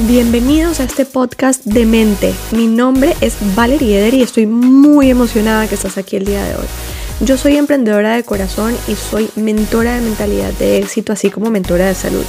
Bienvenidos 0.00 0.78
a 0.80 0.84
este 0.84 1.06
podcast 1.06 1.64
de 1.64 1.86
mente. 1.86 2.34
Mi 2.52 2.66
nombre 2.66 3.16
es 3.22 3.34
Valerie 3.56 3.98
Eder 3.98 4.12
y 4.12 4.20
estoy 4.20 4.44
muy 4.44 5.08
emocionada 5.08 5.66
que 5.66 5.74
estás 5.74 5.96
aquí 5.96 6.16
el 6.16 6.26
día 6.26 6.44
de 6.44 6.54
hoy. 6.54 6.66
Yo 7.20 7.38
soy 7.38 7.56
emprendedora 7.56 8.14
de 8.14 8.22
corazón 8.22 8.76
y 8.88 8.94
soy 8.94 9.30
mentora 9.36 9.94
de 9.94 10.02
mentalidad 10.02 10.52
de 10.52 10.76
éxito, 10.76 11.14
así 11.14 11.30
como 11.30 11.48
mentora 11.48 11.86
de 11.86 11.94
salud. 11.94 12.26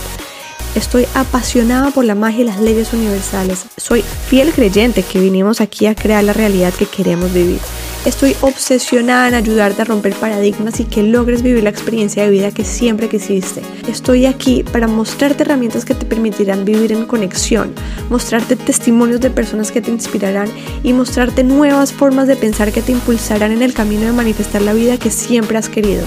Estoy 0.75 1.07
apasionada 1.13 1.91
por 1.91 2.05
la 2.05 2.15
magia 2.15 2.43
y 2.43 2.45
las 2.45 2.61
leyes 2.61 2.93
universales. 2.93 3.65
Soy 3.75 4.01
fiel 4.01 4.53
creyente 4.53 5.03
que 5.03 5.19
vinimos 5.19 5.59
aquí 5.59 5.87
a 5.87 5.95
crear 5.95 6.23
la 6.23 6.31
realidad 6.31 6.73
que 6.73 6.85
queremos 6.85 7.33
vivir. 7.33 7.59
Estoy 8.05 8.35
obsesionada 8.41 9.27
en 9.27 9.33
ayudarte 9.33 9.81
a 9.81 9.85
romper 9.85 10.13
paradigmas 10.15 10.79
y 10.79 10.85
que 10.85 11.03
logres 11.03 11.41
vivir 11.41 11.63
la 11.63 11.69
experiencia 11.69 12.23
de 12.23 12.29
vida 12.29 12.51
que 12.51 12.63
siempre 12.63 13.09
quisiste. 13.09 13.61
Estoy 13.89 14.25
aquí 14.25 14.63
para 14.63 14.87
mostrarte 14.87 15.43
herramientas 15.43 15.83
que 15.83 15.93
te 15.93 16.05
permitirán 16.05 16.63
vivir 16.63 16.93
en 16.93 17.05
conexión, 17.05 17.73
mostrarte 18.09 18.55
testimonios 18.55 19.19
de 19.19 19.29
personas 19.29 19.71
que 19.71 19.81
te 19.81 19.91
inspirarán 19.91 20.47
y 20.83 20.93
mostrarte 20.93 21.43
nuevas 21.43 21.91
formas 21.91 22.27
de 22.27 22.37
pensar 22.37 22.71
que 22.71 22.81
te 22.81 22.93
impulsarán 22.93 23.51
en 23.51 23.61
el 23.61 23.73
camino 23.73 24.05
de 24.05 24.13
manifestar 24.13 24.61
la 24.61 24.73
vida 24.73 24.97
que 24.97 25.11
siempre 25.11 25.57
has 25.57 25.67
querido. 25.67 26.05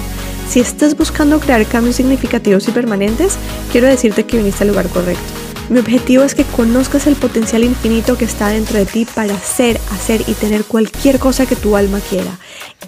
Si 0.48 0.60
estás 0.60 0.96
buscando 0.96 1.38
crear 1.38 1.64
cambios 1.66 1.96
significativos 1.96 2.66
y 2.66 2.72
permanentes, 2.72 3.36
quiero 3.70 3.86
decirte 3.86 4.24
que 4.24 4.38
viniste 4.38 4.64
al 4.64 4.70
lugar 4.70 4.88
correcto. 4.88 5.49
Mi 5.70 5.78
objetivo 5.78 6.24
es 6.24 6.34
que 6.34 6.42
conozcas 6.42 7.06
el 7.06 7.14
potencial 7.14 7.62
infinito 7.62 8.18
que 8.18 8.24
está 8.24 8.48
dentro 8.48 8.76
de 8.76 8.86
ti 8.86 9.04
para 9.04 9.38
ser, 9.38 9.80
hacer 9.92 10.24
y 10.26 10.34
tener 10.34 10.64
cualquier 10.64 11.20
cosa 11.20 11.46
que 11.46 11.54
tu 11.54 11.76
alma 11.76 12.00
quiera. 12.00 12.40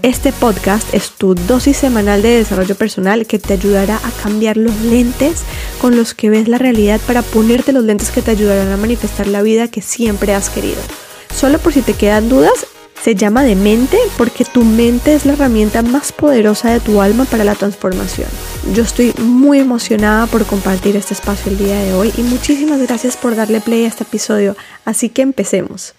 Este 0.02 0.32
podcast 0.32 0.92
es 0.92 1.10
tu 1.12 1.36
dosis 1.36 1.76
semanal 1.76 2.22
de 2.22 2.38
desarrollo 2.38 2.74
personal 2.74 3.24
que 3.24 3.38
te 3.38 3.52
ayudará 3.52 3.98
a 3.98 4.10
cambiar 4.24 4.56
los 4.56 4.76
lentes 4.80 5.44
con 5.80 5.96
los 5.96 6.12
que 6.12 6.28
ves 6.28 6.48
la 6.48 6.58
realidad 6.58 7.00
para 7.06 7.22
ponerte 7.22 7.72
los 7.72 7.84
lentes 7.84 8.10
que 8.10 8.20
te 8.20 8.32
ayudarán 8.32 8.72
a 8.72 8.76
manifestar 8.76 9.28
la 9.28 9.42
vida 9.42 9.68
que 9.68 9.80
siempre 9.80 10.34
has 10.34 10.50
querido. 10.50 10.82
Solo 11.32 11.60
por 11.60 11.72
si 11.72 11.82
te 11.82 11.94
quedan 11.94 12.28
dudas, 12.28 12.66
se 13.00 13.14
llama 13.14 13.42
de 13.42 13.56
mente 13.56 13.98
porque 14.16 14.44
tu 14.44 14.64
mente 14.64 15.14
es 15.14 15.26
la 15.26 15.32
herramienta 15.32 15.82
más 15.82 16.12
poderosa 16.12 16.70
de 16.70 16.80
tu 16.80 17.00
alma 17.00 17.24
para 17.24 17.44
la 17.44 17.54
transformación. 17.54 18.28
Yo 18.74 18.82
estoy 18.82 19.12
muy 19.18 19.58
emocionada 19.58 20.26
por 20.26 20.46
compartir 20.46 20.96
este 20.96 21.14
espacio 21.14 21.50
el 21.50 21.58
día 21.58 21.80
de 21.80 21.94
hoy 21.94 22.12
y 22.16 22.22
muchísimas 22.22 22.80
gracias 22.80 23.16
por 23.16 23.34
darle 23.34 23.60
play 23.60 23.84
a 23.84 23.88
este 23.88 24.04
episodio. 24.04 24.56
Así 24.84 25.08
que 25.08 25.22
empecemos. 25.22 25.94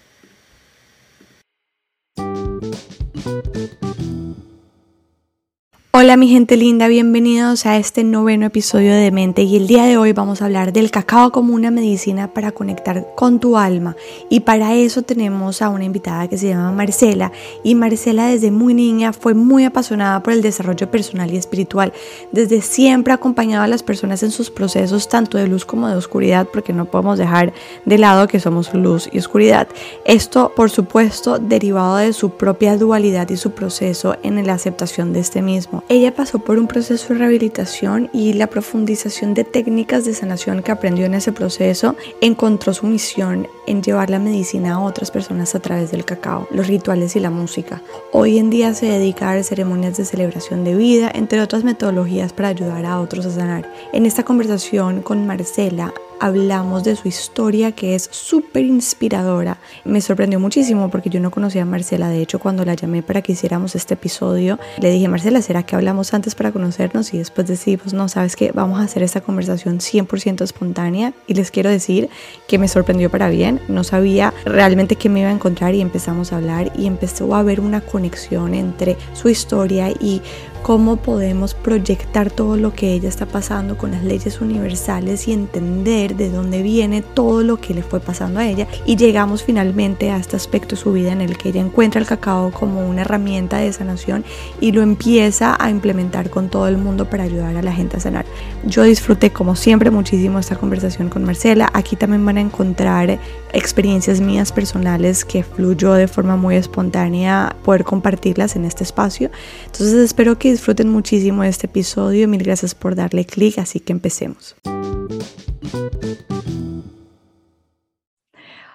Hola 5.96 6.18
mi 6.18 6.28
gente 6.28 6.58
linda, 6.58 6.88
bienvenidos 6.88 7.68
a 7.68 7.78
este 7.78 8.04
noveno 8.04 8.48
episodio 8.48 8.96
de 8.96 9.12
Mente 9.12 9.44
y 9.44 9.58
el 9.58 9.68
día 9.68 9.84
de 9.84 9.96
hoy 9.96 10.12
vamos 10.12 10.42
a 10.42 10.46
hablar 10.46 10.74
del 10.74 10.90
cacao 10.90 11.32
como 11.32 11.54
una 11.54 11.70
medicina 11.70 12.34
para 12.34 12.52
conectar 12.52 13.14
con 13.14 13.40
tu 13.40 13.58
alma 13.58 13.96
y 14.28 14.40
para 14.40 14.74
eso 14.74 15.04
tenemos 15.04 15.62
a 15.62 15.70
una 15.70 15.84
invitada 15.84 16.28
que 16.28 16.40
se 16.40 16.48
llama 16.48 16.72
Marcela 16.72 17.32
y 17.64 17.76
Marcela 17.76 18.26
desde 18.26 18.50
muy 18.50 18.74
niña 18.74 19.14
fue 19.14 19.36
muy 19.36 19.66
apasionada 19.66 20.24
por 20.24 20.34
el 20.34 20.42
desarrollo 20.42 20.90
personal 20.90 21.32
y 21.32 21.38
espiritual, 21.38 21.94
desde 22.32 22.64
siempre 22.64 23.12
ha 23.12 23.18
acompañado 23.18 23.64
a 23.64 23.68
las 23.68 23.84
personas 23.84 24.24
en 24.24 24.32
sus 24.32 24.50
procesos 24.50 25.08
tanto 25.08 25.38
de 25.38 25.46
luz 25.46 25.64
como 25.64 25.88
de 25.88 25.96
oscuridad 25.96 26.48
porque 26.52 26.74
no 26.74 26.86
podemos 26.86 27.20
dejar 27.20 27.54
de 27.86 28.00
lado 28.00 28.28
que 28.28 28.40
somos 28.40 28.74
luz 28.74 29.08
y 29.12 29.20
oscuridad. 29.20 29.68
Esto 30.06 30.54
por 30.56 30.72
supuesto 30.72 31.38
derivado 31.38 31.98
de 31.98 32.14
su 32.14 32.32
propia 32.32 32.78
dualidad 32.78 33.30
y 33.30 33.38
su 33.38 33.52
proceso 33.52 34.18
en 34.24 34.44
la 34.48 34.54
aceptación 34.54 35.14
de 35.14 35.20
este 35.20 35.44
mismo. 35.44 35.83
Ella 35.90 36.16
pasó 36.16 36.40
por 36.40 36.58
un 36.58 36.68
proceso 36.68 37.14
de 37.14 37.20
rehabilitación 37.20 38.10
y 38.14 38.34
la 38.34 38.48
profundización 38.48 39.34
de 39.34 39.44
técnicas 39.44 40.06
de 40.06 40.14
sanación 40.14 40.64
que 40.64 40.72
aprendió 40.72 41.06
en 41.06 41.14
ese 41.14 41.34
proceso 41.34 41.96
encontró 42.22 42.74
su 42.74 42.88
misión 42.88 43.48
en 43.68 43.84
llevar 43.84 44.10
la 44.10 44.18
medicina 44.18 44.76
a 44.76 44.80
otras 44.80 45.12
personas 45.12 45.56
a 45.56 45.60
través 45.60 45.92
del 45.92 46.06
cacao, 46.06 46.48
los 46.52 46.68
rituales 46.68 47.16
y 47.18 47.20
la 47.20 47.30
música. 47.30 47.82
Hoy 48.14 48.38
en 48.38 48.50
día 48.50 48.74
se 48.74 48.86
dedica 48.86 49.32
a 49.32 49.44
ceremonias 49.44 49.98
de 49.98 50.06
celebración 50.06 50.64
de 50.64 50.76
vida, 50.76 51.12
entre 51.14 51.42
otras 51.42 51.64
metodologías 51.66 52.32
para 52.32 52.48
ayudar 52.48 52.86
a 52.86 53.02
otros 53.02 53.26
a 53.26 53.32
sanar. 53.32 53.70
En 53.92 54.06
esta 54.06 54.24
conversación 54.24 55.02
con 55.02 55.28
Marcela 55.28 55.94
hablamos 56.24 56.86
de 56.86 56.96
su 56.96 57.10
historia 57.10 57.74
que 57.74 57.96
es 57.96 58.08
súper 58.10 58.64
inspiradora. 58.64 59.58
Me 59.84 60.00
sorprendió 60.00 60.40
muchísimo 60.40 60.90
porque 60.90 61.10
yo 61.10 61.20
no 61.20 61.32
conocía 61.32 61.64
a 61.64 61.66
Marcela. 61.66 62.08
De 62.08 62.22
hecho, 62.22 62.40
cuando 62.40 62.64
la 62.64 62.76
llamé 62.76 63.04
para 63.04 63.22
que 63.22 63.34
hiciéramos 63.34 63.76
este 63.76 63.96
episodio, 63.96 64.58
le 64.80 64.90
dije, 64.90 65.10
Marcela, 65.10 65.42
¿será 65.42 65.64
que 65.64 65.73
hablamos 65.74 66.14
antes 66.14 66.36
para 66.36 66.52
conocernos? 66.52 67.14
Y 67.14 67.18
después 67.18 67.48
decidimos, 67.48 67.94
no, 67.94 68.08
sabes 68.10 68.36
que 68.36 68.52
vamos 68.52 68.80
a 68.80 68.84
hacer 68.84 69.04
esta 69.04 69.22
conversación 69.22 69.80
100% 69.80 70.42
espontánea. 70.42 71.14
Y 71.28 71.34
les 71.34 71.52
quiero 71.52 71.70
decir 71.70 72.10
que 72.48 72.58
me 72.58 72.68
sorprendió 72.68 73.10
para 73.10 73.30
bien. 73.30 73.60
No 73.68 73.84
sabía 73.84 74.34
realmente 74.46 74.96
qué 74.96 75.10
me 75.10 75.22
iba 75.22 75.30
a 75.30 75.34
encontrar 75.34 75.76
y 75.76 75.82
empezamos 75.82 76.34
a 76.34 76.38
hablar 76.38 76.72
y 76.78 76.88
empezó 76.88 77.36
a 77.36 77.40
haber 77.40 77.60
una 77.60 77.82
conexión 77.82 78.54
entre 78.54 78.98
su 79.14 79.30
historia 79.30 79.90
y 79.90 80.22
cómo 80.64 80.96
podemos 80.96 81.54
proyectar 81.54 82.32
todo 82.32 82.56
lo 82.56 82.74
que 82.74 82.94
ella 82.94 83.10
está 83.10 83.26
pasando 83.26 83.78
con 83.78 83.92
las 83.92 84.02
leyes 84.02 84.40
universales 84.40 85.28
y 85.28 85.34
entender 85.34 86.16
de 86.16 86.30
dónde 86.30 86.64
viene 86.64 87.02
todo 87.02 87.44
lo 87.44 87.58
que 87.58 87.74
le 87.74 87.84
fue 87.84 88.00
pasando 88.00 88.40
a 88.40 88.48
ella 88.48 88.66
y 88.86 88.96
llegamos 88.96 89.44
finalmente 89.44 90.10
a 90.10 90.18
este 90.18 90.38
aspecto 90.38 90.76
de 90.76 90.82
su 90.82 90.94
vida 90.94 91.12
en 91.12 91.20
el 91.20 91.38
que 91.38 91.50
ella 91.50 91.60
encuentra 91.60 92.00
el 92.00 92.08
cacao 92.08 92.52
como 92.52 92.88
una 92.90 93.02
herramienta 93.02 93.58
de 93.58 93.74
sanación 93.74 94.24
y 94.62 94.72
lo 94.72 94.82
empieza 94.82 95.58
a 95.60 95.70
implementar 95.70 96.30
con 96.30 96.48
todo 96.48 96.70
el 96.70 96.78
mundo 96.78 97.10
para 97.10 97.24
ayudar 97.24 97.58
a 97.58 97.62
la 97.62 97.74
gente 97.74 97.98
a 97.98 98.00
sanar. 98.00 98.26
Yo 98.66 98.84
disfruté 98.84 99.32
como 99.32 99.58
siempre 99.58 99.92
muchísimo 99.92 100.40
esta 100.40 100.56
conversación 100.56 101.10
con 101.10 101.26
Marcela. 101.26 101.70
Aquí 101.74 101.98
también 101.98 102.26
van 102.26 102.38
a 102.38 102.42
encontrar 102.42 103.20
experiencias 103.52 104.22
mías 104.22 104.54
personales 104.54 105.26
que 105.26 105.44
fluyó 105.44 105.94
de 105.94 106.08
forma 106.08 106.38
muy 106.38 106.56
espontánea 106.56 107.54
poder 107.64 107.84
compartirlas 107.84 108.56
en 108.56 108.64
este 108.64 108.86
espacio. 108.86 109.30
Entonces 109.66 109.96
espero 109.96 110.38
que 110.38 110.53
disfruten 110.54 110.88
muchísimo 110.88 111.44
este 111.44 111.66
episodio. 111.66 112.28
Mil 112.28 112.44
gracias 112.44 112.76
por 112.76 112.96
darle 112.96 113.26
clic, 113.26 113.58
así 113.58 113.80
que 113.80 113.92
empecemos. 113.92 114.56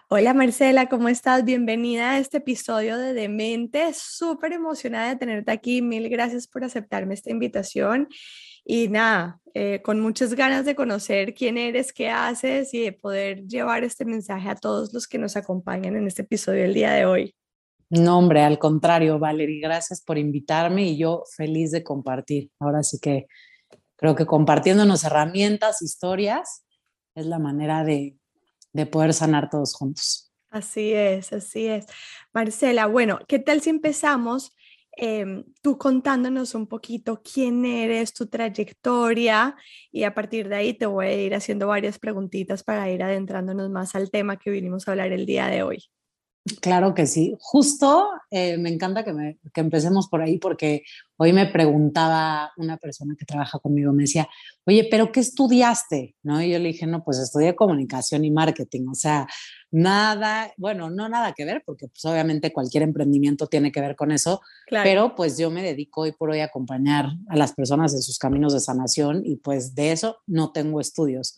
Hola 0.08 0.34
Marcela, 0.34 0.88
¿cómo 0.88 1.08
estás? 1.08 1.44
Bienvenida 1.44 2.12
a 2.12 2.18
este 2.18 2.38
episodio 2.38 2.98
de 2.98 3.12
Demente. 3.12 3.92
Súper 3.94 4.54
emocionada 4.54 5.10
de 5.10 5.16
tenerte 5.16 5.52
aquí. 5.52 5.80
Mil 5.80 6.08
gracias 6.08 6.48
por 6.48 6.64
aceptarme 6.64 7.14
esta 7.14 7.30
invitación. 7.30 8.08
Y 8.64 8.88
nada, 8.88 9.40
eh, 9.54 9.80
con 9.80 10.00
muchas 10.00 10.34
ganas 10.34 10.64
de 10.64 10.74
conocer 10.74 11.32
quién 11.32 11.58
eres, 11.58 11.92
qué 11.92 12.10
haces 12.10 12.74
y 12.74 12.80
de 12.80 12.92
poder 12.92 13.46
llevar 13.46 13.84
este 13.84 14.04
mensaje 14.04 14.48
a 14.48 14.56
todos 14.56 14.92
los 14.92 15.06
que 15.06 15.18
nos 15.18 15.36
acompañan 15.36 15.94
en 15.94 16.08
este 16.08 16.22
episodio 16.22 16.62
del 16.62 16.74
día 16.74 16.92
de 16.92 17.06
hoy. 17.06 17.37
No, 17.90 18.18
hombre, 18.18 18.42
al 18.42 18.58
contrario, 18.58 19.18
Valerie, 19.18 19.60
gracias 19.60 20.02
por 20.02 20.18
invitarme 20.18 20.88
y 20.88 20.98
yo 20.98 21.24
feliz 21.36 21.70
de 21.70 21.82
compartir. 21.82 22.50
Ahora 22.58 22.82
sí 22.82 22.98
que 23.00 23.26
creo 23.96 24.14
que 24.14 24.26
compartiéndonos 24.26 25.04
herramientas, 25.04 25.80
historias, 25.80 26.64
es 27.14 27.26
la 27.26 27.38
manera 27.38 27.84
de, 27.84 28.16
poder 28.92 29.12
sanar 29.12 29.50
todos 29.50 29.74
juntos. 29.74 30.30
Así 30.50 30.92
es, 30.92 31.32
así 31.32 31.66
es. 31.66 31.86
Marcela, 32.32 32.86
bueno, 32.86 33.18
¿qué 33.26 33.38
tal 33.38 33.60
si 33.60 33.70
empezamos 33.70 34.52
em, 34.96 35.44
tú 35.62 35.78
contándonos 35.78 36.54
un 36.54 36.66
poquito 36.66 37.22
quién 37.22 37.64
eres, 37.64 38.12
tu 38.12 38.26
trayectoria 38.26 39.56
y 39.90 40.04
a 40.04 40.14
partir 40.14 40.48
de 40.48 40.56
ahí 40.56 40.74
te 40.74 40.86
voy 40.86 41.06
a 41.06 41.14
ir 41.14 41.34
haciendo 41.34 41.66
varias 41.66 41.98
preguntitas 41.98 42.62
para 42.62 42.88
ir 42.90 43.02
adentrándonos 43.02 43.70
más 43.70 43.94
al 43.94 44.10
tema 44.10 44.38
que 44.38 44.50
vinimos 44.50 44.86
a 44.86 44.92
hablar 44.92 45.12
el 45.12 45.26
día 45.26 45.48
de 45.48 45.62
hoy? 45.62 45.84
Claro 46.60 46.94
que 46.94 47.06
sí. 47.06 47.36
Justo 47.40 48.08
eh, 48.30 48.58
me 48.58 48.68
encanta 48.68 49.04
que, 49.04 49.12
me, 49.12 49.38
que, 49.52 49.60
empecemos 49.60 50.08
por 50.08 50.22
ahí 50.22 50.38
porque 50.38 50.82
hoy 51.16 51.32
me 51.32 51.46
preguntaba 51.46 52.52
una 52.56 52.76
persona 52.76 53.14
que 53.18 53.24
trabaja 53.24 53.58
conmigo, 53.58 53.92
me 53.92 54.02
decía, 54.02 54.28
oye, 54.66 54.86
pero 54.90 55.10
¿qué 55.12 55.20
estudiaste? 55.20 56.16
¿No? 56.22 56.42
Y 56.42 56.50
yo 56.50 56.58
le 56.58 56.68
dije, 56.68 56.86
no, 56.86 57.02
pues 57.04 57.18
estudié 57.18 57.56
comunicación 57.56 58.24
y 58.24 58.30
marketing. 58.30 58.88
O 58.90 58.94
sea, 58.94 59.26
nada, 59.70 60.52
bueno, 60.56 60.90
no 60.90 61.08
nada 61.08 61.34
que 61.34 61.44
ver, 61.44 61.62
porque 61.64 61.88
pues 61.88 62.04
obviamente 62.04 62.52
cualquier 62.52 62.82
emprendimiento 62.82 63.46
tiene 63.46 63.70
que 63.70 63.80
ver 63.80 63.96
con 63.96 64.10
eso, 64.10 64.40
pero 64.70 65.14
pues 65.14 65.36
yo 65.36 65.50
me 65.50 65.62
dedico 65.62 66.02
hoy 66.02 66.12
por 66.12 66.30
hoy 66.30 66.40
a 66.40 66.46
acompañar 66.46 67.06
a 67.28 67.36
las 67.36 67.52
personas 67.52 67.94
en 67.94 68.02
sus 68.02 68.18
caminos 68.18 68.52
de 68.52 68.60
sanación 68.60 69.22
y 69.24 69.36
pues 69.36 69.74
de 69.74 69.92
eso 69.92 70.18
no 70.26 70.52
tengo 70.52 70.80
estudios. 70.80 71.36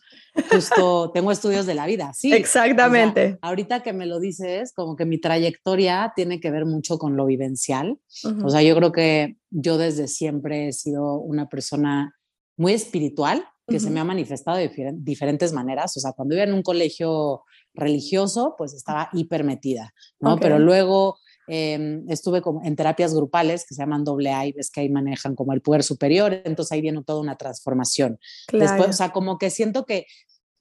Justo 0.51 1.11
tengo 1.13 1.31
estudios 1.31 1.65
de 1.65 1.75
la 1.75 1.85
vida, 1.85 2.13
sí. 2.13 2.33
Exactamente. 2.33 3.37
ahorita 3.41 3.83
que 3.83 3.93
me 3.93 4.05
lo 4.05 4.19
dices, 4.19 4.73
como 4.73 4.95
que 4.95 5.05
mi 5.05 5.17
trayectoria 5.17 6.13
tiene 6.15 6.39
que 6.39 6.51
ver 6.51 6.65
mucho 6.65 6.97
con 6.97 7.17
lo 7.17 7.25
vivencial. 7.25 7.99
O 8.43 8.49
sea, 8.49 8.61
yo 8.61 8.75
creo 8.75 8.91
que 8.91 9.37
yo 9.49 9.77
desde 9.77 10.07
siempre 10.07 10.69
he 10.69 10.73
sido 10.73 11.15
una 11.15 11.49
persona 11.49 12.15
muy 12.57 12.73
espiritual, 12.73 13.43
que 13.67 13.79
se 13.79 13.89
me 13.89 13.99
ha 13.99 14.03
manifestado 14.03 14.57
de 14.57 14.69
diferentes 14.97 15.53
maneras. 15.53 15.95
O 15.95 15.99
sea, 15.99 16.11
cuando 16.11 16.35
iba 16.35 16.43
en 16.43 16.53
un 16.53 16.61
colegio 16.61 17.43
religioso, 17.73 18.55
pues 18.57 18.73
estaba 18.73 19.09
hiper 19.13 19.43
metida, 19.43 19.93
¿no? 20.19 20.37
Pero 20.37 20.59
luego 20.59 21.17
em, 21.47 22.05
estuve 22.09 22.41
como 22.41 22.63
en 22.63 22.75
terapias 22.75 23.13
grupales 23.13 23.65
que 23.65 23.73
se 23.73 23.81
llaman 23.81 24.03
doble 24.03 24.31
A 24.31 24.45
y 24.45 24.51
ves 24.51 24.69
que 24.69 24.81
ahí 24.81 24.89
manejan 24.89 25.35
como 25.35 25.53
el 25.53 25.61
poder 25.61 25.83
superior, 25.83 26.41
entonces 26.45 26.71
ahí 26.71 26.81
viene 26.81 27.03
toda 27.03 27.21
una 27.21 27.37
transformación. 27.37 28.19
Después, 28.51 28.89
o 28.89 28.93
sea, 28.93 29.11
como 29.11 29.37
que 29.37 29.49
siento 29.49 29.85
que 29.85 30.05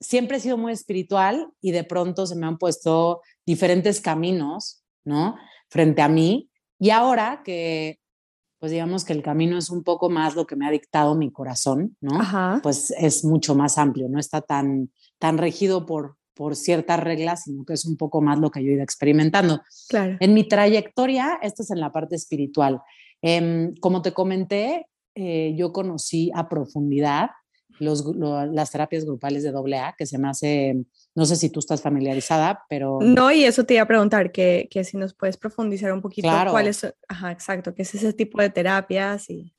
siempre 0.00 0.38
he 0.38 0.40
sido 0.40 0.56
muy 0.56 0.72
espiritual 0.72 1.52
y 1.60 1.72
de 1.72 1.84
pronto 1.84 2.26
se 2.26 2.36
me 2.36 2.46
han 2.46 2.58
puesto 2.58 3.20
diferentes 3.46 4.00
caminos, 4.00 4.82
¿no? 5.04 5.36
Frente 5.68 6.02
a 6.02 6.08
mí. 6.08 6.50
Y 6.78 6.90
ahora 6.90 7.42
que, 7.44 8.00
pues 8.58 8.72
digamos 8.72 9.04
que 9.04 9.12
el 9.12 9.22
camino 9.22 9.58
es 9.58 9.70
un 9.70 9.84
poco 9.84 10.08
más 10.08 10.34
lo 10.34 10.46
que 10.46 10.56
me 10.56 10.66
ha 10.66 10.70
dictado 10.70 11.14
mi 11.14 11.30
corazón, 11.30 11.96
¿no? 12.00 12.18
Pues 12.62 12.90
es 12.92 13.24
mucho 13.24 13.54
más 13.54 13.76
amplio, 13.78 14.08
no 14.08 14.18
está 14.18 14.40
tan, 14.40 14.90
tan 15.18 15.38
regido 15.38 15.84
por, 15.86 16.16
por 16.40 16.56
ciertas 16.56 16.98
reglas, 16.98 17.42
sino 17.42 17.66
que 17.66 17.75
es 17.75 17.84
un 17.84 17.98
poco 17.98 18.22
más 18.22 18.38
lo 18.38 18.50
que 18.50 18.64
yo 18.64 18.70
he 18.70 18.75
ido 18.76 18.82
experimentando. 18.82 19.60
Claro. 19.90 20.16
En 20.20 20.32
mi 20.32 20.48
trayectoria, 20.48 21.38
esto 21.42 21.62
es 21.62 21.70
en 21.70 21.81
la 21.81 21.92
parte 21.92 22.16
espiritual. 22.16 22.81
Em, 23.20 23.75
como 23.75 24.00
te 24.00 24.12
comenté, 24.12 24.87
eh, 25.14 25.52
yo 25.54 25.70
conocí 25.70 26.32
a 26.34 26.48
profundidad 26.48 27.28
los, 27.78 28.06
las 28.16 28.70
terapias 28.70 29.04
grupales 29.04 29.42
de 29.42 29.50
AA, 29.50 29.94
que 29.98 30.06
se 30.06 30.16
me 30.16 30.31
hace, 30.31 30.82
no 31.14 31.26
sé 31.26 31.37
si 31.37 31.50
tú 31.50 31.60
estás 31.60 31.82
familiarizada, 31.82 32.64
pero... 32.70 33.00
No, 33.02 33.31
y 33.31 33.44
eso 33.44 33.64
te 33.64 33.75
iba 33.75 33.82
a 33.82 33.87
preguntar, 33.87 34.32
que, 34.32 34.66
que 34.70 34.82
si 34.82 34.96
nos 34.96 35.12
puedes 35.12 35.37
profundizar 35.37 35.92
un 35.92 36.00
poquito 36.00 36.26
claro. 36.26 36.52
cuál 36.52 36.69
es, 36.69 36.87
ajá, 37.06 37.32
exacto, 37.32 37.75
qué 37.75 37.82
es 37.82 37.94
ese 37.94 38.14
tipo 38.14 38.40
de 38.40 38.48
terapias 38.48 39.28
y... 39.28 39.52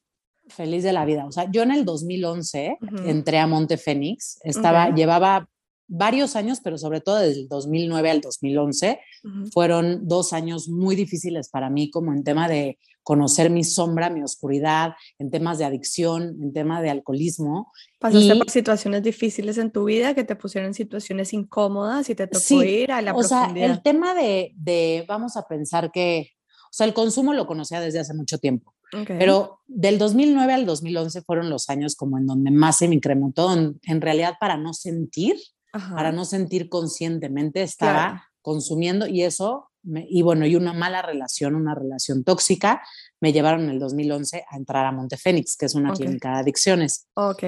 Feliz 0.48 0.83
de 0.83 0.94
la 0.94 1.06
vida. 1.06 1.28
O 1.28 1.31
sea, 1.31 1.45
yo 1.51 1.62
en 1.62 1.69
el 1.69 1.86
2011 1.86 2.78
uh 2.81 2.86
-huh. 2.86 3.07
entré 3.07 3.38
a 3.38 3.45
Monte 3.45 3.78
Fénix, 3.78 4.39
estaba, 4.44 4.86
okay. 4.86 4.95
llevaba 4.95 5.48
varios 5.92 6.38
años, 6.38 6.62
pero 6.64 6.78
sobre 6.78 7.02
todo 7.02 7.18
desde 7.18 7.42
el 7.42 7.48
2009 7.50 8.10
al 8.10 8.22
2011, 8.22 9.00
uh 9.24 9.28
-huh. 9.28 9.52
fueron 9.52 10.08
dos 10.08 10.32
años 10.32 10.70
muy 10.70 10.96
difíciles 10.96 11.50
para 11.50 11.70
mí, 11.70 11.92
como 11.92 12.14
en 12.14 12.24
tema 12.24 12.48
de 12.48 12.80
conocer 13.04 13.50
mi 13.50 13.64
sombra, 13.64 14.10
mi 14.10 14.24
oscuridad, 14.24 14.94
en 15.20 15.32
temas 15.32 15.58
de 15.58 15.66
adicción, 15.66 16.38
en 16.42 16.54
tema 16.54 16.82
de 16.82 16.92
alcoholismo. 16.92 17.72
Pasaste 18.00 18.36
y, 18.36 18.38
por 18.38 18.50
situaciones 18.50 19.04
difíciles 19.04 19.58
en 19.58 19.72
tu 19.72 19.84
vida 19.84 20.14
que 20.14 20.24
te 20.24 20.36
pusieron 20.36 20.70
en 20.70 20.74
situaciones 20.74 21.34
incómodas 21.34 22.10
y 22.10 22.16
te 22.16 22.28
tocó 22.28 22.40
sí, 22.40 22.56
ir 22.56 22.92
a 22.92 23.02
la 23.02 23.12
o 23.12 23.20
profundidad. 23.20 23.66
sea, 23.66 23.74
el 23.74 23.82
tema 23.82 24.14
de, 24.14 24.54
de, 24.56 25.04
vamos 25.08 25.36
a 25.36 25.46
pensar 25.46 25.92
que, 25.92 26.30
o 26.48 26.74
sea, 26.74 26.88
el 26.88 26.94
consumo 26.94 27.34
lo 27.34 27.48
conocía 27.48 27.82
desde 27.82 28.00
hace 28.00 28.14
mucho 28.14 28.38
tiempo. 28.38 28.74
Okay. 28.94 29.18
Pero 29.18 29.60
del 29.68 29.98
2009 29.98 30.54
al 30.54 30.66
2011 30.66 31.22
fueron 31.24 31.50
los 31.50 31.70
años 31.70 31.96
como 31.96 32.18
en 32.18 32.28
donde 32.28 32.52
más 32.52 32.78
se 32.78 32.88
me 32.88 32.96
incrementó, 32.96 33.52
en, 33.54 33.80
en 33.84 34.00
realidad 34.00 34.36
para 34.40 34.58
no 34.58 34.74
sentir, 34.74 35.36
Ajá. 35.73 35.95
para 35.95 36.12
no 36.12 36.25
sentir 36.25 36.69
conscientemente, 36.69 37.62
estaba 37.63 37.94
claro. 37.94 38.21
consumiendo 38.41 39.07
y 39.07 39.23
eso, 39.23 39.69
me, 39.83 40.06
y 40.09 40.21
bueno, 40.21 40.45
y 40.45 40.56
una 40.56 40.73
mala 40.73 41.01
relación, 41.01 41.56
una 41.56 41.75
relación 41.75 42.23
tóxica, 42.23 42.81
me 43.19 43.33
llevaron 43.33 43.63
en 43.63 43.69
el 43.71 43.79
2011 43.79 44.45
a 44.50 44.57
entrar 44.57 44.85
a 44.85 44.91
Montefénix, 44.91 45.57
que 45.57 45.65
es 45.65 45.75
una 45.75 45.91
okay. 45.91 46.06
clínica 46.06 46.33
de 46.33 46.39
adicciones. 46.39 47.07
Ok. 47.13 47.44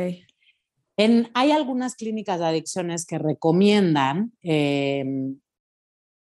En, 0.95 1.29
hay 1.33 1.51
algunas 1.51 1.95
clínicas 1.95 2.39
de 2.39 2.45
adicciones 2.45 3.05
que 3.05 3.17
recomiendan 3.17 4.33
eh, 4.43 5.03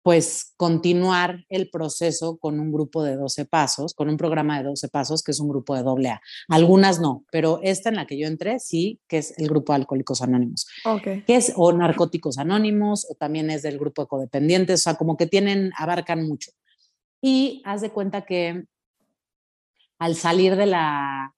pues 0.09 0.55
continuar 0.57 1.45
el 1.51 1.69
proceso 1.69 2.39
con 2.39 2.61
un 2.61 2.73
grupo 2.73 3.03
de 3.03 3.15
12 3.15 3.45
pasos, 3.45 3.93
con 3.93 4.09
un 4.09 4.17
programa 4.17 4.57
de 4.57 4.65
12 4.65 4.89
pasos 4.89 5.23
que 5.23 5.33
es 5.33 5.39
un 5.39 5.51
grupo 5.51 5.77
de 5.77 5.83
doble 5.83 6.09
A. 6.09 6.23
Algunas 6.49 6.99
no, 6.99 7.27
pero 7.31 7.61
esta 7.63 7.91
en 7.91 7.97
la 7.97 8.07
que 8.07 8.19
yo 8.19 8.27
entré 8.27 8.59
sí, 8.59 9.01
que 9.07 9.19
es 9.19 9.39
el 9.39 9.49
grupo 9.49 9.75
de 9.75 9.81
Alcohólicos 9.81 10.23
Anónimos. 10.23 10.67
Okay. 10.83 11.25
Que 11.25 11.37
es 11.37 11.53
o 11.57 11.71
Narcóticos 11.75 12.39
Anónimos 12.39 13.07
o 13.11 13.17
también 13.17 13.51
es 13.51 13.61
del 13.61 13.79
grupo 13.79 14.01
de 14.01 14.09
codependientes, 14.09 14.81
o 14.81 14.83
sea, 14.85 14.95
como 14.95 15.19
que 15.19 15.27
tienen, 15.27 15.73
abarcan 15.77 16.27
mucho. 16.27 16.53
Y 17.21 17.61
haz 17.67 17.83
de 17.83 17.91
cuenta 17.91 18.25
que 18.25 18.65
al 19.99 20.15
salir 20.15 20.57
de 20.57 20.65
la, 20.65 21.35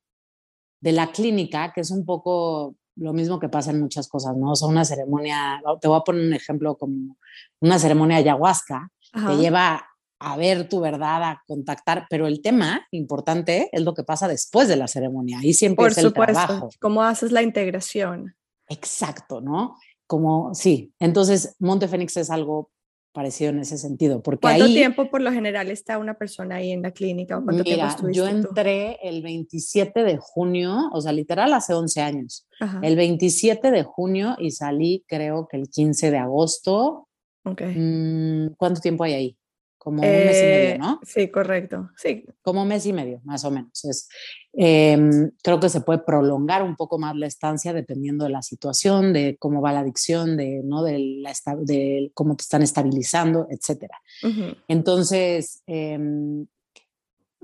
de 0.80 0.92
la 0.92 1.10
clínica, 1.10 1.72
que 1.72 1.80
es 1.80 1.90
un 1.90 2.04
poco 2.04 2.76
lo 2.96 3.12
mismo 3.12 3.38
que 3.38 3.48
pasa 3.48 3.70
en 3.70 3.80
muchas 3.80 4.08
cosas, 4.08 4.36
¿no? 4.36 4.52
O 4.52 4.56
sea, 4.56 4.68
una 4.68 4.84
ceremonia, 4.84 5.60
te 5.80 5.88
voy 5.88 5.98
a 5.98 6.00
poner 6.04 6.26
un 6.26 6.34
ejemplo 6.34 6.76
como 6.76 7.16
una 7.60 7.78
ceremonia 7.78 8.18
ayahuasca, 8.18 8.90
Ajá. 9.12 9.30
te 9.30 9.36
lleva 9.36 9.86
a 10.22 10.36
ver 10.36 10.68
tu 10.68 10.80
verdad, 10.80 11.22
a 11.22 11.42
contactar, 11.46 12.06
pero 12.10 12.26
el 12.26 12.42
tema 12.42 12.86
importante 12.90 13.70
es 13.72 13.82
lo 13.82 13.94
que 13.94 14.04
pasa 14.04 14.28
después 14.28 14.68
de 14.68 14.76
la 14.76 14.86
ceremonia, 14.86 15.38
ahí 15.38 15.54
siempre 15.54 15.84
Por 15.84 15.92
es 15.92 15.98
el 15.98 16.08
supuesto. 16.08 16.32
trabajo. 16.34 16.68
¿Cómo 16.78 17.02
haces 17.02 17.32
la 17.32 17.42
integración? 17.42 18.34
Exacto, 18.68 19.40
¿no? 19.40 19.76
Como, 20.06 20.54
sí, 20.54 20.92
entonces 20.98 21.56
Monte 21.58 21.88
Fénix 21.88 22.16
es 22.18 22.30
algo 22.30 22.70
parecido 23.12 23.50
en 23.50 23.58
ese 23.60 23.78
sentido. 23.78 24.22
Porque 24.22 24.42
¿Cuánto 24.42 24.64
ahí, 24.64 24.74
tiempo 24.74 25.10
por 25.10 25.20
lo 25.20 25.32
general 25.32 25.70
está 25.70 25.98
una 25.98 26.14
persona 26.14 26.56
ahí 26.56 26.70
en 26.72 26.82
la 26.82 26.92
clínica? 26.92 27.38
¿O 27.38 27.44
cuánto 27.44 27.64
mira, 27.64 27.94
tiempo 27.96 28.10
yo 28.12 28.28
entré 28.28 28.98
tú? 29.00 29.08
el 29.08 29.22
27 29.22 30.02
de 30.02 30.18
junio, 30.18 30.90
o 30.92 31.00
sea, 31.00 31.12
literal 31.12 31.52
hace 31.52 31.74
11 31.74 32.00
años. 32.00 32.46
Ajá. 32.60 32.80
El 32.82 32.96
27 32.96 33.70
de 33.70 33.82
junio 33.82 34.36
y 34.38 34.50
salí 34.52 35.04
creo 35.06 35.48
que 35.48 35.56
el 35.56 35.68
15 35.68 36.10
de 36.10 36.18
agosto. 36.18 37.08
Okay. 37.44 37.74
Mm, 37.74 38.54
¿Cuánto 38.56 38.80
tiempo 38.80 39.04
hay 39.04 39.14
ahí? 39.14 39.36
Como 39.80 40.02
un 40.02 40.04
eh, 40.04 40.24
mes 40.26 40.36
y 40.36 40.44
medio, 40.44 40.78
¿no? 40.78 41.00
Sí, 41.02 41.30
correcto. 41.30 41.88
Sí. 41.96 42.26
Como 42.42 42.60
un 42.60 42.68
mes 42.68 42.84
y 42.84 42.92
medio, 42.92 43.22
más 43.24 43.46
o 43.46 43.50
menos. 43.50 43.82
Es, 43.86 44.10
eh, 44.52 44.98
creo 45.42 45.58
que 45.58 45.70
se 45.70 45.80
puede 45.80 46.00
prolongar 46.00 46.62
un 46.62 46.76
poco 46.76 46.98
más 46.98 47.16
la 47.16 47.26
estancia 47.26 47.72
dependiendo 47.72 48.26
de 48.26 48.30
la 48.30 48.42
situación, 48.42 49.14
de 49.14 49.38
cómo 49.38 49.62
va 49.62 49.72
la 49.72 49.80
adicción, 49.80 50.36
de, 50.36 50.60
¿no? 50.62 50.82
de, 50.82 51.22
la, 51.22 51.32
de 51.62 52.10
cómo 52.12 52.36
te 52.36 52.42
están 52.42 52.60
estabilizando, 52.60 53.46
etc. 53.48 53.84
Uh 54.22 54.26
-huh. 54.26 54.56
Entonces, 54.68 55.62
eh, 55.66 55.98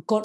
con, 0.04 0.22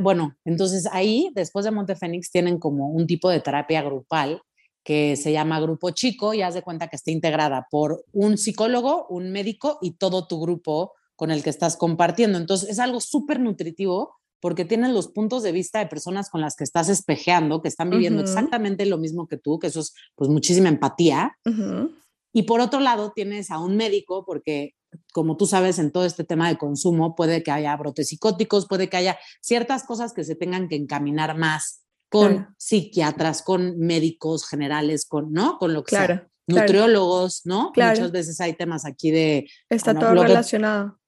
bueno, 0.00 0.36
entonces 0.44 0.86
ahí, 0.92 1.32
después 1.34 1.64
de 1.64 1.72
Montefénix, 1.72 2.30
tienen 2.30 2.60
como 2.60 2.90
un 2.90 3.08
tipo 3.08 3.28
de 3.28 3.40
terapia 3.40 3.82
grupal 3.82 4.40
que 4.84 5.16
se 5.16 5.32
llama 5.32 5.60
grupo 5.60 5.90
chico 5.90 6.32
y 6.32 6.42
haz 6.42 6.54
de 6.54 6.62
cuenta 6.62 6.86
que 6.86 6.94
está 6.94 7.10
integrada 7.10 7.66
por 7.72 8.04
un 8.12 8.38
psicólogo, 8.38 9.08
un 9.08 9.32
médico 9.32 9.78
y 9.82 9.94
todo 9.94 10.28
tu 10.28 10.40
grupo 10.40 10.92
con 11.20 11.30
el 11.30 11.42
que 11.42 11.50
estás 11.50 11.76
compartiendo. 11.76 12.38
Entonces 12.38 12.70
es 12.70 12.78
algo 12.78 12.98
súper 12.98 13.40
nutritivo 13.40 14.16
porque 14.40 14.64
tienen 14.64 14.94
los 14.94 15.08
puntos 15.08 15.42
de 15.42 15.52
vista 15.52 15.78
de 15.78 15.86
personas 15.86 16.30
con 16.30 16.40
las 16.40 16.56
que 16.56 16.64
estás 16.64 16.88
espejeando, 16.88 17.60
que 17.60 17.68
están 17.68 17.90
viviendo 17.90 18.22
uh 18.22 18.24
-huh. 18.24 18.28
exactamente 18.28 18.86
lo 18.86 18.96
mismo 18.96 19.28
que 19.28 19.36
tú, 19.36 19.58
que 19.58 19.66
eso 19.66 19.80
es 19.80 19.92
pues 20.14 20.30
muchísima 20.30 20.70
empatía. 20.70 21.36
Uh 21.44 21.50
-huh. 21.50 21.94
Y 22.32 22.44
por 22.44 22.60
otro 22.60 22.80
lado 22.80 23.12
tienes 23.14 23.50
a 23.50 23.58
un 23.58 23.76
médico 23.76 24.24
porque 24.24 24.72
como 25.12 25.36
tú 25.36 25.44
sabes, 25.44 25.78
en 25.78 25.90
todo 25.90 26.06
este 26.06 26.24
tema 26.24 26.48
de 26.48 26.56
consumo 26.56 27.14
puede 27.14 27.42
que 27.42 27.50
haya 27.50 27.76
brotes 27.76 28.08
psicóticos, 28.08 28.66
puede 28.66 28.88
que 28.88 28.96
haya 28.96 29.18
ciertas 29.42 29.84
cosas 29.84 30.14
que 30.14 30.24
se 30.24 30.36
tengan 30.36 30.68
que 30.68 30.76
encaminar 30.76 31.36
más 31.36 31.82
con 32.08 32.32
claro. 32.32 32.54
psiquiatras, 32.56 33.42
con 33.42 33.78
médicos 33.78 34.48
generales, 34.48 35.04
con, 35.04 35.34
¿no? 35.34 35.58
Con 35.58 35.74
lo 35.74 35.84
que 35.84 35.96
claro, 35.96 36.14
sea. 36.14 36.28
Nutriólogos, 36.46 37.42
¿no? 37.44 37.72
Claro. 37.72 37.96
Muchas 37.96 38.10
veces 38.10 38.40
hay 38.40 38.54
temas 38.54 38.86
aquí 38.86 39.10
de... 39.10 39.46
Está 39.68 39.92
bueno, 39.92 40.06
todo 40.06 40.14
lo 40.14 40.22
que- 40.22 40.28
relacionado. 40.28 40.99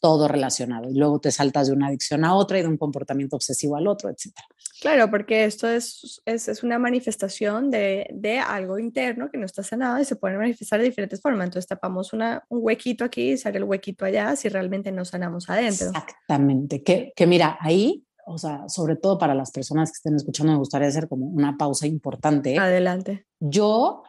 Todo 0.00 0.28
relacionado. 0.28 0.90
Y 0.90 0.94
luego 0.94 1.20
te 1.20 1.30
saltas 1.30 1.68
de 1.68 1.72
una 1.72 1.88
adicción 1.88 2.24
a 2.24 2.34
otra 2.34 2.58
y 2.58 2.62
de 2.62 2.68
un 2.68 2.76
comportamiento 2.76 3.36
obsesivo 3.36 3.76
al 3.76 3.86
otro, 3.86 4.10
etcétera. 4.10 4.46
Claro, 4.80 5.10
porque 5.10 5.44
esto 5.44 5.68
es, 5.68 6.20
es, 6.26 6.48
es 6.48 6.62
una 6.62 6.78
manifestación 6.78 7.70
de, 7.70 8.06
de, 8.12 8.38
algo 8.38 8.78
interno 8.78 9.30
que 9.30 9.38
no 9.38 9.46
está 9.46 9.62
sanado 9.62 9.98
y 9.98 10.04
se 10.04 10.16
puede 10.16 10.36
manifestar 10.36 10.78
de 10.78 10.86
diferentes 10.86 11.20
formas. 11.20 11.46
Entonces 11.46 11.66
tapamos 11.66 12.12
una, 12.12 12.44
un 12.48 12.60
huequito 12.62 13.04
aquí 13.04 13.32
y 13.32 13.36
sale 13.38 13.56
el 13.58 13.64
huequito 13.64 14.04
allá 14.04 14.36
si 14.36 14.48
realmente 14.48 14.92
no 14.92 15.04
sanamos 15.04 15.48
adentro. 15.48 15.88
Exactamente. 15.88 16.82
Que, 16.82 17.12
que 17.16 17.26
mira, 17.26 17.56
ahí, 17.60 18.04
o 18.26 18.36
sea, 18.36 18.68
sobre 18.68 18.96
todo 18.96 19.16
para 19.18 19.34
las 19.34 19.50
personas 19.50 19.90
que 19.90 19.96
estén 19.96 20.16
escuchando, 20.16 20.52
me 20.52 20.58
gustaría 20.58 20.88
hacer 20.88 21.08
como 21.08 21.26
una 21.26 21.56
pausa 21.56 21.86
importante. 21.86 22.58
Adelante. 22.58 23.26
Yo, 23.40 24.02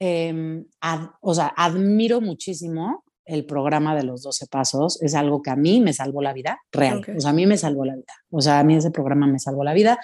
eh, 0.00 0.64
ad, 0.80 1.10
o 1.20 1.34
sea, 1.34 1.52
admiro 1.56 2.20
muchísimo 2.20 3.04
el 3.28 3.44
programa 3.44 3.94
de 3.94 4.02
los 4.02 4.22
12 4.22 4.46
pasos. 4.46 5.00
Es 5.02 5.14
algo 5.14 5.42
que 5.42 5.50
a 5.50 5.56
mí 5.56 5.80
me 5.80 5.92
salvó 5.92 6.22
la 6.22 6.32
vida, 6.32 6.60
real. 6.72 6.98
Okay. 6.98 7.16
O 7.16 7.20
sea, 7.20 7.30
a 7.30 7.34
mí 7.34 7.46
me 7.46 7.56
salvó 7.56 7.84
la 7.84 7.94
vida. 7.94 8.14
O 8.30 8.40
sea, 8.40 8.58
a 8.58 8.64
mí 8.64 8.74
ese 8.74 8.90
programa 8.90 9.26
me 9.26 9.38
salvó 9.38 9.62
la 9.62 9.74
vida. 9.74 9.98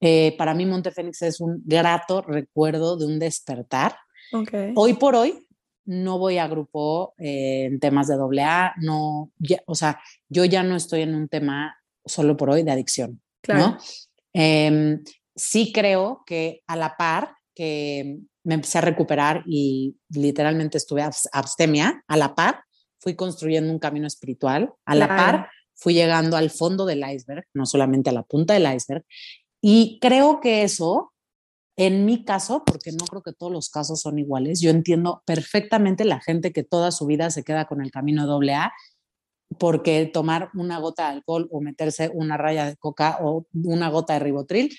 Eh, 0.00 0.34
para 0.36 0.54
mí 0.54 0.66
Montefénix 0.66 1.22
es 1.22 1.40
un 1.40 1.62
grato 1.64 2.20
recuerdo 2.22 2.96
de 2.96 3.06
un 3.06 3.18
despertar. 3.18 3.96
Okay. 4.32 4.72
Hoy 4.74 4.94
por 4.94 5.14
hoy 5.14 5.46
no 5.86 6.18
voy 6.18 6.38
a 6.38 6.48
grupo 6.48 7.14
eh, 7.18 7.66
en 7.66 7.78
temas 7.78 8.08
de 8.08 8.16
doble 8.16 8.42
A, 8.42 8.74
no, 8.78 9.30
ya, 9.38 9.58
o 9.66 9.74
sea, 9.74 10.00
yo 10.28 10.44
ya 10.44 10.62
no 10.62 10.76
estoy 10.76 11.02
en 11.02 11.14
un 11.14 11.28
tema 11.28 11.76
solo 12.04 12.36
por 12.36 12.50
hoy 12.50 12.62
de 12.62 12.72
adicción, 12.72 13.20
Claro. 13.42 13.60
¿no? 13.60 13.78
Eh, 14.32 14.98
sí 15.36 15.72
creo 15.72 16.22
que 16.26 16.62
a 16.66 16.76
la 16.76 16.96
par 16.96 17.36
que 17.54 18.18
me 18.44 18.54
empecé 18.54 18.78
a 18.78 18.82
recuperar 18.82 19.42
y 19.46 19.96
literalmente 20.10 20.78
estuve 20.78 21.02
abs- 21.02 21.28
abstemia, 21.32 22.02
a 22.06 22.16
la 22.16 22.34
par 22.34 22.64
fui 23.00 23.14
construyendo 23.14 23.72
un 23.72 23.78
camino 23.78 24.06
espiritual, 24.06 24.72
a 24.86 24.94
la 24.94 25.06
Claro. 25.06 25.22
par 25.22 25.50
fui 25.74 25.94
llegando 25.94 26.36
al 26.36 26.50
fondo 26.50 26.86
del 26.86 27.04
iceberg, 27.08 27.44
no 27.52 27.66
solamente 27.66 28.10
a 28.10 28.12
la 28.12 28.22
punta 28.22 28.54
del 28.54 28.72
iceberg, 28.74 29.04
y 29.60 29.98
creo 30.00 30.40
que 30.40 30.62
eso, 30.62 31.12
en 31.76 32.04
mi 32.04 32.24
caso, 32.24 32.62
porque 32.64 32.92
no 32.92 33.04
creo 33.06 33.22
que 33.22 33.32
todos 33.32 33.52
los 33.52 33.68
casos 33.70 34.00
son 34.00 34.18
iguales, 34.18 34.60
yo 34.60 34.70
entiendo 34.70 35.22
perfectamente 35.26 36.04
la 36.04 36.20
gente 36.20 36.52
que 36.52 36.62
toda 36.62 36.92
su 36.92 37.06
vida 37.06 37.30
se 37.30 37.44
queda 37.44 37.66
con 37.66 37.80
el 37.82 37.90
camino 37.90 38.26
doble 38.26 38.54
A, 38.54 38.72
porque 39.58 40.06
tomar 40.06 40.50
una 40.54 40.78
gota 40.78 41.08
de 41.08 41.16
alcohol 41.16 41.48
o 41.50 41.60
meterse 41.60 42.10
una 42.14 42.36
raya 42.36 42.66
de 42.66 42.76
coca 42.76 43.18
o 43.22 43.46
una 43.52 43.88
gota 43.88 44.14
de 44.14 44.20
ribotril 44.20 44.76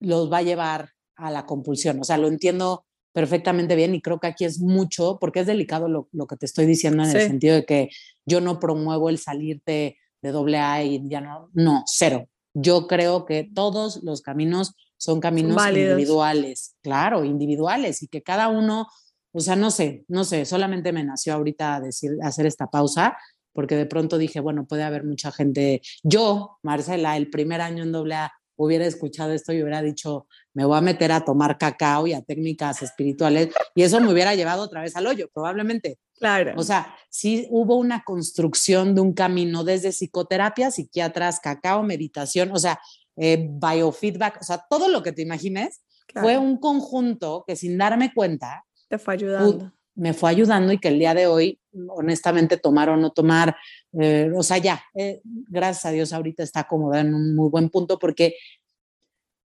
los 0.00 0.30
va 0.32 0.38
a 0.38 0.42
llevar 0.42 0.91
a 1.16 1.30
la 1.30 1.46
compulsión. 1.46 2.00
O 2.00 2.04
sea, 2.04 2.18
lo 2.18 2.28
entiendo 2.28 2.84
perfectamente 3.12 3.76
bien 3.76 3.94
y 3.94 4.00
creo 4.00 4.18
que 4.18 4.26
aquí 4.26 4.44
es 4.44 4.58
mucho, 4.58 5.18
porque 5.20 5.40
es 5.40 5.46
delicado 5.46 5.88
lo, 5.88 6.26
que 6.26 6.36
te 6.36 6.46
estoy 6.46 6.66
diciendo 6.66 7.02
en 7.02 7.10
el 7.10 7.26
sentido 7.26 7.54
de 7.54 7.64
que 7.64 7.90
yo 8.24 8.40
no 8.40 8.58
promuevo 8.58 9.10
el 9.10 9.18
salirte 9.18 9.98
de 10.22 10.30
doble 10.30 10.58
A 10.58 10.82
y 10.82 11.02
ya 11.08 11.20
no, 11.20 11.50
no, 11.52 11.84
cero. 11.86 12.28
Yo 12.54 12.86
creo 12.86 13.24
que 13.26 13.50
todos 13.54 14.02
los 14.02 14.22
caminos 14.22 14.74
son 14.96 15.20
caminos 15.20 15.56
individuales, 15.66 16.76
claro, 16.82 17.24
individuales 17.24 18.02
y 18.02 18.08
que 18.08 18.22
cada 18.22 18.48
uno, 18.48 18.86
o 19.32 19.40
sea, 19.40 19.56
no 19.56 19.70
sé, 19.70 20.04
no 20.08 20.24
sé, 20.24 20.44
solamente 20.44 20.92
me 20.92 21.04
nació 21.04 21.34
ahorita 21.34 21.80
decir, 21.80 22.12
hacer 22.22 22.46
esta 22.46 22.68
pausa 22.68 23.16
porque 23.52 23.76
de 23.76 23.86
pronto 23.86 24.18
dije, 24.18 24.40
bueno, 24.40 24.66
puede 24.66 24.82
haber 24.82 25.04
mucha 25.04 25.30
gente, 25.30 25.82
yo, 26.02 26.58
Marcela, 26.62 27.16
el 27.16 27.30
primer 27.30 27.60
año 27.60 27.82
en 27.82 27.92
doble 27.92 28.14
A 28.14 28.32
hubiera 28.56 28.86
escuchado 28.86 29.32
esto 29.32 29.52
y 29.52 29.62
hubiera 29.62 29.82
dicho, 29.82 30.26
me 30.54 30.64
voy 30.64 30.76
a 30.76 30.80
meter 30.80 31.12
a 31.12 31.24
tomar 31.24 31.58
cacao 31.58 32.06
y 32.06 32.12
a 32.12 32.22
técnicas 32.22 32.82
espirituales, 32.82 33.48
y 33.74 33.82
eso 33.82 34.00
me 34.00 34.12
hubiera 34.12 34.34
llevado 34.34 34.62
otra 34.62 34.82
vez 34.82 34.96
al 34.96 35.06
hoyo, 35.06 35.28
probablemente. 35.32 35.98
Claro. 36.18 36.52
O 36.56 36.62
sea, 36.62 36.94
sí 37.10 37.46
hubo 37.50 37.76
una 37.76 38.04
construcción 38.04 38.94
de 38.94 39.00
un 39.00 39.12
camino 39.12 39.64
desde 39.64 39.90
psicoterapia, 39.90 40.70
psiquiatras, 40.70 41.40
cacao, 41.40 41.82
meditación, 41.82 42.52
o 42.52 42.58
sea, 42.58 42.80
eh, 43.16 43.48
biofeedback, 43.50 44.40
o 44.40 44.44
sea, 44.44 44.64
todo 44.70 44.88
lo 44.88 45.02
que 45.02 45.12
te 45.12 45.22
imagines, 45.22 45.82
fue 46.14 46.36
un 46.38 46.58
conjunto 46.58 47.44
que 47.46 47.56
sin 47.56 47.78
darme 47.78 48.12
cuenta... 48.12 48.64
Te 48.88 48.98
fue 48.98 49.14
ayudando. 49.14 49.72
Me 49.94 50.12
fue 50.12 50.30
ayudando 50.30 50.72
y 50.72 50.78
que 50.78 50.88
el 50.88 50.98
día 50.98 51.14
de 51.14 51.26
hoy, 51.26 51.58
honestamente, 51.88 52.56
tomar 52.56 52.90
o 52.90 52.96
no 52.96 53.12
tomar, 53.12 53.56
eh, 53.98 54.30
o 54.34 54.42
sea, 54.42 54.58
ya, 54.58 54.82
eh, 54.94 55.20
gracias 55.24 55.86
a 55.86 55.90
Dios 55.90 56.12
ahorita 56.12 56.42
está 56.42 56.60
acomodada 56.60 57.02
en 57.02 57.14
un 57.14 57.34
muy 57.34 57.50
buen 57.50 57.68
punto 57.68 57.98
porque, 57.98 58.36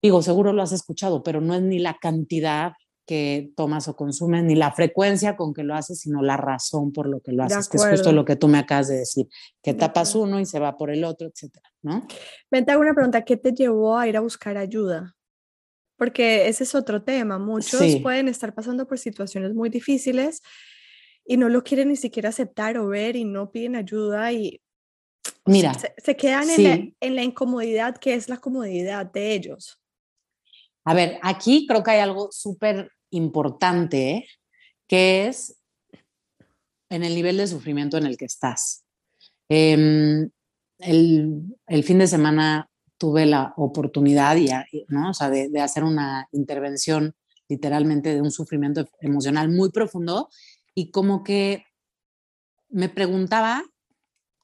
digo, 0.05 0.21
seguro 0.21 0.53
lo 0.53 0.61
has 0.61 0.73
escuchado, 0.73 1.23
pero 1.23 1.41
no 1.41 1.55
es 1.55 1.63
ni 1.63 1.79
la 1.79 1.97
cantidad 1.99 2.75
que 3.07 3.53
tomas 3.57 3.89
o 3.89 3.97
consumes, 3.97 4.45
ni 4.45 4.55
la 4.55 4.71
frecuencia 4.71 5.35
con 5.35 5.55
que 5.55 5.63
lo 5.63 5.75
haces, 5.75 6.01
sino 6.01 6.21
la 6.23 6.37
razón 6.37 6.93
por 6.93 7.09
lo 7.09 7.21
que 7.21 7.33
lo 7.33 7.43
haces, 7.43 7.71
que 7.71 7.79
es 7.79 7.87
justo 7.87 8.13
lo 8.13 8.27
que 8.27 8.37
tú 8.37 8.47
me 8.47 8.59
acabas 8.59 8.89
de 8.89 8.99
decir, 8.99 9.29
que 9.63 9.73
tapas 9.73 10.15
uno 10.15 10.41
y 10.41 10.45
se 10.45 10.59
va 10.59 10.77
por 10.77 10.91
el 10.91 11.05
otro, 11.05 11.27
etcétera, 11.27 11.71
¿no? 11.81 12.07
Me 12.51 12.61
te 12.61 12.73
hago 12.73 12.83
una 12.83 12.93
pregunta, 12.93 13.25
¿qué 13.25 13.39
te 13.39 13.53
llevó 13.53 13.97
a 13.97 14.07
ir 14.07 14.19
a 14.19 14.21
buscar 14.21 14.59
ayuda? 14.59 15.17
Porque 15.97 16.49
ese 16.49 16.65
es 16.65 16.75
otro 16.75 17.03
tema, 17.03 17.39
muchos 17.39 17.97
pueden 18.03 18.29
estar 18.29 18.55
pasando 18.55 18.87
por 18.87 18.99
situaciones 18.99 19.55
muy 19.55 19.71
difíciles 19.71 20.43
y 21.25 21.39
no 21.39 21.49
lo 21.49 21.65
quieren 21.65 21.89
ni 21.89 21.97
siquiera 21.97 22.29
aceptar 22.29 22.77
o 22.77 22.89
ver 22.89 23.17
y 23.17 23.25
no 23.25 23.51
piden 23.51 23.75
ayuda 23.75 24.33
y 24.33 24.61
Mira, 25.47 25.75
se, 25.97 26.17
quedan 26.17 26.51
en, 26.51 26.63
la, 26.63 26.93
en 27.01 27.15
la 27.15 27.23
incomodidad 27.23 27.97
que 27.97 28.13
es 28.13 28.29
la 28.29 28.37
comodidad 28.37 29.11
de 29.11 29.33
ellos. 29.35 29.81
A 30.85 30.95
ver, 30.95 31.19
aquí 31.23 31.67
creo 31.67 31.83
que 31.83 31.93
hay 31.93 32.01
algo 32.01 32.29
súper 32.31 32.91
importante, 33.11 34.27
que 34.87 35.27
es 35.27 35.57
en 36.91 37.05
el 37.05 37.15
nivel 37.15 37.37
de 37.39 37.47
sufrimiento 37.47 37.97
en 37.97 38.07
el 38.07 38.17
que 38.17 38.27
estás. 38.27 38.85
Em, 39.49 40.31
el, 40.79 41.85
fin 41.85 41.99
de 41.99 42.07
semana 42.07 42.71
tuve 42.99 43.27
la 43.27 43.55
oportunidad 43.57 44.37
¿no? 44.89 45.13
de, 45.31 45.61
hacer 45.61 45.85
una 45.85 46.29
intervención 46.33 47.15
literalmente 47.49 48.15
de 48.15 48.23
un 48.23 48.31
sufrimiento 48.31 48.87
emocional 49.01 49.51
muy 49.51 49.71
profundo 49.71 50.29
y 50.75 50.91
como 50.91 51.23
que 51.23 51.65
me 52.69 52.89
preguntaba 52.89 53.63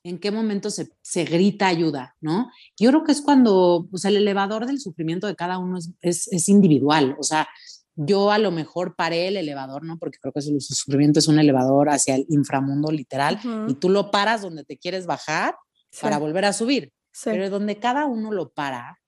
en 0.02 0.18
qué 0.18 0.30
momento 0.30 0.70
se, 0.70 1.24
grita 1.24 1.68
ayuda, 1.68 2.16
¿no? 2.20 2.50
Yo 2.78 2.90
creo 2.90 3.04
que 3.04 3.12
es 3.12 3.20
cuando, 3.20 3.88
o 3.90 3.98
sea, 3.98 4.10
el 4.10 4.16
elevador 4.16 4.66
del 4.66 4.80
sufrimiento 4.80 5.26
de 5.26 5.36
cada 5.36 5.58
uno 5.58 5.78
es, 6.00 6.48
individual, 6.48 7.16
o 7.18 7.22
sea, 7.22 7.48
yo 7.96 8.30
a 8.30 8.38
lo 8.38 8.50
mejor 8.50 8.94
paré 8.96 9.28
el 9.28 9.36
elevador, 9.36 9.84
¿no? 9.84 9.98
Porque 9.98 10.18
creo 10.20 10.32
que 10.32 10.40
el 10.40 10.60
sufrimiento 10.60 11.18
es 11.18 11.28
un 11.28 11.38
elevador 11.38 11.90
hacia 11.90 12.14
el 12.14 12.24
inframundo 12.30 12.90
literal 12.90 13.38
y 13.68 13.74
tú 13.74 13.90
lo 13.90 14.10
paras 14.10 14.42
donde 14.42 14.64
te 14.64 14.78
quieres 14.78 15.06
bajar 15.06 15.54
para 16.00 16.18
volver 16.18 16.46
a 16.46 16.52
subir. 16.52 16.92
Pero 17.24 17.50
donde 17.50 17.78
cada 17.78 18.06
uno 18.06 18.32
lo 18.32 18.50
para, 18.50 18.98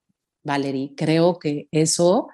Valerie, 0.43 0.93
creo 0.95 1.39
que 1.39 1.67
eso, 1.71 2.27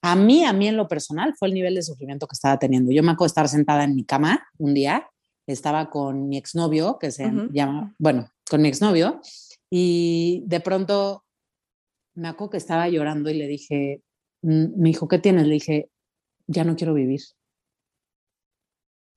a 0.00 0.16
mí, 0.16 0.44
a 0.44 0.54
mí 0.54 0.68
en 0.68 0.76
lo 0.78 0.88
personal, 0.88 1.34
fue 1.38 1.48
el 1.48 1.54
nivel 1.54 1.74
de 1.74 1.82
sufrimiento 1.82 2.26
que 2.26 2.34
estaba 2.34 2.58
teniendo. 2.58 2.92
Yo 2.92 3.02
me 3.02 3.12
acuerdo 3.12 3.26
estar 3.26 3.48
sentada 3.48 3.84
en 3.84 3.94
mi 3.94 4.04
cama 4.04 4.46
un 4.56 4.72
día 4.72 5.11
estaba 5.46 5.90
con 5.90 6.28
mi 6.28 6.36
exnovio, 6.36 6.98
que 6.98 7.10
se 7.10 7.30
llama, 7.52 7.94
bueno, 7.98 8.28
con 8.48 8.62
mi 8.62 8.68
exnovio, 8.68 9.20
y 9.70 10.44
de 10.46 10.60
pronto 10.60 11.24
me 12.14 12.28
acuerdo 12.28 12.50
que 12.50 12.56
estaba 12.58 12.88
llorando 12.88 13.30
y 13.30 13.34
le 13.34 13.46
dije, 13.46 14.02
mm", 14.42 14.80
me 14.80 14.90
dijo, 14.90 15.08
¿qué 15.08 15.18
tienes? 15.18 15.46
Le 15.46 15.54
dije, 15.54 15.90
ya 16.46 16.64
no 16.64 16.76
quiero 16.76 16.94
vivir. 16.94 17.20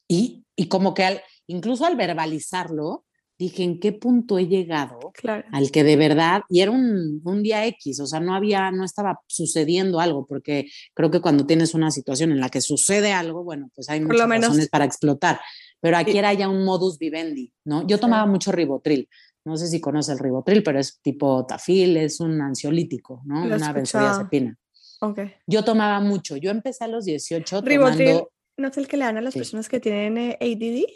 Y, 0.07 0.45
y 0.55 0.67
como 0.67 0.93
que 0.93 1.03
al, 1.03 1.21
incluso 1.47 1.85
al 1.85 1.95
verbalizarlo, 1.95 3.05
dije, 3.37 3.63
¿en 3.63 3.79
qué 3.79 3.91
punto 3.91 4.37
he 4.37 4.47
llegado 4.47 5.11
al 5.51 5.71
que 5.71 5.83
de 5.83 5.97
verdad, 5.97 6.41
y 6.49 6.61
era 6.61 6.71
un, 6.71 7.21
un, 7.23 7.43
día 7.43 7.65
X, 7.65 7.99
o 7.99 8.07
sea, 8.07 8.19
no 8.19 8.33
había, 8.33 8.71
no 8.71 8.85
estaba 8.85 9.19
sucediendo 9.27 9.99
algo, 9.99 10.25
porque 10.25 10.69
creo 10.93 11.11
que 11.11 11.19
cuando 11.19 11.45
tienes 11.45 11.73
una 11.73 11.91
situación 11.91 12.31
en 12.31 12.39
la 12.39 12.49
que 12.49 12.61
sucede 12.61 13.11
algo, 13.11 13.43
bueno, 13.43 13.69
pues 13.75 13.89
hay 13.89 13.99
muchas 13.99 14.29
razones 14.29 14.69
para 14.69 14.85
explotar, 14.85 15.41
pero 15.85 15.97
aquí 15.97 16.17
era 16.17 16.33
ya 16.33 16.49
un 16.49 16.65
modus 16.65 16.97
vivendi, 16.97 17.53
¿no? 17.63 17.85
Yo 17.85 17.99
tomaba 17.99 18.25
mucho 18.25 18.51
ribotril. 18.51 19.07
No 19.45 19.55
sé 19.55 19.67
si 19.67 19.79
conoce 19.79 20.13
el 20.13 20.17
ribotril, 20.17 20.63
pero 20.63 20.79
es 20.79 20.99
tipo 20.99 21.45
tafil, 21.45 21.95
es 21.97 22.19
un 22.19 22.41
ansiolítico, 22.41 23.21
¿no? 23.23 23.43
Una 23.43 23.71
benzodiazepina. 23.71 24.57
Okay. 24.99 25.35
Yo 25.45 25.63
tomaba 25.63 25.99
mucho. 25.99 26.37
Yo 26.37 26.49
empecé 26.49 26.85
a 26.85 26.87
los 26.87 27.05
18 27.05 27.61
Ribotril, 27.61 28.23
¿no 28.57 28.69
es 28.69 28.77
el 28.77 28.87
que 28.87 28.97
le 28.97 29.05
dan 29.05 29.17
a 29.17 29.21
las 29.21 29.35
personas 29.35 29.69
que 29.69 29.79
tienen 29.79 30.17
eh, 30.17 30.37
ADD? 30.41 30.91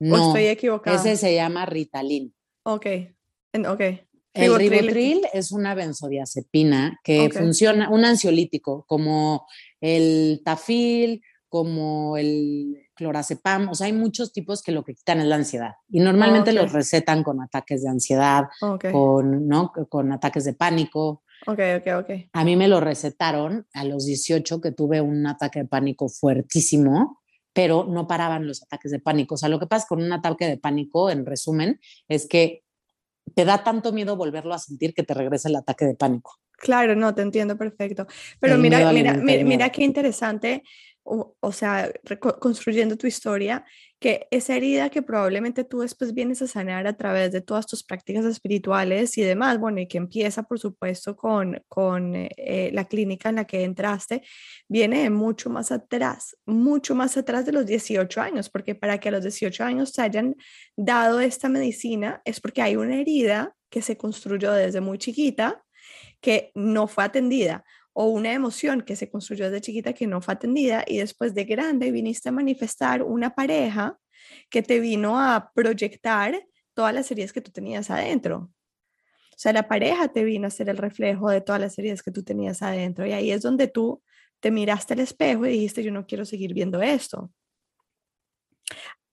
No, 0.00 0.14
¿O 0.14 0.26
estoy 0.28 0.46
equivocada? 0.46 0.96
Ese 0.96 1.14
se 1.18 1.34
llama 1.34 1.66
Ritalin. 1.66 2.34
Ok, 2.62 2.86
ok. 3.68 3.80
El 4.32 4.56
ribotril 4.56 5.20
es 5.34 5.52
una 5.52 5.74
benzodiazepina 5.74 6.98
que 7.04 7.28
funciona, 7.28 7.90
un 7.90 8.06
ansiolítico, 8.06 8.86
como 8.88 9.46
el 9.82 10.40
tafil, 10.42 11.20
como 11.50 12.16
el 12.16 12.83
clorazepam, 12.94 13.68
o 13.68 13.74
sea, 13.74 13.86
hay 13.86 13.92
muchos 13.92 14.32
tipos 14.32 14.62
que 14.62 14.72
lo 14.72 14.84
que 14.84 14.94
quitan 14.94 15.20
es 15.20 15.26
la 15.26 15.36
ansiedad 15.36 15.72
y 15.88 16.00
normalmente 16.00 16.52
los 16.52 16.72
recetan 16.72 17.22
con 17.22 17.42
ataques 17.42 17.82
de 17.82 17.90
ansiedad, 17.90 18.44
con, 18.92 19.48
¿no? 19.48 19.72
con 19.88 20.12
ataques 20.12 20.44
de 20.44 20.54
pánico. 20.54 21.22
Ok, 21.46 21.58
ok, 21.78 21.86
ok. 21.98 22.10
A 22.32 22.44
mí 22.44 22.56
me 22.56 22.68
lo 22.68 22.80
recetaron 22.80 23.66
a 23.74 23.84
los 23.84 24.06
18 24.06 24.60
que 24.60 24.72
tuve 24.72 25.00
un 25.00 25.26
ataque 25.26 25.60
de 25.60 25.64
pánico 25.66 26.08
fuertísimo, 26.08 27.20
pero 27.52 27.84
no 27.84 28.06
paraban 28.06 28.46
los 28.46 28.62
ataques 28.62 28.90
de 28.90 28.98
pánico. 28.98 29.34
O 29.34 29.38
sea, 29.38 29.48
lo 29.48 29.58
que 29.58 29.66
pasa 29.66 29.86
con 29.88 30.02
un 30.02 30.12
ataque 30.12 30.46
de 30.46 30.56
pánico, 30.56 31.10
en 31.10 31.26
resumen, 31.26 31.80
es 32.08 32.26
que 32.26 32.64
te 33.34 33.44
da 33.44 33.64
tanto 33.64 33.92
miedo 33.92 34.16
volverlo 34.16 34.54
a 34.54 34.58
sentir 34.58 34.94
que 34.94 35.02
te 35.02 35.14
regresa 35.14 35.48
el 35.48 35.56
ataque 35.56 35.84
de 35.84 35.94
pánico. 35.94 36.38
Claro, 36.52 36.94
no, 36.94 37.14
te 37.14 37.22
entiendo 37.22 37.56
perfecto. 37.56 38.06
Pero 38.40 38.58
mira, 38.58 38.90
mira, 38.92 39.14
mira, 39.14 39.44
mira, 39.44 39.70
qué 39.70 39.84
interesante 39.84 40.62
o, 41.04 41.52
sea, 41.52 41.92
construyendo 42.40 42.96
tu 42.96 43.06
historia, 43.06 43.64
que 44.00 44.26
esa 44.30 44.56
herida 44.56 44.88
que 44.90 45.02
probablemente 45.02 45.62
tú 45.64 45.80
después 45.80 46.14
vienes 46.14 46.40
a 46.42 46.46
sanar 46.46 46.86
a 46.86 46.96
través 46.96 47.30
de 47.32 47.42
todas 47.42 47.66
tus 47.66 47.84
prácticas 47.84 48.24
espirituales 48.24 49.16
y 49.18 49.22
demás, 49.22 49.58
bueno, 49.58 49.80
y 49.80 49.86
que 49.86 49.98
empieza, 49.98 50.42
por 50.42 50.58
supuesto, 50.58 51.14
con, 51.14 51.62
con 51.68 52.14
eh, 52.14 52.70
la 52.72 52.86
clínica 52.86 53.28
en 53.28 53.36
la 53.36 53.44
que 53.44 53.64
entraste, 53.64 54.22
viene 54.68 55.08
mucho 55.10 55.50
más 55.50 55.70
atrás, 55.70 56.36
mucho 56.46 56.94
más 56.94 57.16
atrás 57.16 57.44
de 57.44 57.52
los 57.52 57.66
18 57.66 58.20
años, 58.20 58.48
porque 58.48 58.74
para 58.74 58.98
que 58.98 59.10
a 59.10 59.12
los 59.12 59.22
18 59.22 59.62
años 59.62 59.92
te 59.92 60.02
hayan 60.02 60.34
dado 60.76 61.20
esta 61.20 61.48
medicina 61.48 62.22
es 62.24 62.40
porque 62.40 62.62
hay 62.62 62.76
una 62.76 62.96
herida 62.96 63.54
que 63.70 63.82
se 63.82 63.96
construyó 63.96 64.52
desde 64.52 64.80
muy 64.80 64.98
chiquita 64.98 65.62
que 66.20 66.50
no 66.54 66.86
fue 66.86 67.04
atendida 67.04 67.64
o 67.94 68.06
una 68.06 68.32
emoción 68.32 68.82
que 68.82 68.96
se 68.96 69.08
construyó 69.08 69.46
desde 69.46 69.62
chiquita 69.62 69.92
que 69.92 70.06
no 70.06 70.20
fue 70.20 70.34
atendida 70.34 70.84
y 70.86 70.98
después 70.98 71.32
de 71.34 71.44
grande 71.44 71.90
viniste 71.92 72.28
a 72.28 72.32
manifestar 72.32 73.02
una 73.02 73.34
pareja 73.34 73.98
que 74.50 74.62
te 74.62 74.80
vino 74.80 75.18
a 75.18 75.52
proyectar 75.54 76.46
todas 76.74 76.92
las 76.92 77.10
heridas 77.10 77.32
que 77.32 77.40
tú 77.40 77.52
tenías 77.52 77.90
adentro. 77.90 78.50
O 79.30 79.36
sea, 79.36 79.52
la 79.52 79.68
pareja 79.68 80.08
te 80.08 80.24
vino 80.24 80.46
a 80.46 80.50
ser 80.50 80.68
el 80.68 80.76
reflejo 80.76 81.30
de 81.30 81.40
todas 81.40 81.60
las 81.60 81.78
heridas 81.78 82.02
que 82.02 82.10
tú 82.10 82.22
tenías 82.22 82.62
adentro 82.62 83.06
y 83.06 83.12
ahí 83.12 83.30
es 83.30 83.42
donde 83.42 83.68
tú 83.68 84.02
te 84.40 84.50
miraste 84.50 84.94
al 84.94 85.00
espejo 85.00 85.46
y 85.46 85.50
dijiste, 85.50 85.82
yo 85.82 85.92
no 85.92 86.06
quiero 86.06 86.24
seguir 86.24 86.52
viendo 86.52 86.82
esto. 86.82 87.32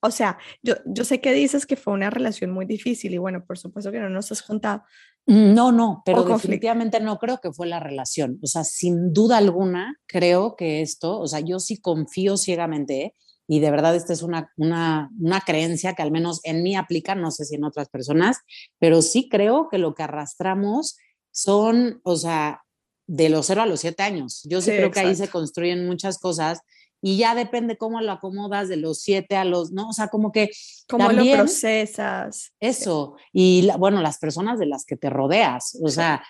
O 0.02 0.12
sea, 0.12 0.38
yo, 0.64 0.76
yo 0.86 1.06
sé 1.06 1.22
que 1.22 1.32
dices 1.32 1.66
que 1.66 1.76
fue 1.76 1.94
una 1.94 2.10
relación 2.10 2.52
muy 2.52 2.66
difícil 2.66 3.14
y 3.14 3.18
bueno, 3.18 3.46
por 3.46 3.58
supuesto 3.58 3.92
que 3.92 4.00
no 4.00 4.10
nos 4.10 4.32
has 4.32 4.42
contado, 4.42 4.84
no, 5.28 5.72
no, 5.72 6.02
pero 6.04 6.24
definitivamente 6.24 7.00
no 7.00 7.20
creo 7.20 7.40
que 7.40 7.54
fue 7.54 7.68
la 7.68 7.80
relación. 7.80 8.40
O 8.42 8.48
sea, 8.48 8.64
sin 8.64 9.14
duda 9.14 9.38
alguna, 9.38 9.96
creo 10.08 10.56
que 10.56 10.82
esto, 10.82 11.20
o 11.20 11.28
sea, 11.28 11.40
yo 11.42 11.60
sí 11.60 11.80
confío 11.80 12.38
ciegamente 12.38 13.14
y 13.48 13.60
de 13.60 13.70
verdad 13.70 13.96
esta 13.96 14.14
es 14.14 14.24
una, 14.24 14.52
una, 14.58 15.12
una 15.20 15.42
creencia 15.42 15.94
que 15.94 16.02
al 16.02 16.12
menos 16.12 16.40
en 16.44 16.64
mí 16.64 16.76
aplica, 16.76 17.16
no 17.16 17.32
sé 17.32 17.46
si 17.46 17.56
en 17.56 17.66
otras 17.66 17.90
personas, 17.90 18.38
pero 18.80 19.02
sí 19.02 19.30
creo 19.30 19.68
que 19.70 19.78
lo 19.78 19.94
que 19.94 20.04
arrastramos 20.04 20.98
son, 21.32 22.02
o 22.04 22.16
sea, 22.16 22.64
de 23.08 23.30
los 23.30 23.46
0 23.46 23.62
a 23.62 23.66
los 23.66 23.82
7 23.82 24.02
años. 24.04 24.42
Yo 24.50 24.62
sí, 24.62 24.72
creo 24.72 24.90
que 24.90 25.02
ahí 25.02 25.16
se 25.16 25.28
construyen 25.28 25.86
muchas 25.86 26.18
cosas 26.18 26.62
y 27.02 27.18
ya 27.18 27.36
depende 27.36 27.78
cómo 27.78 28.00
lo 28.02 28.12
acomodas 28.12 28.70
de 28.70 28.78
los 28.78 29.02
7 29.02 29.36
a 29.36 29.46
los, 29.46 29.72
¿no? 29.72 29.90
O 29.90 29.94
sea, 29.94 30.08
como 30.10 30.32
que... 30.32 30.50
Cómo 30.88 31.12
lo 31.12 31.24
procesas. 31.34 32.54
Eso, 32.60 33.16
y 33.34 33.68
bueno, 33.78 34.02
las 34.02 34.20
personas 34.20 34.60
de 34.60 34.68
las 34.68 34.86
que 34.86 34.98
te 34.98 35.10
rodeas, 35.10 35.78
o 35.82 35.90
sea, 35.90 36.24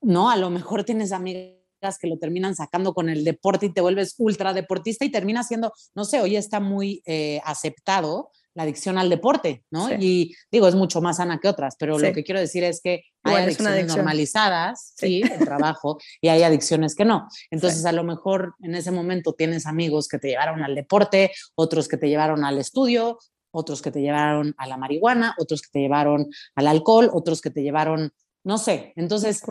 ¿no? 0.00 0.30
A 0.30 0.36
lo 0.36 0.50
mejor 0.50 0.84
tienes 0.84 1.12
amigas 1.12 1.98
que 2.00 2.08
lo 2.08 2.18
terminan 2.18 2.54
sacando 2.54 2.92
con 2.94 3.08
el 3.08 3.24
deporte 3.24 3.66
y 3.66 3.72
te 3.72 3.80
vuelves 3.80 4.14
ultra 4.18 4.52
deportista 4.52 5.04
y 5.04 5.10
termina 5.10 5.42
siendo, 5.42 5.72
no 5.94 6.04
sé, 6.04 6.20
hoy 6.20 6.36
está 6.36 6.60
muy 6.60 7.02
eh, 7.06 7.40
aceptado 7.44 8.30
la 8.54 8.64
adicción 8.64 8.98
al 8.98 9.08
deporte, 9.08 9.64
¿no? 9.70 9.92
Y 9.94 10.34
digo, 10.50 10.66
es 10.66 10.74
mucho 10.74 11.00
más 11.00 11.18
sana 11.18 11.38
que 11.38 11.48
otras, 11.48 11.76
pero 11.78 11.98
lo 11.98 12.12
que 12.12 12.24
quiero 12.24 12.40
decir 12.40 12.64
es 12.64 12.80
que 12.82 13.04
hay 13.22 13.36
adicciones 13.44 13.86
normalizadas, 13.86 14.94
sí, 14.96 15.22
el 15.22 15.44
trabajo, 15.44 15.98
y 16.20 16.28
hay 16.28 16.42
adicciones 16.42 16.94
que 16.94 17.04
no. 17.04 17.28
Entonces, 17.50 17.84
a 17.84 17.92
lo 17.92 18.04
mejor 18.04 18.54
en 18.60 18.74
ese 18.74 18.90
momento 18.90 19.34
tienes 19.34 19.66
amigos 19.66 20.08
que 20.08 20.18
te 20.18 20.28
llevaron 20.28 20.62
al 20.62 20.74
deporte, 20.74 21.32
otros 21.54 21.88
que 21.88 21.96
te 21.96 22.08
llevaron 22.08 22.44
al 22.44 22.58
estudio, 22.58 23.18
otros 23.52 23.82
que 23.82 23.90
te 23.90 24.00
llevaron 24.00 24.54
a 24.58 24.66
la 24.66 24.76
marihuana, 24.76 25.34
otros 25.38 25.62
que 25.62 25.68
te 25.72 25.80
llevaron 25.80 26.28
al 26.54 26.66
alcohol, 26.66 27.10
otros 27.12 27.40
que 27.40 27.50
te 27.50 27.62
llevaron, 27.62 28.12
no 28.44 28.58
sé. 28.58 28.92
Entonces, 28.96 29.42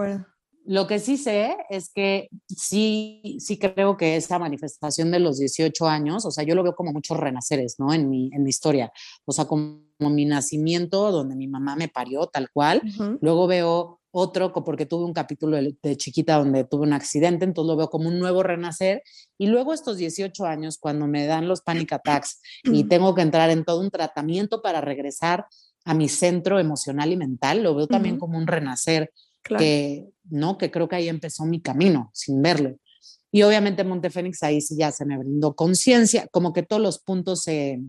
lo 0.70 0.86
que 0.86 1.00
sí 1.00 1.18
sé 1.18 1.58
es 1.72 1.90
que 1.90 2.30
sí, 2.48 3.38
sí 3.40 3.58
creo 3.58 3.98
que 3.98 4.16
esa 4.16 4.38
manifestación 4.38 5.10
de 5.10 5.20
los 5.20 5.40
18 5.40 5.88
años, 5.88 6.26
o 6.26 6.32
sea, 6.32 6.44
yo 6.44 6.54
lo 6.54 6.62
veo 6.62 6.76
como 6.76 6.94
muchos 6.94 7.18
renaceres, 7.18 7.80
¿no? 7.80 7.92
En 7.92 8.08
mi, 8.08 8.30
en 8.34 8.44
mi 8.44 8.52
historia. 8.52 8.92
O 9.26 9.32
sea, 9.32 9.46
como, 9.46 9.80
mi 10.00 10.26
nacimiento, 10.26 11.12
donde 11.12 11.36
mi 11.36 11.48
mamá 11.48 11.76
me 11.76 11.88
parió 11.88 12.28
tal 12.28 12.52
cual. 12.52 12.84
Luego 13.20 13.48
veo 13.48 14.00
otro, 14.12 14.54
porque 14.54 14.86
tuve 14.86 15.06
un 15.06 15.14
capítulo 15.14 15.58
de, 15.58 15.98
chiquita 15.98 16.38
donde 16.38 16.64
tuve 16.66 16.84
un 16.84 16.94
accidente, 16.94 17.46
entonces 17.46 17.68
lo 17.68 17.76
veo 17.76 17.90
como 17.90 18.08
un 18.08 18.20
nuevo 18.20 18.44
renacer. 18.44 19.02
Y 19.40 19.48
luego 19.48 19.74
estos 19.74 19.98
18 19.98 20.46
años, 20.46 20.78
cuando 20.78 21.08
me 21.08 21.26
dan 21.26 21.48
los 21.48 21.62
panic 21.62 21.94
attacks 21.94 22.42
y 22.64 22.84
tengo 22.84 23.16
que 23.16 23.24
entrar 23.24 23.50
en 23.50 23.66
todo 23.66 23.82
un 23.82 23.90
tratamiento 23.90 24.62
para 24.62 24.82
regresar 24.82 25.48
a 25.84 25.96
mi 25.96 26.10
centro 26.10 26.60
emocional 26.60 27.12
y 27.12 27.18
mental, 27.18 27.64
lo 27.64 27.74
veo 27.74 27.88
también 27.88 28.20
como 28.20 28.38
un 28.38 28.46
renacer 28.46 29.12
que, 29.44 30.10
¿no? 30.30 30.58
que 30.58 30.72
creo 30.72 30.88
que 30.88 30.96
ahí 30.96 31.10
empezó 31.10 31.46
mi 31.46 31.62
camino 31.62 32.12
sin 32.14 32.42
verlo. 32.42 32.78
Y 33.32 33.44
obviamente 33.44 33.84
Montefénix 33.84 34.42
ahí 34.44 34.62
sí 34.62 34.76
ya 34.78 34.92
se 34.92 35.06
me 35.06 35.18
brindó 35.18 35.56
conciencia, 35.56 36.28
como 36.32 36.52
que 36.52 36.64
todos 36.64 36.82
los 36.82 37.00
puntos 37.00 37.44
se, 37.44 37.80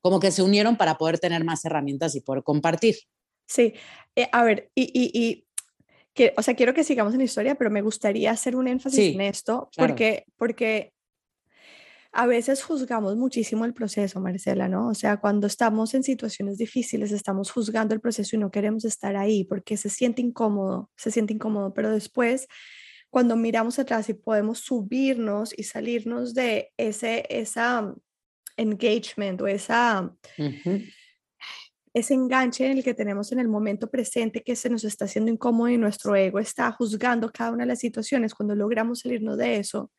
como 0.00 0.20
que 0.20 0.30
se 0.30 0.42
unieron 0.42 0.76
para 0.76 0.98
poder 0.98 1.18
tener 1.18 1.44
más 1.44 1.64
herramientas 1.64 2.14
y 2.14 2.20
poder 2.20 2.42
compartir. 2.42 2.96
Sí, 3.46 3.74
eh, 4.14 4.28
a 4.30 4.44
ver, 4.44 4.70
y, 4.74 4.82
y, 4.82 5.10
y 5.14 5.46
que, 6.12 6.34
o 6.36 6.42
sea, 6.42 6.54
quiero 6.54 6.74
que 6.74 6.84
sigamos 6.84 7.14
en 7.14 7.20
la 7.20 7.24
historia, 7.24 7.54
pero 7.54 7.70
me 7.70 7.80
gustaría 7.80 8.30
hacer 8.30 8.56
un 8.56 8.68
énfasis 8.68 9.14
en 9.14 9.20
esto, 9.22 9.70
porque, 9.76 10.24
porque 10.36 10.92
a 12.18 12.26
veces 12.26 12.64
juzgamos 12.64 13.14
muchísimo 13.14 13.64
el 13.64 13.72
proceso, 13.72 14.20
Marcela, 14.20 14.66
¿no? 14.66 14.88
O 14.88 14.94
sea, 14.94 15.18
cuando 15.18 15.46
estamos 15.46 15.94
en 15.94 16.02
situaciones 16.02 16.58
difíciles, 16.58 17.12
estamos 17.12 17.52
juzgando 17.52 17.94
el 17.94 18.00
proceso 18.00 18.34
y 18.34 18.40
no 18.40 18.50
queremos 18.50 18.84
estar 18.84 19.14
ahí 19.14 19.44
porque 19.44 19.76
se 19.76 19.88
siente 19.88 20.20
incómodo, 20.20 20.90
se 20.96 21.12
siente 21.12 21.32
incómodo, 21.34 21.72
pero 21.72 21.92
después, 21.92 22.48
cuando 23.08 23.36
miramos 23.36 23.78
atrás 23.78 24.08
y 24.08 24.14
podemos 24.14 24.58
subirnos 24.58 25.56
y 25.56 25.62
salirnos 25.62 26.34
de 26.34 26.72
ese, 26.76 27.24
esa 27.30 27.94
engagement 28.56 29.40
o 29.40 29.46
esa... 29.46 30.12
ese 31.94 32.14
enganche 32.14 32.66
en 32.66 32.78
el 32.78 32.84
que 32.84 32.94
tenemos 32.94 33.30
en 33.30 33.38
el 33.38 33.48
momento 33.48 33.88
presente 33.88 34.42
que 34.42 34.56
se 34.56 34.68
nos 34.68 34.82
está 34.82 35.04
haciendo 35.04 35.30
incómodo 35.30 35.68
y 35.68 35.78
nuestro 35.78 36.16
ego 36.16 36.40
está 36.40 36.72
juzgando 36.72 37.30
cada 37.30 37.52
una 37.52 37.62
de 37.62 37.68
las 37.68 37.78
situaciones, 37.78 38.34
cuando 38.34 38.56
logramos 38.56 39.00
salirnos 39.00 39.38
de 39.38 39.56
eso, 39.56 39.92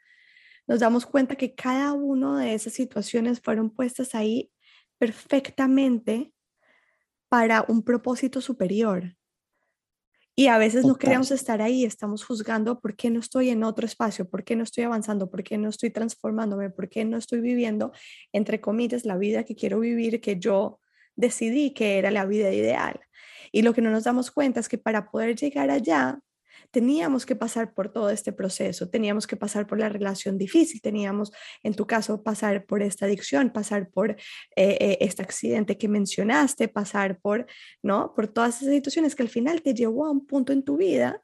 nos 0.69 0.79
damos 0.79 1.07
cuenta 1.07 1.35
que 1.35 1.55
cada 1.55 1.93
una 1.93 2.39
de 2.39 2.53
esas 2.53 2.73
situaciones 2.73 3.41
fueron 3.41 3.71
puestas 3.71 4.13
ahí 4.13 4.51
perfectamente 4.99 6.31
para 7.27 7.65
un 7.67 7.81
propósito 7.81 8.39
superior. 8.39 9.15
Y 10.35 10.45
a 10.45 10.59
veces 10.59 10.85
no 10.85 10.95
queremos 10.95 11.31
estar 11.31 11.61
ahí, 11.61 11.85
estamos 11.85 12.23
juzgando 12.23 12.79
por 12.79 12.95
qué 12.95 13.09
no 13.09 13.19
estoy 13.19 13.49
en 13.49 13.63
otro 13.63 13.87
espacio, 13.87 14.29
por 14.29 14.43
qué 14.43 14.55
no 14.55 14.63
estoy 14.63 14.83
avanzando, 14.83 15.29
por 15.29 15.43
qué 15.43 15.57
no 15.57 15.69
estoy 15.69 15.89
transformándome, 15.89 16.69
por 16.69 16.87
qué 16.87 17.03
no 17.03 17.17
estoy 17.17 17.41
viviendo, 17.41 17.91
entre 18.31 18.61
comillas, 18.61 19.05
la 19.05 19.17
vida 19.17 19.43
que 19.43 19.55
quiero 19.55 19.79
vivir, 19.79 20.21
que 20.21 20.39
yo 20.39 20.79
decidí 21.15 21.73
que 21.73 21.97
era 21.97 22.11
la 22.11 22.25
vida 22.25 22.53
ideal. 22.53 22.99
Y 23.51 23.63
lo 23.63 23.73
que 23.73 23.81
no 23.81 23.89
nos 23.89 24.03
damos 24.03 24.29
cuenta 24.29 24.59
es 24.59 24.69
que 24.69 24.77
para 24.77 25.09
poder 25.09 25.35
llegar 25.35 25.71
allá, 25.71 26.19
teníamos 26.71 27.25
que 27.25 27.35
pasar 27.35 27.73
por 27.73 27.91
todo 27.91 28.09
este 28.09 28.31
proceso, 28.31 28.89
teníamos 28.89 29.27
que 29.27 29.35
pasar 29.35 29.67
por 29.67 29.79
la 29.79 29.89
relación 29.89 30.37
difícil, 30.37 30.81
teníamos, 30.81 31.31
en 31.63 31.73
tu 31.73 31.87
caso, 31.87 32.23
pasar 32.23 32.65
por 32.65 32.81
esta 32.81 33.05
adicción, 33.05 33.51
pasar 33.51 33.89
por 33.89 34.11
eh, 34.11 34.17
eh, 34.55 34.97
este 35.01 35.23
accidente 35.23 35.77
que 35.77 35.87
mencionaste, 35.87 36.67
pasar 36.67 37.19
por, 37.19 37.47
¿no? 37.81 38.13
Por 38.13 38.27
todas 38.27 38.61
esas 38.61 38.73
situaciones 38.73 39.15
que 39.15 39.23
al 39.23 39.29
final 39.29 39.61
te 39.61 39.73
llevó 39.73 40.05
a 40.05 40.11
un 40.11 40.25
punto 40.25 40.53
en 40.53 40.63
tu 40.63 40.77
vida 40.77 41.23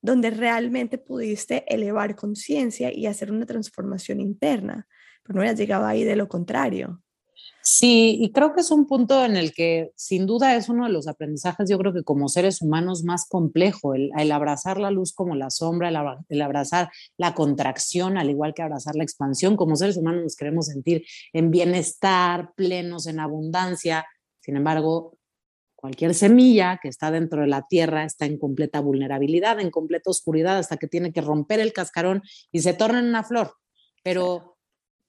donde 0.00 0.30
realmente 0.30 0.98
pudiste 0.98 1.64
elevar 1.66 2.14
conciencia 2.14 2.92
y 2.92 3.06
hacer 3.06 3.32
una 3.32 3.46
transformación 3.46 4.20
interna, 4.20 4.86
pero 5.22 5.36
no 5.36 5.40
habías 5.40 5.58
llegado 5.58 5.86
ahí 5.86 6.04
de 6.04 6.14
lo 6.14 6.28
contrario. 6.28 7.02
Sí, 7.66 8.18
y 8.20 8.30
creo 8.30 8.54
que 8.54 8.60
es 8.60 8.70
un 8.70 8.86
punto 8.86 9.24
en 9.24 9.36
el 9.38 9.54
que 9.54 9.90
sin 9.96 10.26
duda 10.26 10.54
es 10.54 10.68
uno 10.68 10.84
de 10.84 10.92
los 10.92 11.08
aprendizajes, 11.08 11.70
yo 11.70 11.78
creo 11.78 11.94
que 11.94 12.02
como 12.02 12.28
seres 12.28 12.60
humanos 12.60 13.04
más 13.04 13.26
complejo, 13.26 13.94
el, 13.94 14.12
abrazar 14.32 14.78
la 14.78 14.90
luz 14.90 15.14
como 15.14 15.34
la 15.34 15.48
sombra, 15.48 15.88
el, 16.28 16.42
abrazar 16.42 16.90
la 17.16 17.32
contracción, 17.32 18.18
al 18.18 18.28
igual 18.28 18.52
que 18.52 18.60
abrazar 18.60 18.96
la 18.96 19.02
expansión, 19.02 19.56
como 19.56 19.76
seres 19.76 19.96
humanos 19.96 20.24
nos 20.24 20.36
queremos 20.36 20.66
sentir 20.66 21.06
en 21.32 21.50
bienestar, 21.50 22.52
plenos, 22.54 23.06
en 23.06 23.18
abundancia. 23.18 24.06
Sin 24.40 24.58
embargo, 24.58 25.16
cualquier 25.74 26.12
semilla 26.12 26.78
que 26.82 26.88
está 26.88 27.10
dentro 27.10 27.40
de 27.40 27.46
la 27.46 27.66
tierra 27.66 28.04
está 28.04 28.26
en 28.26 28.36
completa 28.36 28.80
vulnerabilidad, 28.80 29.58
en 29.58 29.70
completa 29.70 30.10
oscuridad, 30.10 30.58
hasta 30.58 30.76
que 30.76 30.86
tiene 30.86 31.14
que 31.14 31.22
romper 31.22 31.60
el 31.60 31.72
cascarón 31.72 32.22
y 32.52 32.60
se 32.60 32.74
torna 32.74 32.98
en 32.98 33.06
una 33.06 33.24
flor. 33.24 33.54
Pero 34.02 34.58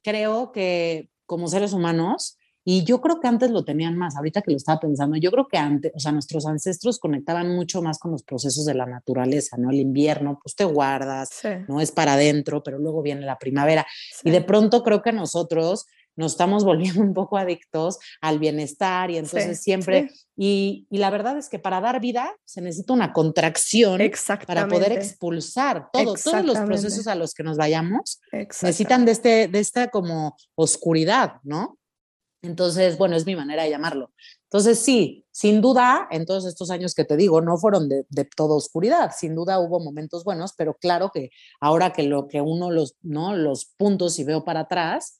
creo 0.02 0.54
que 0.54 1.10
como 1.26 1.48
seres 1.48 1.74
humanos, 1.74 2.38
y 2.68 2.84
yo 2.84 3.00
creo 3.00 3.20
que 3.20 3.28
antes 3.28 3.52
lo 3.52 3.64
tenían 3.64 3.96
más, 3.96 4.16
ahorita 4.18 4.42
que 4.42 4.50
lo 4.50 4.58
estaba 4.58 4.80
pensando, 4.80 5.16
yo 5.18 5.30
creo 5.30 5.48
que 5.48 5.58
antes, 5.58 5.92
o 5.96 6.00
sea, 6.00 6.12
nuestros 6.12 6.48
ancestros 6.48 6.98
conectaban 6.98 7.56
mucho 7.56 7.84
más 7.84 8.00
con 8.00 8.10
los 8.12 8.24
procesos 8.24 8.66
de 8.66 8.74
la 8.74 8.88
naturaleza, 8.88 9.56
¿no? 9.58 9.70
El 9.70 9.80
invierno, 9.80 10.40
pues 10.42 10.56
te 10.56 10.66
guardas, 10.66 11.30
no 11.68 11.80
es 11.80 11.92
para 11.92 12.14
adentro, 12.14 12.64
pero 12.64 12.80
luego 12.80 13.04
viene 13.04 13.22
la 13.22 13.38
primavera. 13.38 13.86
Y 14.24 14.32
de 14.32 14.42
pronto 14.42 14.82
creo 14.82 15.04
que 15.04 15.12
nosotros 15.12 15.86
nos 16.16 16.34
estamos 16.34 16.64
volviendo 16.64 17.02
un 17.02 17.14
poco 17.14 17.38
adictos 17.38 18.00
al 18.22 18.40
bienestar 18.40 19.12
y 19.12 19.18
entonces 19.18 19.62
siempre, 19.62 20.12
y, 20.36 20.88
y, 20.90 20.98
la 20.98 21.10
verdad 21.10 21.38
es 21.38 21.50
que 21.50 21.60
para 21.60 21.82
dar 21.82 22.00
vida 22.00 22.36
se 22.46 22.62
necesita 22.62 22.94
una 22.94 23.14
contracción 23.14 24.00
para 24.46 24.68
poder 24.68 24.94
expulsar 24.94 25.90
todo, 25.92 26.16
todos 26.16 26.46
los 26.46 26.58
procesos 26.60 27.08
a 27.08 27.16
los 27.16 27.34
que 27.34 27.44
nos 27.44 27.58
vayamos, 27.58 28.22
necesitan 28.32 29.06
de, 29.06 29.12
este, 29.12 29.48
de 29.48 29.60
esta 29.60 29.90
como 29.90 30.36
oscuridad, 30.56 31.36
¿no? 31.44 31.78
Entonces, 32.42 32.98
bueno, 32.98 33.16
es 33.16 33.26
mi 33.26 33.36
manera 33.36 33.64
de 33.64 33.72
llamarlo. 33.72 34.12
Entonces, 34.44 34.80
sí, 34.80 35.26
sin 35.32 35.62
duda, 35.62 36.08
en 36.12 36.26
todos 36.26 36.46
estos 36.46 36.70
años 36.70 36.94
que 36.94 37.04
te 37.04 37.18
digo, 37.18 37.42
no 37.42 37.58
fueron 37.58 37.90
de, 37.90 38.06
de 38.10 38.26
toda 38.26 38.56
oscuridad, 38.56 39.12
sin 39.18 39.36
duda 39.36 39.60
hubo 39.60 39.80
momentos 39.80 40.24
buenos, 40.24 40.54
pero 40.56 40.76
claro 40.76 41.12
que 41.14 41.32
ahora 41.60 41.92
que 41.92 42.04
lo 42.04 42.28
que 42.28 42.42
uno 42.42 42.72
los, 42.72 42.96
¿no? 43.02 43.36
Los 43.36 43.66
puntos 43.66 44.20
y 44.20 44.24
veo 44.24 44.46
para 44.46 44.62
atrás, 44.62 45.20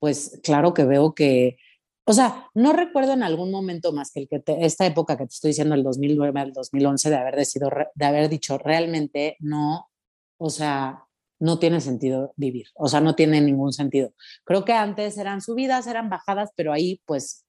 pues 0.00 0.40
claro 0.42 0.74
que 0.74 0.84
veo 0.84 1.14
que, 1.14 1.58
o 2.04 2.12
sea, 2.12 2.48
no 2.54 2.72
recuerdo 2.72 3.12
en 3.12 3.22
algún 3.22 3.52
momento 3.52 3.92
más 3.92 4.10
que 4.10 4.20
el 4.20 4.28
que 4.28 4.42
esta 4.60 4.86
época 4.86 5.16
que 5.16 5.26
te 5.26 5.34
estoy 5.34 5.50
diciendo, 5.50 5.76
el 5.76 5.84
2009 5.84 6.40
al 6.40 6.52
2011, 6.52 7.10
de 7.10 7.16
haber, 7.16 7.36
decidido, 7.36 7.70
de 7.94 8.04
haber 8.04 8.28
dicho 8.28 8.58
realmente 8.58 9.36
no, 9.38 9.90
o 10.38 10.50
sea, 10.50 11.04
no 11.38 11.58
tiene 11.58 11.80
sentido 11.80 12.32
vivir, 12.36 12.66
o 12.74 12.88
sea, 12.88 13.00
no 13.00 13.14
tiene 13.14 13.40
ningún 13.40 13.72
sentido. 13.72 14.12
Creo 14.44 14.64
que 14.64 14.72
antes 14.72 15.16
eran 15.18 15.40
subidas, 15.40 15.86
eran 15.86 16.10
bajadas, 16.10 16.50
pero 16.56 16.72
ahí 16.72 17.00
pues, 17.04 17.44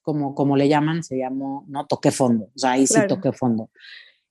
como, 0.00 0.34
como 0.34 0.56
le 0.56 0.68
llaman, 0.68 1.02
se 1.02 1.18
llamó, 1.18 1.64
no, 1.68 1.86
toqué 1.86 2.12
fondo, 2.12 2.46
o 2.46 2.58
sea, 2.58 2.72
ahí 2.72 2.86
sí 2.86 3.00
toqué 3.08 3.32
fondo. 3.32 3.70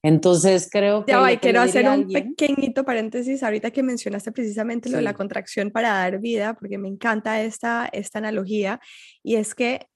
Entonces 0.02 0.70
creo 0.72 1.06
que... 1.06 1.12
Ya 1.12 1.40
quiero 1.40 1.62
hacer 1.62 1.88
un 1.88 2.08
pequeñito 2.08 2.86
paréntesis 2.86 3.44
ahorita 3.44 3.72
que 3.72 3.84
mencionaste 3.84 4.32
precisamente 4.32 4.90
lo 4.90 4.98
de 4.98 5.04
la 5.04 5.14
contracción 5.14 5.72
para 5.72 5.90
dar 5.90 6.20
vida, 6.20 6.54
porque 6.54 6.78
me 6.78 6.88
encanta 6.88 7.42
esta, 7.42 7.90
esta 7.92 8.20
analogía, 8.20 8.80
y 9.24 9.36
es 9.36 9.56
que 9.56 9.88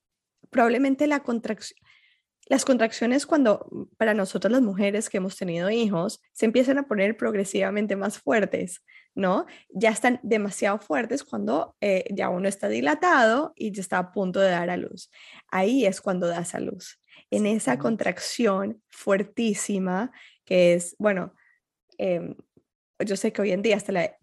probablemente 0.50 1.08
la 1.08 1.22
contracción, 1.22 1.78
las 2.48 2.66
contracciones 2.66 3.26
cuando 3.26 3.88
para 3.98 4.14
nosotros 4.14 4.52
las 4.52 4.62
mujeres 4.62 5.10
que 5.10 5.18
hemos 5.18 5.38
tenido 5.38 5.70
hijos 5.70 6.22
se 6.34 6.46
empiezan 6.46 6.78
a 6.78 6.88
poner 6.88 7.16
progresivamente 7.16 7.96
más 7.96 8.20
fuertes, 8.20 8.84
¿no? 9.16 9.46
Ya 9.70 9.92
están 9.92 10.20
demasiado 10.24 10.80
fuertes 10.80 11.24
cuando 11.24 11.76
eh, 11.80 12.04
ya 12.12 12.30
uno 12.30 12.50
está 12.50 12.68
dilatado 12.68 13.54
y 13.56 13.72
ya 13.72 13.82
está 13.82 13.98
a 13.98 14.12
punto 14.12 14.42
de 14.42 14.50
dar 14.50 14.70
a 14.70 14.78
luz. 14.78 15.10
Ahí 15.50 15.86
es 15.86 16.02
cuando 16.02 16.28
das 16.28 16.54
a 16.54 16.60
luz. 16.60 17.00
En 17.34 17.48
esa 17.48 17.80
contracción 17.80 18.80
fuertísima 18.90 20.12
que 20.46 20.76
es, 20.76 20.96
bueno, 21.00 21.34
em, 21.98 22.36
yo 23.00 23.16
sé 23.16 23.34
que 23.34 23.42
hoy 23.42 23.52
en 23.52 23.64
día 23.64 23.78
hasta 23.78 23.92
la 23.92 24.04
e, 24.06 24.18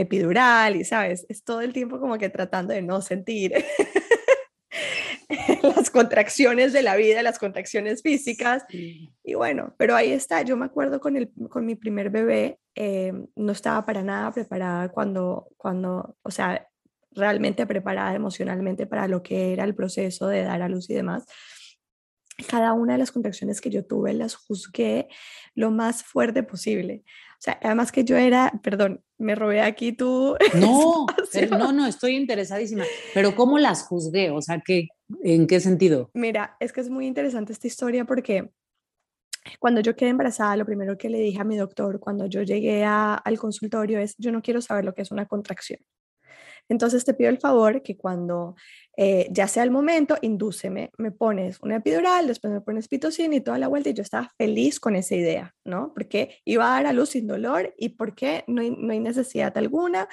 epidural 0.00 0.76
y, 0.76 0.84
¿sabes? 0.84 1.26
Es 1.28 1.42
todo 1.42 1.60
el 1.60 1.72
tiempo 1.72 1.98
como 1.98 2.18
que 2.18 2.28
tratando 2.28 2.72
de 2.72 2.82
no 2.82 3.02
sentir 3.02 3.52
las 5.62 5.90
contracciones 5.90 6.72
de 6.72 6.82
la 6.82 6.94
vida, 6.94 7.22
las 7.22 7.38
contracciones 7.40 8.02
físicas. 8.02 8.64
Y 8.70 9.34
bueno, 9.34 9.74
pero 9.76 9.96
ahí 9.96 10.12
está. 10.12 10.42
Yo 10.42 10.56
me 10.56 10.66
acuerdo 10.66 11.00
con, 11.00 11.16
el, 11.16 11.32
con 11.48 11.66
mi 11.66 11.74
primer 11.74 12.10
bebé, 12.10 12.60
eh, 12.76 13.12
no 13.34 13.52
estaba 13.52 13.84
para 13.84 14.02
nada 14.02 14.30
preparada 14.30 14.88
cuando, 14.90 15.48
cuando, 15.56 16.16
o 16.22 16.30
sea, 16.30 16.68
realmente 17.10 17.66
preparada 17.66 18.14
emocionalmente 18.14 18.86
para 18.86 19.08
lo 19.08 19.22
que 19.22 19.52
era 19.52 19.64
el 19.64 19.74
proceso 19.74 20.28
de 20.28 20.42
dar 20.42 20.62
a 20.62 20.68
luz 20.68 20.90
y 20.90 20.94
demás. 20.94 21.24
Cada 22.48 22.72
una 22.74 22.92
de 22.94 22.98
las 22.98 23.12
contracciones 23.12 23.60
que 23.60 23.70
yo 23.70 23.84
tuve 23.84 24.12
las 24.12 24.34
juzgué 24.34 25.08
lo 25.54 25.70
más 25.70 26.02
fuerte 26.02 26.42
posible. 26.42 27.04
O 27.38 27.42
sea, 27.42 27.58
además 27.62 27.92
que 27.92 28.04
yo 28.04 28.16
era, 28.16 28.60
perdón, 28.62 29.02
me 29.18 29.34
robé 29.34 29.60
aquí 29.60 29.92
tú. 29.92 30.36
No, 30.54 31.06
no, 31.50 31.72
no, 31.72 31.86
estoy 31.86 32.16
interesadísima. 32.16 32.84
Pero 33.14 33.34
¿cómo 33.34 33.58
las 33.58 33.82
juzgué? 33.82 34.30
O 34.30 34.40
sea, 34.40 34.62
¿qué, 34.64 34.88
¿en 35.22 35.46
qué 35.46 35.60
sentido? 35.60 36.10
Mira, 36.14 36.56
es 36.60 36.72
que 36.72 36.80
es 36.80 36.90
muy 36.90 37.06
interesante 37.06 37.52
esta 37.52 37.66
historia 37.66 38.04
porque 38.04 38.50
cuando 39.58 39.80
yo 39.80 39.94
quedé 39.94 40.10
embarazada, 40.10 40.56
lo 40.56 40.66
primero 40.66 40.98
que 40.98 41.10
le 41.10 41.18
dije 41.18 41.40
a 41.40 41.44
mi 41.44 41.56
doctor 41.56 42.00
cuando 42.00 42.26
yo 42.26 42.42
llegué 42.42 42.84
al 42.84 43.38
consultorio 43.38 43.98
es, 43.98 44.14
yo 44.18 44.32
no 44.32 44.42
quiero 44.42 44.60
saber 44.60 44.84
lo 44.84 44.94
que 44.94 45.02
es 45.02 45.10
una 45.10 45.26
contracción. 45.26 45.80
Entonces 46.68 47.04
te 47.04 47.14
pido 47.14 47.30
el 47.30 47.38
favor 47.38 47.82
que 47.82 47.96
cuando 47.96 48.56
eh, 48.96 49.28
ya 49.30 49.46
sea 49.46 49.62
el 49.62 49.70
momento, 49.70 50.16
indúceme, 50.22 50.90
me 50.96 51.10
pones 51.10 51.58
una 51.60 51.76
epidural, 51.76 52.26
después 52.26 52.52
me 52.52 52.60
pones 52.60 52.88
pitocina 52.88 53.36
y 53.36 53.40
toda 53.40 53.58
la 53.58 53.68
vuelta 53.68 53.90
y 53.90 53.94
yo 53.94 54.02
estaba 54.02 54.32
feliz 54.38 54.80
con 54.80 54.96
esa 54.96 55.14
idea, 55.14 55.54
¿no? 55.64 55.92
Porque 55.94 56.38
iba 56.44 56.66
a 56.66 56.76
dar 56.76 56.86
a 56.86 56.92
luz 56.92 57.10
sin 57.10 57.26
dolor 57.26 57.74
y 57.76 57.90
porque 57.90 58.44
no 58.46 58.62
hay, 58.62 58.70
no 58.70 58.92
hay 58.92 59.00
necesidad 59.00 59.56
alguna 59.58 60.08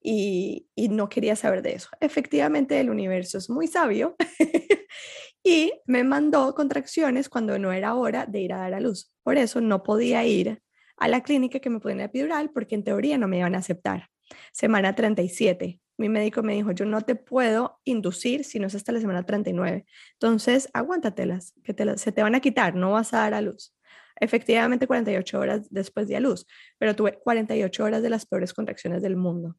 y, 0.00 0.68
y 0.74 0.88
no 0.88 1.08
quería 1.08 1.36
saber 1.36 1.62
de 1.62 1.74
eso. 1.74 1.88
Efectivamente, 2.00 2.78
el 2.80 2.90
universo 2.90 3.38
es 3.38 3.50
muy 3.50 3.66
sabio 3.66 4.16
y 5.42 5.72
me 5.86 6.04
mandó 6.04 6.54
contracciones 6.54 7.28
cuando 7.28 7.58
no 7.58 7.72
era 7.72 7.94
hora 7.94 8.24
de 8.26 8.40
ir 8.40 8.52
a 8.52 8.58
dar 8.58 8.74
a 8.74 8.80
luz. 8.80 9.12
Por 9.24 9.36
eso 9.36 9.60
no 9.60 9.82
podía 9.82 10.24
ir 10.24 10.62
a 10.96 11.08
la 11.08 11.22
clínica 11.22 11.60
que 11.60 11.70
me 11.70 11.80
ponen 11.80 12.00
epidural 12.00 12.50
porque 12.50 12.74
en 12.74 12.84
teoría 12.84 13.18
no 13.18 13.28
me 13.28 13.38
iban 13.38 13.54
a 13.54 13.58
aceptar. 13.58 14.08
Semana 14.52 14.94
37 14.94 15.80
mi 15.98 16.08
médico 16.08 16.42
me 16.42 16.54
dijo, 16.54 16.70
yo 16.72 16.84
no 16.86 17.02
te 17.02 17.16
puedo 17.16 17.80
inducir 17.84 18.44
si 18.44 18.58
no 18.58 18.68
es 18.68 18.74
hasta 18.74 18.92
la 18.92 19.00
semana 19.00 19.24
39. 19.24 19.84
Entonces, 20.12 20.70
aguántatelas, 20.72 21.54
que 21.64 21.74
te 21.74 21.98
se 21.98 22.12
te 22.12 22.22
van 22.22 22.34
a 22.34 22.40
quitar, 22.40 22.74
no 22.74 22.92
vas 22.92 23.12
a 23.12 23.18
dar 23.18 23.34
a 23.34 23.40
luz. 23.40 23.74
Efectivamente, 24.20 24.86
48 24.86 25.38
horas 25.38 25.66
después 25.70 26.08
de 26.08 26.16
a 26.16 26.20
luz, 26.20 26.46
pero 26.78 26.96
tuve 26.96 27.18
48 27.18 27.84
horas 27.84 28.02
de 28.02 28.10
las 28.10 28.26
peores 28.26 28.54
contracciones 28.54 29.02
del 29.02 29.16
mundo. 29.16 29.56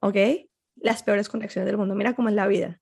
¿Ok? 0.00 0.16
Las 0.76 1.02
peores 1.02 1.28
contracciones 1.28 1.66
del 1.66 1.78
mundo. 1.78 1.94
Mira 1.94 2.14
cómo 2.14 2.28
es 2.28 2.34
la 2.34 2.46
vida. 2.46 2.80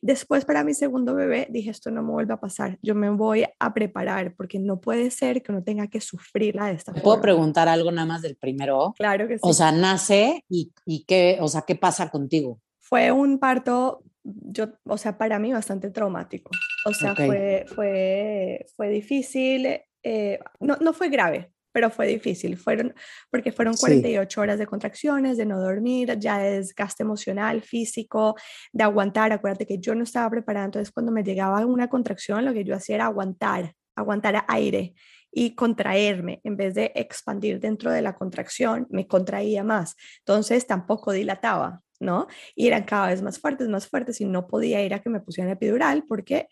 Después 0.00 0.44
para 0.44 0.64
mi 0.64 0.74
segundo 0.74 1.14
bebé 1.14 1.48
dije, 1.50 1.70
esto 1.70 1.90
no 1.90 2.02
me 2.02 2.12
vuelve 2.12 2.34
a 2.34 2.40
pasar, 2.40 2.78
yo 2.82 2.94
me 2.94 3.10
voy 3.10 3.44
a 3.58 3.74
preparar 3.74 4.34
porque 4.36 4.58
no 4.58 4.80
puede 4.80 5.10
ser 5.10 5.42
que 5.42 5.52
uno 5.52 5.62
tenga 5.62 5.88
que 5.88 6.00
sufrirla 6.00 6.66
de 6.66 6.74
esta 6.74 6.92
forma. 6.92 7.02
¿Puedo 7.02 7.20
preguntar 7.20 7.68
algo 7.68 7.90
nada 7.90 8.06
más 8.06 8.22
del 8.22 8.36
primero? 8.36 8.94
Claro 8.96 9.26
que 9.28 9.34
sí. 9.34 9.40
O 9.42 9.52
sea, 9.52 9.72
nace 9.72 10.44
y, 10.48 10.72
y 10.84 11.04
qué, 11.04 11.38
o 11.40 11.48
sea, 11.48 11.62
¿qué 11.62 11.74
pasa 11.74 12.10
contigo? 12.10 12.60
Fue 12.80 13.10
un 13.10 13.38
parto, 13.38 14.02
yo, 14.22 14.68
o 14.84 14.98
sea, 14.98 15.18
para 15.18 15.38
mí 15.38 15.52
bastante 15.52 15.90
traumático. 15.90 16.50
O 16.86 16.92
sea, 16.92 17.14
fue, 17.16 17.64
fue, 17.74 18.66
fue 18.76 18.88
difícil, 18.88 19.66
eh, 20.02 20.38
no, 20.60 20.76
no 20.76 20.92
fue 20.92 21.08
grave, 21.08 21.50
pero 21.76 21.90
fue 21.90 22.06
difícil, 22.06 22.56
fueron, 22.56 22.94
porque 23.30 23.52
fueron 23.52 23.76
48 23.76 24.40
horas 24.40 24.58
de 24.58 24.66
contracciones, 24.66 25.36
de 25.36 25.44
no 25.44 25.60
dormir, 25.60 26.18
ya 26.18 26.38
de 26.38 26.52
desgaste 26.52 27.02
emocional, 27.02 27.60
físico, 27.60 28.34
de 28.72 28.82
aguantar, 28.82 29.30
acuérdate 29.30 29.66
que 29.66 29.78
yo 29.78 29.94
no 29.94 30.02
estaba 30.02 30.30
preparada, 30.30 30.64
entonces 30.64 30.90
cuando 30.90 31.12
me 31.12 31.22
llegaba 31.22 31.66
una 31.66 31.88
contracción, 31.90 32.46
lo 32.46 32.54
que 32.54 32.64
yo 32.64 32.74
hacía 32.74 32.94
era 32.94 33.04
aguantar, 33.04 33.74
aguantar 33.94 34.42
aire 34.48 34.94
y 35.30 35.54
contraerme, 35.54 36.40
en 36.44 36.56
vez 36.56 36.72
de 36.72 36.92
expandir 36.94 37.60
dentro 37.60 37.90
de 37.90 38.00
la 38.00 38.14
contracción, 38.14 38.86
me 38.88 39.06
contraía 39.06 39.62
más, 39.62 39.96
entonces 40.20 40.66
tampoco 40.66 41.12
dilataba, 41.12 41.82
¿no? 42.00 42.26
Y 42.54 42.68
eran 42.68 42.84
cada 42.84 43.08
vez 43.08 43.20
más 43.20 43.38
fuertes, 43.38 43.68
más 43.68 43.86
fuertes 43.86 44.18
y 44.22 44.24
no 44.24 44.46
podía 44.46 44.82
ir 44.82 44.94
a 44.94 45.00
que 45.00 45.10
me 45.10 45.20
pusieran 45.20 45.52
epidural 45.52 46.04
porque 46.08 46.48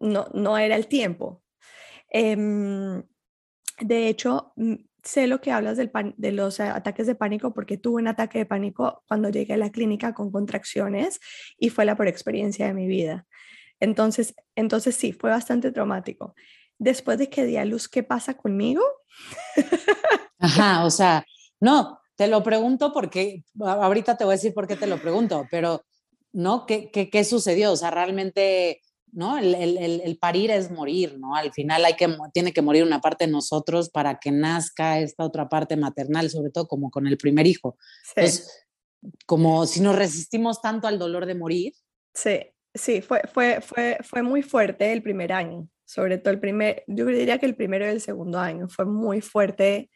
no, 0.00 0.26
no 0.34 0.58
era 0.58 0.76
el 0.76 0.86
tiempo. 0.86 1.42
Eh, 2.12 2.36
de 3.80 4.08
hecho, 4.08 4.52
mm, 4.56 4.74
sé 5.02 5.26
lo 5.26 5.40
que 5.40 5.52
hablas 5.52 5.76
del 5.76 5.90
de 6.16 6.32
los 6.32 6.60
ataques 6.60 7.06
de 7.06 7.14
pánico 7.14 7.54
porque 7.54 7.78
tuve 7.78 8.02
un 8.02 8.08
ataque 8.08 8.38
de 8.38 8.46
pánico 8.46 9.02
cuando 9.08 9.30
llegué 9.30 9.54
a 9.54 9.58
la 9.58 9.70
clínica 9.70 10.14
con 10.14 10.30
contracciones 10.30 11.20
y 11.58 11.70
fue 11.70 11.84
la 11.84 11.96
peor 11.96 12.08
experiencia 12.08 12.66
de 12.66 12.74
mi 12.74 12.86
vida. 12.86 13.26
Entonces, 13.80 14.34
entonces 14.54 14.94
sí, 14.94 15.12
fue 15.12 15.30
bastante 15.30 15.72
traumático. 15.72 16.34
Después 16.78 17.18
de 17.18 17.30
que 17.30 17.44
di 17.44 17.56
a 17.56 17.64
luz, 17.64 17.88
¿qué 17.88 18.02
pasa 18.02 18.34
conmigo? 18.34 18.82
Ajá, 20.38 20.84
o 20.84 20.90
sea, 20.90 21.24
no, 21.60 22.00
te 22.16 22.28
lo 22.28 22.42
pregunto 22.42 22.92
porque 22.92 23.44
ahorita 23.58 24.16
te 24.16 24.24
voy 24.24 24.32
a 24.32 24.36
decir 24.36 24.54
por 24.54 24.66
qué 24.66 24.76
te 24.76 24.86
lo 24.86 25.00
pregunto, 25.00 25.46
pero 25.50 25.84
¿no? 26.32 26.66
¿Qué, 26.66 26.90
qué, 26.90 27.10
qué 27.10 27.24
sucedió? 27.24 27.72
O 27.72 27.76
sea, 27.76 27.90
realmente 27.90 28.82
¿no? 29.12 29.38
El, 29.38 29.54
el, 29.54 30.00
el, 30.04 30.18
parir 30.18 30.50
es 30.50 30.70
morir, 30.70 31.18
¿no? 31.18 31.34
Al 31.34 31.52
final 31.52 31.84
hay 31.84 31.94
que, 31.94 32.08
tiene 32.32 32.52
que 32.52 32.62
morir 32.62 32.84
una 32.84 33.00
parte 33.00 33.26
de 33.26 33.32
nosotros 33.32 33.90
para 33.90 34.18
que 34.18 34.30
nazca 34.30 34.98
esta 34.98 35.24
otra 35.24 35.48
parte 35.48 35.76
maternal, 35.76 36.30
sobre 36.30 36.50
todo 36.50 36.66
como 36.66 36.90
con 36.90 37.06
el 37.06 37.16
primer 37.16 37.46
hijo. 37.46 37.76
Entonces, 38.14 38.66
como 39.26 39.66
si 39.66 39.80
nos 39.80 39.96
resistimos 39.96 40.60
tanto 40.60 40.88
al 40.88 40.98
dolor 40.98 41.26
de 41.26 41.34
morir. 41.34 41.72
Sí, 42.14 42.40
sí, 42.74 43.00
fue, 43.00 43.22
fue, 43.32 43.60
fue, 43.60 43.98
fue 44.02 44.22
muy 44.22 44.42
fuerte 44.42 44.92
el 44.92 45.02
primer 45.02 45.32
año, 45.32 45.68
sobre 45.84 46.18
todo 46.18 46.32
el 46.32 46.40
primer, 46.40 46.84
yo 46.86 47.06
diría 47.06 47.38
que 47.38 47.46
el 47.46 47.56
primero 47.56 47.84
y 47.86 47.88
el 47.88 48.00
segundo 48.00 48.38
año, 48.38 48.68
fue 48.68 48.84
muy 48.84 49.20
fuerte 49.20 49.90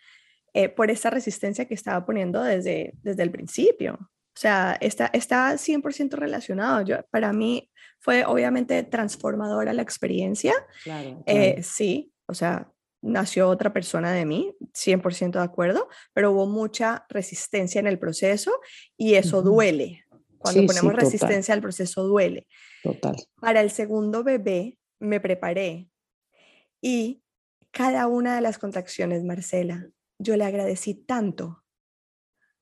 eh, 0.52 0.68
por 0.68 0.90
esa 0.90 1.10
resistencia 1.10 1.66
que 1.66 1.74
estaba 1.74 2.04
poniendo 2.06 2.42
desde, 2.42 2.94
desde 3.02 3.22
el 3.22 3.30
principio. 3.30 3.98
O 4.36 4.40
sea, 4.40 4.76
está, 4.80 5.06
está 5.12 5.52
100% 5.52 6.12
relacionado. 6.12 6.82
Yo, 6.82 6.96
para 7.10 7.32
mí 7.32 7.70
fue 8.04 8.26
obviamente 8.26 8.82
transformadora 8.82 9.72
la 9.72 9.80
experiencia. 9.80 10.52
Claro, 10.82 11.22
eh, 11.24 11.62
sí, 11.62 12.12
o 12.26 12.34
sea, 12.34 12.70
nació 13.00 13.48
otra 13.48 13.72
persona 13.72 14.12
de 14.12 14.26
mí, 14.26 14.54
100% 14.74 15.38
de 15.38 15.44
acuerdo, 15.44 15.88
pero 16.12 16.32
hubo 16.32 16.46
mucha 16.46 17.06
resistencia 17.08 17.78
en 17.78 17.86
el 17.86 17.98
proceso 17.98 18.60
y 18.98 19.14
eso 19.14 19.40
duele. 19.40 20.04
Cuando 20.36 20.66
ponemos 20.66 20.92
resistencia 20.92 21.54
al 21.54 21.62
proceso 21.62 22.02
duele. 22.02 22.46
Total. 22.82 23.16
Para 23.40 23.62
el 23.62 23.70
segundo 23.70 24.22
bebé 24.22 24.76
me 25.00 25.18
preparé 25.18 25.88
y 26.82 27.22
cada 27.70 28.06
una 28.06 28.34
de 28.34 28.42
las 28.42 28.58
contracciones, 28.58 29.24
Marcela, 29.24 29.88
yo 30.18 30.36
le 30.36 30.44
agradecí 30.44 30.92
tanto 30.92 31.63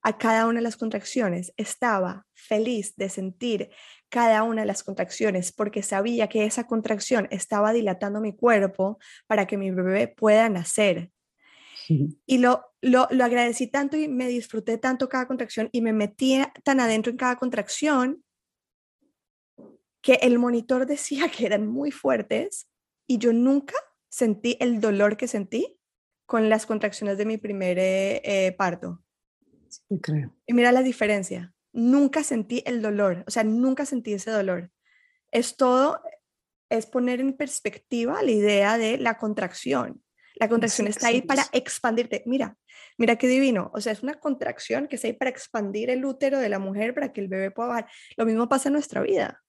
a 0.03 0.19
cada 0.19 0.47
una 0.47 0.59
de 0.59 0.65
las 0.65 0.77
contracciones. 0.77 1.53
Estaba 1.57 2.27
feliz 2.35 2.97
de 2.97 3.09
sentir 3.09 3.71
cada 4.09 4.43
una 4.43 4.63
de 4.63 4.67
las 4.67 4.83
contracciones 4.83 5.53
porque 5.53 5.83
sabía 5.83 6.29
que 6.29 6.45
esa 6.45 6.67
contracción 6.67 7.29
estaba 7.31 7.73
dilatando 7.73 8.21
mi 8.21 8.35
cuerpo 8.35 8.99
para 9.27 9.47
que 9.47 9.57
mi 9.57 9.71
bebé 9.71 10.09
pueda 10.09 10.49
nacer. 10.49 11.11
Y 11.89 12.39
lo, 12.39 12.65
lo, 12.81 13.09
lo, 13.11 13.25
agradecí 13.25 13.67
tanto 13.67 13.97
y 13.97 14.09
me 14.09 14.29
disfruté 14.29 14.79
tanto 14.79 15.09
cada 15.09 15.27
contracción 15.27 15.69
y 15.73 15.83
me 15.83 15.93
metí 15.93 16.41
tan 16.63 16.81
adentro 16.81 17.11
en 17.11 17.17
cada 17.17 17.37
contracción 17.37 18.23
que 20.01 20.15
el 20.23 20.39
monitor 20.39 20.87
decía 20.87 21.29
que 21.29 21.47
eran 21.47 21.67
muy 21.67 21.91
fuertes 21.91 22.69
y 23.07 23.19
yo 23.19 23.33
nunca 23.33 23.75
sentí 24.09 24.57
el 24.61 24.81
dolor 24.81 25.17
que 25.17 25.29
sentí 25.29 25.79
con 26.27 26.49
las 26.49 26.67
contracciones 26.67 27.19
de 27.19 27.27
mi 27.27 27.37
primer 27.37 27.79
eh, 27.79 28.55
Y 30.47 30.53
mira 30.55 30.73
la 30.73 30.83
diferencia. 30.83 31.55
Nunca 31.73 32.23
sentí 32.23 32.63
el 32.67 32.83
dolor, 32.83 33.25
o 33.27 33.31
sea, 33.31 33.45
nunca 33.45 33.87
sentí 33.87 34.13
ese 34.13 34.31
dolor. 34.31 34.71
Es 35.31 35.57
todo, 35.57 36.01
es 36.69 36.87
poner 36.87 37.21
en 37.21 37.35
perspectiva 37.35 38.23
la 38.23 38.31
idea 38.31 38.79
de 38.79 38.99
la 38.99 39.17
contracción. 39.19 40.03
La 40.37 40.49
contracción 40.49 40.89
está 40.89 41.09
ahí 41.09 41.23
para 41.23 41.45
expandirte. 41.53 42.23
Mira, 42.27 42.57
mira 42.99 43.17
qué 43.17 43.29
divino. 43.29 43.71
O 43.75 43.81
sea, 43.81 43.93
es 43.93 44.03
una 44.03 44.15
contracción 44.15 44.89
que 44.89 44.97
está 44.97 45.09
ahí 45.09 45.13
para 45.13 45.31
expandir 45.31 45.91
el 45.91 46.05
útero 46.05 46.39
de 46.39 46.49
la 46.49 46.59
mujer 46.59 46.95
para 46.95 47.13
que 47.13 47.21
el 47.21 47.29
bebé 47.29 47.51
pueda 47.51 47.69
bajar. 47.69 47.91
Lo 48.17 48.25
mismo 48.25 48.49
pasa 48.49 48.69
en 48.69 48.75
nuestra 48.75 49.03
vida. 49.03 49.43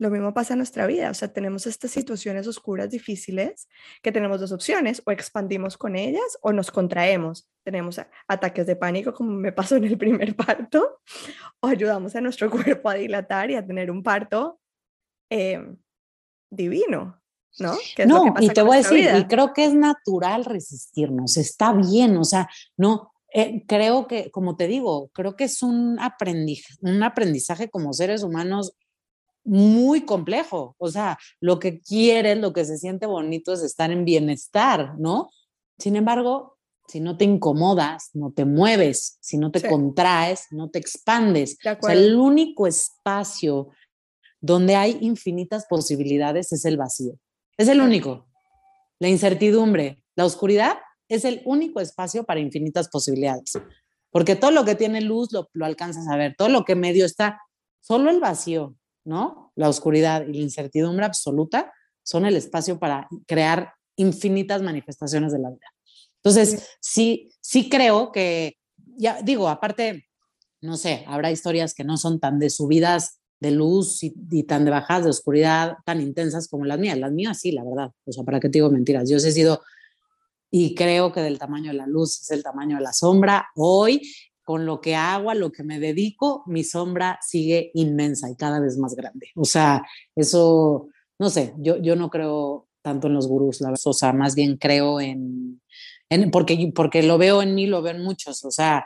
Lo 0.00 0.08
mismo 0.08 0.32
pasa 0.32 0.54
en 0.54 0.60
nuestra 0.60 0.86
vida, 0.86 1.10
o 1.10 1.14
sea, 1.14 1.30
tenemos 1.30 1.66
estas 1.66 1.90
situaciones 1.90 2.46
oscuras, 2.46 2.88
difíciles, 2.88 3.68
que 4.00 4.10
tenemos 4.10 4.40
dos 4.40 4.50
opciones, 4.50 5.02
o 5.04 5.10
expandimos 5.10 5.76
con 5.76 5.94
ellas 5.94 6.38
o 6.40 6.54
nos 6.54 6.70
contraemos. 6.70 7.50
Tenemos 7.64 8.00
ataques 8.26 8.66
de 8.66 8.76
pánico, 8.76 9.12
como 9.12 9.32
me 9.32 9.52
pasó 9.52 9.76
en 9.76 9.84
el 9.84 9.98
primer 9.98 10.34
parto, 10.36 11.02
o 11.60 11.66
ayudamos 11.66 12.16
a 12.16 12.22
nuestro 12.22 12.50
cuerpo 12.50 12.88
a 12.88 12.94
dilatar 12.94 13.50
y 13.50 13.56
a 13.56 13.66
tener 13.66 13.90
un 13.90 14.02
parto 14.02 14.58
em, 15.28 15.76
divino. 16.50 17.20
¿no? 17.58 17.76
no, 18.06 18.34
y 18.40 18.48
te 18.48 18.62
voy 18.62 18.76
a 18.76 18.78
decir, 18.78 19.06
y 19.18 19.26
creo 19.26 19.52
que 19.52 19.66
es 19.66 19.74
natural 19.74 20.46
resistirnos, 20.46 21.36
está 21.36 21.74
bien, 21.74 22.16
o 22.16 22.24
sea, 22.24 22.48
no, 22.78 23.12
eh, 23.34 23.66
creo 23.66 24.06
que, 24.06 24.30
como 24.30 24.56
te 24.56 24.66
digo, 24.66 25.10
creo 25.12 25.36
que 25.36 25.44
es 25.44 25.62
un 25.62 25.98
aprendizaje, 26.00 26.78
un 26.80 27.02
aprendizaje 27.02 27.68
como 27.68 27.92
seres 27.92 28.22
humanos 28.22 28.72
muy 29.44 30.02
complejo, 30.02 30.76
o 30.78 30.90
sea, 30.90 31.18
lo 31.40 31.58
que 31.58 31.80
quieres, 31.80 32.38
lo 32.38 32.52
que 32.52 32.64
se 32.64 32.78
siente 32.78 33.06
bonito 33.06 33.52
es 33.52 33.62
estar 33.62 33.90
en 33.90 34.04
bienestar, 34.04 34.98
¿no? 34.98 35.30
Sin 35.78 35.96
embargo, 35.96 36.58
si 36.90 37.00
no 37.00 37.16
te 37.16 37.24
incomodas, 37.24 38.10
no 38.14 38.32
te 38.32 38.44
mueves, 38.44 39.16
si 39.20 39.38
no 39.38 39.50
te 39.50 39.62
contraes, 39.66 40.46
no 40.50 40.70
te 40.70 40.78
expandes. 40.80 41.56
O 41.64 41.86
sea, 41.86 41.94
el 41.94 42.16
único 42.16 42.66
espacio 42.66 43.68
donde 44.40 44.74
hay 44.74 44.98
infinitas 45.00 45.66
posibilidades 45.68 46.52
es 46.52 46.64
el 46.64 46.76
vacío. 46.76 47.14
Es 47.56 47.68
el 47.68 47.80
único. 47.80 48.26
La 48.98 49.08
incertidumbre, 49.08 50.02
la 50.16 50.24
oscuridad 50.24 50.78
es 51.08 51.24
el 51.24 51.42
único 51.44 51.80
espacio 51.80 52.24
para 52.24 52.40
infinitas 52.40 52.88
posibilidades. 52.88 53.52
Porque 54.10 54.34
todo 54.34 54.50
lo 54.50 54.64
que 54.64 54.74
tiene 54.74 55.00
luz 55.00 55.32
lo, 55.32 55.48
lo 55.52 55.66
alcanzas 55.66 56.08
a 56.08 56.16
ver, 56.16 56.34
todo 56.36 56.48
lo 56.48 56.64
que 56.64 56.74
medio 56.74 57.06
está, 57.06 57.40
solo 57.80 58.10
el 58.10 58.18
vacío, 58.18 58.74
¿no? 59.10 59.52
La 59.56 59.68
oscuridad 59.68 60.24
y 60.24 60.32
la 60.32 60.42
incertidumbre 60.42 61.04
absoluta 61.04 61.72
son 62.04 62.26
el 62.26 62.36
espacio 62.36 62.78
para 62.78 63.08
crear 63.26 63.74
infinitas 63.96 64.62
manifestaciones 64.62 65.32
de 65.32 65.40
la 65.40 65.50
vida. 65.50 65.66
Entonces, 66.22 66.68
sí, 66.80 67.32
sí 67.40 67.68
creo 67.68 68.12
que, 68.12 68.56
ya 68.96 69.20
digo, 69.20 69.48
aparte, 69.48 70.06
no 70.60 70.76
sé, 70.76 71.04
habrá 71.08 71.32
historias 71.32 71.74
que 71.74 71.82
no 71.82 71.96
son 71.96 72.20
tan 72.20 72.38
de 72.38 72.50
subidas 72.50 73.18
de 73.40 73.50
luz 73.50 74.04
y, 74.04 74.12
tan 74.44 74.64
de 74.64 74.70
bajadas 74.70 75.04
de 75.04 75.10
oscuridad 75.10 75.78
tan 75.84 76.00
intensas 76.00 76.46
como 76.46 76.64
las 76.64 76.78
mías. 76.78 76.96
Las 76.96 77.10
mías 77.10 77.40
sí, 77.40 77.50
la 77.50 77.64
verdad. 77.64 77.90
O 78.04 78.12
sea, 78.12 78.22
¿para 78.22 78.38
qué 78.38 78.48
te 78.48 78.58
digo 78.58 78.70
mentiras? 78.70 79.10
Yo 79.10 79.16
he 79.16 79.20
sido, 79.20 79.60
y 80.52 80.76
creo 80.76 81.10
que 81.12 81.20
del 81.20 81.38
tamaño 81.38 81.72
de 81.72 81.78
la 81.78 81.86
luz 81.86 82.20
es 82.20 82.30
el 82.30 82.44
tamaño 82.44 82.76
de 82.76 82.82
la 82.82 82.92
sombra. 82.92 83.48
Hoy, 83.56 84.02
con 84.50 84.66
lo 84.66 84.80
que 84.80 84.96
hago, 84.96 85.32
lo 85.32 85.52
que 85.52 85.62
me 85.62 85.78
dedico, 85.78 86.42
mi 86.46 86.64
sombra 86.64 87.20
sigue 87.22 87.70
inmensa 87.74 88.28
y 88.28 88.34
cada 88.34 88.58
vez 88.58 88.78
más 88.78 88.96
grande. 88.96 89.28
O 89.36 89.44
sea, 89.44 89.86
eso, 90.16 90.88
no 91.20 91.30
sé, 91.30 91.54
yo, 91.58 91.76
yo 91.76 91.94
no 91.94 92.10
creo 92.10 92.66
tanto 92.82 93.06
en 93.06 93.14
los 93.14 93.28
gurús, 93.28 93.60
la 93.60 93.68
verdad. 93.68 93.82
O 93.84 93.92
sea, 93.92 94.12
más 94.12 94.34
bien 94.34 94.56
creo 94.56 95.00
en, 95.00 95.62
en 96.08 96.32
porque, 96.32 96.72
porque 96.74 97.04
lo 97.04 97.16
veo 97.16 97.42
en 97.42 97.54
mí, 97.54 97.68
lo 97.68 97.80
veo 97.80 97.94
en 97.94 98.02
muchos. 98.02 98.44
O 98.44 98.50
sea, 98.50 98.84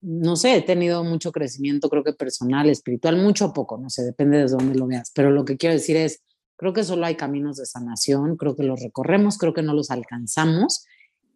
no 0.00 0.34
sé, 0.34 0.56
he 0.56 0.62
tenido 0.62 1.04
mucho 1.04 1.30
crecimiento, 1.30 1.90
creo 1.90 2.04
que 2.04 2.14
personal, 2.14 2.70
espiritual, 2.70 3.18
mucho 3.18 3.48
o 3.48 3.52
poco, 3.52 3.76
no 3.76 3.90
sé, 3.90 4.04
depende 4.04 4.38
de 4.38 4.46
dónde 4.46 4.78
lo 4.78 4.86
veas, 4.86 5.12
pero 5.14 5.30
lo 5.30 5.44
que 5.44 5.58
quiero 5.58 5.74
decir 5.74 5.96
es, 5.96 6.22
creo 6.56 6.72
que 6.72 6.84
solo 6.84 7.04
hay 7.04 7.16
caminos 7.16 7.58
de 7.58 7.66
sanación, 7.66 8.38
creo 8.38 8.56
que 8.56 8.62
los 8.62 8.80
recorremos, 8.80 9.36
creo 9.36 9.52
que 9.52 9.62
no 9.62 9.74
los 9.74 9.90
alcanzamos 9.90 10.86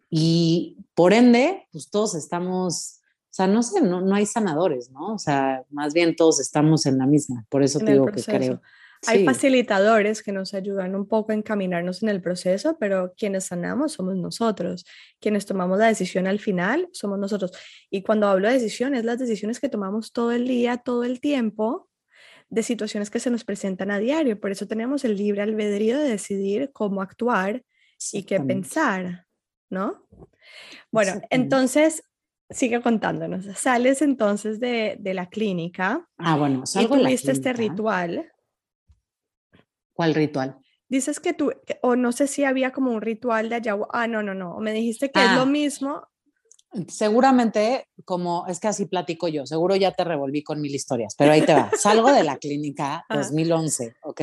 y 0.08 0.78
por 0.94 1.12
ende, 1.12 1.66
pues 1.72 1.90
todos 1.90 2.14
estamos, 2.14 2.95
sea, 3.36 3.46
no 3.46 3.62
sé, 3.62 3.82
no, 3.82 4.00
no 4.00 4.14
hay 4.14 4.26
sanadores, 4.26 4.90
¿no? 4.90 5.14
O 5.14 5.18
sea, 5.18 5.62
más 5.70 5.92
bien 5.92 6.16
todos 6.16 6.40
estamos 6.40 6.86
en 6.86 6.98
la 6.98 7.06
misma, 7.06 7.44
por 7.48 7.62
eso 7.62 7.78
te 7.78 7.92
digo 7.92 8.06
que 8.06 8.22
creo. 8.22 8.62
Hay 9.06 9.24
facilitadores 9.24 10.22
que 10.22 10.32
nos 10.32 10.54
ayudan 10.54 10.94
un 10.94 11.06
poco 11.06 11.30
a 11.30 11.34
encaminarnos 11.34 12.02
en 12.02 12.08
el 12.08 12.22
proceso, 12.22 12.78
pero 12.80 13.12
quienes 13.16 13.44
sanamos 13.44 13.92
somos 13.92 14.16
nosotros. 14.16 14.86
Quienes 15.20 15.44
tomamos 15.44 15.78
la 15.78 15.86
decisión 15.86 16.26
al 16.26 16.40
final 16.40 16.88
somos 16.92 17.18
nosotros. 17.18 17.52
Y 17.90 18.02
cuando 18.02 18.26
hablo 18.26 18.48
de 18.48 18.54
decisiones, 18.54 19.04
las 19.04 19.18
decisiones 19.18 19.60
que 19.60 19.68
tomamos 19.68 20.12
todo 20.12 20.32
el 20.32 20.48
día, 20.48 20.78
todo 20.78 21.04
el 21.04 21.20
tiempo, 21.20 21.88
de 22.48 22.62
situaciones 22.62 23.10
que 23.10 23.20
se 23.20 23.30
nos 23.30 23.44
presentan 23.44 23.90
a 23.90 23.98
diario. 23.98 24.40
Por 24.40 24.50
eso 24.50 24.66
tenemos 24.66 25.04
el 25.04 25.16
libre 25.16 25.42
albedrío 25.42 25.98
de 25.98 26.08
decidir 26.08 26.70
cómo 26.72 27.02
actuar 27.02 27.64
y 28.12 28.22
qué 28.22 28.40
pensar, 28.40 29.26
¿no? 29.68 30.06
Bueno, 30.90 31.20
entonces 31.30 32.02
sigue 32.50 32.80
contándonos. 32.80 33.44
Sales 33.58 34.02
entonces 34.02 34.60
de, 34.60 34.96
de 34.98 35.14
la 35.14 35.28
clínica. 35.28 36.08
Ah, 36.18 36.36
bueno, 36.36 36.64
y 36.74 36.86
tuviste 36.86 37.32
este 37.32 37.52
ritual. 37.52 38.32
¿Cuál 39.92 40.14
ritual? 40.14 40.58
Dices 40.88 41.18
que 41.18 41.32
tú, 41.32 41.52
o 41.82 41.96
no 41.96 42.12
sé 42.12 42.28
si 42.28 42.44
había 42.44 42.72
como 42.72 42.92
un 42.92 43.00
ritual 43.00 43.48
de 43.48 43.56
ayahuasca. 43.56 44.02
Ah, 44.02 44.06
no, 44.06 44.22
no, 44.22 44.34
no. 44.34 44.58
Me 44.58 44.72
dijiste 44.72 45.10
que 45.10 45.24
es 45.24 45.32
lo 45.32 45.42
ah. 45.42 45.46
mismo. 45.46 46.02
Seguramente, 46.88 47.88
como 48.04 48.46
es 48.46 48.60
que 48.60 48.68
así 48.68 48.86
platico 48.86 49.28
yo, 49.28 49.46
seguro 49.46 49.76
ya 49.76 49.92
te 49.92 50.04
revolví 50.04 50.42
con 50.42 50.60
mil 50.60 50.74
historias, 50.74 51.14
pero 51.16 51.32
ahí 51.32 51.42
te 51.42 51.54
va. 51.54 51.70
Salgo 51.78 52.12
de 52.12 52.22
la 52.22 52.36
clínica 52.36 53.04
2011, 53.10 53.96
¿ok? 54.02 54.20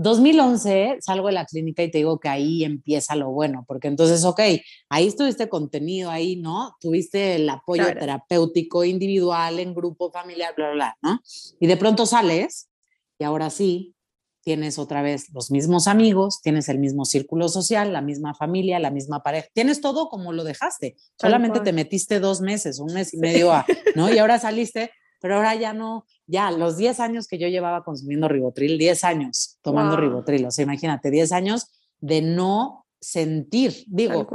2011 0.00 0.96
salgo 1.00 1.26
de 1.26 1.34
la 1.34 1.44
clínica 1.44 1.82
y 1.82 1.90
te 1.90 1.98
digo 1.98 2.18
que 2.18 2.28
ahí 2.28 2.64
empieza 2.64 3.16
lo 3.16 3.30
bueno, 3.30 3.64
porque 3.68 3.88
entonces, 3.88 4.24
ok, 4.24 4.40
ahí 4.88 5.06
estuviste 5.06 5.48
contenido, 5.50 6.10
ahí, 6.10 6.36
¿no? 6.36 6.74
Tuviste 6.80 7.34
el 7.34 7.48
apoyo 7.48 7.84
terapéutico 7.84 8.84
individual, 8.84 9.58
en 9.58 9.74
grupo, 9.74 10.10
familiar, 10.10 10.54
bla, 10.56 10.72
bla, 10.72 10.74
bla, 10.74 10.98
¿no? 11.02 11.20
Y 11.60 11.66
de 11.66 11.76
pronto 11.76 12.06
sales 12.06 12.70
y 13.18 13.24
ahora 13.24 13.50
sí, 13.50 13.94
tienes 14.42 14.78
otra 14.78 15.02
vez 15.02 15.26
los 15.34 15.50
mismos 15.50 15.86
amigos, 15.86 16.40
tienes 16.42 16.70
el 16.70 16.78
mismo 16.78 17.04
círculo 17.04 17.50
social, 17.50 17.92
la 17.92 18.00
misma 18.00 18.34
familia, 18.34 18.78
la 18.78 18.90
misma 18.90 19.22
pareja, 19.22 19.48
tienes 19.52 19.82
todo 19.82 20.08
como 20.08 20.32
lo 20.32 20.44
dejaste. 20.44 20.96
Solamente 21.20 21.60
te 21.60 21.74
metiste 21.74 22.20
dos 22.20 22.40
meses, 22.40 22.78
un 22.78 22.94
mes 22.94 23.12
y 23.12 23.18
medio, 23.18 23.52
a, 23.52 23.66
¿no? 23.94 24.10
Y 24.10 24.16
ahora 24.16 24.38
saliste, 24.40 24.92
pero 25.20 25.36
ahora 25.36 25.54
ya 25.54 25.72
no, 25.72 26.06
ya 26.26 26.50
los 26.50 26.76
10 26.76 27.00
años 27.00 27.28
que 27.28 27.38
yo 27.38 27.48
llevaba 27.48 27.84
consumiendo 27.84 28.28
ribotril, 28.28 28.78
10 28.78 29.04
años 29.04 29.58
tomando 29.62 29.96
ribotril, 29.96 30.46
o 30.46 30.50
sea, 30.50 30.64
imagínate, 30.64 31.10
10 31.10 31.32
años 31.32 31.70
de 32.00 32.22
no 32.22 32.86
sentir, 33.00 33.84
digo, 33.86 34.28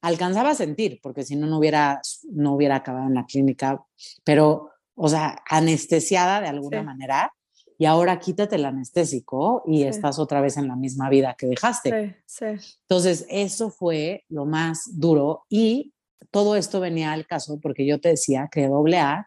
alcanzaba 0.00 0.50
a 0.50 0.54
sentir, 0.54 1.00
porque 1.02 1.22
si 1.24 1.36
no, 1.36 1.46
no 1.46 1.58
hubiera, 1.58 2.00
no 2.30 2.54
hubiera 2.54 2.76
acabado 2.76 3.06
en 3.06 3.14
la 3.14 3.26
clínica, 3.26 3.84
pero, 4.24 4.70
o 4.94 5.08
sea, 5.08 5.42
anestesiada 5.48 6.40
de 6.40 6.48
alguna 6.48 6.82
manera, 6.82 7.32
y 7.78 7.86
ahora 7.86 8.20
quítate 8.20 8.56
el 8.56 8.64
anestésico 8.64 9.64
y 9.66 9.82
estás 9.82 10.20
otra 10.20 10.40
vez 10.40 10.56
en 10.56 10.68
la 10.68 10.76
misma 10.76 11.08
vida 11.08 11.34
que 11.36 11.46
dejaste. 11.46 12.16
Sí, 12.26 12.54
sí. 12.58 12.76
Entonces, 12.82 13.26
eso 13.28 13.70
fue 13.70 14.24
lo 14.28 14.44
más 14.44 14.88
duro 14.92 15.46
y 15.48 15.92
todo 16.30 16.54
esto 16.54 16.78
venía 16.78 17.12
al 17.12 17.26
caso 17.26 17.58
porque 17.60 17.84
yo 17.84 18.00
te 18.00 18.10
decía 18.10 18.48
que 18.52 18.66
AA 18.66 19.26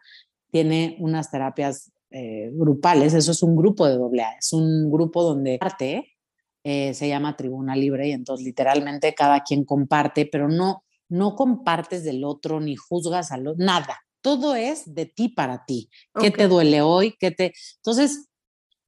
tiene 0.50 0.96
unas 1.00 1.30
terapias 1.30 1.92
eh, 2.10 2.50
grupales, 2.52 3.14
eso 3.14 3.32
es 3.32 3.42
un 3.42 3.56
grupo 3.56 3.86
de 3.86 3.94
AA, 3.94 4.36
es 4.38 4.52
un 4.52 4.90
grupo 4.90 5.22
donde 5.22 5.58
parte 5.58 6.16
eh, 6.64 6.94
se 6.94 7.08
llama 7.08 7.36
Tribuna 7.36 7.76
Libre 7.76 8.08
y 8.08 8.12
entonces 8.12 8.44
literalmente 8.44 9.14
cada 9.14 9.44
quien 9.44 9.64
comparte, 9.64 10.26
pero 10.26 10.48
no, 10.48 10.84
no 11.08 11.36
compartes 11.36 12.02
del 12.04 12.24
otro 12.24 12.60
ni 12.60 12.74
juzgas 12.74 13.32
a 13.32 13.38
otro, 13.38 13.54
nada. 13.58 13.98
Todo 14.20 14.56
es 14.56 14.92
de 14.92 15.06
ti 15.06 15.28
para 15.28 15.64
ti. 15.64 15.88
¿Qué 16.18 16.32
te 16.32 16.48
duele 16.48 16.82
hoy? 16.82 17.14
¿Qué 17.20 17.30
te... 17.30 17.52
Entonces, 17.76 18.28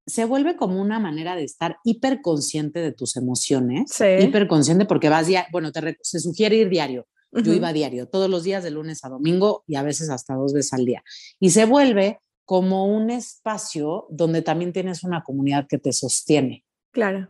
se 0.06 0.24
vuelve 0.24 0.56
como 0.56 0.80
una 0.80 0.98
manera 0.98 1.36
de 1.36 1.44
estar 1.44 1.76
hiperconsciente 1.84 2.80
de 2.80 2.92
tus 2.92 3.16
emociones, 3.16 3.92
sí. 3.92 4.06
hiperconsciente 4.22 4.84
porque 4.84 5.08
vas, 5.08 5.28
ya, 5.28 5.46
bueno, 5.52 5.70
te, 5.70 5.98
se 6.00 6.18
sugiere 6.18 6.56
ir 6.56 6.70
diario. 6.70 7.06
Yo 7.32 7.52
iba 7.52 7.72
diario, 7.72 8.08
todos 8.08 8.30
los 8.30 8.42
días 8.42 8.64
de 8.64 8.70
lunes 8.70 9.04
a 9.04 9.08
domingo 9.08 9.64
y 9.66 9.76
a 9.76 9.82
veces 9.82 10.08
hasta 10.08 10.34
dos 10.34 10.52
veces 10.52 10.72
al 10.72 10.84
día. 10.84 11.02
Y 11.38 11.50
se 11.50 11.66
vuelve 11.66 12.20
como 12.44 12.86
un 12.86 13.10
espacio 13.10 14.06
donde 14.10 14.40
también 14.40 14.72
tienes 14.72 15.04
una 15.04 15.22
comunidad 15.22 15.66
que 15.68 15.78
te 15.78 15.92
sostiene. 15.92 16.64
Claro. 16.90 17.28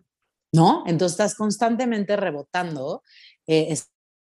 ¿No? 0.53 0.85
Entonces 0.87 1.15
estás 1.15 1.35
constantemente 1.35 2.17
rebotando, 2.17 3.03
eh, 3.47 3.77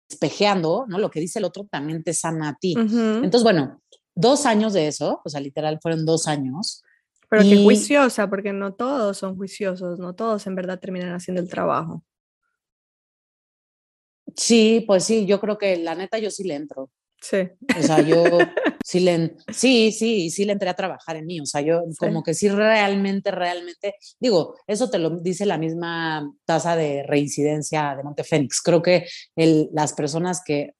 espejeando, 0.10 0.86
¿no? 0.88 0.99
Lo 0.99 1.12
que 1.12 1.19
dice 1.19 1.39
el 1.39 1.45
otro 1.45 1.67
también 1.69 2.03
te 2.03 2.13
sana 2.13 2.49
a 2.49 2.58
ti. 2.58 2.73
Entonces, 2.77 3.43
bueno, 3.43 3.82
dos 4.15 4.45
años 4.45 4.73
de 4.73 4.88
eso, 4.88 5.21
o 5.23 5.30
sea, 5.30 5.41
literal 5.41 5.80
fueron 5.82 6.06
dos 6.06 6.27
años 6.27 6.82
pero 7.30 7.43
qué 7.43 7.63
juiciosa, 7.63 8.30
porque 8.30 8.53
no 8.53 8.73
todos 8.73 9.17
son 9.17 9.36
juiciosos, 9.36 9.99
no 9.99 10.15
todos 10.15 10.47
en 10.47 10.56
verdad 10.56 10.80
terminan 10.80 11.13
haciendo 11.13 11.41
el 11.41 11.49
trabajo. 11.49 12.03
Sí, 14.38 14.84
pues 14.86 15.04
sí, 15.04 15.26
yo 15.26 15.41
creo 15.41 15.58
que 15.58 15.78
la 15.78 15.95
neta 15.95 16.19
yo 16.19 16.30
sí 16.30 16.43
le 16.43 16.56
entro. 16.56 16.91
Sí. 17.19 17.38
O 17.78 17.82
sea, 17.82 18.02
yo 18.02 18.23
sí 18.84 19.00
le, 19.00 19.36
sí, 19.52 19.91
sí, 19.91 20.30
sí 20.30 20.45
le 20.45 20.54
entré 20.54 20.69
a 20.69 20.76
trabajar 20.76 21.15
en 21.17 21.26
mí. 21.26 21.39
O 21.41 21.45
sea, 21.45 21.62
yo 21.62 21.82
como 21.97 22.21
que 22.21 22.36
sí 22.36 22.47
realmente, 22.47 23.32
realmente, 23.32 23.95
digo, 24.19 24.56
eso 24.67 24.89
te 24.89 25.00
lo 25.00 25.10
dice 25.10 25.45
la 25.47 25.58
misma 25.58 26.32
tasa 26.45 26.76
de 26.76 27.04
reincidencia 27.04 27.95
de 27.95 28.04
Montefénix. 28.04 28.62
Creo 28.62 28.82
que 28.84 29.08
el, 29.36 29.69
las 29.73 29.93
personas 29.93 30.41
que 30.45 30.76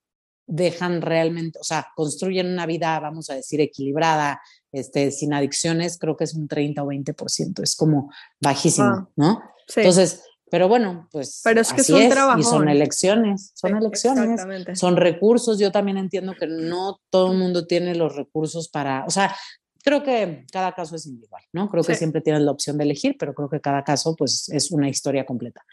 dejan 0.46 1.02
realmente, 1.02 1.60
o 1.60 1.64
sea, 1.64 1.88
construyen 1.96 2.48
una 2.48 2.66
vida, 2.66 3.00
vamos 3.00 3.30
a 3.30 3.36
decir, 3.36 3.60
equilibrada, 3.60 4.40
este, 4.72 5.12
sin 5.12 5.34
adicciones, 5.34 5.98
creo 5.98 6.16
que 6.16 6.24
es 6.24 6.36
un 6.36 6.48
30 6.48 6.84
o 6.84 6.88
20%, 6.88 7.64
es 7.64 7.76
como 7.76 8.12
bajísimo, 8.40 9.12
¿no? 9.18 9.42
Entonces, 9.76 10.24
pero 10.50 10.68
bueno, 10.68 11.08
pues 11.12 11.42
pero 11.44 11.62
es 11.62 11.74
que 11.74 11.82
así 11.82 11.94
es, 11.96 12.16
y 12.38 12.44
son 12.44 12.70
elecciones, 12.70 13.52
son 13.54 13.76
elecciones, 13.76 14.42
son 14.80 14.96
recursos. 14.96 15.60
Yo 15.60 15.72
también 15.72 15.98
entiendo 15.98 16.34
que 16.40 16.48
no 16.48 17.02
todo 17.10 17.32
el 17.32 17.38
mundo 17.38 17.68
tiene 17.68 17.96
los 17.96 18.16
recursos 18.16 18.70
para, 18.70 19.04
o 19.06 19.10
sea, 19.10 19.36
creo 19.84 20.04
que 20.04 20.46
cada 20.52 20.74
caso 20.74 20.96
es 20.96 21.06
individual, 21.06 21.44
¿no? 21.54 21.70
Creo 21.70 21.84
que 21.84 21.96
siempre 21.96 22.22
tienes 22.22 22.44
la 22.44 22.52
opción 22.52 22.78
de 22.78 22.86
elegir, 22.86 23.16
pero 23.20 23.34
creo 23.34 23.50
que 23.50 23.62
cada 23.62 23.84
caso, 23.84 24.16
pues, 24.16 24.50
es 24.50 24.72
una 24.72 24.90
historia 24.90 25.26
completa. 25.26 25.66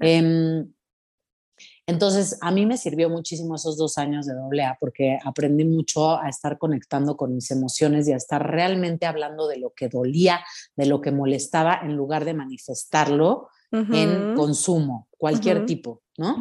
Em, 0.00 0.70
entonces, 1.86 2.38
a 2.40 2.50
mí 2.50 2.64
me 2.64 2.76
sirvió 2.76 3.10
muchísimo 3.10 3.56
esos 3.56 3.76
dos 3.76 3.98
años 3.98 4.26
de 4.26 4.34
doble 4.34 4.64
A 4.64 4.76
porque 4.78 5.18
aprendí 5.24 5.64
mucho 5.64 6.18
a 6.18 6.28
estar 6.28 6.56
conectando 6.56 7.16
con 7.16 7.34
mis 7.34 7.50
emociones 7.50 8.06
y 8.08 8.12
a 8.12 8.16
estar 8.16 8.50
realmente 8.50 9.04
hablando 9.04 9.48
de 9.48 9.58
lo 9.58 9.72
que 9.74 9.88
dolía, 9.88 10.44
de 10.76 10.86
lo 10.86 11.00
que 11.00 11.10
molestaba, 11.10 11.80
en 11.82 11.96
lugar 11.96 12.24
de 12.24 12.34
manifestarlo 12.34 13.48
en 13.72 14.34
consumo, 14.34 15.08
cualquier 15.16 15.66
tipo, 15.66 16.02
¿no? 16.18 16.36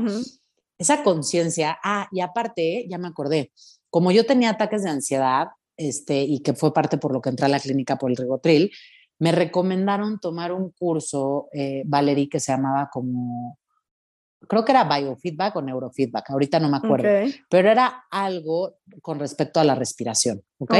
Esa 0.77 1.03
conciencia, 1.03 1.77
ah, 1.83 2.07
y 2.11 2.21
aparte, 2.21 2.85
ya 2.89 2.97
me 2.97 3.07
acordé, 3.07 3.51
como 3.89 4.11
yo 4.11 4.25
tenía 4.25 4.51
ataques 4.51 4.83
de 4.83 4.89
ansiedad, 4.89 5.47
este, 5.77 6.21
y 6.21 6.39
que 6.39 6.53
fue 6.53 6.73
parte 6.73 6.97
por 6.97 7.13
lo 7.13 7.21
que 7.21 7.29
entré 7.29 7.45
a 7.45 7.49
la 7.49 7.59
clínica 7.59 7.97
por 7.97 8.11
el 8.11 8.17
rigotril, 8.17 8.71
me 9.19 9.31
recomendaron 9.31 10.19
tomar 10.19 10.51
un 10.51 10.71
curso, 10.71 11.47
eh, 11.53 11.83
Valerie, 11.85 12.27
que 12.27 12.39
se 12.39 12.51
llamaba 12.51 12.89
como 12.91 13.59
creo 14.47 14.65
que 14.65 14.71
era 14.71 14.83
biofeedback 14.83 15.55
o 15.55 15.61
neurofeedback, 15.61 16.31
ahorita 16.31 16.59
no 16.59 16.69
me 16.69 16.77
acuerdo, 16.77 17.07
pero 17.49 17.69
era 17.69 18.05
algo 18.09 18.77
con 19.01 19.19
respecto 19.19 19.59
a 19.59 19.63
la 19.63 19.75
respiración, 19.75 20.41
¿ok? 20.57 20.73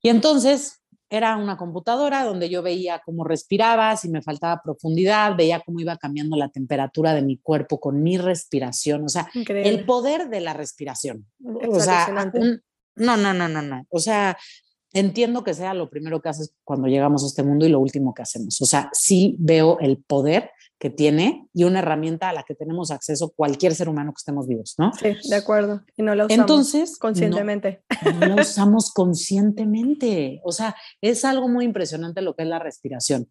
Y 0.00 0.08
entonces 0.08 0.80
era 1.10 1.36
una 1.36 1.56
computadora 1.56 2.24
donde 2.24 2.48
yo 2.48 2.62
veía 2.62 3.00
cómo 3.04 3.24
respiraba, 3.24 3.96
si 3.96 4.08
me 4.08 4.22
faltaba 4.22 4.60
profundidad, 4.62 5.36
veía 5.36 5.60
cómo 5.60 5.80
iba 5.80 5.96
cambiando 5.96 6.36
la 6.36 6.50
temperatura 6.50 7.14
de 7.14 7.22
mi 7.22 7.38
cuerpo 7.38 7.80
con 7.80 8.02
mi 8.02 8.18
respiración, 8.18 9.04
o 9.04 9.08
sea, 9.08 9.30
el 9.34 9.84
poder 9.86 10.28
de 10.28 10.40
la 10.40 10.52
respiración. 10.52 11.26
O 11.68 11.80
sea, 11.80 12.30
no, 12.96 13.16
no, 13.16 13.32
no, 13.32 13.48
no, 13.48 13.62
no. 13.62 13.86
O 13.88 14.00
sea, 14.00 14.36
entiendo 14.92 15.44
que 15.44 15.54
sea 15.54 15.72
lo 15.72 15.88
primero 15.88 16.20
que 16.20 16.28
haces 16.28 16.54
cuando 16.64 16.88
llegamos 16.88 17.22
a 17.24 17.26
este 17.26 17.42
mundo 17.42 17.64
y 17.64 17.70
lo 17.70 17.80
último 17.80 18.12
que 18.12 18.22
hacemos. 18.22 18.60
O 18.60 18.66
sea, 18.66 18.90
sí 18.92 19.36
veo 19.38 19.78
el 19.80 19.98
poder 19.98 20.50
que 20.78 20.90
tiene 20.90 21.48
y 21.52 21.64
una 21.64 21.80
herramienta 21.80 22.28
a 22.28 22.32
la 22.32 22.44
que 22.44 22.54
tenemos 22.54 22.90
acceso 22.90 23.32
cualquier 23.34 23.74
ser 23.74 23.88
humano 23.88 24.12
que 24.12 24.20
estemos 24.20 24.46
vivos, 24.46 24.76
¿no? 24.78 24.92
Sí, 24.92 25.16
de 25.28 25.36
acuerdo. 25.36 25.82
Y 25.96 26.02
no 26.02 26.14
la 26.14 26.26
usamos 26.26 26.40
entonces, 26.40 26.98
conscientemente. 26.98 27.82
No, 28.04 28.12
no 28.12 28.36
la 28.36 28.42
usamos 28.42 28.92
conscientemente. 28.92 30.40
O 30.44 30.52
sea, 30.52 30.76
es 31.00 31.24
algo 31.24 31.48
muy 31.48 31.64
impresionante 31.64 32.22
lo 32.22 32.36
que 32.36 32.44
es 32.44 32.48
la 32.48 32.60
respiración. 32.60 33.28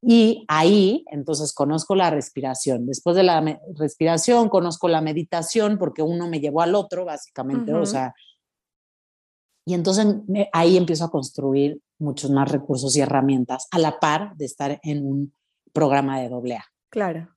Y 0.00 0.44
ahí, 0.48 1.04
entonces, 1.10 1.52
conozco 1.52 1.94
la 1.94 2.08
respiración. 2.08 2.86
Después 2.86 3.16
de 3.16 3.24
la 3.24 3.60
respiración, 3.76 4.48
conozco 4.48 4.88
la 4.88 5.00
meditación, 5.00 5.76
porque 5.76 6.02
uno 6.02 6.28
me 6.28 6.40
llevó 6.40 6.62
al 6.62 6.74
otro, 6.74 7.04
básicamente. 7.04 7.74
O 7.74 7.84
sea, 7.84 8.14
y 9.66 9.74
entonces 9.74 10.06
ahí 10.52 10.78
empiezo 10.78 11.04
a 11.04 11.10
construir 11.10 11.82
muchos 11.98 12.30
más 12.30 12.50
recursos 12.50 12.96
y 12.96 13.00
herramientas 13.00 13.66
a 13.70 13.78
la 13.78 13.98
par 14.00 14.34
de 14.36 14.46
estar 14.46 14.80
en 14.82 15.04
un 15.04 15.34
programa 15.72 16.20
de 16.20 16.28
doble 16.28 16.56
A. 16.56 16.64
Claro. 16.90 17.34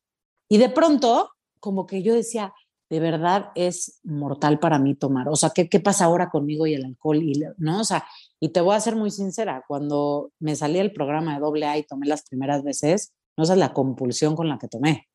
Y 0.49 0.57
de 0.57 0.69
pronto, 0.69 1.31
como 1.59 1.85
que 1.85 2.03
yo 2.03 2.13
decía, 2.13 2.53
de 2.89 2.99
verdad 2.99 3.51
es 3.55 3.99
mortal 4.03 4.59
para 4.59 4.77
mí 4.77 4.95
tomar. 4.95 5.29
O 5.29 5.35
sea, 5.35 5.51
¿qué, 5.51 5.69
qué 5.69 5.79
pasa 5.79 6.05
ahora 6.05 6.29
conmigo 6.29 6.67
y 6.67 6.73
el 6.73 6.83
alcohol? 6.83 7.23
Y, 7.23 7.41
¿no? 7.57 7.79
O 7.79 7.83
sea, 7.83 8.05
y 8.39 8.49
te 8.49 8.59
voy 8.59 8.75
a 8.75 8.81
ser 8.81 8.95
muy 8.95 9.11
sincera, 9.11 9.63
cuando 9.67 10.31
me 10.39 10.55
salí 10.55 10.77
del 10.77 10.91
programa 10.91 11.35
de 11.35 11.39
doble 11.39 11.65
A 11.67 11.77
y 11.77 11.83
tomé 11.83 12.07
las 12.07 12.23
primeras 12.23 12.63
veces, 12.63 13.13
no 13.37 13.45
sé, 13.45 13.55
la 13.55 13.71
compulsión 13.71 14.35
con 14.35 14.49
la 14.49 14.57
que 14.57 14.67
tomé. 14.67 15.07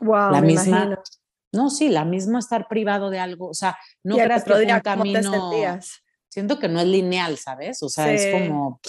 Wow, 0.00 0.32
la 0.32 0.40
misma. 0.40 1.02
No, 1.52 1.70
sí, 1.70 1.88
la 1.88 2.04
misma 2.04 2.38
estar 2.38 2.66
privado 2.68 3.10
de 3.10 3.18
algo. 3.18 3.48
O 3.48 3.54
sea, 3.54 3.76
no 4.02 4.16
creas 4.16 4.44
que 4.44 4.52
un 4.52 4.80
camino 4.80 5.52
siento 6.28 6.58
que 6.58 6.68
no 6.68 6.80
es 6.80 6.86
lineal, 6.86 7.36
¿sabes? 7.36 7.82
O 7.82 7.88
sea, 7.88 8.12
es 8.12 8.32
como 8.32 8.80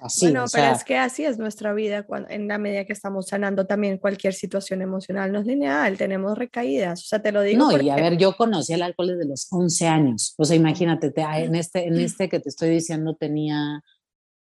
así. 0.00 0.26
Bueno, 0.26 0.44
pero 0.52 0.72
es 0.72 0.84
que 0.84 0.96
así 0.96 1.24
es 1.24 1.38
nuestra 1.38 1.72
vida 1.74 2.02
cuando, 2.04 2.28
en 2.30 2.48
la 2.48 2.58
medida 2.58 2.84
que 2.84 2.92
estamos 2.92 3.28
sanando 3.28 3.66
también 3.66 3.98
cualquier 3.98 4.34
situación 4.34 4.82
emocional. 4.82 5.32
No 5.32 5.40
es 5.40 5.46
lineal, 5.46 5.96
tenemos 5.96 6.36
recaídas. 6.36 7.02
O 7.02 7.06
sea, 7.06 7.22
te 7.22 7.32
lo 7.32 7.42
digo. 7.42 7.70
No, 7.70 7.80
y 7.80 7.90
a 7.90 7.96
ver, 7.96 8.16
yo 8.16 8.36
conocí 8.36 8.72
el 8.72 8.82
alcohol 8.82 9.08
desde 9.08 9.28
los 9.28 9.46
11 9.50 9.86
años. 9.86 10.34
O 10.38 10.44
sea, 10.44 10.56
imagínate, 10.56 11.12
en, 11.16 11.54
este, 11.54 11.86
en 11.86 11.94
este 12.00 12.28
que 12.28 12.40
te 12.40 12.48
estoy 12.48 12.70
diciendo 12.70 13.14
tenía 13.14 13.82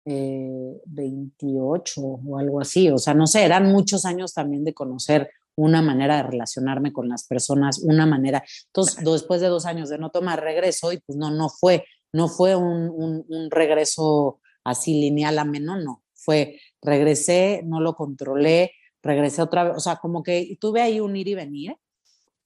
28 0.05 2.01
eh, 2.01 2.05
o 2.05 2.39
algo 2.39 2.61
así. 2.61 2.91
O 2.91 2.99
sea, 2.99 3.15
no 3.15 3.27
sé, 3.27 3.45
eran 3.45 3.71
muchos 3.71 4.05
años 4.05 4.35
también 4.35 4.65
de 4.65 4.75
conocer 4.75 5.31
una 5.57 5.83
manera 5.83 6.17
de 6.17 6.23
relacionarme 6.23 6.93
con 6.93 7.09
las 7.09 7.27
personas, 7.27 7.81
una 7.83 8.07
manera. 8.07 8.43
Entonces, 8.67 9.05
después 9.05 9.41
de 9.41 9.49
dos 9.49 9.67
años 9.67 9.89
de 9.89 9.99
no 9.99 10.11
tomar 10.11 10.41
regreso 10.41 10.93
y 10.93 10.99
pues 10.99 11.19
no, 11.19 11.31
no 11.31 11.49
fue 11.49 11.85
no 12.13 12.29
fue 12.29 12.57
un, 12.57 13.25
regreso 13.51 14.41
así 14.65 15.01
lineal 15.01 15.39
a 15.39 15.45
no, 15.45 16.03
fue 16.15 16.61
regresé, 16.83 17.63
no 17.65 17.81
lo 17.81 17.95
controlé, 17.95 18.73
regresé 19.03 19.43
otra 19.43 19.65
vez, 19.65 19.77
o 19.77 19.81
sea, 19.81 19.97
como 19.97 20.23
que 20.23 20.57
tuve 20.61 20.83
ahí 20.83 21.01
un 21.01 21.17
ir 21.17 21.29
y 21.29 21.35
venir, 21.35 21.77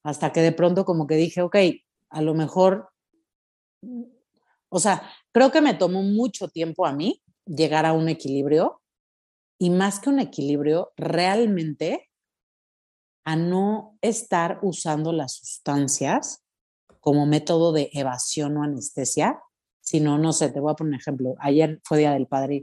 hasta 0.03 0.33
que 0.33 0.40
de 0.40 0.53
pronto 0.53 0.85
como 0.85 1.07
que 1.07 1.16
dije, 1.16 1.42
ok, 1.42 1.57
a 2.11 2.22
lo 2.22 2.35
mejor, 2.35 2.90
o 4.68 4.79
sea, 4.79 5.11
creo 5.33 5.50
que 5.50 5.61
me 5.61 5.74
tomó 5.74 6.03
mucho 6.03 6.48
tiempo 6.48 6.87
a 6.87 6.92
mí 6.92 7.22
llegar 7.46 7.87
a 7.87 7.92
un 7.92 8.09
equilibrio 8.09 8.81
y 9.59 9.70
más 9.70 10.00
que 10.00 10.11
un 10.11 10.20
equilibrio, 10.20 10.92
realmente 10.96 12.11
a 13.24 13.37
no 13.37 13.96
estar 14.03 14.59
usando 14.62 15.12
las 15.12 15.35
sustancias 15.37 16.44
como 17.00 17.27
método 17.27 17.72
de 17.72 17.90
evasión 17.92 18.57
o 18.57 18.62
anestesia, 18.62 19.40
si 19.84 20.00
no, 20.00 20.16
no 20.16 20.32
sé, 20.32 20.48
te 20.48 20.60
voy 20.60 20.72
a 20.72 20.74
poner 20.74 20.94
un 20.94 20.98
ejemplo. 20.98 21.34
Ayer 21.38 21.78
fue 21.84 21.98
Día 21.98 22.12
del 22.12 22.26
Padre 22.26 22.54
y 22.54 22.62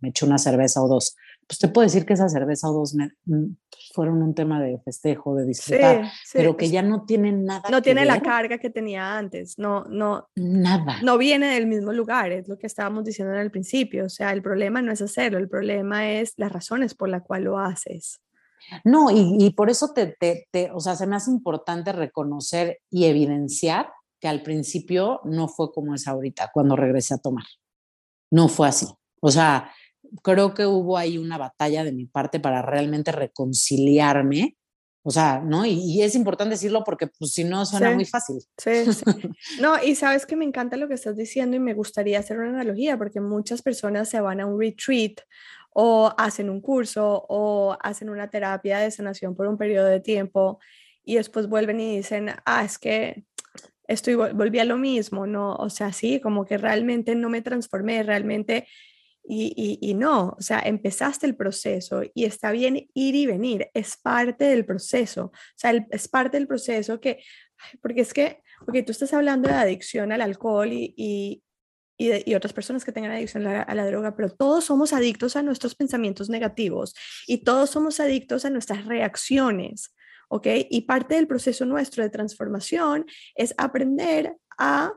me 0.00 0.08
eché 0.08 0.24
una 0.24 0.38
cerveza 0.38 0.82
o 0.82 0.88
dos. 0.88 1.14
Pues 1.46 1.58
te 1.58 1.68
puedo 1.68 1.84
decir 1.84 2.06
que 2.06 2.14
esa 2.14 2.26
cerveza 2.30 2.70
o 2.70 2.72
dos 2.72 2.94
me, 2.94 3.10
mm, 3.26 3.54
fueron 3.92 4.22
un 4.22 4.34
tema 4.34 4.62
de 4.62 4.78
festejo, 4.78 5.34
de 5.34 5.44
disfrutar, 5.44 6.10
pero 6.32 6.56
que 6.56 6.70
ya 6.70 6.80
no 6.80 7.04
tienen 7.04 7.44
nada. 7.44 7.68
No 7.70 7.82
tiene 7.82 8.06
la 8.06 8.22
carga 8.22 8.56
que 8.56 8.70
tenía 8.70 9.18
antes, 9.18 9.58
no, 9.58 9.84
no. 9.84 10.28
Nada. 10.36 11.02
No 11.02 11.18
viene 11.18 11.52
del 11.52 11.66
mismo 11.66 11.92
lugar, 11.92 12.32
es 12.32 12.48
lo 12.48 12.56
que 12.56 12.66
estábamos 12.66 13.04
diciendo 13.04 13.34
en 13.34 13.40
el 13.40 13.50
principio. 13.50 14.06
O 14.06 14.08
sea, 14.08 14.32
el 14.32 14.40
problema 14.40 14.80
no 14.80 14.90
es 14.90 15.02
hacerlo, 15.02 15.36
el 15.36 15.50
problema 15.50 16.12
es 16.12 16.32
las 16.38 16.50
razones 16.50 16.94
por 16.94 17.10
las 17.10 17.22
cuales 17.22 17.44
lo 17.44 17.58
haces. 17.58 18.22
No, 18.84 19.10
y, 19.10 19.36
y 19.38 19.50
por 19.50 19.68
eso 19.68 19.92
te, 19.92 20.16
te, 20.18 20.48
te, 20.50 20.70
o 20.72 20.80
sea, 20.80 20.96
se 20.96 21.06
me 21.06 21.16
hace 21.16 21.30
importante 21.30 21.92
reconocer 21.92 22.78
y 22.88 23.04
evidenciar 23.04 23.90
que 24.24 24.28
al 24.28 24.42
principio 24.42 25.20
no 25.24 25.48
fue 25.48 25.70
como 25.70 25.94
es 25.94 26.08
ahorita, 26.08 26.50
cuando 26.50 26.76
regresé 26.76 27.12
a 27.12 27.18
tomar. 27.18 27.44
No 28.30 28.48
fue 28.48 28.68
así. 28.68 28.86
O 29.20 29.30
sea, 29.30 29.70
creo 30.22 30.54
que 30.54 30.64
hubo 30.64 30.96
ahí 30.96 31.18
una 31.18 31.36
batalla 31.36 31.84
de 31.84 31.92
mi 31.92 32.06
parte 32.06 32.40
para 32.40 32.62
realmente 32.62 33.12
reconciliarme. 33.12 34.56
O 35.02 35.10
sea, 35.10 35.40
¿no? 35.40 35.66
Y, 35.66 36.00
es 36.00 36.14
importante 36.14 36.54
decirlo 36.54 36.84
porque 36.84 37.06
pues 37.06 37.34
si 37.34 37.44
no 37.44 37.66
suena 37.66 37.90
muy 37.90 38.06
fácil. 38.06 38.36
Sí, 38.56 38.94
sí. 38.94 39.04
No, 39.60 39.84
y 39.84 39.94
sabes 39.94 40.24
que 40.24 40.36
me 40.36 40.46
encanta 40.46 40.78
lo 40.78 40.88
que 40.88 40.94
estás 40.94 41.18
diciendo 41.18 41.58
y 41.58 41.60
me 41.60 41.74
gustaría 41.74 42.18
hacer 42.18 42.38
una 42.38 42.48
analogía 42.48 42.96
porque 42.96 43.20
muchas 43.20 43.60
personas 43.60 44.08
se 44.08 44.22
van 44.22 44.40
a 44.40 44.46
un 44.46 44.58
retreat 44.58 45.20
o 45.74 46.14
hacen 46.16 46.48
un 46.48 46.62
curso 46.62 47.26
o 47.28 47.76
hacen 47.78 48.08
una 48.08 48.30
terapia 48.30 48.78
de 48.78 48.90
sanación 48.90 49.36
por 49.36 49.48
un 49.48 49.58
periodo 49.58 49.88
de 49.88 50.00
tiempo 50.00 50.60
y 51.04 51.16
después 51.16 51.46
vuelven 51.46 51.78
y 51.80 51.96
dicen, 51.98 52.30
ah, 52.46 52.64
es 52.64 52.78
que 52.78 53.26
estoy, 53.88 54.14
volví 54.14 54.58
a 54.58 54.64
lo 54.64 54.76
mismo, 54.76 55.26
¿no? 55.26 55.54
O 55.54 55.70
sea, 55.70 55.92
sí, 55.92 56.20
como 56.20 56.44
que 56.44 56.58
realmente 56.58 57.14
no 57.14 57.28
me 57.30 57.42
transformé, 57.42 58.02
realmente, 58.02 58.66
y, 59.26 59.78
y, 59.80 59.94
no, 59.94 60.36
o 60.38 60.42
sea, 60.42 60.60
empezaste 60.60 61.24
el 61.26 61.34
proceso 61.34 62.02
y 62.14 62.24
está 62.24 62.52
bien 62.52 62.88
ir 62.92 63.14
y 63.14 63.24
venir, 63.24 63.70
es 63.72 63.96
parte 63.96 64.44
del 64.44 64.66
proceso, 64.66 65.26
o 65.26 65.32
sea, 65.56 65.72
es 65.90 66.08
parte 66.08 66.36
del 66.36 66.46
proceso 66.46 67.00
que, 67.00 67.24
porque 67.80 68.02
es 68.02 68.12
que, 68.12 68.42
porque 68.66 68.82
tú 68.82 68.92
estás 68.92 69.14
hablando 69.14 69.48
de 69.48 69.54
adicción 69.54 70.12
al 70.12 70.20
alcohol 70.20 70.70
y, 70.70 70.94
y, 70.96 71.42
y, 71.96 72.34
otras 72.34 72.52
personas 72.52 72.84
que 72.84 72.92
tengan 72.92 73.12
adicción 73.12 73.46
a 73.46 73.74
la, 73.74 73.86
droga, 73.86 74.14
pero 74.14 74.30
todos 74.30 74.64
somos 74.64 74.92
adictos 74.92 75.36
a 75.36 75.42
nuestros 75.42 75.74
pensamientos 75.74 76.28
negativos 76.28 76.94
y 77.26 77.44
todos 77.44 77.70
somos 77.70 78.00
adictos 78.00 78.44
a 78.44 78.50
nuestras 78.50 78.84
reacciones. 78.84 79.93
¿Ok? 80.28 80.46
Y 80.70 80.82
parte 80.82 81.14
del 81.14 81.26
proceso 81.26 81.64
nuestro 81.66 82.02
de 82.02 82.10
transformación 82.10 83.06
es 83.34 83.54
aprender 83.56 84.36
a 84.58 84.92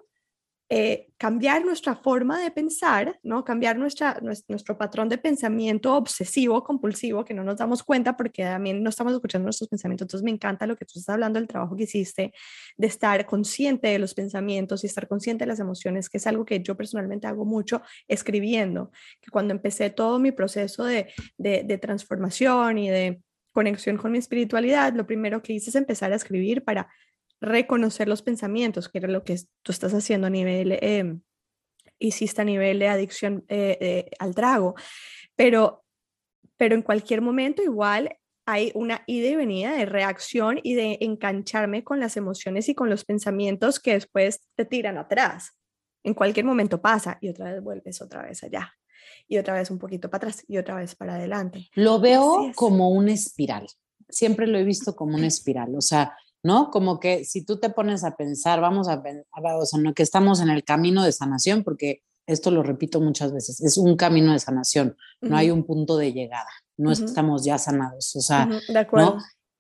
eh, 0.70 1.08
cambiar 1.16 1.64
nuestra 1.64 1.96
forma 1.96 2.42
de 2.42 2.52
pensar, 2.52 3.18
¿no? 3.24 3.46
Cambiar 3.46 3.78
nuestra, 3.78 4.20
nuestro, 4.22 4.78
patrón 4.78 5.08
de 5.08 5.18
pensamiento 5.18 5.96
obsesivo, 5.96 6.62
compulsivo, 6.62 7.24
que 7.24 7.34
no 7.34 7.46
nos 7.46 7.56
damos 7.56 7.84
cuenta 7.84 8.18
porque 8.18 8.44
también 8.44 8.84
no 8.84 8.90
estamos 8.90 9.14
escuchando 9.14 9.46
nuestros 9.46 9.70
pensamientos. 9.70 10.04
Entonces 10.04 10.26
me 10.26 10.32
encanta 10.32 10.68
lo 10.68 10.76
que 10.76 10.84
tú 10.84 11.00
estás 11.00 11.14
hablando 11.14 11.40
del 11.40 11.48
trabajo 11.48 11.78
que 11.78 11.84
hiciste, 11.84 12.34
de 12.76 12.88
estar 12.88 13.26
consciente 13.26 13.88
de 13.88 13.98
los 13.98 14.14
pensamientos 14.14 14.84
y 14.84 14.88
estar 14.88 15.08
consciente 15.08 15.46
de 15.46 15.48
las 15.48 15.62
emociones, 15.62 16.10
que 16.10 16.18
es 16.18 16.28
algo 16.28 16.44
que 16.44 16.62
yo 16.62 16.76
personalmente 16.76 17.28
hago 17.28 17.46
mucho 17.46 17.82
escribiendo, 18.10 18.92
que 19.22 19.32
cuando 19.32 19.54
empecé 19.54 19.90
todo 19.90 20.20
mi 20.20 20.34
proceso 20.34 20.84
de, 20.84 21.08
de, 21.38 21.64
de 21.64 21.78
transformación 21.78 22.78
y 22.78 22.90
de 22.90 23.22
conexión 23.58 23.98
con 23.98 24.12
mi 24.12 24.20
espiritualidad, 24.20 24.94
lo 24.94 25.08
primero 25.08 25.42
que 25.42 25.54
hice 25.54 25.72
es 25.72 25.76
empezar 25.76 26.14
a 26.14 26.16
escribir 26.16 26.64
para 26.64 26.94
reconocer 27.42 28.08
los 28.08 28.22
pensamientos, 28.22 28.88
que 28.88 29.00
era 29.00 29.08
lo 29.08 29.24
que 29.24 29.36
tú 29.64 29.72
estás 29.72 29.96
haciendo 29.96 30.28
a 30.28 30.30
nivel, 30.30 30.74
eh, 30.74 31.18
hiciste 31.98 32.44
a 32.44 32.46
nivel 32.46 32.78
de 32.78 32.88
adicción 32.88 33.46
eh, 33.48 34.12
al 34.20 34.36
trago. 34.36 34.76
Pero, 35.36 35.84
pero 36.56 36.76
en 36.76 36.84
cualquier 36.84 37.22
momento 37.22 37.64
igual 37.64 38.16
hay 38.46 38.72
una 38.76 39.02
ida 39.08 39.30
y 39.30 39.36
venida 39.36 39.76
de 39.76 39.88
reacción 39.88 40.60
y 40.62 40.76
de 40.76 41.00
engancharme 41.02 41.84
con 41.84 42.00
las 42.00 42.16
emociones 42.16 42.70
y 42.70 42.76
con 42.76 42.92
los 42.92 43.06
pensamientos 43.06 43.80
que 43.80 43.94
después 43.94 44.48
te 44.56 44.66
tiran 44.66 45.00
atrás. 45.00 45.58
En 46.04 46.14
cualquier 46.14 46.46
momento 46.46 46.80
pasa 46.80 47.18
y 47.22 47.30
otra 47.30 47.54
vez 47.54 47.64
vuelves 47.64 48.04
otra 48.04 48.22
vez 48.22 48.44
allá 48.44 48.77
y 49.28 49.38
otra 49.38 49.54
vez 49.54 49.72
un 49.72 49.78
poquito 49.78 50.10
para 50.10 50.28
atrás 50.28 50.44
y 50.48 50.58
otra 50.58 50.76
vez 50.76 50.96
para 50.96 51.16
adelante. 51.16 51.70
Lo 51.76 52.00
veo 52.00 52.52
como 52.56 52.90
una 52.90 53.14
espiral. 53.14 53.68
Siempre 54.10 54.48
lo 54.48 54.58
he 54.58 54.64
visto 54.64 54.96
como 54.96 55.16
una 55.16 55.28
espiral. 55.28 55.76
O 55.76 55.82
sea, 55.82 56.16
¿no? 56.44 56.72
Como 56.72 57.00
que 57.00 57.26
si 57.26 57.44
tú 57.44 57.60
te 57.60 57.70
pones 57.70 58.04
a 58.04 58.16
pensar, 58.16 58.62
vamos 58.62 58.88
a 58.88 58.98
ver, 58.98 59.26
o 59.32 59.66
sea, 59.66 59.80
no, 59.80 59.94
que 59.94 60.04
estamos 60.04 60.40
en 60.40 60.50
el 60.50 60.64
camino 60.64 61.04
de 61.04 61.12
sanación, 61.12 61.64
porque 61.64 62.04
esto 62.26 62.52
lo 62.52 62.64
repito 62.64 63.00
muchas 63.00 63.32
veces, 63.34 63.62
es 63.62 63.78
un 63.78 63.96
camino 63.96 64.34
de 64.34 64.40
sanación, 64.40 64.98
no 65.22 65.38
hay 65.38 65.50
un 65.50 65.64
punto 65.66 65.98
de 65.98 66.12
llegada, 66.12 66.50
no 66.76 66.92
estamos 66.92 67.46
ya 67.46 67.58
sanados, 67.58 68.16
o 68.16 68.22
sea, 68.22 68.50
de 68.68 68.80
acuerdo 68.80 69.18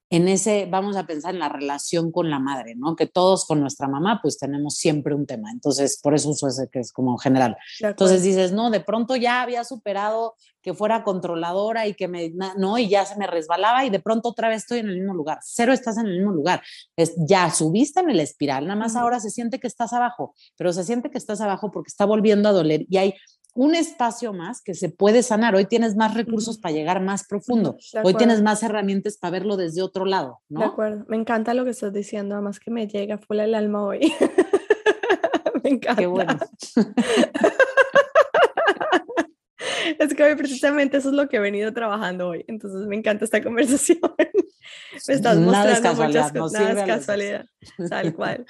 en 0.09 0.27
ese, 0.27 0.67
vamos 0.69 0.95
a 0.95 1.05
pensar 1.05 1.33
en 1.33 1.39
la 1.39 1.49
relación 1.49 2.11
con 2.11 2.29
la 2.29 2.39
madre, 2.39 2.75
¿no? 2.75 2.95
Que 2.95 3.07
todos 3.07 3.45
con 3.45 3.59
nuestra 3.59 3.87
mamá, 3.87 4.19
pues 4.21 4.37
tenemos 4.37 4.75
siempre 4.75 5.13
un 5.13 5.25
tema. 5.25 5.51
Entonces, 5.51 5.99
por 6.01 6.15
eso 6.15 6.29
uso 6.29 6.47
ese 6.47 6.69
que 6.71 6.79
es 6.79 6.93
como 6.93 7.17
general. 7.17 7.57
Entonces 7.79 8.23
dices, 8.23 8.53
no, 8.53 8.69
de 8.69 8.79
pronto 8.79 9.15
ya 9.15 9.41
había 9.41 9.63
superado 9.65 10.35
que 10.61 10.73
fuera 10.73 11.03
controladora 11.03 11.87
y 11.87 11.93
que 11.93 12.07
me, 12.07 12.33
no, 12.57 12.77
y 12.77 12.89
ya 12.89 13.05
se 13.05 13.17
me 13.17 13.27
resbalaba 13.27 13.85
y 13.85 13.89
de 13.89 13.99
pronto 13.99 14.29
otra 14.29 14.49
vez 14.49 14.63
estoy 14.63 14.79
en 14.79 14.89
el 14.89 14.97
mismo 14.97 15.13
lugar. 15.13 15.39
Cero 15.41 15.71
estás 15.71 15.97
en 15.97 16.07
el 16.07 16.17
mismo 16.17 16.31
lugar. 16.31 16.61
Es, 16.95 17.13
ya 17.17 17.49
subiste 17.51 17.99
en 18.01 18.09
el 18.09 18.19
espiral, 18.19 18.67
nada 18.67 18.79
más 18.79 18.95
ahora 18.95 19.19
se 19.19 19.29
siente 19.29 19.59
que 19.59 19.67
estás 19.67 19.93
abajo, 19.93 20.35
pero 20.57 20.73
se 20.73 20.83
siente 20.83 21.09
que 21.09 21.17
estás 21.17 21.41
abajo 21.41 21.71
porque 21.71 21.87
está 21.87 22.05
volviendo 22.05 22.49
a 22.49 22.51
doler 22.51 22.85
y 22.89 22.97
hay 22.97 23.13
un 23.57 23.73
espacio 23.73 24.33
más 24.33 24.61
que 24.61 24.75
se 24.75 24.89
puede 24.89 25.23
sanar. 25.23 25.55
Hoy 25.55 25.65
tienes 25.65 25.95
más 25.95 26.13
recursos 26.13 26.59
para 26.59 26.75
llegar 26.75 27.01
más 27.01 27.25
profundo. 27.25 27.75
Hoy 28.03 28.13
tienes 28.13 28.43
más 28.43 28.61
herramientas 28.61 29.17
para 29.17 29.31
verlo 29.31 29.57
desde 29.57 29.81
otro 29.81 30.05
lado, 30.05 30.41
¿no? 30.47 30.59
De 30.59 30.65
acuerdo. 30.67 31.05
Me 31.07 31.17
encanta 31.17 31.55
lo 31.55 31.63
que 31.63 31.71
estás 31.71 31.91
diciendo, 31.91 32.35
además 32.35 32.59
que 32.59 32.69
me 32.69 32.87
llega 32.87 33.17
full 33.17 33.39
el 33.39 33.55
alma 33.55 33.83
hoy. 33.83 34.13
me 35.63 35.71
encanta. 35.71 35.99
Qué 35.99 36.05
bueno. 36.05 36.37
es 39.99 40.13
que 40.13 40.23
hoy 40.23 40.35
precisamente 40.35 40.97
eso 40.97 41.09
es 41.09 41.15
lo 41.15 41.27
que 41.27 41.37
he 41.37 41.39
venido 41.39 41.73
trabajando 41.73 42.27
hoy. 42.27 42.45
Entonces 42.47 42.87
me 42.87 42.95
encanta 42.95 43.25
esta 43.25 43.41
conversación. 43.41 43.97
me 45.07 45.13
estás 45.15 45.35
mostrando 45.35 45.95
muchas 45.95 46.31
cosas. 46.31 46.61
Nada 46.61 46.81
es 46.81 46.87
casualidad. 46.87 47.45
Tal 47.89 48.13
cual. 48.13 48.45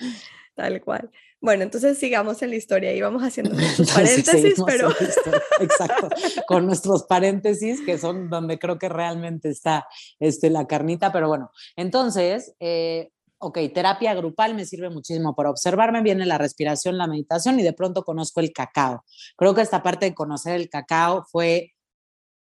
Tal 0.54 0.82
cual. 0.82 1.10
Bueno, 1.40 1.64
entonces 1.64 1.98
sigamos 2.00 2.42
en 2.42 2.50
la 2.50 2.56
historia 2.56 2.94
y 2.94 3.02
vamos 3.02 3.22
haciendo 3.22 3.54
nuestros 3.56 3.92
paréntesis, 3.92 4.56
pero... 4.66 4.90
Exacto, 5.60 6.10
con 6.48 6.66
nuestros 6.66 7.04
paréntesis, 7.04 7.82
que 7.82 7.98
son 7.98 8.30
donde 8.30 8.58
creo 8.58 8.80
que 8.80 8.90
realmente 8.90 9.50
está 9.50 9.88
este, 10.20 10.50
la 10.50 10.66
carnita, 10.66 11.12
pero 11.12 11.28
bueno, 11.28 11.52
entonces, 11.76 12.56
eh, 12.60 13.12
ok, 13.40 13.60
terapia 13.74 14.16
grupal 14.16 14.56
me 14.56 14.66
sirve 14.66 14.90
muchísimo 14.90 15.36
para 15.36 15.52
observarme, 15.52 16.02
viene 16.02 16.26
la 16.26 16.40
respiración, 16.40 16.98
la 16.98 17.08
meditación 17.08 17.60
y 17.60 17.64
de 17.64 17.74
pronto 17.74 18.04
conozco 18.04 18.40
el 18.40 18.52
cacao. 18.52 19.04
Creo 19.36 19.54
que 19.54 19.62
esta 19.62 19.84
parte 19.84 20.08
de 20.08 20.16
conocer 20.16 20.56
el 20.56 20.70
cacao 20.70 21.26
fue 21.32 21.74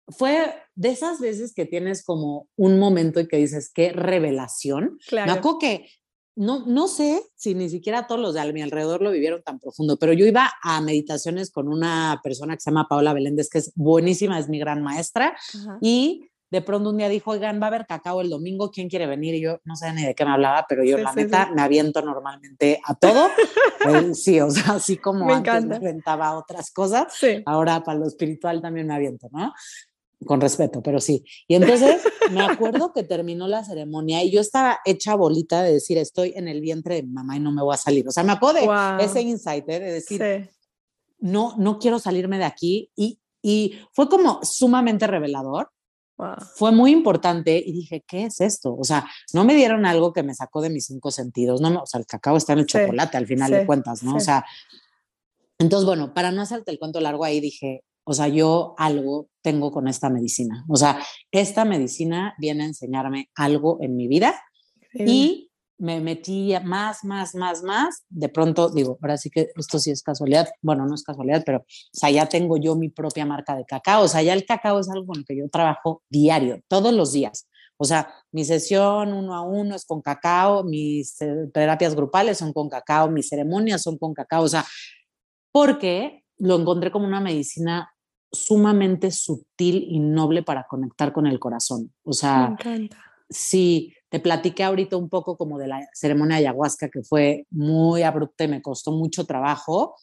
fue 0.08 0.54
de 0.74 0.90
esas 0.90 1.20
veces 1.20 1.54
que 1.54 1.64
tienes 1.64 2.04
como 2.04 2.48
un 2.56 2.78
momento 2.78 3.20
y 3.20 3.28
que 3.28 3.36
dices, 3.36 3.70
qué 3.72 3.92
revelación. 3.92 4.98
Claro. 5.06 5.32
Me 5.32 5.38
acuerdo 5.38 5.58
que 5.58 5.90
no, 6.34 6.64
no 6.66 6.88
sé 6.88 7.22
si 7.34 7.54
ni 7.54 7.68
siquiera 7.68 8.06
todos 8.06 8.20
los 8.20 8.34
de 8.34 8.52
mi 8.52 8.62
alrededor 8.62 9.02
lo 9.02 9.10
vivieron 9.10 9.42
tan 9.42 9.58
profundo, 9.58 9.98
pero 9.98 10.12
yo 10.12 10.26
iba 10.26 10.50
a 10.62 10.80
meditaciones 10.80 11.50
con 11.50 11.68
una 11.68 12.20
persona 12.22 12.54
que 12.54 12.60
se 12.60 12.70
llama 12.70 12.88
Paola 12.88 13.12
Beléndez, 13.12 13.50
que 13.50 13.58
es 13.58 13.72
buenísima, 13.74 14.38
es 14.38 14.48
mi 14.48 14.58
gran 14.58 14.82
maestra, 14.82 15.36
y 15.80 16.28
de 16.50 16.60
pronto 16.60 16.90
un 16.90 16.98
día 16.98 17.08
dijo, 17.08 17.30
oigan, 17.30 17.60
va 17.60 17.64
a 17.64 17.68
haber 17.68 17.86
cacao 17.86 18.20
el 18.20 18.28
domingo, 18.28 18.70
¿quién 18.70 18.88
quiere 18.90 19.06
venir? 19.06 19.34
Y 19.34 19.40
yo 19.40 19.60
no 19.64 19.74
sé 19.74 19.90
ni 19.94 20.04
de 20.04 20.14
qué 20.14 20.24
me 20.26 20.32
hablaba, 20.32 20.66
pero 20.68 20.84
yo 20.84 20.98
la 20.98 21.14
neta 21.14 21.50
me 21.54 21.62
aviento 21.62 22.02
normalmente 22.02 22.78
a 22.84 22.94
todo. 22.94 23.30
Eh, 23.88 24.14
sí, 24.14 24.38
o 24.38 24.50
sea, 24.50 24.74
así 24.74 24.98
como 24.98 25.24
me 25.24 25.32
antes 25.32 25.64
me 25.64 25.76
aventaba 25.76 26.36
otras 26.36 26.70
cosas, 26.70 27.06
ahora 27.46 27.82
para 27.82 27.98
lo 27.98 28.06
espiritual 28.06 28.60
también 28.60 28.86
me 28.86 28.94
aviento, 28.94 29.28
¿no? 29.32 29.54
Con 30.26 30.40
respeto, 30.40 30.82
pero 30.82 31.00
sí. 31.00 31.24
Y 31.48 31.54
entonces 31.54 32.02
me 32.30 32.42
acuerdo 32.42 32.92
que 32.92 33.02
terminó 33.02 33.48
la 33.48 33.64
ceremonia 33.64 34.22
y 34.22 34.30
yo 34.30 34.40
estaba 34.40 34.80
hecha 34.84 35.14
bolita 35.14 35.62
de 35.62 35.74
decir, 35.74 35.98
estoy 35.98 36.32
en 36.36 36.48
el 36.48 36.60
vientre 36.60 36.96
de 36.96 37.02
mi 37.02 37.12
mamá 37.12 37.36
y 37.36 37.40
no 37.40 37.52
me 37.52 37.62
voy 37.62 37.74
a 37.74 37.78
salir. 37.78 38.06
O 38.08 38.10
sea, 38.10 38.22
me 38.22 38.32
acuerdo 38.32 38.60
de 38.60 39.04
ese 39.04 39.22
insight 39.22 39.68
¿eh? 39.68 39.80
de 39.80 39.92
decir, 39.92 40.50
no, 41.18 41.54
no 41.58 41.78
quiero 41.78 41.98
salirme 41.98 42.38
de 42.38 42.44
aquí. 42.44 42.90
Y, 42.96 43.20
y 43.42 43.78
fue 43.92 44.08
como 44.08 44.40
sumamente 44.42 45.06
revelador. 45.06 45.70
Fue 46.54 46.70
muy 46.70 46.92
importante 46.92 47.60
y 47.64 47.72
dije, 47.72 48.04
¿qué 48.06 48.26
es 48.26 48.40
esto? 48.40 48.76
O 48.76 48.84
sea, 48.84 49.08
no 49.32 49.44
me 49.44 49.56
dieron 49.56 49.84
algo 49.86 50.12
que 50.12 50.22
me 50.22 50.34
sacó 50.34 50.60
de 50.60 50.70
mis 50.70 50.86
cinco 50.86 51.10
sentidos. 51.10 51.60
No, 51.60 51.82
o 51.82 51.86
sea, 51.86 51.98
el 51.98 52.06
cacao 52.06 52.36
está 52.36 52.52
en 52.52 52.60
el 52.60 52.66
chocolate 52.66 53.16
al 53.16 53.26
final 53.26 53.50
de 53.50 53.66
cuentas, 53.66 54.04
¿no? 54.04 54.14
O 54.14 54.20
sea, 54.20 54.44
entonces, 55.58 55.84
bueno, 55.84 56.14
para 56.14 56.30
no 56.30 56.42
hacerte 56.42 56.70
el 56.70 56.78
cuento 56.78 57.00
largo 57.00 57.24
ahí 57.24 57.40
dije, 57.40 57.82
o 58.04 58.12
sea, 58.14 58.28
yo 58.28 58.74
algo 58.78 59.28
tengo 59.42 59.70
con 59.70 59.88
esta 59.88 60.10
medicina. 60.10 60.64
O 60.68 60.76
sea, 60.76 61.02
esta 61.30 61.64
medicina 61.64 62.34
viene 62.38 62.64
a 62.64 62.66
enseñarme 62.66 63.30
algo 63.34 63.78
en 63.80 63.96
mi 63.96 64.08
vida 64.08 64.40
y 64.94 65.50
me 65.78 66.00
metí 66.00 66.54
más, 66.64 67.04
más, 67.04 67.34
más, 67.34 67.62
más. 67.62 68.04
De 68.08 68.28
pronto 68.28 68.70
digo, 68.70 68.98
ahora 69.02 69.16
sí 69.16 69.30
que 69.30 69.50
esto 69.56 69.78
sí 69.78 69.90
es 69.90 70.02
casualidad. 70.02 70.48
Bueno, 70.60 70.86
no 70.86 70.94
es 70.94 71.02
casualidad, 71.02 71.42
pero 71.44 71.58
o 71.58 71.64
sea, 71.92 72.10
ya 72.10 72.28
tengo 72.28 72.56
yo 72.56 72.76
mi 72.76 72.88
propia 72.88 73.26
marca 73.26 73.56
de 73.56 73.64
cacao. 73.64 74.04
O 74.04 74.08
sea, 74.08 74.22
ya 74.22 74.32
el 74.32 74.46
cacao 74.46 74.78
es 74.78 74.88
algo 74.88 75.06
con 75.06 75.18
lo 75.18 75.24
que 75.24 75.36
yo 75.36 75.48
trabajo 75.48 76.02
diario, 76.08 76.60
todos 76.68 76.92
los 76.92 77.12
días. 77.12 77.48
O 77.76 77.84
sea, 77.84 78.14
mi 78.30 78.44
sesión 78.44 79.12
uno 79.12 79.34
a 79.34 79.42
uno 79.42 79.74
es 79.74 79.84
con 79.84 80.02
cacao, 80.02 80.62
mis 80.62 81.20
eh, 81.20 81.48
terapias 81.52 81.96
grupales 81.96 82.38
son 82.38 82.52
con 82.52 82.68
cacao, 82.68 83.10
mis 83.10 83.28
ceremonias 83.28 83.82
son 83.82 83.98
con 83.98 84.14
cacao. 84.14 84.44
O 84.44 84.48
sea, 84.48 84.64
porque 85.50 86.21
lo 86.42 86.58
encontré 86.58 86.90
como 86.90 87.06
una 87.06 87.20
medicina 87.20 87.94
sumamente 88.32 89.12
sutil 89.12 89.86
y 89.88 90.00
noble 90.00 90.42
para 90.42 90.66
conectar 90.68 91.12
con 91.12 91.28
el 91.28 91.38
corazón. 91.38 91.92
O 92.02 92.12
sea, 92.12 92.56
sí, 93.30 93.94
te 94.08 94.18
platiqué 94.18 94.64
ahorita 94.64 94.96
un 94.96 95.08
poco 95.08 95.36
como 95.36 95.56
de 95.58 95.68
la 95.68 95.88
ceremonia 95.92 96.38
de 96.38 96.48
ayahuasca 96.48 96.88
que 96.88 97.02
fue 97.04 97.46
muy 97.50 98.02
abrupta 98.02 98.42
y 98.42 98.48
me 98.48 98.60
costó 98.60 98.90
mucho 98.90 99.24
trabajo 99.24 99.94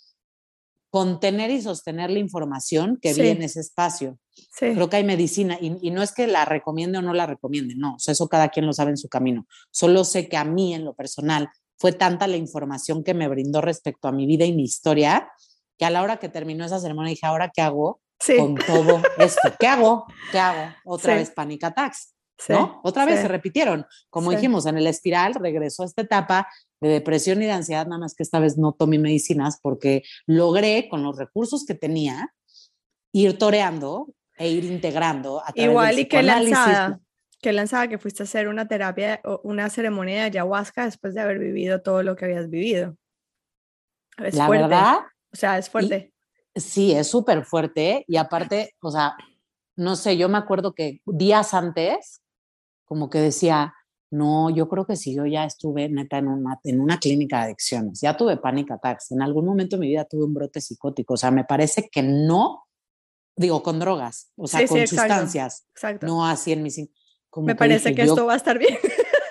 contener 0.90 1.52
y 1.52 1.62
sostener 1.62 2.10
la 2.10 2.20
información 2.20 2.98
que 3.02 3.14
vi 3.14 3.28
en 3.28 3.44
ese 3.44 3.60
espacio. 3.60 4.18
Creo 4.58 4.90
que 4.90 4.96
hay 4.96 5.04
medicina 5.04 5.58
y, 5.60 5.92
no 5.92 6.02
es 6.02 6.14
que 6.14 6.26
la 6.26 6.46
recomiende 6.46 7.00
o 7.00 7.02
no 7.02 7.14
la 7.14 7.26
recomiende, 7.26 7.76
no, 7.76 7.96
o 7.96 8.00
sea, 8.00 8.14
eso 8.14 8.30
cada 8.30 8.48
quien 8.48 8.66
lo 8.66 8.72
sabe 8.72 8.92
en 8.92 8.98
su 8.98 9.10
camino. 9.10 9.46
Solo 9.72 10.06
sé 10.06 10.30
que 10.30 10.38
a 10.38 10.46
mí 10.46 10.74
en 10.74 10.86
lo 10.86 10.94
personal 10.94 11.50
fue 11.78 11.92
tanta 11.92 12.28
la 12.28 12.38
información 12.38 13.04
que 13.04 13.14
me 13.14 13.28
brindó 13.28 13.60
respecto 13.60 14.08
a 14.08 14.14
mi 14.14 14.26
vida 14.26 14.46
y 14.46 14.54
mi 14.54 14.64
historia 14.64 15.30
que 15.80 15.86
a 15.86 15.90
la 15.90 16.04
hora 16.04 16.18
que 16.18 16.30
terminó 16.30 16.66
esa 16.66 16.80
ceremonia 16.80 17.10
dije, 17.10 17.26
¿ahora 17.26 17.50
qué 17.52 17.62
hago? 17.62 18.02
con 18.38 18.56
todo 18.56 19.02
esto. 19.18 19.54
¿Qué 19.58 19.66
hago? 19.66 20.06
¿Qué 20.32 20.40
hago? 20.40 20.76
Otra 20.84 21.16
vez 21.16 21.32
panic 21.32 21.64
attacks. 21.64 22.14
¿no? 22.50 22.80
Otra 22.84 23.06
vez 23.06 23.22
se 23.22 23.28
repitieron. 23.28 23.86
Como 24.10 24.32
dijimos, 24.32 24.66
en 24.66 24.78
el 24.78 24.88
espiral 24.88 25.36
regresó 25.36 25.84
a 25.84 25.86
esta 25.86 26.02
etapa 26.02 26.48
de 26.82 26.90
depresión 26.90 27.42
y 27.42 27.46
de 27.46 27.52
ansiedad, 27.52 27.86
nada 27.86 28.00
más 28.00 28.16
que 28.16 28.24
esta 28.24 28.40
vez 28.40 28.58
no 28.58 28.72
tomé 28.72 29.00
medicinas 29.00 29.60
porque 29.62 30.04
logré, 30.26 30.88
con 30.90 31.04
los 31.04 31.18
recursos 31.18 31.66
que 31.66 31.76
tenía, 31.76 32.34
ir 33.12 33.38
toreando 33.38 34.08
e 34.38 34.50
ir 34.50 34.64
integrando. 34.66 35.42
A 35.46 35.52
Igual 35.56 36.00
y 36.00 36.06
que 36.06 36.24
lanzada, 36.24 37.00
que 37.42 37.52
lanzada 37.52 37.90
que 37.90 37.98
fuiste 37.98 38.24
a 38.24 38.26
hacer 38.26 38.48
una 38.48 38.68
terapia 38.68 39.20
o 39.26 39.42
una 39.44 39.70
ceremonia 39.70 40.16
de 40.16 40.22
ayahuasca 40.22 40.86
después 40.86 41.14
de 41.14 41.22
haber 41.22 41.40
vivido 41.40 41.82
todo 41.82 42.04
lo 42.04 42.16
que 42.16 42.26
habías 42.26 42.50
vivido. 42.50 42.96
Es 44.18 44.36
La 44.36 44.50
verdad. 44.50 45.00
O 45.32 45.36
sea, 45.36 45.58
es 45.58 45.70
fuerte. 45.70 46.14
Sí, 46.56 46.92
es 46.92 47.08
súper 47.08 47.46
fuerte 47.46 48.04
y 48.08 48.18
aparte, 48.18 48.76
o 48.82 48.92
sea, 48.92 49.16
no 49.76 49.96
sé, 49.96 50.18
yo 50.18 50.28
me 50.28 50.38
acuerdo 50.38 50.74
que 50.74 51.02
días 51.06 51.54
antes, 51.54 52.22
como 52.86 53.10
que 53.10 53.20
decía, 53.20 53.74
no, 54.12 54.50
yo 54.50 54.68
creo 54.68 54.86
que 54.86 54.96
sí, 54.96 55.16
yo 55.16 55.26
ya 55.26 55.46
estuve 55.46 55.88
neta 55.88 56.18
en 56.18 56.28
una, 56.28 56.60
en 56.64 56.82
una 56.82 56.98
clínica 56.98 57.38
de 57.38 57.44
adicciones, 57.44 58.02
ya 58.02 58.18
tuve 58.18 58.38
panic 58.38 58.72
attacks, 58.72 59.12
en 59.12 59.22
algún 59.22 59.46
momento 59.46 59.76
de 59.76 59.82
mi 59.82 59.88
vida 59.88 60.06
tuve 60.06 60.26
un 60.26 60.34
brote 60.34 60.60
psicótico, 60.60 61.14
o 61.14 61.18
sea, 61.18 61.32
me 61.32 61.46
parece 61.46 61.90
que 61.90 62.02
no, 62.02 62.66
digo, 63.36 63.62
con 63.62 63.80
drogas, 63.80 64.32
o 64.36 64.48
sea, 64.48 64.68
con 64.68 64.86
sustancias, 64.88 65.68
no 66.02 66.26
así 66.26 66.52
en 66.52 66.64
mis... 66.64 66.82
me 67.38 67.56
parece 67.56 67.94
que 67.94 68.02
esto 68.02 68.26
va 68.26 68.34
a 68.34 68.38
estar 68.38 68.58
bien. 68.58 68.78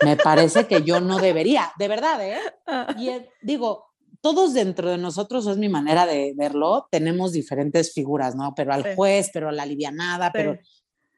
Me 0.04 0.16
parece 0.16 0.68
que 0.68 0.82
yo 0.82 1.00
no 1.00 1.18
debería, 1.18 1.72
de 1.76 1.88
verdad, 1.88 2.24
¿eh? 2.24 2.38
Ah. 2.66 2.94
Y 2.98 3.10
digo, 3.42 3.87
todos 4.20 4.54
dentro 4.54 4.90
de 4.90 4.98
nosotros, 4.98 5.46
es 5.46 5.56
mi 5.58 5.68
manera 5.68 6.06
de 6.06 6.34
verlo, 6.36 6.88
tenemos 6.90 7.32
diferentes 7.32 7.92
figuras, 7.92 8.34
¿no? 8.34 8.54
Pero 8.54 8.72
al 8.72 8.94
juez, 8.94 9.30
pero 9.32 9.48
a 9.48 9.52
la 9.52 9.62
alivianada, 9.62 10.32
pero... 10.32 10.58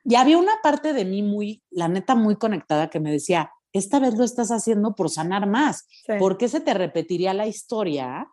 Y 0.05 0.14
había 0.14 0.38
una 0.38 0.62
parte 0.62 0.92
de 0.92 1.05
mí 1.05 1.22
muy, 1.22 1.62
la 1.70 1.88
neta, 1.88 2.14
muy 2.14 2.36
conectada 2.36 2.88
que 2.88 3.01
me 3.01 3.12
decía, 3.12 3.51
esta 3.72 4.01
vez 4.01 4.16
lo 4.16 4.24
estás 4.24 4.51
haciendo 4.51 4.94
por 4.94 5.11
sanar 5.11 5.46
más. 5.46 5.86
¿Por 6.18 6.38
qué 6.38 6.48
se 6.48 6.61
te 6.61 6.72
repetiría 6.72 7.34
la 7.34 7.46
historia 7.46 8.26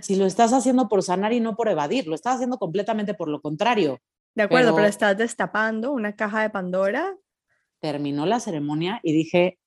si 0.00 0.14
lo 0.14 0.26
estás 0.26 0.52
haciendo 0.52 0.88
por 0.88 1.02
sanar 1.02 1.32
y 1.32 1.40
no 1.40 1.56
por 1.56 1.68
evadir? 1.68 2.06
Lo 2.06 2.14
estás 2.14 2.36
haciendo 2.36 2.58
completamente 2.58 3.14
por 3.14 3.28
lo 3.28 3.40
contrario. 3.40 3.98
De 4.36 4.44
acuerdo, 4.44 4.68
pero, 4.68 4.76
pero 4.76 4.88
estás 4.88 5.18
destapando 5.18 5.92
una 5.92 6.14
caja 6.14 6.42
de 6.42 6.50
Pandora 6.50 7.16
terminó 7.80 8.26
la 8.26 8.40
ceremonia 8.40 9.00
y 9.02 9.12
dije, 9.12 9.58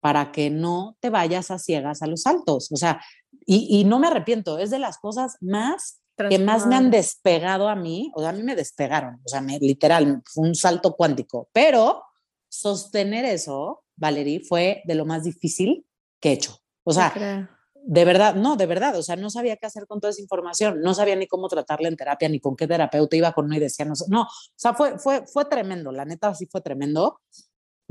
para 0.00 0.30
que 0.30 0.50
no 0.50 0.96
te 1.00 1.10
vayas 1.10 1.50
a 1.50 1.58
ciegas 1.58 2.02
a 2.02 2.06
los 2.06 2.26
altos. 2.26 2.70
O 2.70 2.76
sea, 2.76 3.00
y, 3.44 3.84
no 3.84 3.98
me 3.98 4.06
arrepiento, 4.06 4.58
es 4.58 4.70
de 4.70 4.78
las 4.78 4.98
cosas 4.98 5.36
más 5.40 6.00
que 6.16 6.38
más 6.38 6.66
me 6.66 6.76
han 6.76 6.90
despegado 6.90 7.68
a 7.68 7.74
mí, 7.74 8.12
o 8.14 8.20
sea, 8.20 8.30
a 8.30 8.32
mí 8.32 8.42
me 8.42 8.54
despegaron, 8.54 9.20
o 9.24 9.28
sea, 9.28 9.40
me, 9.40 9.58
literal, 9.58 10.22
fue 10.26 10.46
un 10.46 10.54
salto 10.54 10.94
cuántico, 10.94 11.48
pero 11.52 12.02
sostener 12.48 13.24
eso, 13.24 13.84
Valerie, 13.96 14.40
fue 14.40 14.82
de 14.84 14.94
lo 14.94 15.06
más 15.06 15.24
difícil 15.24 15.86
que 16.20 16.30
he 16.30 16.32
hecho. 16.32 16.58
O 16.84 16.92
sea, 16.92 17.48
de 17.84 18.04
verdad, 18.04 18.34
no, 18.34 18.56
de 18.56 18.66
verdad, 18.66 18.96
o 18.96 19.02
sea, 19.02 19.16
no 19.16 19.30
sabía 19.30 19.56
qué 19.56 19.66
hacer 19.66 19.86
con 19.86 20.00
toda 20.00 20.10
esa 20.10 20.20
información, 20.20 20.80
no 20.82 20.94
sabía 20.94 21.16
ni 21.16 21.26
cómo 21.26 21.48
tratarla 21.48 21.88
en 21.88 21.96
terapia, 21.96 22.28
ni 22.28 22.40
con 22.40 22.56
qué 22.56 22.66
terapeuta 22.66 23.16
iba 23.16 23.32
con 23.32 23.46
uno 23.46 23.56
y 23.56 23.60
decía, 23.60 23.84
no, 23.84 23.94
no, 24.08 24.22
o 24.22 24.28
sea, 24.54 24.74
fue, 24.74 24.98
fue, 24.98 25.26
fue 25.26 25.46
tremendo, 25.46 25.90
la 25.90 26.04
neta 26.04 26.34
sí 26.34 26.46
fue 26.46 26.60
tremendo. 26.60 27.20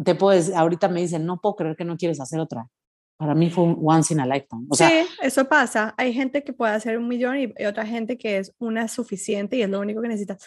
Te 0.04 0.16
puedes, 0.16 0.54
ahorita 0.54 0.88
me 0.88 1.02
dicen, 1.02 1.26
no 1.26 1.42
puedo 1.42 1.56
creer 1.56 1.76
que 1.76 1.86
no 1.86 1.98
quieres 1.98 2.20
hacer 2.20 2.40
otra. 2.40 2.68
Para 3.22 3.36
mí 3.36 3.50
fue 3.50 3.66
un 3.66 3.80
once 3.84 4.14
in 4.14 4.20
a 4.20 4.26
lifetime. 4.26 4.66
O 4.68 4.76
sea, 4.76 4.90
sí, 4.90 5.08
eso 5.22 5.48
pasa. 5.48 5.94
Hay 5.98 6.12
gente 6.12 6.44
que 6.44 6.54
puede 6.54 6.74
hacer 6.74 6.98
un 6.98 7.08
millón 7.08 7.38
y, 7.38 7.66
otra 7.66 7.86
gente 7.86 8.18
que 8.18 8.38
es 8.38 8.54
una 8.58 8.88
suficiente 8.88 9.58
y 9.58 9.62
es 9.62 9.70
lo 9.70 9.80
único 9.80 10.02
que 10.02 10.08
necesitas. 10.08 10.44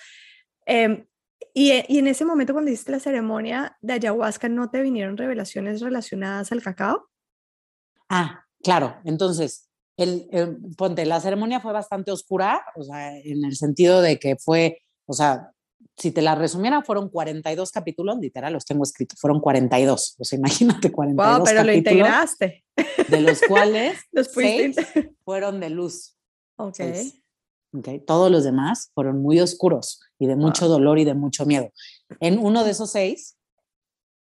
Em, 0.67 1.07
y, 1.53 1.73
y, 1.89 1.99
en 1.99 2.09
ese 2.09 2.25
momento 2.25 2.53
cuando 2.53 2.71
hiciste 2.71 2.91
la 2.91 2.99
ceremonia 2.99 3.77
de 3.81 3.93
ayahuasca, 3.93 4.49
¿no 4.49 4.71
te 4.71 4.83
vinieron 4.83 5.17
revelaciones 5.17 5.81
relacionadas 5.81 6.51
al 6.51 6.63
cacao? 6.63 7.09
Ah, 8.09 8.45
Claro, 8.65 8.97
entonces, 9.05 9.69
el, 9.99 10.27
ponte, 10.79 11.05
la 11.05 11.21
ceremonia 11.21 11.61
fue 11.61 11.73
bastante 11.73 12.11
oscura, 12.11 12.65
o 12.77 12.83
sea, 12.83 13.17
en 13.19 13.45
el 13.45 13.57
sentido 13.57 14.01
de 14.01 14.19
que 14.19 14.37
fue, 14.37 14.79
o 15.05 15.13
sea, 15.13 15.53
si 15.97 16.11
te 16.11 16.23
la 16.23 16.35
resumiera, 16.35 16.83
fueron 16.83 17.09
42 17.09 17.71
capítulos, 17.71 18.19
literal, 18.19 18.53
los 18.53 18.65
tengo 18.65 18.83
escritos, 18.83 19.19
fueron 19.19 19.41
42, 19.41 20.17
o 20.19 20.25
sea, 20.25 20.39
imagínate 20.39 20.91
42 20.91 21.39
wow, 21.39 21.45
pero 21.45 21.65
lo 21.65 21.73
integraste. 21.73 22.65
De 23.09 23.21
los 23.21 23.41
cuales 23.43 23.99
los 24.13 24.29
seis 24.29 24.77
fueron 25.25 25.61
de 25.61 25.71
luz. 25.71 26.17
Ok. 26.57 26.81
Okay. 27.77 27.99
Todos 28.01 28.31
los 28.31 28.45
demás 28.45 28.93
fueron 28.95 29.21
muy 29.21 29.41
oscuros 29.41 30.01
y 30.19 30.27
de 30.27 30.37
mucho 30.37 30.69
dolor 30.69 31.01
y 31.01 31.05
de 31.05 31.15
mucho 31.15 31.45
miedo. 31.45 31.73
En 32.21 32.39
uno 32.39 32.63
de 32.63 32.71
esos 32.71 32.93
seis 32.93 33.37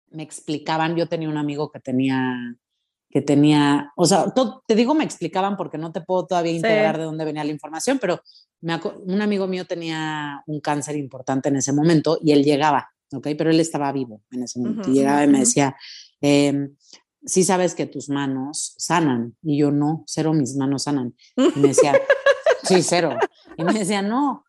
me 0.09 0.23
explicaban, 0.23 0.95
yo 0.95 1.07
tenía 1.07 1.29
un 1.29 1.37
amigo 1.37 1.71
que 1.71 1.79
tenía 1.79 2.55
que 3.13 3.21
tenía, 3.21 3.93
o 3.95 4.07
sea, 4.07 4.33
te 4.65 4.73
digo, 4.73 4.95
me 4.95 5.03
explicaban 5.03 5.55
porque 5.55 5.77
no 5.77 5.91
te 5.91 6.01
puedo 6.01 6.25
todavía 6.25 6.53
integrar 6.53 6.97
de 6.97 7.03
dónde 7.03 7.23
venía 7.23 7.43
la 7.43 7.51
información, 7.51 7.99
pero 7.99 8.19
me, 8.61 8.81
un 9.05 9.21
amigo 9.21 9.45
mío 9.45 9.65
tenía 9.65 10.41
un 10.47 10.59
cáncer 10.59 10.95
importante 10.95 11.49
en 11.49 11.57
ese 11.57 11.73
momento 11.73 12.17
y 12.23 12.31
él 12.31 12.43
llegaba, 12.43 12.89
¿ok? 13.11 13.27
Pero 13.37 13.51
él 13.51 13.59
estaba 13.59 13.91
vivo 13.91 14.23
en 14.31 14.41
ese 14.41 14.57
momento 14.57 14.89
y 14.89 14.93
llegaba 14.93 15.23
y 15.23 15.27
me 15.27 15.41
decía, 15.41 15.75
eh, 16.21 16.69
sí 17.23 17.43
sabes 17.43 17.75
que 17.75 17.85
tus 17.85 18.09
manos 18.09 18.73
sanan 18.79 19.35
y 19.43 19.59
yo 19.59 19.69
no, 19.69 20.03
cero 20.07 20.33
mis 20.33 20.55
manos 20.55 20.81
sanan. 20.81 21.13
Y 21.37 21.59
me 21.59 21.67
decía, 21.67 21.93
sí, 22.63 22.81
cero. 22.81 23.15
Y 23.57 23.63
me 23.63 23.73
decía, 23.73 24.01
no, 24.01 24.43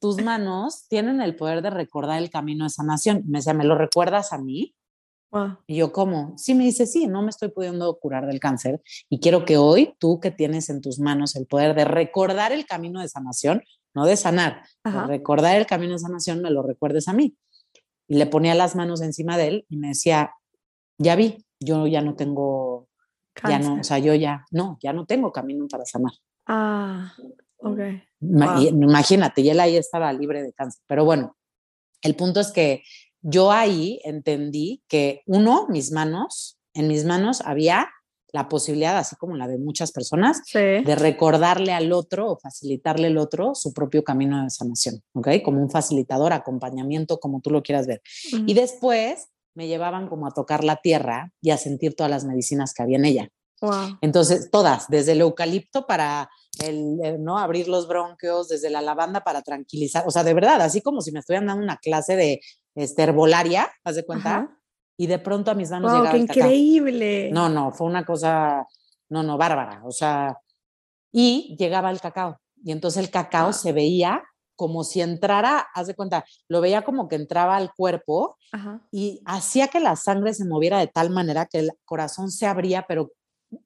tus 0.00 0.20
manos 0.20 0.88
tienen 0.88 1.20
el 1.20 1.36
poder 1.36 1.62
de 1.62 1.70
recordar 1.70 2.20
el 2.20 2.30
camino 2.30 2.64
de 2.64 2.70
sanación. 2.70 3.22
Y 3.24 3.30
me 3.30 3.38
decía, 3.38 3.54
¿me 3.54 3.64
lo 3.64 3.78
recuerdas 3.78 4.32
a 4.32 4.38
mí? 4.38 4.74
Y 5.66 5.76
yo, 5.76 5.92
¿cómo? 5.92 6.34
Sí, 6.36 6.54
me 6.54 6.64
dice, 6.64 6.86
sí, 6.86 7.06
no 7.06 7.22
me 7.22 7.30
estoy 7.30 7.48
pudiendo 7.48 7.98
curar 7.98 8.26
del 8.26 8.38
cáncer 8.38 8.82
y 9.08 9.18
quiero 9.18 9.44
que 9.44 9.56
hoy 9.56 9.94
tú 9.98 10.20
que 10.20 10.30
tienes 10.30 10.68
en 10.68 10.82
tus 10.82 10.98
manos 10.98 11.36
el 11.36 11.46
poder 11.46 11.74
de 11.74 11.86
recordar 11.86 12.52
el 12.52 12.66
camino 12.66 13.00
de 13.00 13.08
sanación, 13.08 13.62
no 13.94 14.04
de 14.04 14.16
sanar, 14.16 14.62
de 14.84 15.06
recordar 15.06 15.56
el 15.56 15.66
camino 15.66 15.92
de 15.92 16.00
sanación, 16.00 16.42
me 16.42 16.50
lo 16.50 16.62
recuerdes 16.62 17.08
a 17.08 17.14
mí. 17.14 17.34
Y 18.08 18.16
le 18.16 18.26
ponía 18.26 18.54
las 18.54 18.76
manos 18.76 19.00
encima 19.00 19.38
de 19.38 19.48
él 19.48 19.66
y 19.70 19.76
me 19.76 19.88
decía, 19.88 20.32
ya 20.98 21.16
vi, 21.16 21.44
yo 21.60 21.86
ya 21.86 22.02
no 22.02 22.14
tengo, 22.14 22.88
ya 23.48 23.58
no, 23.58 23.80
o 23.80 23.84
sea, 23.84 23.98
yo 23.98 24.14
ya, 24.14 24.44
no, 24.50 24.78
ya 24.82 24.92
no 24.92 25.06
tengo 25.06 25.32
camino 25.32 25.66
para 25.66 25.86
sanar. 25.86 26.12
Ah, 26.46 27.14
ok. 27.56 27.78
Imagínate, 28.20 29.40
y 29.40 29.48
él 29.48 29.60
ahí 29.60 29.76
estaba 29.76 30.12
libre 30.12 30.42
de 30.42 30.52
cáncer. 30.52 30.82
Pero 30.86 31.06
bueno, 31.06 31.36
el 32.02 32.14
punto 32.16 32.40
es 32.40 32.52
que 32.52 32.82
yo 33.22 33.52
ahí 33.52 34.00
entendí 34.04 34.82
que 34.88 35.22
uno, 35.26 35.66
mis 35.68 35.92
manos, 35.92 36.58
en 36.74 36.88
mis 36.88 37.04
manos 37.04 37.40
había 37.40 37.88
la 38.32 38.48
posibilidad, 38.48 38.96
así 38.96 39.14
como 39.16 39.36
la 39.36 39.46
de 39.46 39.58
muchas 39.58 39.92
personas, 39.92 40.40
de 40.54 40.96
recordarle 40.96 41.72
al 41.72 41.92
otro 41.92 42.32
o 42.32 42.38
facilitarle 42.38 43.08
al 43.08 43.18
otro 43.18 43.54
su 43.54 43.74
propio 43.74 44.02
camino 44.02 44.42
de 44.42 44.48
sanación, 44.48 45.02
¿ok? 45.12 45.28
Como 45.44 45.60
un 45.60 45.70
facilitador, 45.70 46.32
acompañamiento, 46.32 47.20
como 47.20 47.42
tú 47.42 47.50
lo 47.50 47.62
quieras 47.62 47.86
ver. 47.86 48.00
Y 48.46 48.54
después 48.54 49.28
me 49.54 49.68
llevaban 49.68 50.08
como 50.08 50.26
a 50.26 50.30
tocar 50.30 50.64
la 50.64 50.76
tierra 50.76 51.30
y 51.42 51.50
a 51.50 51.58
sentir 51.58 51.94
todas 51.94 52.10
las 52.10 52.24
medicinas 52.24 52.72
que 52.72 52.82
había 52.82 52.96
en 52.96 53.04
ella. 53.04 53.28
Entonces, 54.00 54.50
todas, 54.50 54.88
desde 54.88 55.12
el 55.12 55.20
eucalipto 55.20 55.86
para 55.86 56.28
el, 56.64 57.22
no 57.22 57.38
abrir 57.38 57.68
los 57.68 57.86
bronquios, 57.86 58.48
desde 58.48 58.70
la 58.70 58.80
lavanda 58.82 59.22
para 59.22 59.42
tranquilizar, 59.42 60.04
o 60.06 60.10
sea, 60.10 60.24
de 60.24 60.34
verdad, 60.34 60.60
así 60.62 60.80
como 60.80 61.00
si 61.00 61.12
me 61.12 61.20
estuvieran 61.20 61.46
dando 61.46 61.62
una 61.62 61.76
clase 61.76 62.16
de 62.16 62.40
este, 62.74 63.02
herbolaria, 63.02 63.70
¿haz 63.84 63.96
de 63.96 64.04
cuenta? 64.04 64.56
Y 64.96 65.06
de 65.06 65.18
pronto 65.18 65.50
a 65.50 65.54
mis 65.54 65.70
manos 65.70 65.90
wow, 65.90 66.00
llegaba 66.00 66.16
qué 66.16 66.22
increíble! 66.22 67.30
No, 67.32 67.48
no, 67.48 67.72
fue 67.72 67.86
una 67.86 68.04
cosa, 68.04 68.66
no, 69.08 69.22
no, 69.22 69.36
bárbara, 69.38 69.82
o 69.84 69.90
sea, 69.90 70.38
y 71.12 71.56
llegaba 71.58 71.90
el 71.90 72.00
cacao. 72.00 72.38
Y 72.64 72.72
entonces 72.72 73.02
el 73.02 73.10
cacao 73.10 73.52
se 73.52 73.72
veía 73.72 74.22
como 74.54 74.84
si 74.84 75.00
entrara, 75.00 75.66
haz 75.74 75.88
de 75.88 75.94
cuenta, 75.94 76.24
lo 76.48 76.60
veía 76.60 76.82
como 76.82 77.08
que 77.08 77.16
entraba 77.16 77.56
al 77.56 77.72
cuerpo 77.74 78.36
y 78.92 79.20
hacía 79.24 79.68
que 79.68 79.80
la 79.80 79.96
sangre 79.96 80.34
se 80.34 80.44
moviera 80.44 80.78
de 80.78 80.86
tal 80.86 81.10
manera 81.10 81.46
que 81.46 81.58
el 81.58 81.72
corazón 81.84 82.30
se 82.30 82.46
abría, 82.46 82.84
pero, 82.86 83.10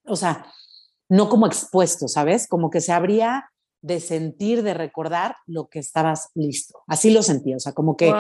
o 0.07 0.17
sea, 0.17 0.47
no 1.09 1.29
como 1.29 1.47
expuesto, 1.47 2.09
¿sabes? 2.09 2.49
Como 2.49 2.71
que 2.71 2.81
se 2.81 2.93
abría 2.93 3.51
de 3.83 4.01
sentir, 4.01 4.63
de 4.63 4.75
recordar 4.75 5.37
lo 5.47 5.69
que 5.69 5.81
estabas 5.81 6.31
listo. 6.35 6.83
Así 6.87 7.11
lo 7.11 7.23
sentía, 7.23 7.57
o 7.57 7.61
sea, 7.61 7.73
como 7.73 7.97
que 7.97 8.13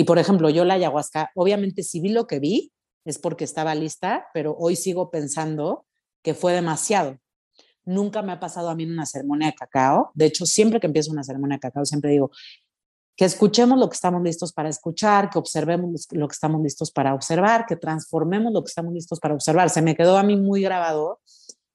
y 0.00 0.04
por 0.04 0.18
ejemplo, 0.18 0.48
yo 0.48 0.64
la 0.64 0.72
ayahuasca, 0.72 1.30
obviamente 1.34 1.82
si 1.82 2.00
vi 2.00 2.08
lo 2.08 2.26
que 2.26 2.38
vi, 2.38 2.72
es 3.04 3.18
porque 3.18 3.44
estaba 3.44 3.74
lista, 3.74 4.28
pero 4.32 4.56
hoy 4.58 4.74
sigo 4.74 5.10
pensando 5.10 5.84
que 6.22 6.32
fue 6.32 6.54
demasiado. 6.54 7.18
Nunca 7.84 8.22
me 8.22 8.32
ha 8.32 8.40
pasado 8.40 8.70
a 8.70 8.74
mí 8.74 8.84
en 8.84 8.92
una 8.92 9.04
ceremonia 9.04 9.48
de 9.48 9.54
cacao. 9.54 10.10
De 10.14 10.24
hecho, 10.24 10.46
siempre 10.46 10.80
que 10.80 10.86
empiezo 10.86 11.12
una 11.12 11.22
ceremonia 11.22 11.58
de 11.58 11.60
cacao, 11.60 11.84
siempre 11.84 12.12
digo 12.12 12.30
que 13.14 13.26
escuchemos 13.26 13.78
lo 13.78 13.90
que 13.90 13.94
estamos 13.94 14.22
listos 14.22 14.54
para 14.54 14.70
escuchar, 14.70 15.28
que 15.28 15.38
observemos 15.38 16.08
lo 16.12 16.28
que 16.28 16.32
estamos 16.32 16.62
listos 16.62 16.90
para 16.90 17.12
observar, 17.12 17.66
que 17.66 17.76
transformemos 17.76 18.54
lo 18.54 18.64
que 18.64 18.70
estamos 18.70 18.94
listos 18.94 19.20
para 19.20 19.34
observar. 19.34 19.68
Se 19.68 19.82
me 19.82 19.94
quedó 19.94 20.16
a 20.16 20.22
mí 20.22 20.34
muy 20.34 20.62
grabado 20.62 21.20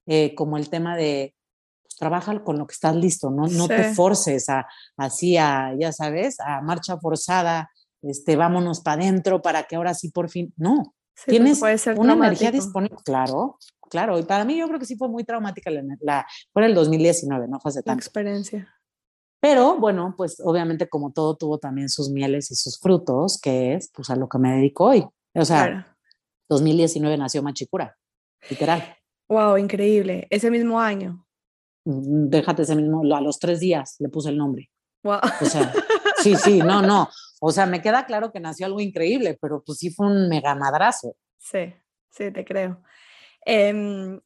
eh, 0.07 0.33
como 0.33 0.57
el 0.57 0.71
tema 0.71 0.97
de 0.97 1.35
pues, 1.83 1.95
trabaja 1.95 2.43
con 2.43 2.57
lo 2.57 2.65
que 2.65 2.73
estás 2.73 2.95
listo, 2.95 3.29
no, 3.29 3.45
no 3.45 3.67
te 3.67 3.93
forces 3.93 4.49
a, 4.49 4.65
así 4.97 5.37
a, 5.37 5.75
ya 5.79 5.91
sabes, 5.91 6.39
a 6.39 6.61
marcha 6.61 6.97
forzada, 6.97 7.69
este, 8.07 8.35
vámonos 8.35 8.81
para 8.81 9.01
adentro 9.01 9.41
para 9.41 9.63
que 9.63 9.75
ahora 9.75 9.93
sí 9.93 10.09
por 10.09 10.29
fin, 10.29 10.53
no, 10.57 10.95
tienes 11.25 11.61
una 11.95 12.13
energía 12.13 12.51
disponible, 12.51 12.97
claro, 13.03 13.57
claro, 13.89 14.19
y 14.19 14.23
para 14.23 14.45
mí 14.45 14.57
yo 14.57 14.67
creo 14.67 14.79
que 14.79 14.85
sí 14.85 14.95
fue 14.95 15.09
muy 15.09 15.23
traumática 15.23 15.69
la, 15.69 15.83
la 16.01 16.25
fue 16.51 16.65
el 16.65 16.73
2019, 16.73 17.47
no 17.47 17.59
fue 17.59 17.69
hace 17.69 17.83
tanto. 17.83 17.99
experiencia. 17.99 18.71
Pero 19.39 19.77
bueno, 19.77 20.15
pues 20.17 20.41
obviamente 20.43 20.89
como 20.89 21.11
todo 21.11 21.37
tuvo 21.37 21.59
también 21.59 21.89
sus 21.89 22.09
mieles 22.09 22.49
y 22.49 22.55
sus 22.55 22.79
frutos, 22.79 23.39
que 23.39 23.75
es 23.75 23.91
pues 23.93 24.09
a 24.09 24.15
lo 24.15 24.27
que 24.27 24.39
me 24.39 24.55
dedico 24.55 24.85
hoy. 24.85 25.05
O 25.35 25.45
sea, 25.45 25.95
2019 26.49 27.17
nació 27.17 27.43
Machicura, 27.43 27.95
literal. 28.49 28.83
Wow, 29.29 29.57
increíble. 29.57 30.27
Ese 30.29 30.49
mismo 30.49 30.79
año. 30.79 31.27
Mm, 31.85 32.29
déjate 32.29 32.63
ese 32.63 32.75
mismo, 32.75 33.03
a 33.15 33.21
los 33.21 33.39
tres 33.39 33.59
días 33.59 33.95
le 33.99 34.09
puse 34.09 34.29
el 34.29 34.37
nombre. 34.37 34.71
Wow. 35.03 35.19
O 35.41 35.45
sea, 35.45 35.71
sí, 36.25 36.35
sí, 36.35 36.59
no, 36.59 36.81
no. 36.81 37.09
O 37.39 37.51
sea, 37.51 37.65
me 37.65 37.81
queda 37.81 38.05
claro 38.05 38.31
que 38.31 38.39
nació 38.39 38.65
algo 38.65 38.79
increíble, 38.79 39.37
pero 39.39 39.63
pues 39.63 39.77
sí 39.79 39.91
fue 39.91 40.07
un 40.07 40.27
mega 40.29 40.55
madrazo. 40.55 41.15
Sí, 41.37 41.73
sí, 42.09 42.31
te 42.31 42.43
creo. 42.43 42.81
Em, 43.45 44.19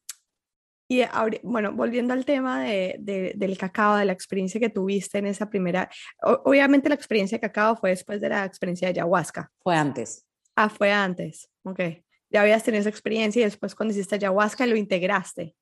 y 0.88 1.02
ahora, 1.02 1.38
bueno, 1.42 1.72
volviendo 1.72 2.14
al 2.14 2.24
tema 2.24 2.62
de, 2.64 2.96
del 3.36 3.58
cacao, 3.58 3.96
de 3.96 4.06
la 4.06 4.12
experiencia 4.12 4.58
que 4.58 4.70
tuviste 4.70 5.18
en 5.18 5.26
esa 5.26 5.48
primera, 5.48 5.88
obviamente 6.22 6.88
la 6.88 6.94
experiencia 6.94 7.36
de 7.36 7.42
cacao 7.42 7.76
fue 7.76 7.90
después 7.90 8.20
de 8.20 8.28
la 8.30 8.44
experiencia 8.44 8.88
de 8.88 8.94
ayahuasca. 8.94 9.52
Fue 9.60 9.76
antes. 9.76 10.26
Ah, 10.56 10.68
fue 10.68 10.90
antes, 10.90 11.48
ok. 11.62 11.80
Ya 12.30 12.42
habías 12.42 12.64
tenido 12.64 12.80
esa 12.80 12.90
experiencia 12.90 13.40
y 13.40 13.44
después 13.44 13.74
cuando 13.74 13.92
hiciste 13.92 14.16
ayahuasca 14.16 14.66
lo 14.66 14.76
integraste. 14.76 15.54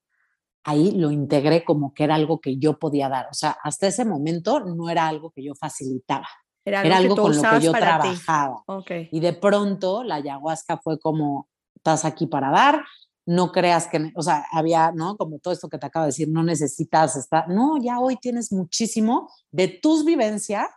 Ahí 0.69 0.91
lo 0.91 1.11
integré 1.11 1.65
como 1.65 1.95
que 1.95 2.05
era 2.05 2.15
algo 2.15 2.41
que 2.41 2.59
yo 2.59 2.79
podía 2.79 3.09
dar. 3.09 3.29
O 3.31 3.35
sea, 3.35 3.57
hasta 3.63 3.87
ese 3.87 4.05
momento 4.05 4.61
no 4.61 4.91
era 4.91 5.09
algo 5.09 5.31
que 5.31 5.43
yo 5.43 5.55
facilitaba. 5.55 6.29
Era 6.63 6.81
algo, 6.99 7.17
con 7.17 7.35
lo 7.35 7.43
que 7.43 7.61
yo 7.61 7.73
trabajaba. 7.73 8.63
Y 9.11 9.21
de 9.21 9.33
pronto 9.33 10.05
la 10.05 10.17
ayahuasca 10.17 10.77
fue 10.77 10.99
como, 10.99 11.49
estás 11.75 12.05
aquí 12.05 12.27
para 12.27 12.51
dar, 12.51 12.85
no 13.25 13.51
creas 13.51 13.89
que, 13.89 14.13
o 14.15 14.23
sea, 14.23 14.45
había, 14.53 14.93
¿no? 14.93 15.17
Como 15.17 15.39
todo 15.39 15.55
esto 15.55 15.71
que 15.71 15.79
te 15.79 15.87
acabo 15.87 16.05
de 16.05 16.09
decir, 16.09 16.29
no 16.29 16.43
necesitas 16.43 17.17
estar, 17.17 17.49
no, 17.49 17.79
ya 17.81 17.99
hoy 18.01 18.17
tienes 18.17 18.53
muchísimo 18.53 19.31
de 19.51 19.69
tus 19.69 20.05
vivencias 20.05 20.69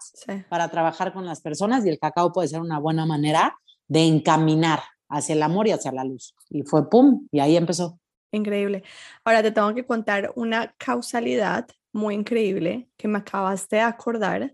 para 0.50 0.70
trabajar 0.70 1.12
con 1.12 1.26
las 1.26 1.42
personas 1.42 1.86
y 1.86 1.90
el 1.90 2.00
cacao 2.00 2.32
puede 2.32 2.48
ser 2.48 2.62
una 2.62 2.80
buena 2.80 3.06
manera 3.06 3.58
de 3.90 4.06
encaminar 4.06 4.80
hacia 5.10 5.36
el 5.36 5.44
amor 5.44 5.68
y 5.68 5.72
hacia 5.72 5.92
la 5.92 6.06
luz. 6.06 6.34
Y 6.50 6.64
fue 6.64 6.90
pum, 6.90 7.28
y 7.32 7.42
ahí 7.42 7.58
empezó. 7.58 8.01
Increíble. 8.32 8.84
Ahora 9.24 9.44
te 9.44 9.52
tengo 9.52 9.74
que 9.74 9.86
contar 9.86 10.32
una 10.36 10.74
causalidad 10.78 11.68
muy 11.92 12.16
increíble 12.16 12.90
que 12.98 13.08
me 13.08 13.20
acabaste 13.20 13.78
de 13.78 13.82
acordar 13.82 14.54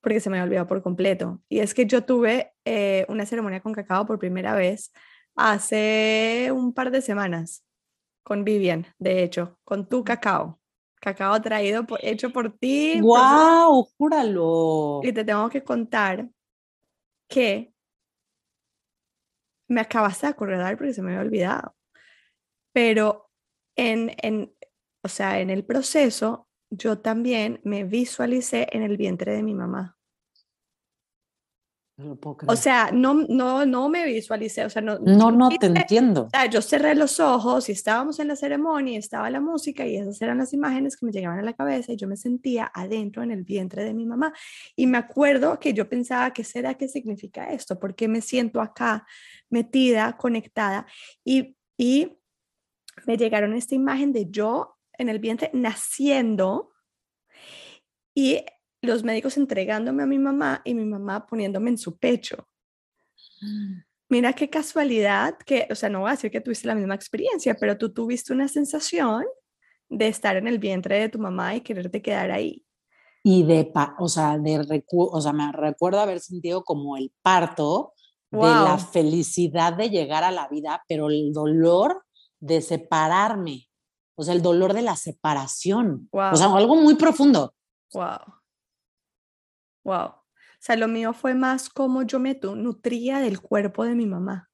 porque 0.00 0.20
se 0.20 0.28
me 0.28 0.36
había 0.36 0.44
olvidado 0.44 0.66
por 0.66 0.82
completo. 0.82 1.40
Y 1.48 1.60
es 1.60 1.72
que 1.72 1.86
yo 1.86 2.04
tuve 2.04 2.52
eh, 2.64 3.06
una 3.08 3.24
ceremonia 3.24 3.60
con 3.60 3.72
cacao 3.72 4.04
por 4.04 4.18
primera 4.18 4.54
vez 4.54 4.92
hace 5.34 6.50
un 6.52 6.74
par 6.74 6.90
de 6.90 7.00
semanas 7.00 7.64
con 8.22 8.44
Vivian, 8.44 8.86
de 8.98 9.22
hecho, 9.22 9.58
con 9.64 9.88
tu 9.88 10.04
cacao. 10.04 10.60
Cacao 11.00 11.40
traído, 11.40 11.86
hecho 12.00 12.30
por 12.30 12.56
ti. 12.56 13.00
¡Wow! 13.00 13.88
Júralo. 13.96 15.00
Y 15.02 15.12
te 15.12 15.24
tengo 15.24 15.48
que 15.50 15.62
contar 15.62 16.28
que 17.28 17.72
me 19.68 19.80
acabaste 19.80 20.26
de 20.26 20.32
acordar 20.32 20.76
porque 20.76 20.92
se 20.92 21.02
me 21.02 21.12
había 21.12 21.26
olvidado. 21.26 21.74
Pero 22.74 23.30
en, 23.76 24.12
en, 24.20 24.52
o 25.02 25.08
sea, 25.08 25.40
en 25.40 25.48
el 25.48 25.64
proceso, 25.64 26.48
yo 26.70 26.98
también 26.98 27.60
me 27.62 27.84
visualicé 27.84 28.66
en 28.72 28.82
el 28.82 28.96
vientre 28.96 29.32
de 29.32 29.44
mi 29.44 29.54
mamá. 29.54 29.96
o 32.48 32.56
sea, 32.56 32.90
no, 32.92 33.14
no, 33.28 33.64
no 33.64 33.88
me 33.88 34.04
visualicé, 34.04 34.64
o 34.64 34.70
sea, 34.70 34.82
no, 34.82 34.98
no, 34.98 35.30
no 35.30 35.48
te 35.50 35.66
entiendo. 35.66 36.22
O 36.22 36.30
sea, 36.30 36.46
yo 36.46 36.60
cerré 36.60 36.96
los 36.96 37.20
ojos 37.20 37.68
y 37.68 37.72
estábamos 37.72 38.18
en 38.18 38.26
la 38.26 38.34
ceremonia, 38.34 38.98
estaba 38.98 39.30
la 39.30 39.40
música 39.40 39.86
y 39.86 39.96
esas 39.96 40.20
eran 40.20 40.38
las 40.38 40.52
imágenes 40.52 40.96
que 40.96 41.06
me 41.06 41.12
llegaban 41.12 41.38
a 41.38 41.42
la 41.42 41.52
cabeza 41.52 41.92
y 41.92 41.96
yo 41.96 42.08
me 42.08 42.16
sentía 42.16 42.68
adentro 42.74 43.22
en 43.22 43.30
el 43.30 43.44
vientre 43.44 43.84
de 43.84 43.94
mi 43.94 44.04
mamá. 44.04 44.32
Y 44.74 44.88
me 44.88 44.98
acuerdo 44.98 45.60
que 45.60 45.72
yo 45.72 45.88
pensaba, 45.88 46.32
¿qué 46.32 46.42
será 46.42 46.74
que 46.74 46.88
significa 46.88 47.52
esto? 47.52 47.78
¿Por 47.78 47.94
qué 47.94 48.08
me 48.08 48.20
siento 48.20 48.60
acá 48.60 49.06
metida, 49.48 50.16
conectada? 50.16 50.86
Y, 51.24 51.56
y 51.78 52.18
me 53.06 53.16
llegaron 53.16 53.54
esta 53.54 53.74
imagen 53.74 54.12
de 54.12 54.30
yo 54.30 54.76
en 54.98 55.08
el 55.08 55.18
vientre 55.18 55.50
naciendo 55.52 56.72
y 58.14 58.44
los 58.80 59.02
médicos 59.02 59.36
entregándome 59.36 60.02
a 60.02 60.06
mi 60.06 60.18
mamá 60.18 60.62
y 60.64 60.74
mi 60.74 60.84
mamá 60.84 61.26
poniéndome 61.26 61.70
en 61.70 61.78
su 61.78 61.96
pecho. 61.98 62.48
Mira 64.08 64.32
qué 64.32 64.48
casualidad 64.48 65.36
que, 65.38 65.66
o 65.70 65.74
sea, 65.74 65.88
no 65.88 66.00
voy 66.00 66.08
a 66.08 66.12
decir 66.12 66.30
que 66.30 66.40
tuviste 66.40 66.68
la 66.68 66.74
misma 66.74 66.94
experiencia, 66.94 67.54
pero 67.54 67.76
tú 67.76 67.92
tuviste 67.92 68.32
una 68.32 68.48
sensación 68.48 69.24
de 69.88 70.08
estar 70.08 70.36
en 70.36 70.46
el 70.46 70.58
vientre 70.58 71.00
de 71.00 71.08
tu 71.08 71.18
mamá 71.18 71.54
y 71.56 71.62
quererte 71.62 72.02
quedar 72.02 72.30
ahí. 72.30 72.64
Y 73.22 73.42
de, 73.44 73.72
o 73.98 74.08
sea, 74.08 74.38
de 74.38 74.82
o 74.90 75.20
sea, 75.20 75.32
me 75.32 75.50
recuerdo 75.50 76.00
haber 76.00 76.20
sentido 76.20 76.62
como 76.62 76.96
el 76.96 77.12
parto 77.22 77.94
de 78.30 78.40
la 78.40 78.78
felicidad 78.78 79.72
de 79.72 79.88
llegar 79.88 80.24
a 80.24 80.30
la 80.30 80.48
vida, 80.48 80.82
pero 80.88 81.08
el 81.08 81.32
dolor 81.32 82.03
de 82.44 82.60
separarme, 82.60 83.68
o 84.16 84.22
sea, 84.22 84.34
el 84.34 84.42
dolor 84.42 84.74
de 84.74 84.82
la 84.82 84.96
separación, 84.96 86.08
o 86.12 86.36
sea, 86.36 86.54
algo 86.54 86.76
muy 86.76 86.94
profundo. 86.94 87.54
Wow. 87.92 88.18
Wow. 89.84 90.06
O 90.06 90.22
sea, 90.60 90.76
lo 90.76 90.88
mío 90.88 91.12
fue 91.14 91.34
más 91.34 91.70
como 91.70 92.02
yo 92.02 92.18
me 92.18 92.38
nutría 92.42 93.20
del 93.20 93.40
cuerpo 93.40 93.84
de 93.84 93.94
mi 93.94 94.06
mamá. 94.06 94.50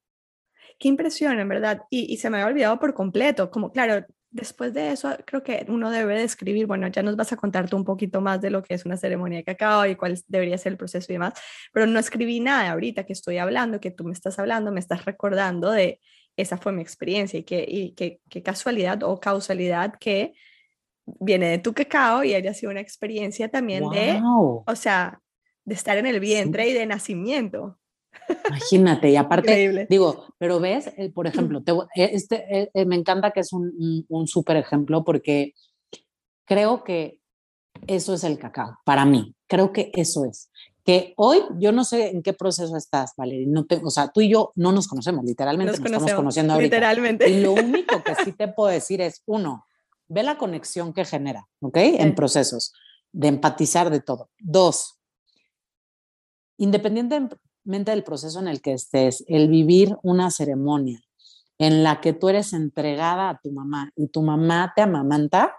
Qué 0.78 0.88
impresión, 0.88 1.38
en 1.40 1.48
verdad. 1.48 1.82
Y, 1.90 2.12
y 2.12 2.16
se 2.18 2.30
me 2.30 2.38
había 2.38 2.52
olvidado 2.52 2.78
por 2.78 2.94
completo. 2.94 3.50
Como, 3.50 3.72
claro, 3.72 4.06
después 4.30 4.72
de 4.72 4.92
eso, 4.92 5.16
creo 5.26 5.42
que 5.42 5.64
uno 5.68 5.90
debe 5.90 6.18
describir, 6.18 6.66
bueno, 6.66 6.86
ya 6.88 7.02
nos 7.02 7.16
vas 7.16 7.32
a 7.32 7.36
contar 7.36 7.68
tú 7.68 7.76
un 7.76 7.84
poquito 7.84 8.20
más 8.20 8.40
de 8.40 8.50
lo 8.50 8.62
que 8.62 8.74
es 8.74 8.86
una 8.86 8.96
ceremonia 8.96 9.38
de 9.38 9.44
cacao 9.44 9.86
y 9.86 9.96
cuál 9.96 10.18
debería 10.28 10.58
ser 10.58 10.72
el 10.72 10.78
proceso 10.78 11.06
y 11.10 11.14
demás, 11.14 11.34
pero 11.72 11.86
no 11.86 11.98
escribí 11.98 12.40
nada 12.40 12.70
ahorita 12.70 13.04
que 13.04 13.12
estoy 13.12 13.38
hablando, 13.38 13.80
que 13.80 13.90
tú 13.90 14.04
me 14.04 14.12
estás 14.12 14.38
hablando, 14.38 14.70
me 14.70 14.80
estás 14.80 15.04
recordando 15.04 15.70
de 15.72 16.00
esa 16.40 16.56
fue 16.56 16.72
mi 16.72 16.82
experiencia 16.82 17.38
y 17.38 17.42
qué 17.42 18.20
que, 18.28 18.42
casualidad 18.42 19.02
o 19.02 19.20
causalidad 19.20 19.94
que 19.98 20.34
viene 21.18 21.48
de 21.48 21.58
tu 21.58 21.72
cacao 21.72 22.24
y 22.24 22.34
haya 22.34 22.54
sido 22.54 22.70
una 22.70 22.80
experiencia 22.80 23.48
también 23.48 23.88
de, 23.90 24.20
o 24.22 24.74
sea, 24.74 25.20
de 25.64 25.74
estar 25.74 25.98
en 25.98 26.06
el 26.06 26.20
vientre 26.20 26.68
y 26.68 26.72
de 26.72 26.86
nacimiento. 26.86 27.78
Imagínate, 28.48 29.10
y 29.10 29.16
aparte, 29.16 29.86
digo, 29.88 30.26
pero 30.38 30.60
ves, 30.60 30.92
eh, 30.96 31.10
por 31.10 31.26
ejemplo, 31.26 31.62
te, 31.62 31.72
eh, 31.72 32.10
este, 32.12 32.70
eh, 32.74 32.86
me 32.86 32.96
encanta 32.96 33.30
que 33.30 33.40
es 33.40 33.52
un, 33.52 34.04
un 34.08 34.26
súper 34.26 34.56
ejemplo 34.56 35.04
porque 35.04 35.54
creo 36.44 36.82
que 36.82 37.20
eso 37.86 38.14
es 38.14 38.24
el 38.24 38.38
cacao, 38.38 38.78
para 38.84 39.04
mí, 39.04 39.34
creo 39.46 39.72
que 39.72 39.90
eso 39.94 40.24
es 40.24 40.50
que 40.90 41.14
hoy 41.18 41.40
yo 41.56 41.70
no 41.70 41.84
sé 41.84 42.08
en 42.08 42.20
qué 42.20 42.32
proceso 42.32 42.76
estás, 42.76 43.12
Valeria, 43.16 43.46
no 43.48 43.64
te, 43.64 43.80
o 43.84 43.90
sea, 43.90 44.08
tú 44.08 44.22
y 44.22 44.28
yo 44.28 44.50
no 44.56 44.72
nos 44.72 44.88
conocemos, 44.88 45.24
literalmente 45.24 45.78
nos, 45.78 45.86
estamos 45.86 46.12
conociendo 46.14 46.54
ahorita. 46.54 46.76
Literalmente. 46.76 47.28
Y 47.30 47.42
lo 47.42 47.52
único 47.52 48.02
que 48.02 48.16
sí 48.24 48.32
te 48.32 48.48
puedo 48.48 48.70
decir 48.70 49.00
es, 49.00 49.22
uno, 49.26 49.68
ve 50.08 50.24
la 50.24 50.36
conexión 50.36 50.92
que 50.92 51.04
genera, 51.04 51.46
¿ok? 51.60 51.76
En 51.76 52.16
procesos 52.16 52.72
de 53.12 53.28
empatizar 53.28 53.88
de 53.90 54.00
todo. 54.00 54.30
Dos, 54.40 54.98
independientemente 56.56 57.38
del 57.92 58.02
proceso 58.02 58.40
en 58.40 58.48
el 58.48 58.60
que 58.60 58.72
estés, 58.72 59.22
el 59.28 59.46
vivir 59.46 59.96
una 60.02 60.32
ceremonia 60.32 61.00
en 61.58 61.84
la 61.84 62.00
que 62.00 62.14
tú 62.14 62.30
eres 62.30 62.52
entregada 62.52 63.30
a 63.30 63.38
tu 63.40 63.52
mamá 63.52 63.92
y 63.94 64.08
tu 64.08 64.22
mamá 64.22 64.72
te 64.74 64.82
amamanta, 64.82 65.54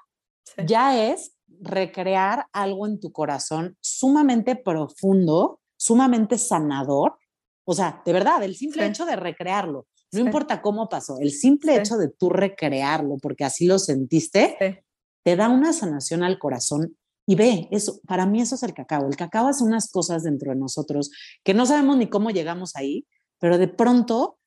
ya 0.58 1.10
es 1.10 1.32
recrear 1.62 2.48
algo 2.52 2.88
en 2.88 3.00
tu 3.00 3.12
corazón 3.12 3.78
sumamente 3.80 4.56
profundo, 4.56 5.62
sumamente 5.78 6.38
sanador. 6.38 7.18
O 7.64 7.74
sea, 7.74 8.02
de 8.06 8.14
verdad, 8.14 8.44
el 8.44 8.56
simple 8.56 8.86
hecho 8.86 9.06
de 9.06 9.16
recrearlo, 9.16 9.88
no 10.12 10.20
importa 10.20 10.62
cómo 10.62 10.90
pasó, 10.90 11.20
el 11.20 11.32
simple 11.32 11.78
hecho 11.78 11.98
de 11.98 12.10
tú 12.10 12.30
recrearlo, 12.30 13.18
porque 13.22 13.46
así 13.46 13.66
lo 13.66 13.80
sentiste, 13.80 14.84
te 15.24 15.36
da 15.36 15.48
una 15.48 15.72
sanación 15.72 16.24
al 16.24 16.38
corazón. 16.38 16.98
Y 17.26 17.36
ve, 17.36 17.70
eso, 17.72 18.02
para 18.08 18.26
mí 18.26 18.42
eso 18.42 18.56
es 18.56 18.64
el 18.64 18.74
cacao. 18.74 19.08
El 19.08 19.16
cacao 19.16 19.48
hace 19.48 19.64
unas 19.64 19.90
cosas 19.90 20.24
dentro 20.24 20.52
de 20.52 20.58
nosotros 20.58 21.12
que 21.44 21.54
no 21.54 21.66
sabemos 21.66 21.96
ni 21.98 22.08
cómo 22.08 22.32
llegamos 22.32 22.76
ahí, 22.76 23.06
pero 23.40 23.58
de 23.58 23.68
pronto, 23.68 24.38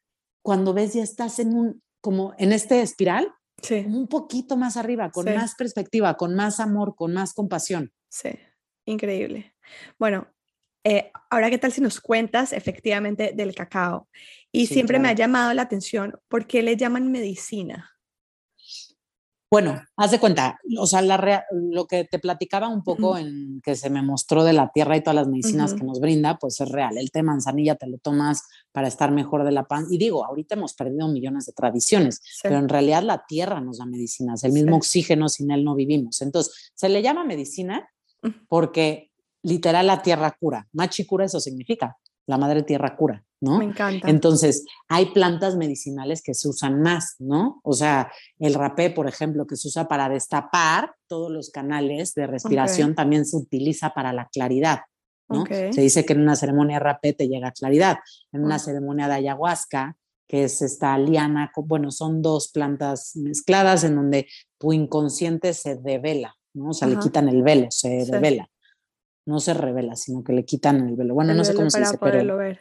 cuando 0.43 0.75
ves 0.75 0.93
ya 0.95 1.03
estás 1.03 1.39
en 1.39 1.55
un, 1.55 1.83
como 2.01 2.35
en 2.37 2.53
este 2.53 2.83
espiral, 2.83 3.33
un 3.87 4.07
poquito 4.09 4.57
más 4.57 4.77
arriba, 4.77 5.11
con 5.11 5.27
más 5.35 5.55
perspectiva, 5.55 6.15
con 6.17 6.35
más 6.35 6.61
amor, 6.61 6.95
con 6.97 7.13
más 7.15 7.33
compasión. 7.33 7.93
Sí, 8.09 8.31
increíble. 8.85 9.55
Bueno, 9.99 10.29
eh, 10.85 11.11
ahora 11.31 11.49
qué 11.49 11.59
tal 11.59 11.73
si 11.73 11.81
nos 11.81 12.01
cuentas 12.01 12.53
efectivamente 12.53 13.33
del 13.35 13.55
cacao. 13.55 14.09
Y 14.53 14.67
siempre 14.67 14.99
me 14.99 15.09
ha 15.09 15.15
llamado 15.15 15.55
la 15.55 15.63
atención 15.63 16.15
por 16.29 16.47
qué 16.47 16.63
le 16.63 16.77
llaman 16.77 17.11
medicina. 17.11 17.94
Bueno, 19.55 19.81
haz 19.97 20.11
de 20.11 20.19
cuenta, 20.19 20.59
o 20.81 20.85
sea, 20.85 21.01
lo 21.01 21.87
que 21.87 22.03
te 22.03 22.19
platicaba 22.19 22.67
un 22.67 22.83
poco 22.83 23.17
en 23.17 23.61
que 23.63 23.77
se 23.77 23.89
me 23.89 24.03
mostró 24.03 24.43
de 24.43 24.53
la 24.53 24.73
tierra 24.75 24.97
y 24.97 25.01
todas 25.01 25.15
las 25.15 25.29
medicinas 25.29 25.75
que 25.75 25.85
nos 25.85 26.01
brinda, 26.01 26.39
pues 26.41 26.61
es 26.61 26.69
real. 26.69 26.99
El 26.99 27.13
té 27.13 27.23
manzanilla 27.23 27.77
te 27.77 27.87
lo 27.87 27.99
tomas 27.99 28.43
para 28.73 28.89
estar 28.89 29.13
mejor 29.13 29.45
de 29.45 29.53
la 29.53 29.63
pan. 29.63 29.87
Y 29.89 29.99
digo, 29.99 30.27
ahorita 30.27 30.57
hemos 30.57 30.75
perdido 30.75 31.07
millones 31.07 31.47
de 31.47 31.53
tradiciones, 31.53 32.21
pero 32.43 32.57
en 32.57 32.69
realidad 32.69 33.05
la 33.05 33.27
tierra 33.29 33.61
nos 33.61 33.79
da 33.79 33.87
medicinas, 33.87 34.43
el 34.43 34.51
mismo 34.51 34.75
oxígeno, 34.77 35.29
sin 35.29 35.53
él 35.53 35.63
no 35.63 35.77
vivimos. 35.77 36.21
Entonces, 36.21 36.73
se 36.75 36.89
le 36.89 37.01
llama 37.01 37.23
medicina 37.23 37.89
porque 38.49 39.13
literal 39.45 39.87
la 39.87 40.03
tierra 40.03 40.37
cura. 40.37 40.67
Machi 40.73 41.07
cura, 41.07 41.27
eso 41.27 41.39
significa 41.39 41.97
la 42.27 42.39
madre 42.39 42.65
tierra 42.65 42.97
cura, 42.97 43.25
¿no? 43.45 43.59
Me 43.59 43.67
encanta. 43.67 44.09
Entonces, 44.09 44.65
hay 44.89 45.07
plantas 45.07 45.57
medicinales 45.57 46.23
que 46.23 46.35
se 46.35 46.49
usan 46.49 46.81
más, 46.81 47.17
¿no? 47.19 47.61
O 47.63 47.75
sea, 47.75 48.11
el 48.39 48.55
rapé, 48.55 48.91
por 48.91 49.07
ejemplo, 49.07 49.47
que 49.47 49.57
se 49.57 49.69
usa 49.69 49.87
para 49.87 50.09
destapar 50.09 50.95
todos 51.07 51.31
los 51.31 51.51
canales 51.51 52.15
de 52.15 52.27
respiración, 52.27 52.95
también 52.95 53.27
se 53.27 53.37
utiliza 53.37 53.91
para 53.91 54.13
la 54.13 54.29
claridad, 54.33 54.81
¿no? 55.29 55.45
Se 55.47 55.81
dice 55.81 56.05
que 56.05 56.15
en 56.15 56.23
una 56.23 56.37
ceremonia 56.37 56.77
de 56.77 56.85
rapé 56.85 57.13
te 57.13 57.29
llega 57.29 57.53
claridad. 57.53 57.99
En 58.33 58.45
una 58.45 58.59
ceremonia 58.59 59.07
de 59.09 59.15
ayahuasca, 59.15 59.97
que 60.27 60.45
es 60.45 60.63
esta 60.63 60.97
liana, 60.97 61.53
bueno, 61.55 61.91
son 61.91 62.23
dos 62.23 62.51
plantas 62.51 63.15
mezcladas 63.15 63.85
en 63.85 63.95
donde 63.95 64.27
tu 64.59 64.73
inconsciente 64.73 65.53
se 65.53 65.77
devela, 65.77 66.35
¿no? 66.55 66.71
O 66.71 66.73
sea, 66.73 66.89
le 66.89 66.99
quitan 66.99 67.29
el 67.29 67.43
velo, 67.43 67.67
se 67.71 68.07
devela 68.07 68.49
no 69.27 69.41
se 69.41 69.55
revela, 69.55 69.97
sino 69.97 70.23
que 70.23 70.33
le 70.33 70.45
quitan 70.45 70.87
el 70.87 70.97
velo. 70.97 71.15
Bueno, 71.15 71.35
no 71.35 71.45
sé 71.45 71.55
cómo 71.55 71.71
se 71.71 71.81
dice, 71.81 71.99
pero 71.99 72.37
ver. 72.37 72.61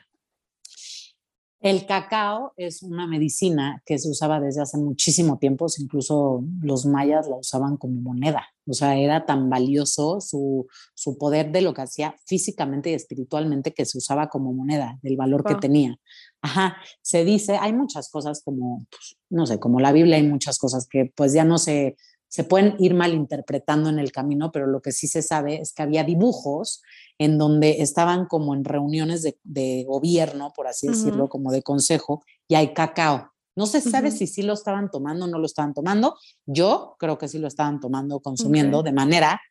El 1.63 1.85
cacao 1.85 2.53
es 2.57 2.83
una 2.83 3.07
medicina 3.07 3.81
que 3.85 3.97
se 3.97 4.09
usaba 4.09 4.41
desde 4.41 4.61
hace 4.61 4.77
muchísimo 4.77 5.39
tiempo, 5.39 5.65
incluso 5.77 6.43
los 6.61 6.85
mayas 6.85 7.29
la 7.29 7.37
usaban 7.37 7.77
como 7.77 8.01
moneda, 8.01 8.45
o 8.67 8.73
sea, 8.73 8.97
era 8.97 9.25
tan 9.25 9.49
valioso 9.49 10.19
su, 10.19 10.67
su 10.93 11.17
poder 11.17 11.53
de 11.53 11.61
lo 11.61 11.73
que 11.73 11.83
hacía 11.83 12.15
físicamente 12.25 12.91
y 12.91 12.95
espiritualmente 12.95 13.73
que 13.73 13.85
se 13.85 13.97
usaba 13.97 14.27
como 14.27 14.51
moneda, 14.51 14.99
del 15.01 15.15
valor 15.15 15.45
que 15.45 15.55
tenía. 15.55 15.97
Ajá, 16.41 16.75
se 17.01 17.23
dice, 17.23 17.55
hay 17.55 17.71
muchas 17.71 18.09
cosas 18.09 18.41
como, 18.43 18.85
pues, 18.89 19.15
no 19.29 19.45
sé, 19.45 19.57
como 19.57 19.79
la 19.79 19.93
Biblia, 19.93 20.17
hay 20.17 20.27
muchas 20.27 20.57
cosas 20.57 20.85
que 20.85 21.13
pues 21.15 21.31
ya 21.31 21.45
no 21.45 21.57
se 21.57 21.95
se 22.33 22.43
pueden 22.43 22.73
ir 22.79 22.95
malinterpretando 22.95 23.91
en 23.91 23.99
el 23.99 24.11
camino, 24.11 24.51
pero 24.51 24.65
lo 24.65 24.81
que 24.81 24.91
sí 24.91 25.07
se 25.07 25.21
sabe 25.21 25.61
es 25.61 25.71
que 25.71 25.83
había 25.83 26.03
dibujos 26.03 26.81
en 27.17 27.37
donde 27.37 27.81
estaban 27.81 28.25
como 28.25 28.53
en 28.53 28.65
reuniones 28.65 29.23
de, 29.43 29.85
gobierno, 29.87 30.51
por 30.55 30.67
así 30.67 30.87
decirlo, 30.87 31.29
como 31.29 31.51
de 31.51 31.61
consejo, 31.61 32.23
y 32.47 32.55
hay 32.55 32.73
cacao. 32.73 33.31
No 33.55 33.67
se 33.67 33.81
sabe 33.81 34.09
si 34.09 34.25
sí 34.25 34.41
lo 34.41 34.53
estaban 34.53 34.89
tomando 34.89 35.25
o 35.25 35.27
no 35.27 35.37
lo 35.37 35.45
estaban 35.45 35.73
tomando. 35.73 36.17
Yo 36.45 36.95
creo 36.97 37.19
que 37.19 37.27
sí 37.27 37.37
lo 37.37 37.47
estaban 37.47 37.79
tomando, 37.79 38.19
consumiendo, 38.19 38.81
de 38.81 38.93
manera 38.93 39.41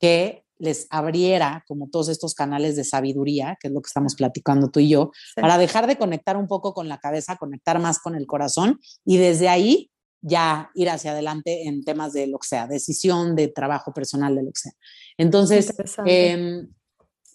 que 0.00 0.44
les 0.58 0.86
abriera 0.90 1.64
como 1.66 1.88
todos 1.88 2.08
estos 2.08 2.34
canales 2.34 2.76
de 2.76 2.84
sabiduría, 2.84 3.58
que 3.60 3.68
es 3.68 3.74
lo 3.74 3.82
que 3.82 3.88
estamos 3.88 4.14
platicando 4.14 4.70
tú 4.70 4.80
y 4.80 4.88
yo, 4.88 5.10
para 5.34 5.58
dejar 5.58 5.86
de 5.86 5.98
conectar 5.98 6.36
un 6.36 6.46
poco 6.46 6.72
con 6.72 6.88
la 6.88 6.98
cabeza, 6.98 7.36
conectar 7.36 7.80
más 7.80 7.98
con 7.98 8.14
el 8.14 8.26
corazón 8.26 8.80
y 9.04 9.16
desde 9.16 9.48
ahí 9.48 9.90
ya 10.20 10.70
ir 10.74 10.88
hacia 10.88 11.10
adelante 11.10 11.66
en 11.66 11.82
temas 11.82 12.12
de 12.12 12.28
lo 12.28 12.38
que 12.38 12.46
sea, 12.46 12.68
decisión, 12.68 13.34
de 13.34 13.48
trabajo 13.48 13.92
personal, 13.92 14.36
de 14.36 14.44
lo 14.44 14.52
que 14.52 14.60
sea. 14.60 14.72
Entonces, 15.18 15.74
eh, 16.06 16.68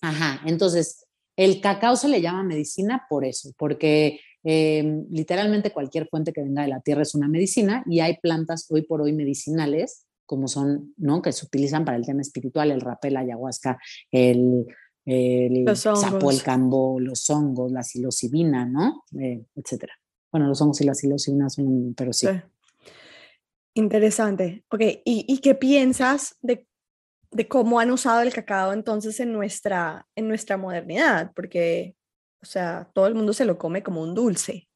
ajá, 0.02 0.42
entonces 0.46 1.06
el 1.36 1.62
cacao 1.62 1.96
se 1.96 2.08
le 2.08 2.22
llama 2.22 2.44
medicina 2.44 3.06
por 3.10 3.26
eso, 3.26 3.52
porque 3.58 4.20
eh, 4.44 5.04
literalmente 5.10 5.72
cualquier 5.72 6.08
fuente 6.08 6.34
que 6.34 6.42
venga 6.42 6.64
de 6.64 6.70
la 6.70 6.82
tierra 6.82 7.04
es 7.04 7.14
una 7.16 7.28
medicina 7.28 7.84
y 7.86 8.00
hay 8.00 8.18
plantas 8.18 8.66
hoy 8.70 8.84
por 8.84 9.02
hoy 9.02 9.14
medicinales 9.14 10.08
como 10.28 10.48
son, 10.48 10.94
¿no? 10.98 11.22
Que 11.22 11.32
se 11.32 11.46
utilizan 11.46 11.86
para 11.86 11.98
el 11.98 12.06
tema 12.06 12.22
espiritual, 12.22 12.70
el 12.70 12.82
rapel, 12.82 13.14
la 13.14 13.22
ayahuasca, 13.22 13.80
el, 14.12 14.68
el 15.06 15.76
sapo, 15.76 16.30
el 16.30 16.44
cambo, 16.44 17.00
los 17.00 17.30
hongos, 17.30 17.72
la 17.72 17.82
psilocibina, 17.82 18.66
¿no? 18.66 19.04
Eh, 19.20 19.46
etcétera. 19.56 19.94
Bueno, 20.32 20.48
los 20.48 20.62
hongos 20.62 20.82
y 20.82 20.84
la 20.84 20.94
psilocibina 20.94 21.50
son, 21.50 21.94
pero 21.96 22.12
sí. 22.12 22.28
Interesante. 23.74 24.66
Ok, 24.70 24.82
¿Y, 25.06 25.26
¿Y, 25.28 25.38
qué 25.40 25.56
piensas 25.56 26.36
de, 26.42 26.68
de, 27.32 27.48
cómo 27.48 27.80
han 27.80 27.92
usado 27.92 28.22
el 28.22 28.34
cacao 28.34 28.74
entonces 28.74 29.20
en 29.20 29.34
nuestra, 29.34 30.08
en 30.16 30.28
nuestra 30.28 30.58
modernidad? 30.58 31.32
Porque, 31.36 31.96
o 32.42 32.46
sea, 32.46 32.90
todo 32.94 33.08
el 33.08 33.16
mundo 33.16 33.34
se 33.34 33.46
lo 33.46 33.58
come 33.58 33.84
como 33.84 34.02
un 34.02 34.16
dulce. 34.16 34.68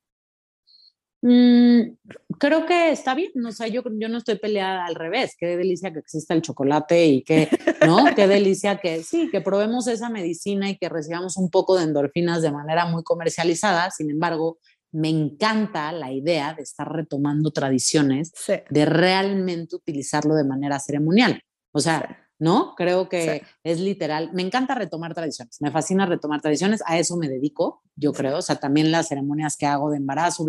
Mm, 1.23 1.97
creo 2.39 2.65
que 2.65 2.91
está 2.91 3.13
bien, 3.13 3.31
o 3.45 3.51
sea, 3.51 3.67
yo, 3.67 3.83
yo 3.99 4.09
no 4.09 4.17
estoy 4.17 4.39
peleada 4.39 4.85
al 4.85 4.95
revés, 4.95 5.35
qué 5.37 5.55
delicia 5.55 5.93
que 5.93 5.99
exista 5.99 6.33
el 6.33 6.41
chocolate 6.41 7.05
y 7.05 7.23
que, 7.23 7.47
¿no? 7.85 7.97
qué 8.15 8.27
delicia 8.27 8.77
que 8.77 9.03
sí, 9.03 9.29
que 9.29 9.39
probemos 9.39 9.87
esa 9.87 10.09
medicina 10.09 10.69
y 10.69 10.77
que 10.77 10.89
recibamos 10.89 11.37
un 11.37 11.51
poco 11.51 11.77
de 11.77 11.83
endorfinas 11.83 12.41
de 12.41 12.51
manera 12.51 12.85
muy 12.85 13.03
comercializada, 13.03 13.91
sin 13.91 14.09
embargo, 14.09 14.57
me 14.91 15.09
encanta 15.09 15.91
la 15.91 16.11
idea 16.11 16.53
de 16.53 16.63
estar 16.63 16.91
retomando 16.91 17.51
tradiciones, 17.51 18.33
de 18.69 18.85
realmente 18.85 19.75
utilizarlo 19.75 20.35
de 20.35 20.43
manera 20.43 20.79
ceremonial. 20.79 21.41
O 21.71 21.79
sea, 21.79 22.20
¿no? 22.41 22.73
Creo 22.75 23.07
que 23.07 23.43
es 23.63 23.79
literal. 23.79 24.31
Me 24.33 24.41
encanta 24.41 24.73
retomar 24.73 25.13
tradiciones, 25.13 25.61
me 25.61 25.69
fascina 25.69 26.07
retomar 26.07 26.41
tradiciones, 26.41 26.81
a 26.87 26.97
eso 26.97 27.15
me 27.15 27.29
dedico, 27.29 27.83
yo 27.95 28.11
creo. 28.13 28.39
O 28.39 28.41
sea, 28.41 28.55
también 28.55 28.91
las 28.91 29.09
ceremonias 29.09 29.55
que 29.55 29.67
hago 29.67 29.91
de 29.91 29.97
embarazo, 29.97 30.43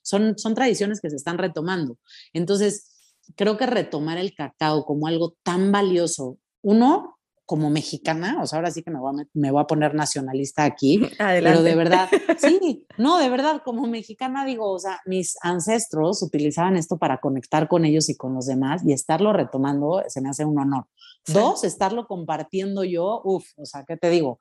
son, 0.00 0.38
son 0.38 0.54
tradiciones 0.54 1.02
que 1.02 1.10
se 1.10 1.16
están 1.16 1.36
retomando. 1.36 1.98
Entonces, 2.32 3.18
creo 3.36 3.58
que 3.58 3.66
retomar 3.66 4.16
el 4.16 4.34
cacao 4.34 4.86
como 4.86 5.06
algo 5.06 5.36
tan 5.42 5.70
valioso, 5.70 6.38
uno, 6.62 7.18
como 7.52 7.68
mexicana, 7.68 8.38
o 8.40 8.46
sea, 8.46 8.60
ahora 8.60 8.70
sí 8.70 8.82
que 8.82 8.90
me 8.90 8.98
voy 8.98 9.12
a, 9.20 9.26
me 9.34 9.50
voy 9.50 9.60
a 9.60 9.66
poner 9.66 9.94
nacionalista 9.94 10.64
aquí, 10.64 11.02
pero 11.18 11.62
de 11.62 11.74
verdad, 11.74 12.08
sí, 12.38 12.86
no, 12.96 13.18
de 13.18 13.28
verdad, 13.28 13.60
como 13.62 13.86
mexicana 13.86 14.46
digo, 14.46 14.70
o 14.70 14.78
sea, 14.78 15.02
mis 15.04 15.36
ancestros 15.42 16.22
utilizaban 16.22 16.78
esto 16.78 16.96
para 16.96 17.18
conectar 17.18 17.68
con 17.68 17.84
ellos 17.84 18.08
y 18.08 18.16
con 18.16 18.32
los 18.32 18.46
demás 18.46 18.82
y 18.86 18.94
estarlo 18.94 19.34
retomando 19.34 20.02
se 20.08 20.22
me 20.22 20.30
hace 20.30 20.46
un 20.46 20.58
honor. 20.58 20.86
Dos, 21.26 21.64
estarlo 21.64 22.06
compartiendo 22.06 22.84
yo, 22.84 23.20
uff, 23.22 23.44
o 23.58 23.66
sea, 23.66 23.84
¿qué 23.86 23.98
te 23.98 24.08
digo? 24.08 24.38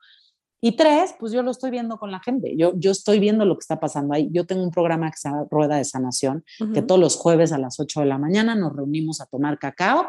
Y 0.62 0.78
tres, 0.78 1.14
pues 1.20 1.34
yo 1.34 1.43
lo 1.43 1.51
estoy 1.51 1.70
viendo 1.70 1.97
con 1.97 2.12
la 2.12 2.22
gente, 2.22 2.55
yo, 2.55 2.72
yo 2.78 2.91
estoy 2.91 3.20
viendo 3.20 3.43
lo 3.43 3.55
que 3.55 3.64
está 3.64 3.82
pasando 3.82 4.14
ahí. 4.14 4.30
Yo 4.32 4.45
tengo 4.45 4.64
un 4.64 4.72
programa 4.72 5.12
que 5.12 5.18
se 5.18 5.28
llama 5.28 5.47
Rueda 5.51 5.76
de 5.76 5.84
Sanación, 5.84 6.45
que 6.74 6.82
todos 6.82 7.01
los 7.01 7.18
jueves 7.18 7.51
a 7.51 7.57
las 7.57 7.78
8 7.78 7.99
de 7.99 8.05
la 8.05 8.18
mañana 8.18 8.55
nos 8.55 8.74
reunimos 8.74 9.20
a 9.20 9.26
tomar 9.26 9.59
cacao 9.59 10.07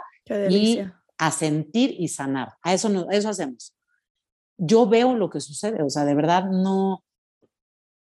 y 0.51 0.83
a 1.19 1.31
sentir 1.31 1.95
y 1.99 2.09
sanar. 2.09 2.55
A 2.63 2.75
eso, 2.75 2.89
no, 2.89 3.11
eso 3.11 3.29
hacemos. 3.29 3.75
Yo 4.59 4.89
veo 4.89 5.15
lo 5.15 5.31
que 5.31 5.41
sucede, 5.41 5.83
o 5.83 5.91
sea, 5.91 6.05
de 6.05 6.15
verdad 6.15 6.45
no, 6.51 7.05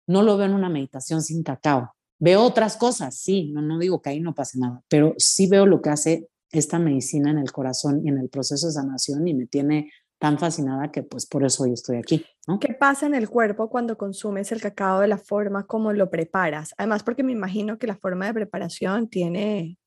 no 0.07 0.23
lo 0.23 0.37
veo 0.37 0.47
en 0.47 0.55
una 0.55 0.69
meditación 0.69 1.23
sin 1.23 1.43
cacao. 1.43 1.95
Veo 2.19 2.43
otras 2.43 2.77
cosas, 2.77 3.19
sí, 3.19 3.51
no, 3.53 3.63
no 3.63 3.79
digo 3.79 4.01
que 4.01 4.11
ahí 4.11 4.21
no 4.21 4.35
pase 4.35 4.59
nada, 4.59 4.83
pero 4.89 5.15
sí 5.19 5.49
veo 5.49 5.67
lo 5.67 5.83
que 5.83 5.91
hace 5.91 6.29
esta 6.53 6.79
medicina 6.79 7.31
en 7.31 7.39
el 7.39 7.51
corazón 7.51 8.03
y 8.05 8.11
en 8.11 8.19
el 8.19 8.29
proceso 8.29 8.67
de 8.67 8.75
sanación 8.75 9.27
y 9.27 9.35
me 9.35 9.47
tiene 9.47 9.91
tan 10.19 10.39
fascinada 10.39 10.93
que 10.93 11.03
pues 11.03 11.27
por 11.27 11.45
eso 11.45 11.65
hoy 11.65 11.73
estoy 11.73 11.97
aquí. 11.97 12.25
¿Qué 12.61 12.75
pasa 12.75 13.07
en 13.07 13.15
el 13.15 13.29
cuerpo 13.29 13.69
cuando 13.69 13.99
consumes 13.99 14.53
el 14.53 14.61
cacao 14.61 15.01
de 15.01 15.09
la 15.09 15.19
forma 15.19 15.67
como 15.67 15.93
lo 15.93 16.11
preparas? 16.11 16.75
Además, 16.77 17.03
porque 17.03 17.25
me 17.25 17.33
imagino 17.33 17.77
que 17.77 17.89
la 17.89 17.97
forma 17.97 18.27
de 18.27 18.35
preparación 18.35 19.09
tiene, 19.09 19.79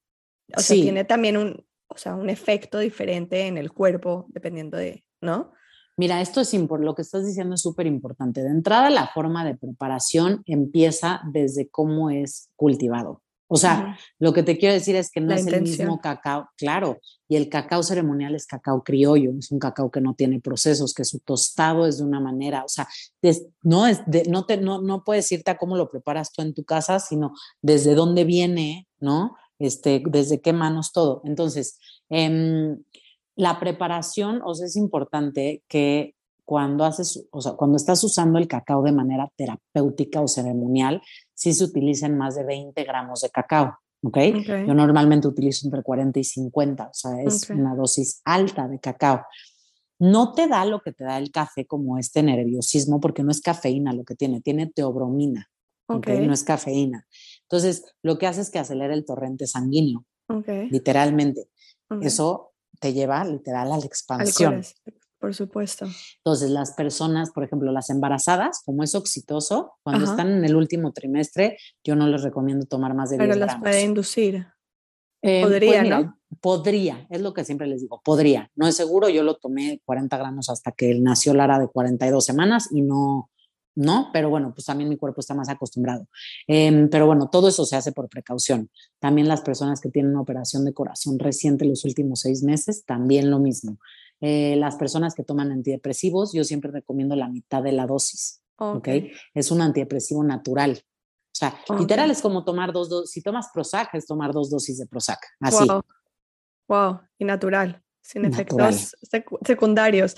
o 0.53 0.59
sea, 0.59 0.75
tiene 0.75 1.05
también 1.05 1.37
un, 1.37 1.65
o 1.95 1.97
sea, 1.97 2.15
un 2.15 2.29
efecto 2.29 2.79
diferente 2.79 3.47
en 3.47 3.57
el 3.57 3.71
cuerpo 3.71 4.25
dependiendo 4.29 4.77
de, 4.77 5.05
¿no? 5.21 5.53
Mira, 5.97 6.21
esto 6.21 6.41
es 6.41 6.53
lo 6.53 6.93
que 6.93 7.01
estás 7.01 7.25
diciendo 7.25 7.55
es 7.55 7.61
súper 7.61 7.87
importante. 7.87 8.43
De 8.43 8.49
entrada, 8.49 8.89
la 8.89 9.07
forma 9.07 9.45
de 9.45 9.55
preparación 9.55 10.43
empieza 10.45 11.21
desde 11.31 11.69
cómo 11.69 12.09
es 12.09 12.49
cultivado. 12.57 13.21
O 13.47 13.57
sea, 13.57 13.97
lo 14.17 14.33
que 14.33 14.41
te 14.41 14.57
quiero 14.57 14.73
decir 14.73 14.95
es 14.95 15.11
que 15.11 15.21
no 15.21 15.33
es 15.33 15.45
el 15.45 15.61
mismo 15.61 16.01
cacao, 16.01 16.49
claro, 16.57 16.99
y 17.27 17.35
el 17.35 17.47
cacao 17.47 17.83
ceremonial 17.83 18.33
es 18.33 18.47
cacao 18.47 18.83
criollo, 18.83 19.33
es 19.37 19.51
un 19.51 19.59
cacao 19.59 19.91
que 19.91 20.01
no 20.01 20.15
tiene 20.15 20.41
procesos, 20.41 20.95
que 20.95 21.05
su 21.05 21.19
tostado 21.19 21.85
es 21.85 21.99
de 21.99 22.05
una 22.05 22.19
manera, 22.19 22.63
o 22.65 22.67
sea, 22.67 22.87
no, 23.61 23.85
es 23.85 24.01
de, 24.07 24.23
no, 24.27 24.47
te, 24.47 24.57
no, 24.57 24.81
no 24.81 25.03
puedes 25.03 25.31
irte 25.31 25.51
a 25.51 25.57
cómo 25.57 25.77
lo 25.77 25.89
preparas 25.91 26.31
tú 26.31 26.41
en 26.41 26.55
tu 26.55 26.63
casa, 26.63 26.99
sino 26.99 27.33
desde 27.61 27.93
dónde 27.93 28.23
viene, 28.23 28.87
¿no? 28.99 29.35
Este, 29.59 30.03
desde 30.05 30.41
qué 30.41 30.53
manos 30.53 30.91
todo. 30.91 31.21
Entonces, 31.25 31.79
em, 32.09 32.83
la 33.35 33.59
preparación, 33.59 34.41
o 34.43 34.53
sea, 34.53 34.67
es 34.67 34.75
importante 34.75 35.63
que 35.67 36.15
cuando 36.43 36.85
haces, 36.85 37.27
o 37.31 37.41
sea, 37.41 37.53
cuando 37.53 37.77
estás 37.77 38.03
usando 38.03 38.37
el 38.37 38.47
cacao 38.47 38.83
de 38.83 38.91
manera 38.91 39.31
terapéutica 39.35 40.21
o 40.21 40.27
ceremonial, 40.27 41.01
sí 41.33 41.53
se 41.53 41.63
utilicen 41.63 42.17
más 42.17 42.35
de 42.35 42.43
20 42.43 42.83
gramos 42.83 43.21
de 43.21 43.29
cacao. 43.29 43.77
¿okay? 44.03 44.43
Yo 44.45 44.73
normalmente 44.73 45.27
utilizo 45.27 45.67
entre 45.67 45.81
40 45.81 46.19
y 46.19 46.23
50, 46.23 46.87
o 46.87 46.93
sea, 46.93 47.21
es 47.23 47.49
una 47.49 47.75
dosis 47.75 48.21
alta 48.23 48.67
de 48.67 48.79
cacao. 48.79 49.25
No 49.97 50.33
te 50.33 50.47
da 50.47 50.65
lo 50.65 50.81
que 50.81 50.91
te 50.91 51.03
da 51.03 51.17
el 51.17 51.31
café 51.31 51.65
como 51.65 51.97
este 51.97 52.21
nerviosismo, 52.21 52.99
porque 52.99 53.23
no 53.23 53.31
es 53.31 53.41
cafeína 53.41 53.93
lo 53.93 54.03
que 54.03 54.15
tiene, 54.15 54.41
tiene 54.41 54.67
teobromina, 54.67 55.49
okay. 55.87 56.25
no 56.27 56.33
es 56.33 56.43
cafeína. 56.43 57.07
Entonces, 57.49 57.83
lo 58.01 58.17
que 58.17 58.27
hace 58.27 58.41
es 58.41 58.49
que 58.49 58.59
acelera 58.59 58.93
el 58.93 59.05
torrente 59.05 59.47
sanguíneo, 59.47 60.05
literalmente. 60.71 61.49
Eso 62.01 62.53
te 62.79 62.93
lleva 62.93 63.23
literal 63.23 63.71
a 63.71 63.77
la 63.77 63.85
expansión. 63.85 64.63
Por 65.19 65.33
supuesto. 65.33 65.87
Entonces, 66.17 66.51
las 66.51 66.73
personas, 66.73 67.31
por 67.31 67.43
ejemplo, 67.43 67.71
las 67.71 67.89
embarazadas, 67.89 68.61
como 68.63 68.83
es 68.83 68.93
oxitoso, 68.93 69.73
cuando 69.81 70.05
están 70.05 70.29
en 70.29 70.45
el 70.45 70.55
último 70.55 70.91
trimestre, 70.91 71.57
yo 71.83 71.95
no 71.95 72.07
les 72.07 72.21
recomiendo 72.21 72.65
tomar 72.65 72.93
más 72.93 73.09
de 73.09 73.17
Pero 73.17 73.33
10 73.33 73.37
gramos. 73.37 73.55
Pero 73.55 73.65
las 73.65 73.73
puede 73.73 73.85
inducir. 73.85 74.47
Eh, 75.23 75.41
podría, 75.41 75.81
pues 75.81 75.89
¿no? 75.89 76.19
Podría, 76.39 77.07
es 77.09 77.21
lo 77.21 77.33
que 77.33 77.43
siempre 77.43 77.65
les 77.65 77.81
digo, 77.81 78.01
podría. 78.03 78.51
No 78.55 78.67
es 78.67 78.75
seguro, 78.75 79.09
yo 79.09 79.23
lo 79.23 79.37
tomé 79.37 79.81
40 79.85 80.15
gramos 80.17 80.49
hasta 80.49 80.71
que 80.71 80.99
nació 80.99 81.33
Lara 81.33 81.57
de 81.57 81.67
42 81.67 82.23
semanas 82.23 82.69
y 82.71 82.83
no, 82.83 83.31
no, 83.75 84.09
pero 84.13 84.29
bueno, 84.29 84.53
pues 84.53 84.65
también 84.65 84.89
mi 84.89 84.97
cuerpo 84.97 85.19
está 85.19 85.33
más 85.33 85.49
acostumbrado. 85.49 86.07
Em, 86.47 86.89
pero 86.89 87.05
bueno, 87.05 87.29
todo 87.29 87.49
eso 87.49 87.65
se 87.65 87.75
hace 87.75 87.91
por 87.91 88.07
precaución. 88.09 88.69
También 88.99 89.27
las 89.27 89.41
personas 89.41 89.81
que 89.81 89.89
tienen 89.89 90.11
una 90.11 90.21
operación 90.21 90.63
de 90.65 90.73
corazón 90.73 91.19
reciente 91.19 91.65
los 91.65 91.83
últimos 91.83 92.21
seis 92.21 92.41
meses, 92.41 92.85
también 92.85 93.29
lo 93.29 93.39
mismo. 93.39 93.77
Eh, 94.21 94.55
las 94.55 94.77
personas 94.77 95.13
que 95.13 95.23
toman 95.23 95.51
antidepresivos, 95.51 96.33
yo 96.33 96.43
siempre 96.43 96.71
recomiendo 96.71 97.15
la 97.15 97.27
mitad 97.27 97.61
de 97.61 97.73
la 97.73 97.85
dosis. 97.85 98.41
Okay. 98.57 99.11
Es 99.33 99.51
un 99.51 99.61
antidepresivo 99.61 100.23
natural. 100.23 100.81
O 100.81 101.37
sea, 101.37 101.59
literal 101.77 102.09
es 102.09 102.21
como 102.21 102.45
tomar 102.45 102.71
dos 102.71 102.87
dosis. 102.89 103.11
Si 103.11 103.21
tomas 103.21 103.49
Prozac, 103.53 103.93
es 103.93 104.05
tomar 104.05 104.31
dos 104.31 104.49
dosis 104.49 104.77
de 104.77 104.87
Prozac. 104.87 105.19
Así. 105.41 105.67
Wow. 106.69 107.01
Y 107.19 107.25
natural, 107.25 107.83
sin 108.05 108.25
efectos 108.25 108.95
secundarios. 109.45 110.15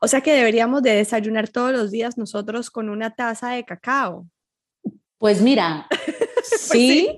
O 0.00 0.08
sea 0.08 0.20
que 0.20 0.34
deberíamos 0.34 0.82
de 0.82 0.94
desayunar 0.94 1.48
todos 1.48 1.72
los 1.72 1.90
días 1.90 2.18
nosotros 2.18 2.70
con 2.70 2.88
una 2.88 3.14
taza 3.14 3.50
de 3.50 3.64
cacao. 3.64 4.26
Pues 5.18 5.40
mira, 5.42 5.86
pues 5.90 6.60
sí, 6.60 7.16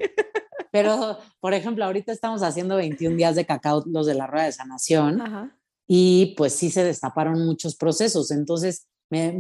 pero 0.71 1.19
por 1.41 1.55
ejemplo, 1.55 1.85
ahorita 1.85 2.13
estamos 2.13 2.43
haciendo 2.43 2.77
21 2.77 3.17
días 3.17 3.37
de 3.37 3.47
cacao, 3.47 3.85
los 3.87 4.07
de 4.07 4.15
la 4.15 4.27
rueda 4.27 4.47
de 4.47 4.53
sanación. 4.53 5.21
Ajá 5.21 5.57
y 5.95 6.35
pues 6.39 6.55
sí 6.55 6.71
se 6.71 6.85
destaparon 6.85 7.45
muchos 7.45 7.77
procesos. 7.77 8.31
Entonces, 8.31 8.87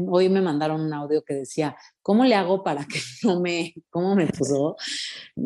hoy 0.08 0.28
me 0.28 0.40
mandaron 0.40 0.80
un 0.80 0.92
audio 0.92 1.22
que 1.22 1.34
decía, 1.34 1.76
¿cómo 2.02 2.24
le 2.24 2.34
hago 2.34 2.62
para 2.62 2.84
que 2.84 3.00
no 3.22 3.40
me, 3.40 3.74
cómo 3.90 4.14
me 4.14 4.26
puso? 4.26 4.76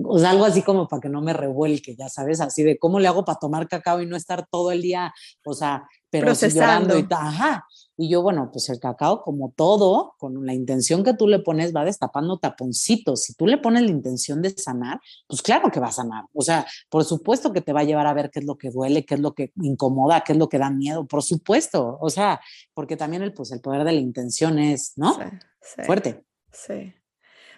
O 0.04 0.18
sea, 0.18 0.30
algo 0.30 0.44
así 0.44 0.62
como 0.62 0.88
para 0.88 1.00
que 1.00 1.08
no 1.08 1.20
me 1.20 1.32
revuelque, 1.32 1.94
ya 1.96 2.08
sabes, 2.08 2.40
así 2.40 2.62
de 2.62 2.78
cómo 2.78 3.00
le 3.00 3.08
hago 3.08 3.24
para 3.24 3.38
tomar 3.38 3.68
cacao 3.68 4.02
y 4.02 4.06
no 4.06 4.16
estar 4.16 4.46
todo 4.50 4.72
el 4.72 4.82
día, 4.82 5.12
o 5.44 5.54
sea, 5.54 5.88
pero 6.10 6.26
procesando. 6.26 6.98
y 6.98 7.06
ajá. 7.10 7.66
Y 7.96 8.10
yo, 8.10 8.20
bueno, 8.22 8.50
pues 8.52 8.68
el 8.68 8.78
cacao, 8.78 9.22
como 9.22 9.52
todo, 9.56 10.14
con 10.18 10.44
la 10.44 10.52
intención 10.52 11.02
que 11.02 11.14
tú 11.14 11.26
le 11.26 11.38
pones, 11.38 11.74
va 11.74 11.84
destapando 11.84 12.38
taponcitos. 12.38 13.22
Si 13.22 13.34
tú 13.34 13.46
le 13.46 13.56
pones 13.56 13.82
la 13.82 13.90
intención 13.90 14.42
de 14.42 14.50
sanar, 14.50 15.00
pues 15.26 15.40
claro 15.40 15.70
que 15.70 15.80
va 15.80 15.88
a 15.88 15.92
sanar. 15.92 16.24
O 16.34 16.42
sea, 16.42 16.66
por 16.90 17.04
supuesto 17.04 17.52
que 17.52 17.62
te 17.62 17.72
va 17.72 17.80
a 17.80 17.84
llevar 17.84 18.06
a 18.06 18.12
ver 18.12 18.30
qué 18.30 18.40
es 18.40 18.44
lo 18.44 18.58
que 18.58 18.70
duele, 18.70 19.06
qué 19.06 19.14
es 19.14 19.20
lo 19.20 19.34
que 19.34 19.52
incomoda, 19.62 20.22
qué 20.22 20.32
es 20.32 20.38
lo 20.38 20.48
que 20.48 20.58
da 20.58 20.68
miedo, 20.68 21.06
por 21.06 21.22
supuesto. 21.22 21.96
O 22.00 22.10
sea, 22.10 22.40
porque 22.74 22.96
también 22.96 23.22
el, 23.22 23.32
pues, 23.32 23.50
el 23.52 23.60
poder 23.60 23.84
de 23.84 23.92
la 23.92 24.00
intención 24.00 24.58
es, 24.58 24.92
¿no? 24.96 25.16
Fuerte. 25.60 26.24
Sí. 26.52 26.92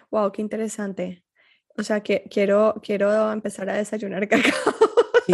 Wow, 0.09 0.31
qué 0.31 0.41
interesante. 0.41 1.23
O 1.77 1.83
sea, 1.83 2.01
que 2.01 2.23
quiero, 2.29 2.75
quiero 2.83 3.31
empezar 3.31 3.69
a 3.69 3.73
desayunar 3.77 4.27
cacao. 4.29 4.73
Sí. 5.25 5.33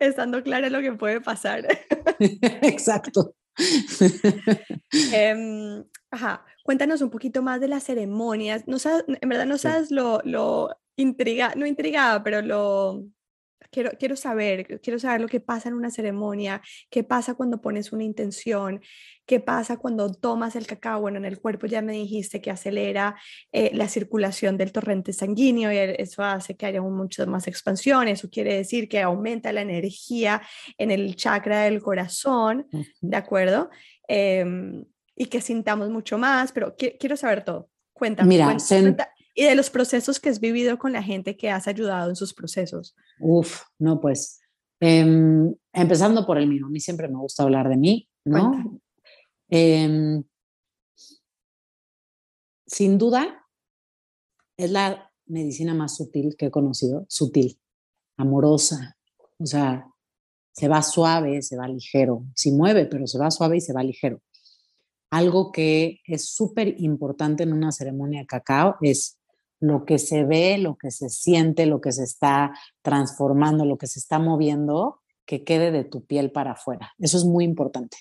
Estando 0.00 0.42
clara 0.42 0.70
lo 0.70 0.80
que 0.80 0.92
puede 0.92 1.20
pasar. 1.20 1.66
Exacto. 2.18 3.34
Em, 5.12 5.84
ajá, 6.10 6.44
cuéntanos 6.62 7.02
un 7.02 7.10
poquito 7.10 7.42
más 7.42 7.60
de 7.60 7.68
las 7.68 7.84
ceremonias. 7.84 8.66
No 8.66 8.78
en 9.06 9.28
verdad 9.28 9.46
no 9.46 9.58
sabes 9.58 9.90
lo, 9.90 10.20
lo 10.24 10.76
intriga, 10.96 11.52
no 11.56 11.66
intrigada, 11.66 12.22
pero 12.22 12.42
lo, 12.42 13.04
quiero, 13.70 13.90
quiero 13.98 14.16
saber, 14.16 14.80
quiero 14.80 14.98
saber 14.98 15.20
lo 15.20 15.28
que 15.28 15.40
pasa 15.40 15.68
en 15.68 15.74
una 15.74 15.90
ceremonia, 15.90 16.62
qué 16.90 17.04
pasa 17.04 17.34
cuando 17.34 17.60
pones 17.60 17.92
una 17.92 18.04
intención, 18.04 18.80
qué 19.26 19.40
pasa 19.40 19.76
cuando 19.76 20.12
tomas 20.12 20.56
el 20.56 20.66
cacao. 20.66 21.00
Bueno, 21.00 21.18
en 21.18 21.24
el 21.24 21.38
cuerpo 21.40 21.66
ya 21.66 21.82
me 21.82 21.92
dijiste 21.92 22.40
que 22.40 22.50
acelera 22.50 23.16
eh, 23.52 23.70
la 23.74 23.88
circulación 23.88 24.56
del 24.56 24.72
torrente 24.72 25.12
sanguíneo 25.12 25.72
y 25.72 25.76
eso 25.76 26.22
hace 26.22 26.56
que 26.56 26.66
haya 26.66 26.80
muchas 26.80 27.26
más 27.26 27.46
expansión. 27.46 28.08
Eso 28.08 28.30
quiere 28.30 28.54
decir 28.54 28.88
que 28.88 29.00
aumenta 29.02 29.52
la 29.52 29.60
energía 29.60 30.42
en 30.78 30.90
el 30.90 31.16
chakra 31.16 31.62
del 31.62 31.82
corazón, 31.82 32.66
¿de 33.00 33.16
acuerdo? 33.16 33.70
Em, 34.06 34.84
y 35.14 35.26
que 35.26 35.40
sintamos 35.40 35.90
mucho 35.90 36.16
más, 36.16 36.52
pero 36.52 36.74
quiero 36.76 37.16
saber 37.16 37.44
todo. 37.44 37.68
Cuéntame. 37.92 38.28
Mira, 38.28 38.46
cuéntame, 38.46 38.96
y 39.38 39.44
de 39.44 39.54
los 39.54 39.70
procesos 39.70 40.18
que 40.18 40.30
has 40.30 40.40
vivido 40.40 40.80
con 40.80 40.92
la 40.92 41.00
gente 41.00 41.36
que 41.36 41.48
has 41.48 41.68
ayudado 41.68 42.10
en 42.10 42.16
sus 42.16 42.34
procesos. 42.34 42.96
Uf, 43.20 43.62
no, 43.78 44.00
pues, 44.00 44.40
em, 44.80 45.54
empezando 45.72 46.26
por 46.26 46.38
el 46.38 46.48
mío, 46.48 46.66
a 46.66 46.68
mí 46.68 46.80
siempre 46.80 47.06
me 47.06 47.18
gusta 47.18 47.44
hablar 47.44 47.68
de 47.68 47.76
mí, 47.76 48.08
¿no? 48.24 48.80
Em, 49.48 50.24
sin 52.66 52.98
duda, 52.98 53.46
es 54.56 54.72
la 54.72 55.08
medicina 55.26 55.72
más 55.72 55.96
sutil 55.96 56.34
que 56.36 56.46
he 56.46 56.50
conocido, 56.50 57.06
sutil, 57.08 57.60
amorosa, 58.16 58.96
o 59.38 59.46
sea, 59.46 59.86
se 60.50 60.66
va 60.66 60.82
suave, 60.82 61.42
se 61.42 61.56
va 61.56 61.68
ligero, 61.68 62.24
sí 62.34 62.50
mueve, 62.50 62.86
pero 62.86 63.06
se 63.06 63.18
va 63.18 63.30
suave 63.30 63.58
y 63.58 63.60
se 63.60 63.72
va 63.72 63.84
ligero. 63.84 64.20
Algo 65.10 65.52
que 65.52 66.00
es 66.06 66.28
súper 66.28 66.74
importante 66.80 67.44
en 67.44 67.52
una 67.52 67.70
ceremonia 67.70 68.22
de 68.22 68.26
cacao 68.26 68.74
es 68.80 69.17
lo 69.60 69.84
que 69.84 69.98
se 69.98 70.24
ve, 70.24 70.58
lo 70.58 70.76
que 70.76 70.90
se 70.90 71.08
siente, 71.08 71.66
lo 71.66 71.80
que 71.80 71.92
se 71.92 72.04
está 72.04 72.52
transformando, 72.82 73.64
lo 73.64 73.78
que 73.78 73.86
se 73.86 73.98
está 73.98 74.18
moviendo, 74.18 75.00
que 75.26 75.44
quede 75.44 75.70
de 75.70 75.84
tu 75.84 76.04
piel 76.04 76.30
para 76.30 76.52
afuera. 76.52 76.92
Eso 76.98 77.18
es 77.18 77.24
muy 77.24 77.44
importante. 77.44 77.98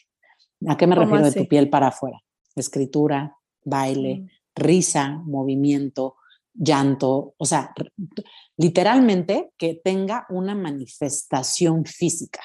¿A 0.68 0.78
qué 0.78 0.88
me 0.88 0.95
refiero 0.95 1.24
de 1.24 1.32
tu 1.32 1.47
piel 1.47 1.70
para 1.70 1.88
afuera? 1.88 2.22
Escritura, 2.55 3.38
baile, 3.64 4.22
mm. 4.22 4.28
risa, 4.55 5.22
movimiento, 5.26 6.16
llanto, 6.53 7.36
o 7.38 7.45
sea, 7.45 7.74
literalmente 8.58 9.51
que 9.58 9.80
tenga 9.84 10.26
una 10.30 10.55
manifestación 10.55 11.86
física. 11.86 12.41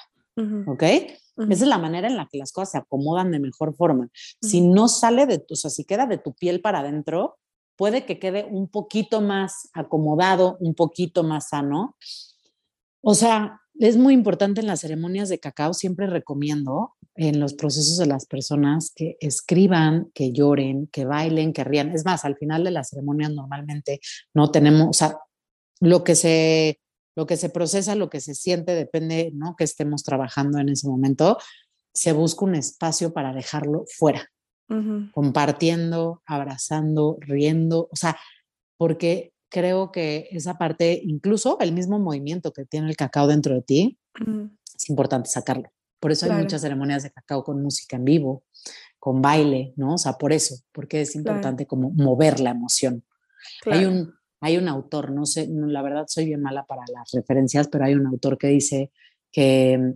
¿Ok? 0.66 0.82
Esa 0.82 1.64
es 1.64 1.68
la 1.68 1.78
manera 1.78 2.08
en 2.08 2.16
la 2.16 2.28
que 2.30 2.38
las 2.38 2.52
cosas 2.52 2.72
se 2.72 2.78
acomodan 2.78 3.30
de 3.30 3.40
mejor 3.40 3.74
forma. 3.74 4.08
Si 4.40 4.60
no 4.60 4.88
sale 4.88 5.26
de 5.26 5.38
tu, 5.38 5.54
o 5.54 5.56
sea, 5.56 5.70
si 5.70 5.84
queda 5.84 6.06
de 6.06 6.18
tu 6.18 6.34
piel 6.34 6.60
para 6.60 6.80
adentro, 6.80 7.38
puede 7.76 8.04
que 8.04 8.18
quede 8.18 8.44
un 8.44 8.68
poquito 8.68 9.20
más 9.20 9.68
acomodado, 9.72 10.56
un 10.60 10.74
poquito 10.74 11.22
más 11.22 11.48
sano. 11.48 11.96
O 13.02 13.14
sea, 13.14 13.60
es 13.78 13.96
muy 13.96 14.14
importante 14.14 14.60
en 14.60 14.66
las 14.66 14.80
ceremonias 14.80 15.28
de 15.28 15.40
cacao, 15.40 15.74
siempre 15.74 16.06
recomiendo 16.06 16.94
en 17.14 17.40
los 17.40 17.54
procesos 17.54 17.98
de 17.98 18.06
las 18.06 18.26
personas 18.26 18.92
que 18.94 19.16
escriban, 19.20 20.10
que 20.14 20.32
lloren, 20.32 20.86
que 20.88 21.04
bailen, 21.04 21.52
que 21.52 21.64
rían. 21.64 21.90
Es 21.90 22.04
más, 22.04 22.24
al 22.24 22.36
final 22.36 22.64
de 22.64 22.70
las 22.70 22.90
ceremonias 22.90 23.32
normalmente 23.32 24.00
no 24.34 24.50
tenemos, 24.50 24.88
o 24.88 24.92
sea, 24.92 25.18
lo 25.80 26.04
que 26.04 26.14
se, 26.14 26.80
lo 27.16 27.26
que 27.26 27.36
se 27.36 27.48
procesa, 27.48 27.94
lo 27.94 28.08
que 28.08 28.20
se 28.20 28.34
siente, 28.34 28.74
depende, 28.74 29.30
¿no? 29.34 29.56
Que 29.56 29.64
estemos 29.64 30.04
trabajando 30.04 30.58
en 30.58 30.68
ese 30.68 30.86
momento, 30.88 31.38
se 31.92 32.12
busca 32.12 32.44
un 32.44 32.54
espacio 32.54 33.12
para 33.12 33.32
dejarlo 33.32 33.84
fuera 33.88 34.30
compartiendo, 35.12 36.22
abrazando, 36.26 37.16
riendo, 37.20 37.88
o 37.90 37.96
sea, 37.96 38.16
porque 38.76 39.32
creo 39.48 39.92
que 39.92 40.28
esa 40.30 40.56
parte, 40.56 41.00
incluso 41.04 41.58
el 41.60 41.72
mismo 41.72 41.98
movimiento 41.98 42.52
que 42.52 42.64
tiene 42.64 42.88
el 42.88 42.96
cacao 42.96 43.26
dentro 43.26 43.54
de 43.54 43.62
ti, 43.62 43.98
es 44.74 44.88
importante 44.88 45.28
sacarlo. 45.28 45.70
Por 46.00 46.10
eso 46.10 46.26
hay 46.26 46.42
muchas 46.42 46.62
ceremonias 46.62 47.02
de 47.04 47.10
cacao 47.10 47.44
con 47.44 47.62
música 47.62 47.96
en 47.96 48.04
vivo, 48.04 48.44
con 48.98 49.22
baile, 49.22 49.72
¿no? 49.76 49.94
O 49.94 49.98
sea, 49.98 50.14
por 50.14 50.32
eso, 50.32 50.56
porque 50.72 51.02
es 51.02 51.14
importante 51.14 51.66
como 51.66 51.90
mover 51.90 52.40
la 52.40 52.50
emoción. 52.50 53.04
Hay 53.66 53.84
un, 53.84 54.14
hay 54.40 54.56
un 54.56 54.68
autor, 54.68 55.12
no 55.12 55.26
sé, 55.26 55.48
la 55.48 55.82
verdad 55.82 56.06
soy 56.08 56.24
bien 56.24 56.40
mala 56.40 56.64
para 56.64 56.82
las 56.92 57.10
referencias, 57.12 57.68
pero 57.68 57.84
hay 57.84 57.94
un 57.94 58.06
autor 58.06 58.38
que 58.38 58.48
dice 58.48 58.90
que 59.30 59.94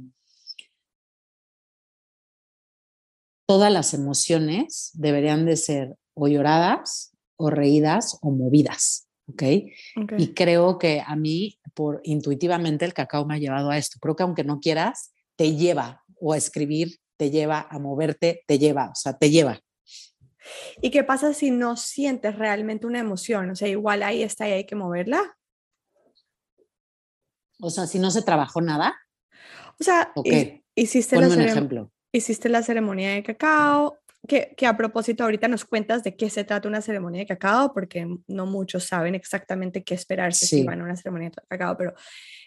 todas 3.47 3.73
las 3.73 3.95
emociones 3.95 4.91
deberían 4.95 5.47
de 5.47 5.57
ser 5.57 5.97
o 6.15 6.29
lloradas 6.29 7.17
o 7.37 7.51
reídas 7.51 8.19
o 8.21 8.31
movidas, 8.31 9.09
¿ok? 9.29 9.43
Y 10.19 10.35
creo 10.35 10.79
que 10.79 11.03
a 11.07 11.15
mí, 11.17 11.59
por 11.75 12.01
intuitivamente, 12.05 12.85
el 12.85 12.95
cacao 12.95 13.25
me 13.25 13.37
ha 13.37 13.39
llevado 13.39 13.71
a 13.71 13.79
esto. 13.79 13.99
Creo 14.01 14.17
que 14.17 14.25
aunque 14.25 14.45
no 14.45 14.61
quieras, 14.61 15.13
te 15.37 15.55
lleva 15.55 16.03
o 16.21 16.33
a 16.33 16.37
escribir, 16.37 16.99
te 17.17 17.31
lleva 17.31 17.67
a 17.71 17.79
moverte, 17.79 18.43
te 18.47 18.59
lleva, 18.59 18.91
o 18.91 18.95
sea, 18.95 19.17
te 19.17 19.31
lleva. 19.31 19.61
¿Y 20.81 20.91
qué 20.91 21.05
pasa 21.05 21.35
si 21.35 21.51
no 21.51 21.77
sientes 21.77 22.37
realmente 22.37 22.87
una 22.87 23.01
emoción? 23.01 23.51
O 23.51 23.57
sea, 23.57 23.69
igual 23.69 24.03
ahí 24.03 24.23
está 24.23 24.49
y 24.49 24.53
hay 24.53 24.65
que 24.65 24.77
moverla. 24.77 25.37
O 27.61 27.71
sea, 27.71 27.87
si 27.87 27.99
no 27.99 28.11
se 28.11 28.23
trabajó 28.23 28.61
nada. 28.61 28.95
O 29.79 29.85
sea, 29.85 30.13
hiciste 30.75 31.17
Ponme 31.17 31.35
un 31.35 31.41
ejemplo 31.41 31.93
hiciste 32.19 32.49
la 32.49 32.63
ceremonia 32.63 33.13
de 33.13 33.23
cacao, 33.23 33.99
que, 34.27 34.55
que, 34.57 34.67
a 34.67 34.77
propósito 34.77 35.25
ahorita 35.25 35.49
nos 35.49 35.65
cuentas 35.65 36.03
de 36.03 36.17
qué 36.17 36.31
se 36.31 36.45
trata 36.45 36.69
una 36.69 36.83
ceremonia 36.83 37.21
de 37.21 37.27
cacao, 37.27 37.73
porque 37.73 38.07
no 38.27 38.47
muchos 38.47 38.85
saben 38.85 39.15
exactamente 39.15 39.85
qué 39.85 39.95
esperarse 39.95 40.47
si 40.47 40.65
van 40.65 40.81
a 40.81 40.85
una 40.85 40.97
ceremonia 40.97 41.31
de 41.31 41.37
cacao, 41.49 41.77
pero 41.77 41.95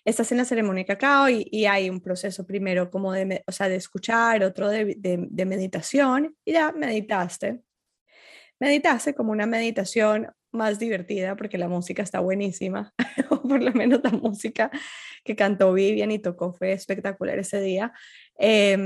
estás 0.04 0.32
en 0.32 0.40
la 0.40 0.46
ceremonia 0.46 0.84
de 0.84 0.88
cacao 0.88 1.30
y, 1.30 1.48
y 1.52 1.66
hay 1.66 1.90
un 1.90 2.02
proceso 2.02 2.46
primero 2.46 2.90
como 2.90 3.14
de, 3.14 3.44
o 3.48 3.52
sea, 3.52 3.70
de 3.70 3.76
escuchar, 3.76 4.44
otro 4.44 4.68
de, 4.70 4.96
de, 4.98 5.28
de 5.30 5.46
meditación 5.46 6.36
y 6.44 6.54
ya 6.54 6.72
meditaste. 6.72 7.62
Meditaste 8.60 9.14
como 9.14 9.32
una 9.32 9.46
meditación 9.46 10.28
más 10.52 10.80
divertida 10.80 11.36
porque 11.38 11.58
la 11.58 11.70
música 11.70 12.04
está 12.04 12.20
buenísima, 12.20 12.94
o 13.30 13.42
por 13.42 13.62
lo 13.62 13.72
menos 13.72 14.02
la 14.04 14.12
música 14.12 14.70
que 15.24 15.36
cantó 15.36 15.72
Vivian 15.74 16.12
y 16.12 16.20
tocó 16.20 16.54
fue 16.54 16.74
espectacular 16.74 17.40
ese 17.40 17.62
día. 17.62 17.94
Eh, 18.38 18.78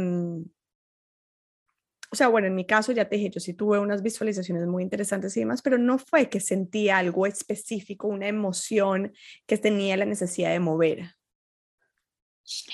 o 2.13 2.15
sea, 2.15 2.27
bueno, 2.27 2.45
en 2.45 2.53
mi 2.53 2.63
caso 2.63 2.91
ya 2.91 3.09
te 3.09 3.15
dije, 3.15 3.31
yo 3.31 3.39
sí 3.39 3.55
tuve 3.55 3.79
unas 3.79 4.03
visualizaciones 4.03 4.67
muy 4.67 4.83
interesantes 4.83 5.35
y 5.35 5.39
demás, 5.39 5.63
pero 5.63 5.79
no 5.79 5.97
fue 5.97 6.29
que 6.29 6.39
sentí 6.39 6.87
algo 6.89 7.25
específico, 7.25 8.07
una 8.07 8.27
emoción 8.27 9.13
que 9.47 9.57
tenía 9.57 9.97
la 9.97 10.05
necesidad 10.05 10.51
de 10.51 10.59
mover. 10.59 11.15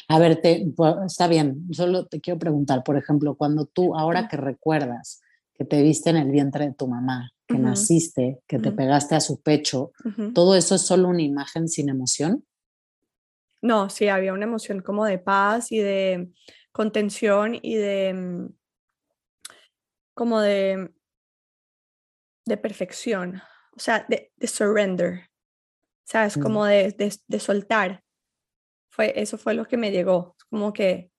A 0.09 0.19
ver, 0.19 0.41
te, 0.41 0.65
está 1.05 1.29
bien, 1.29 1.67
solo 1.71 2.05
te 2.05 2.19
quiero 2.19 2.37
preguntar, 2.37 2.83
por 2.83 2.97
ejemplo, 2.97 3.35
cuando 3.35 3.65
tú, 3.65 3.95
ahora 3.95 4.27
que 4.27 4.35
recuerdas 4.35 5.21
que 5.53 5.63
te 5.63 5.81
viste 5.83 6.09
en 6.09 6.17
el 6.17 6.31
vientre 6.31 6.65
de 6.65 6.73
tu 6.73 6.89
mamá, 6.89 7.31
que 7.47 7.59
naciste, 7.59 8.41
que 8.45 8.59
te 8.59 8.73
pegaste 8.73 9.15
a 9.15 9.21
su 9.21 9.39
pecho, 9.39 9.93
¿todo 10.33 10.53
eso 10.55 10.75
es 10.75 10.81
solo 10.81 11.07
una 11.07 11.21
imagen 11.21 11.69
sin 11.69 11.87
emoción? 11.87 12.43
No, 13.61 13.89
sí, 13.89 14.09
había 14.09 14.33
una 14.33 14.43
emoción 14.43 14.81
como 14.81 15.05
de 15.05 15.17
paz 15.17 15.71
y 15.71 15.79
de 15.79 16.29
contención 16.73 17.57
y 17.61 17.75
de 17.75 18.13
mm, 18.13 18.58
como 20.19 20.41
de, 20.41 20.93
de 22.45 22.57
perfección, 22.57 23.41
o 23.73 23.79
sea, 23.79 24.05
de, 24.09 24.33
de 24.35 24.47
surrender, 24.47 25.29
¿sabes? 26.05 26.35
Mm. 26.35 26.41
Como 26.41 26.65
de, 26.65 26.93
de, 27.25 27.39
soltar. 27.39 28.03
Fue, 28.91 29.13
eso 29.15 29.37
fue 29.37 29.53
lo 29.53 29.63
que 29.63 29.77
me 29.77 29.91
llegó, 29.91 30.35
como 30.49 30.73
que 30.73 31.13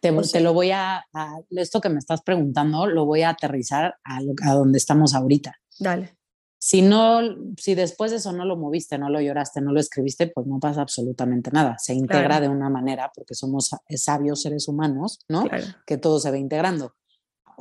te, 0.00 0.40
lo 0.40 0.52
voy 0.52 0.70
a, 0.70 1.02
esto 1.48 1.80
que 1.80 1.88
me 1.88 1.98
estás 1.98 2.20
preguntando, 2.20 2.86
lo 2.86 3.06
voy 3.06 3.22
a 3.22 3.30
aterrizar 3.30 3.96
a, 4.04 4.18
a 4.18 4.52
donde 4.52 4.76
estamos 4.76 5.14
ahorita. 5.14 5.54
Dale. 5.78 6.18
Si 6.58 6.82
no, 6.82 7.22
si 7.56 7.74
después 7.74 8.10
de 8.10 8.18
eso 8.18 8.32
no 8.32 8.44
lo 8.44 8.58
moviste, 8.58 8.98
no 8.98 9.08
lo 9.08 9.18
lloraste, 9.22 9.62
no 9.62 9.72
lo 9.72 9.80
escribiste, 9.80 10.26
pues 10.26 10.46
no 10.46 10.60
pasa 10.60 10.82
absolutamente 10.82 11.50
nada. 11.50 11.78
Se 11.78 11.94
integra 11.94 12.38
de 12.38 12.48
una 12.48 12.68
manera, 12.68 13.10
porque 13.14 13.34
somos 13.34 13.70
sabios 13.96 14.42
seres 14.42 14.68
humanos, 14.68 15.20
¿no? 15.26 15.44
Que 15.86 15.96
todo 15.96 16.20
se 16.20 16.30
va 16.30 16.36
integrando. 16.36 16.94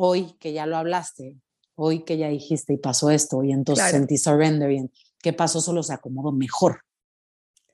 Hoy 0.03 0.33
que 0.39 0.51
ya 0.51 0.65
lo 0.65 0.77
hablaste, 0.77 1.37
hoy 1.75 2.03
que 2.03 2.17
ya 2.17 2.27
dijiste 2.27 2.73
y 2.73 2.77
pasó 2.77 3.11
esto, 3.11 3.43
y 3.43 3.51
entonces 3.51 3.91
sentí 3.91 4.17
surrender, 4.17 4.71
y 4.71 4.89
¿qué 5.21 5.31
pasó? 5.31 5.61
Solo 5.61 5.83
se 5.83 5.93
acomodó 5.93 6.31
mejor. 6.31 6.81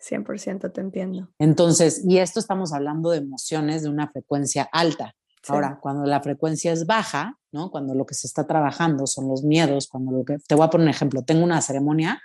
100% 0.02 0.74
te 0.74 0.82
entiendo. 0.82 1.30
Entonces, 1.40 2.04
y 2.06 2.18
esto 2.18 2.42
estamos 2.42 2.74
hablando 2.74 3.12
de 3.12 3.20
emociones 3.20 3.84
de 3.84 3.90
una 3.90 4.10
frecuencia 4.10 4.68
alta. 4.74 5.16
Ahora, 5.48 5.80
cuando 5.82 6.06
la 6.06 6.22
frecuencia 6.22 6.74
es 6.74 6.86
baja, 6.86 7.40
¿no? 7.54 7.72
Cuando 7.72 7.96
lo 7.96 8.06
que 8.06 8.14
se 8.14 8.28
está 8.28 8.46
trabajando 8.46 9.08
son 9.08 9.30
los 9.30 9.44
miedos, 9.44 9.88
cuando 9.88 10.12
lo 10.12 10.26
que, 10.26 10.38
te 10.46 10.56
voy 10.56 10.66
a 10.66 10.70
poner 10.70 10.84
un 10.84 10.90
ejemplo, 10.90 11.24
tengo 11.24 11.46
una 11.46 11.62
ceremonia 11.62 12.22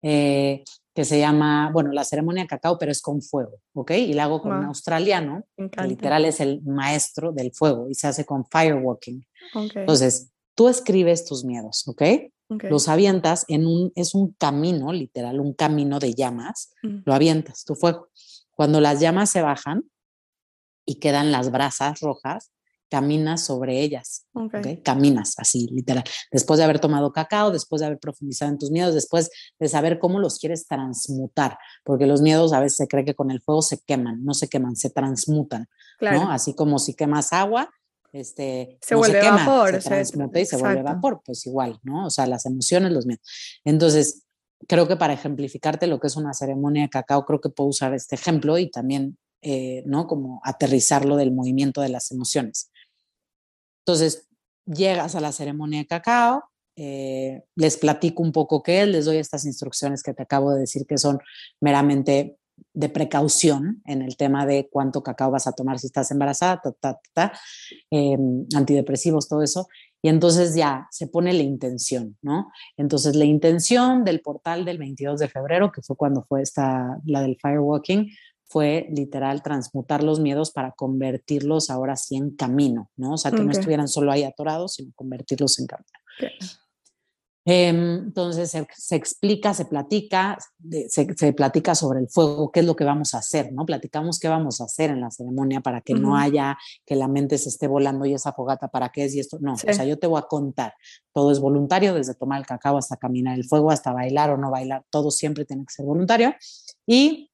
eh, 0.00 0.64
que 0.94 1.04
se 1.04 1.18
llama, 1.18 1.70
bueno, 1.72 1.90
la 1.92 2.04
ceremonia 2.04 2.44
de 2.44 2.48
cacao, 2.48 2.78
pero 2.78 2.92
es 2.92 3.02
con 3.02 3.20
fuego, 3.20 3.58
¿ok? 3.72 3.90
Y 3.92 4.12
la 4.12 4.24
hago 4.24 4.40
con 4.40 4.52
un 4.52 4.64
australiano, 4.64 5.44
que 5.56 5.82
literal 5.82 6.24
es 6.24 6.38
el 6.40 6.62
maestro 6.62 7.32
del 7.32 7.52
fuego 7.52 7.88
y 7.90 7.94
se 7.94 8.06
hace 8.06 8.24
con 8.24 8.44
firewalking. 8.46 9.26
Entonces, 9.74 10.30
tú 10.54 10.68
escribes 10.68 11.24
tus 11.24 11.44
miedos, 11.44 11.86
¿ok? 11.88 12.02
Los 12.48 12.88
avientas 12.88 13.44
en 13.48 13.66
un, 13.66 13.92
es 13.96 14.14
un 14.14 14.32
camino, 14.34 14.92
literal, 14.92 15.40
un 15.40 15.54
camino 15.54 15.98
de 15.98 16.14
llamas, 16.14 16.72
mm. 16.82 16.98
lo 17.04 17.14
avientas, 17.14 17.64
tu 17.64 17.74
fuego. 17.74 18.08
Cuando 18.52 18.80
las 18.80 19.00
llamas 19.00 19.30
se 19.30 19.42
bajan 19.42 19.82
y 20.86 20.96
quedan 21.00 21.32
las 21.32 21.50
brasas 21.50 22.00
rojas, 22.00 22.52
caminas 22.90 23.44
sobre 23.44 23.80
ellas, 23.80 24.26
caminas 24.82 25.34
así, 25.38 25.66
literal. 25.72 26.04
Después 26.30 26.58
de 26.58 26.64
haber 26.64 26.78
tomado 26.78 27.12
cacao, 27.12 27.50
después 27.50 27.80
de 27.80 27.86
haber 27.86 27.98
profundizado 27.98 28.52
en 28.52 28.58
tus 28.58 28.70
miedos, 28.70 28.94
después 28.94 29.30
de 29.58 29.68
saber 29.68 29.98
cómo 29.98 30.18
los 30.18 30.38
quieres 30.38 30.66
transmutar, 30.66 31.58
porque 31.84 32.06
los 32.06 32.22
miedos 32.22 32.52
a 32.52 32.60
veces 32.60 32.76
se 32.76 32.88
cree 32.88 33.04
que 33.04 33.14
con 33.14 33.30
el 33.30 33.40
fuego 33.40 33.62
se 33.62 33.80
queman, 33.80 34.24
no 34.24 34.34
se 34.34 34.48
queman, 34.48 34.76
se 34.76 34.90
transmutan, 34.90 35.66
¿no? 36.00 36.30
Así 36.30 36.54
como 36.54 36.78
si 36.78 36.94
quemas 36.94 37.32
agua, 37.32 37.70
este, 38.14 38.78
se 38.80 38.94
vuelve 38.94 39.28
vapor, 39.28 39.82
se 39.82 39.88
transmuta 39.88 40.38
y 40.38 40.46
se 40.46 40.56
vuelve 40.56 40.82
vapor, 40.82 41.20
pues 41.24 41.44
igual, 41.46 41.80
¿no? 41.82 42.06
O 42.06 42.10
sea, 42.10 42.26
las 42.26 42.46
emociones, 42.46 42.92
los 42.92 43.06
miedos. 43.06 43.26
Entonces, 43.64 44.24
creo 44.68 44.86
que 44.86 44.96
para 44.96 45.14
ejemplificarte 45.14 45.88
lo 45.88 45.98
que 45.98 46.06
es 46.06 46.16
una 46.16 46.32
ceremonia 46.32 46.82
de 46.82 46.90
cacao, 46.90 47.24
creo 47.24 47.40
que 47.40 47.48
puedo 47.48 47.70
usar 47.70 47.92
este 47.92 48.14
ejemplo 48.14 48.56
y 48.56 48.70
también, 48.70 49.18
eh, 49.42 49.82
¿no? 49.86 50.06
Como 50.06 50.40
aterrizarlo 50.44 51.16
del 51.16 51.32
movimiento 51.32 51.80
de 51.80 51.88
las 51.88 52.12
emociones. 52.12 52.70
Entonces, 53.86 54.28
llegas 54.66 55.14
a 55.14 55.20
la 55.20 55.32
ceremonia 55.32 55.80
de 55.80 55.86
cacao, 55.86 56.44
eh, 56.76 57.44
les 57.54 57.76
platico 57.76 58.22
un 58.22 58.32
poco 58.32 58.62
qué 58.62 58.82
es, 58.82 58.88
les 58.88 59.04
doy 59.04 59.18
estas 59.18 59.44
instrucciones 59.44 60.02
que 60.02 60.14
te 60.14 60.22
acabo 60.22 60.52
de 60.52 60.60
decir 60.60 60.86
que 60.86 60.98
son 60.98 61.18
meramente 61.60 62.38
de 62.72 62.88
precaución 62.88 63.82
en 63.84 64.02
el 64.02 64.16
tema 64.16 64.46
de 64.46 64.68
cuánto 64.70 65.02
cacao 65.02 65.30
vas 65.30 65.46
a 65.46 65.52
tomar 65.52 65.78
si 65.78 65.86
estás 65.86 66.10
embarazada, 66.10 66.60
em, 67.90 68.46
antidepresivos, 68.54 69.28
todo 69.28 69.42
eso. 69.42 69.68
Y 70.02 70.08
entonces 70.08 70.54
ya 70.54 70.86
se 70.90 71.06
pone 71.06 71.32
la 71.32 71.42
intención, 71.42 72.16
¿no? 72.22 72.50
Entonces 72.76 73.16
la 73.16 73.24
intención 73.24 74.04
del 74.04 74.20
portal 74.20 74.64
del 74.64 74.78
22 74.78 75.18
de 75.20 75.28
febrero, 75.28 75.72
que 75.72 75.82
fue 75.82 75.96
cuando 75.96 76.22
fue 76.24 76.42
esta, 76.42 76.98
la 77.06 77.22
del 77.22 77.38
firewalking, 77.40 78.10
fue 78.54 78.86
literal 78.92 79.42
transmutar 79.42 80.04
los 80.04 80.20
miedos 80.20 80.52
para 80.52 80.70
convertirlos 80.70 81.70
ahora 81.70 81.96
sí 81.96 82.14
en 82.14 82.36
camino, 82.36 82.88
¿no? 82.94 83.14
O 83.14 83.18
sea, 83.18 83.32
que 83.32 83.42
no 83.42 83.50
estuvieran 83.50 83.88
solo 83.88 84.12
ahí 84.12 84.22
atorados, 84.22 84.74
sino 84.74 84.92
convertirlos 84.94 85.58
en 85.58 85.66
camino. 85.66 85.90
Em, 87.44 88.04
entonces 88.04 88.52
se, 88.52 88.94
explica, 88.94 89.54
se 89.54 89.64
platica, 89.64 90.38
se, 90.88 91.32
platica 91.32 91.74
sobre 91.74 91.98
el 91.98 92.08
fuego, 92.08 92.52
qué 92.52 92.60
es 92.60 92.66
lo 92.66 92.76
que 92.76 92.84
vamos 92.84 93.14
a 93.14 93.18
hacer, 93.18 93.52
¿no? 93.52 93.66
Platicamos 93.66 94.20
qué 94.20 94.28
vamos 94.28 94.60
a 94.60 94.66
hacer 94.66 94.90
en 94.90 95.00
la 95.00 95.10
ceremonia 95.10 95.60
para 95.60 95.80
que 95.80 95.94
no 95.94 96.16
haya 96.16 96.56
que 96.86 96.94
la 96.94 97.08
mente 97.08 97.38
se 97.38 97.48
esté 97.48 97.66
volando 97.66 98.06
y 98.06 98.14
esa 98.14 98.34
fogata 98.34 98.68
para 98.68 98.90
qué 98.90 99.06
es 99.06 99.16
y 99.16 99.18
esto. 99.18 99.38
No, 99.40 99.54
o 99.54 99.56
sea, 99.56 99.84
yo 99.84 99.98
te 99.98 100.06
voy 100.06 100.20
a 100.20 100.28
contar. 100.28 100.74
Todo 101.12 101.32
es 101.32 101.40
voluntario, 101.40 101.92
desde 101.92 102.14
tomar 102.14 102.38
el 102.38 102.46
cacao 102.46 102.78
hasta 102.78 102.96
caminar 102.98 103.36
el 103.36 103.44
fuego, 103.44 103.72
hasta 103.72 103.92
bailar 103.92 104.30
o 104.30 104.36
no 104.36 104.52
bailar, 104.52 104.84
todo 104.90 105.10
siempre 105.10 105.44
tiene 105.44 105.66
que 105.66 105.74
ser 105.74 105.84
voluntario. 105.84 106.36
Y 106.86 107.32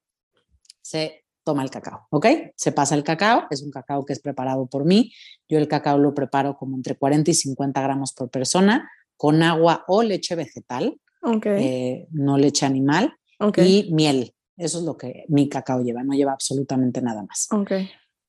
se 0.90 1.24
toma 1.44 1.62
el 1.62 1.70
cacao, 1.70 2.06
¿ok? 2.10 2.26
Se 2.56 2.72
pasa 2.72 2.94
el 2.94 3.04
cacao, 3.04 3.44
es 3.50 3.62
un 3.62 3.70
cacao 3.70 4.04
que 4.04 4.12
es 4.12 4.20
preparado 4.20 4.66
por 4.66 4.84
mí. 4.84 5.12
Yo 5.48 5.58
el 5.58 5.68
cacao 5.68 5.98
lo 5.98 6.14
preparo 6.14 6.56
como 6.56 6.76
entre 6.76 6.96
40 6.96 7.30
y 7.30 7.34
50 7.34 7.80
gramos 7.80 8.12
por 8.12 8.28
persona 8.28 8.90
con 9.16 9.42
agua 9.42 9.84
o 9.86 10.02
leche 10.02 10.34
vegetal, 10.34 10.98
eh, 11.44 12.06
no 12.10 12.38
leche 12.38 12.66
animal, 12.66 13.14
y 13.56 13.92
miel. 13.92 14.34
Eso 14.56 14.78
es 14.78 14.84
lo 14.84 14.96
que 14.96 15.24
mi 15.28 15.48
cacao 15.48 15.80
lleva, 15.82 16.02
no 16.02 16.12
lleva 16.12 16.32
absolutamente 16.32 17.00
nada 17.00 17.22
más. 17.22 17.48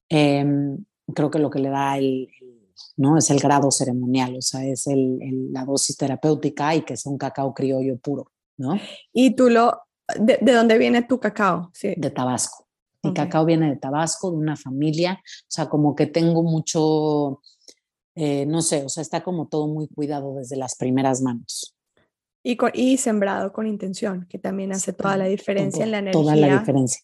Em, 0.10 0.78
creo 1.14 1.32
que 1.32 1.40
lo 1.40 1.50
que 1.50 1.60
le 1.60 1.70
da 1.70 1.98
el, 1.98 2.30
¿no? 2.98 3.18
es 3.18 3.30
el 3.30 3.40
grado 3.40 3.72
ceremonial, 3.72 4.36
o 4.38 4.42
sea, 4.42 4.66
es 4.66 4.88
el, 4.88 5.52
la 5.52 5.66
dosis 5.66 5.98
terapéutica 5.98 6.76
y 6.76 6.82
que 6.84 6.94
es 6.94 7.06
un 7.06 7.18
cacao 7.18 7.54
criollo 7.54 7.98
puro. 7.98 8.32
¿no? 8.58 8.78
¿Y 9.12 9.36
tú 9.36 9.50
lo, 9.50 9.82
de, 10.20 10.54
dónde 10.54 10.78
viene 10.78 11.04
tu 11.04 11.20
cacao? 11.20 11.70
Sí. 11.74 11.94
De 11.98 12.10
Tabasco. 12.10 12.68
Mi 13.04 13.14
cacao 13.14 13.46
viene 13.46 13.70
de 13.70 13.78
Tabasco, 13.78 14.30
de 14.30 14.38
una 14.38 14.56
familia, 14.56 15.20
o 15.24 15.46
sea, 15.48 15.68
como 15.68 15.96
que 15.96 16.06
tengo 16.06 16.44
mucho, 16.44 17.42
eh, 18.14 18.46
no 18.46 18.62
sé, 18.62 18.84
o 18.84 18.90
sea, 18.90 19.02
está 19.02 19.24
como 19.24 19.48
todo 19.48 19.68
muy 19.68 19.88
cuidado 19.88 20.36
desde 20.36 20.56
las 20.56 20.76
primeras 20.76 21.22
manos. 21.22 21.76
Y, 22.44 22.58
y 22.74 22.98
sembrado 22.98 23.54
con 23.54 23.66
intención, 23.66 24.28
que 24.30 24.38
también 24.38 24.72
hace 24.72 24.94
toda 24.94 25.18
la 25.18 25.26
diferencia 25.26 25.84
en 25.84 25.92
la 25.92 26.00
energía. 26.00 26.22
Toda 26.22 26.36
la 26.36 26.60
diferencia. 26.60 27.02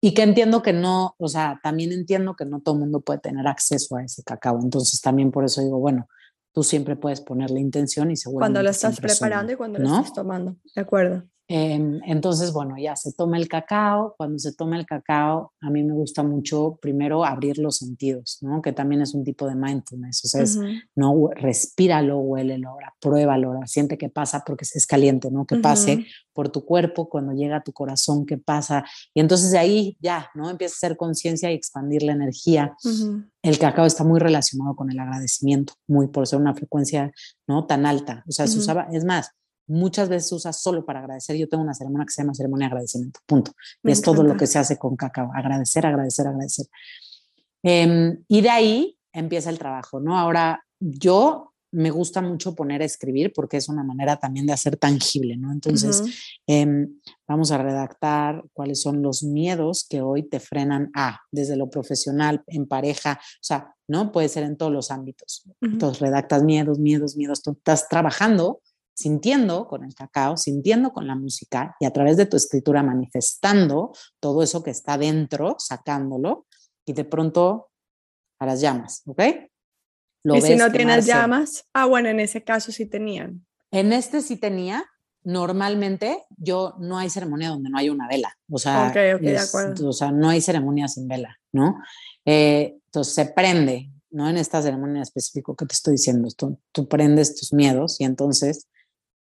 Y 0.00 0.12
que 0.12 0.22
entiendo 0.22 0.62
que 0.62 0.72
no, 0.72 1.14
o 1.18 1.28
sea, 1.28 1.58
también 1.62 1.90
entiendo 1.90 2.36
que 2.36 2.44
no 2.44 2.60
todo 2.60 2.74
el 2.74 2.82
mundo 2.82 3.00
puede 3.00 3.20
tener 3.20 3.46
acceso 3.46 3.96
a 3.96 4.04
ese 4.04 4.22
cacao. 4.22 4.60
Entonces 4.62 5.00
también 5.00 5.30
por 5.30 5.44
eso 5.44 5.62
digo, 5.62 5.78
bueno, 5.78 6.08
tú 6.52 6.62
siempre 6.62 6.94
puedes 6.94 7.20
poner 7.20 7.50
la 7.50 7.58
intención 7.58 8.10
y 8.10 8.16
seguro. 8.16 8.40
Cuando 8.40 8.62
lo 8.62 8.70
estás 8.70 9.00
preparando 9.00 9.52
y 9.52 9.56
cuando 9.56 9.78
lo 9.78 9.86
estás 9.86 10.12
tomando, 10.12 10.56
de 10.74 10.80
acuerdo. 10.80 11.24
Em, 11.46 12.00
entonces, 12.06 12.54
bueno, 12.54 12.76
ya 12.78 12.96
se 12.96 13.12
toma 13.12 13.36
el 13.36 13.48
cacao. 13.48 14.14
Cuando 14.16 14.38
se 14.38 14.54
toma 14.54 14.78
el 14.78 14.86
cacao, 14.86 15.52
a 15.60 15.70
mí 15.70 15.82
me 15.82 15.92
gusta 15.92 16.22
mucho 16.22 16.78
primero 16.80 17.24
abrir 17.24 17.58
los 17.58 17.76
sentidos, 17.76 18.38
¿no? 18.40 18.62
Que 18.62 18.72
también 18.72 19.02
es 19.02 19.12
un 19.12 19.24
tipo 19.24 19.46
de 19.46 19.54
mindfulness. 19.54 20.24
O 20.24 20.28
sea, 20.28 20.42
es, 20.42 20.58
no, 20.94 21.28
respíralo, 21.34 22.18
huélelo, 22.18 22.70
ahora 22.70 22.94
pruébalo, 22.98 23.48
ahora 23.48 23.66
siente 23.66 23.98
que 23.98 24.08
pasa 24.08 24.42
porque 24.46 24.64
es 24.64 24.86
caliente, 24.86 25.30
¿no? 25.30 25.44
Que 25.46 25.56
pase 25.56 26.06
por 26.32 26.48
tu 26.48 26.64
cuerpo, 26.64 27.08
cuando 27.08 27.32
llega 27.32 27.56
a 27.56 27.62
tu 27.62 27.72
corazón, 27.72 28.24
que 28.24 28.38
pasa. 28.38 28.84
Y 29.12 29.20
entonces 29.20 29.50
de 29.50 29.58
ahí 29.58 29.98
ya, 30.00 30.30
¿no? 30.34 30.48
Empieza 30.48 30.74
a 30.74 30.88
ser 30.88 30.96
conciencia 30.96 31.50
y 31.50 31.54
expandir 31.54 32.02
la 32.02 32.12
energía. 32.12 32.74
El 33.42 33.58
cacao 33.58 33.84
está 33.84 34.02
muy 34.02 34.18
relacionado 34.18 34.74
con 34.74 34.90
el 34.90 34.98
agradecimiento, 34.98 35.74
muy 35.86 36.08
por 36.08 36.26
ser 36.26 36.40
una 36.40 36.54
frecuencia, 36.54 37.12
¿no? 37.46 37.66
Tan 37.66 37.84
alta. 37.84 38.24
O 38.26 38.32
sea, 38.32 38.46
se 38.46 38.58
usaba, 38.58 38.88
es 38.90 39.04
más, 39.04 39.30
muchas 39.66 40.08
veces 40.08 40.28
se 40.28 40.34
usa 40.34 40.52
solo 40.52 40.84
para 40.84 41.00
agradecer. 41.00 41.36
Yo 41.36 41.48
tengo 41.48 41.62
una 41.62 41.74
ceremonia 41.74 42.06
que 42.06 42.12
se 42.12 42.22
llama 42.22 42.34
ceremonia 42.34 42.66
de 42.66 42.72
agradecimiento, 42.72 43.20
punto. 43.26 43.52
y 43.82 43.90
es 43.90 44.02
todo 44.02 44.22
lo 44.22 44.36
que 44.36 44.46
se 44.46 44.58
hace 44.58 44.78
con 44.78 44.96
cacao, 44.96 45.30
agradecer, 45.34 45.86
agradecer, 45.86 46.26
agradecer. 46.26 46.66
Em, 47.62 48.22
y 48.28 48.40
de 48.40 48.50
ahí 48.50 48.98
empieza 49.12 49.50
el 49.50 49.58
trabajo, 49.58 50.00
¿no? 50.00 50.18
Ahora, 50.18 50.64
yo 50.80 51.54
me 51.74 51.90
gusta 51.90 52.22
mucho 52.22 52.54
poner 52.54 52.82
a 52.82 52.84
escribir 52.84 53.32
porque 53.34 53.56
es 53.56 53.68
una 53.68 53.82
manera 53.82 54.16
también 54.16 54.46
de 54.46 54.52
hacer 54.52 54.76
tangible, 54.76 55.36
¿no? 55.36 55.50
Entonces, 55.50 56.04
em, 56.46 57.00
vamos 57.26 57.50
a 57.50 57.58
redactar 57.58 58.44
cuáles 58.52 58.80
son 58.80 59.02
los 59.02 59.24
miedos 59.24 59.84
que 59.88 60.00
hoy 60.00 60.22
te 60.22 60.38
frenan 60.38 60.90
a, 60.94 61.20
desde 61.32 61.56
lo 61.56 61.68
profesional, 61.70 62.44
en 62.46 62.66
pareja, 62.66 63.18
o 63.20 63.42
sea, 63.44 63.74
¿no? 63.88 64.12
Puede 64.12 64.28
ser 64.28 64.44
en 64.44 64.56
todos 64.56 64.70
los 64.70 64.92
ámbitos. 64.92 65.48
Entonces, 65.60 66.00
redactas 66.00 66.44
miedos, 66.44 66.78
miedos, 66.78 67.16
miedos, 67.16 67.42
tú 67.42 67.52
estás 67.52 67.88
trabajando 67.88 68.60
sintiendo 68.94 69.66
con 69.66 69.84
el 69.84 69.94
cacao, 69.94 70.36
sintiendo 70.36 70.92
con 70.92 71.06
la 71.06 71.16
música 71.16 71.76
y 71.80 71.86
a 71.86 71.92
través 71.92 72.16
de 72.16 72.26
tu 72.26 72.36
escritura 72.36 72.82
manifestando 72.82 73.92
todo 74.20 74.42
eso 74.42 74.62
que 74.62 74.70
está 74.70 74.96
dentro, 74.96 75.56
sacándolo 75.58 76.46
y 76.86 76.92
de 76.92 77.04
pronto 77.04 77.70
a 78.38 78.46
las 78.46 78.60
llamas, 78.60 79.02
¿ok? 79.06 79.22
¿Y 80.24 80.40
si 80.40 80.56
no 80.56 80.72
tienes 80.72 81.06
llamas? 81.06 81.64
Ah, 81.74 81.86
bueno, 81.86 82.08
en 82.08 82.20
ese 82.20 82.42
caso 82.42 82.72
sí 82.72 82.86
tenían. 82.86 83.46
En 83.70 83.92
este 83.92 84.22
sí 84.22 84.36
tenía. 84.36 84.84
Normalmente 85.22 86.22
yo 86.36 86.74
no 86.78 86.98
hay 86.98 87.10
ceremonia 87.10 87.48
donde 87.48 87.70
no 87.70 87.78
hay 87.78 87.88
una 87.88 88.06
vela. 88.08 88.36
O 88.50 88.58
sea, 88.58 88.92
o 89.82 89.92
sea 89.92 90.12
no 90.12 90.28
hay 90.28 90.40
ceremonia 90.40 90.86
sin 90.86 91.08
vela, 91.08 91.38
¿no? 91.52 91.78
Eh, 92.24 92.76
entonces 92.86 93.14
se 93.14 93.26
prende, 93.26 93.90
¿no? 94.10 94.28
En 94.28 94.36
esta 94.36 94.62
ceremonia 94.62 95.02
específica 95.02 95.52
que 95.58 95.66
te 95.66 95.72
estoy 95.72 95.92
diciendo, 95.92 96.28
tú, 96.36 96.58
tú 96.72 96.88
prendes 96.88 97.36
tus 97.36 97.52
miedos 97.52 98.00
y 98.00 98.04
entonces 98.04 98.68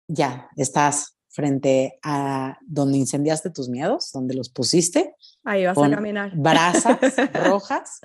ya 0.09 0.49
estás 0.57 1.17
frente 1.29 1.99
a 2.03 2.59
donde 2.67 2.97
incendiaste 2.97 3.51
tus 3.51 3.69
miedos, 3.69 4.11
donde 4.13 4.35
los 4.35 4.49
pusiste. 4.49 5.15
Ahí 5.45 5.67
vas 5.67 5.77
a 5.77 5.91
caminar. 5.91 6.33
Brasas 6.37 6.99
rojas 7.35 8.01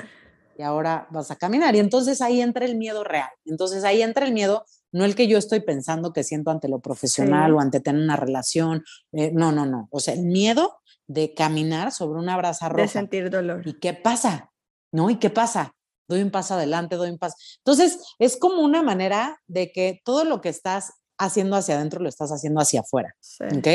y 0.58 0.64
ahora 0.64 1.08
vas 1.12 1.32
a 1.32 1.38
caminar. 1.38 1.76
Y 1.76 1.80
entonces 1.80 2.22
ahí 2.22 2.42
entra 2.42 2.66
el 2.66 2.76
miedo 2.76 3.04
real. 3.06 3.30
Entonces 3.46 3.86
ahí 3.86 4.02
entra 4.02 4.26
el 4.26 4.34
miedo, 4.34 4.66
no 4.92 5.06
el 5.06 5.16
que 5.16 5.28
yo 5.28 5.38
estoy 5.38 5.62
pensando 5.62 6.12
que 6.12 6.26
siento 6.26 6.52
ante 6.52 6.68
lo 6.68 6.80
profesional 6.80 7.54
o 7.54 7.62
ante 7.62 7.80
tener 7.80 8.04
una 8.04 8.18
relación. 8.18 8.84
Eh, 9.14 9.32
no, 9.34 9.54
no, 9.54 9.66
no. 9.66 9.88
O 9.92 10.02
sea, 10.02 10.14
el 10.14 10.24
miedo 10.24 10.80
de 11.08 11.34
caminar 11.34 11.94
sobre 11.94 12.20
una 12.20 12.36
brasa 12.36 12.68
roja. 12.68 12.84
De 12.84 12.88
sentir 12.90 13.30
dolor. 13.30 13.66
¿Y 13.66 13.80
qué 13.80 13.94
pasa? 13.94 14.52
¿No? 14.92 15.10
¿Y 15.10 15.18
qué 15.20 15.30
pasa? 15.30 15.74
Doy 16.10 16.22
un 16.22 16.32
paso 16.32 16.56
adelante, 16.56 16.98
doy 16.98 17.10
un 17.10 17.18
paso. 17.18 17.38
Entonces, 17.60 18.00
es 18.20 18.36
como 18.36 18.62
una 18.62 18.84
manera 18.84 19.40
de 19.48 19.72
que 19.72 20.02
todo 20.04 20.26
lo 20.26 20.42
que 20.42 20.50
estás 20.50 20.92
haciendo 21.26 21.56
hacia 21.56 21.76
adentro 21.76 22.02
lo 22.02 22.10
estás 22.10 22.32
haciendo 22.32 22.62
hacia 22.62 22.82
afuera. 22.82 23.16
¿Ok? 23.56 23.68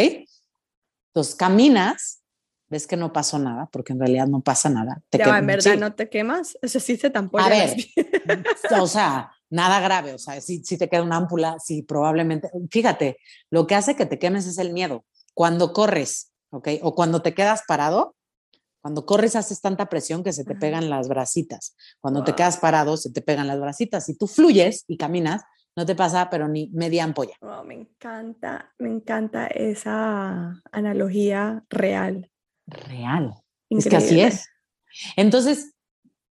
Entonces, 1.09 1.35
caminas 1.35 2.23
ves 2.69 2.87
que 2.87 2.97
no 2.97 3.13
pasó 3.13 3.39
nada, 3.39 3.69
porque 3.71 3.93
en 3.93 4.01
realidad 4.01 4.27
no 4.27 4.41
pasa 4.41 4.69
nada. 4.69 5.01
Te 5.09 5.19
ya, 5.19 5.39
en 5.39 5.47
verdad 5.47 5.77
no 5.77 5.95
te 5.95 6.09
quemas, 6.09 6.59
eso 6.63 6.81
sí 6.81 6.97
se 6.97 7.11
tampoco. 7.11 7.45
A 7.45 7.49
ver, 7.49 7.77
o 8.81 8.87
sea, 8.87 9.33
nada 9.51 9.81
grave, 9.81 10.15
o 10.15 10.19
sea, 10.19 10.41
si, 10.41 10.65
si 10.65 10.77
te 10.77 10.89
queda 10.89 11.03
una 11.03 11.17
ámpula, 11.17 11.59
sí, 11.59 11.83
probablemente, 11.83 12.51
fíjate, 12.71 13.19
lo 13.51 13.67
que 13.67 13.75
hace 13.75 13.95
que 13.95 14.07
te 14.07 14.19
quemes 14.19 14.47
es 14.47 14.59
el 14.59 14.73
miedo. 14.73 15.05
Cuando 15.35 15.73
corres, 15.73 16.33
¿ok? 16.51 16.69
O 16.83 16.95
cuando 16.95 17.23
te 17.23 17.35
quedas 17.35 17.63
parado, 17.69 18.17
cuando 18.81 19.05
corres 19.05 19.35
haces 19.37 19.61
tanta 19.61 19.89
presión 19.89 20.23
que 20.23 20.33
se 20.33 20.45
te 20.45 20.55
pegan 20.55 20.89
las 20.89 21.09
bracitas. 21.09 21.75
Cuando 22.01 22.23
te 22.23 22.35
quedas 22.35 22.59
parado, 22.59 22.97
se 22.97 23.11
te 23.11 23.21
pegan 23.21 23.49
las 23.49 23.59
bracitas. 23.59 24.05
Si 24.07 24.15
tú 24.15 24.29
fluyes 24.29 24.85
y 24.87 24.97
caminas, 24.97 25.43
no 25.77 25.87
te 25.87 25.95
pasa, 25.95 26.31
pero 26.31 26.49
ni 26.49 26.69
media 26.73 27.05
ampolla. 27.05 27.35
me 27.65 27.75
encanta, 27.75 28.73
me 28.79 28.89
encanta 28.89 29.47
esa 29.47 30.63
analogía 30.73 31.65
real 31.69 32.31
real. 32.67 33.35
Es 33.71 33.89
que 33.89 33.97
así 33.97 34.21
es. 34.21 34.49
Entonces, 35.17 35.75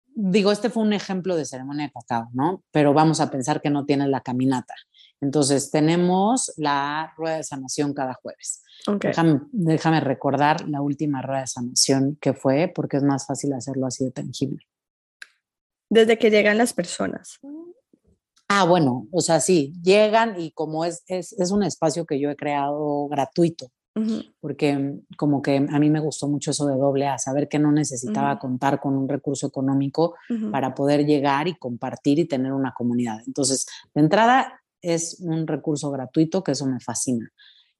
digo, 0.05 0.51
este 0.51 0.69
fue 0.69 0.83
un 0.83 0.93
ejemplo 0.93 1.35
de 1.35 1.45
ceremonia 1.45 1.87
de 1.87 1.91
cacao, 1.91 2.29
¿no? 2.33 2.63
Pero 2.71 2.93
vamos 2.93 3.19
a 3.21 3.29
pensar 3.31 3.61
que 3.61 3.69
no 3.69 3.85
tiene 3.85 4.07
la 4.07 4.21
caminata. 4.21 4.75
Entonces, 5.19 5.71
tenemos 5.71 6.53
la 6.57 7.13
rueda 7.15 7.37
de 7.37 7.43
sanación 7.43 7.93
cada 7.93 8.13
jueves. 8.15 8.63
Déjame, 9.51 9.99
recordar 9.99 10.67
la 10.67 10.81
última 10.81 11.21
rueda 11.21 11.41
de 11.41 11.47
sanación 11.47 12.17
que 12.19 12.33
fue, 12.33 12.71
porque 12.73 12.97
es 12.97 13.03
más 13.03 13.27
fácil 13.27 13.53
hacerlo 13.53 13.85
así 13.85 14.05
de 14.05 14.11
tangible. 14.11 14.67
Desde 15.89 16.17
que 16.17 16.31
llegan 16.31 16.57
las 16.57 16.73
personas. 16.73 17.39
Ah, 18.53 18.65
bueno, 18.65 19.07
o 19.13 19.21
sea, 19.21 19.39
sí, 19.39 19.73
llegan 19.81 20.37
y 20.37 20.51
como 20.51 20.83
es, 20.83 21.03
es, 21.07 21.31
es 21.39 21.51
un 21.51 21.63
espacio 21.63 22.05
que 22.05 22.19
yo 22.19 22.29
he 22.29 22.35
creado 22.35 23.07
gratuito, 23.07 23.67
porque 24.41 24.99
como 25.15 25.41
que 25.41 25.55
a 25.69 25.79
mí 25.79 25.89
me 25.89 26.01
gustó 26.01 26.27
mucho 26.27 26.51
eso 26.51 26.65
de 26.65 26.75
doble 26.75 27.07
A, 27.07 27.17
saber 27.17 27.47
que 27.47 27.59
no 27.59 27.71
necesitaba 27.71 28.39
contar 28.39 28.81
con 28.81 28.97
un 28.97 29.07
recurso 29.07 29.47
económico 29.47 30.15
para 30.51 30.75
poder 30.75 31.05
llegar 31.05 31.47
y 31.47 31.55
compartir 31.55 32.19
y 32.19 32.25
tener 32.25 32.51
una 32.51 32.73
comunidad. 32.73 33.19
Entonces, 33.25 33.65
de 33.93 34.01
entrada 34.01 34.61
es 34.81 35.17
un 35.21 35.47
recurso 35.47 35.89
gratuito 35.89 36.43
que 36.43 36.51
eso 36.51 36.65
me 36.65 36.81
fascina. 36.81 37.29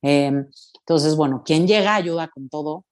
Em, 0.01 0.47
entonces, 0.80 1.17
bueno, 1.17 1.43
quien 1.45 1.67
llega 1.67 1.95
ayuda 1.95 2.30
con 2.30 2.47
todo. 2.47 2.86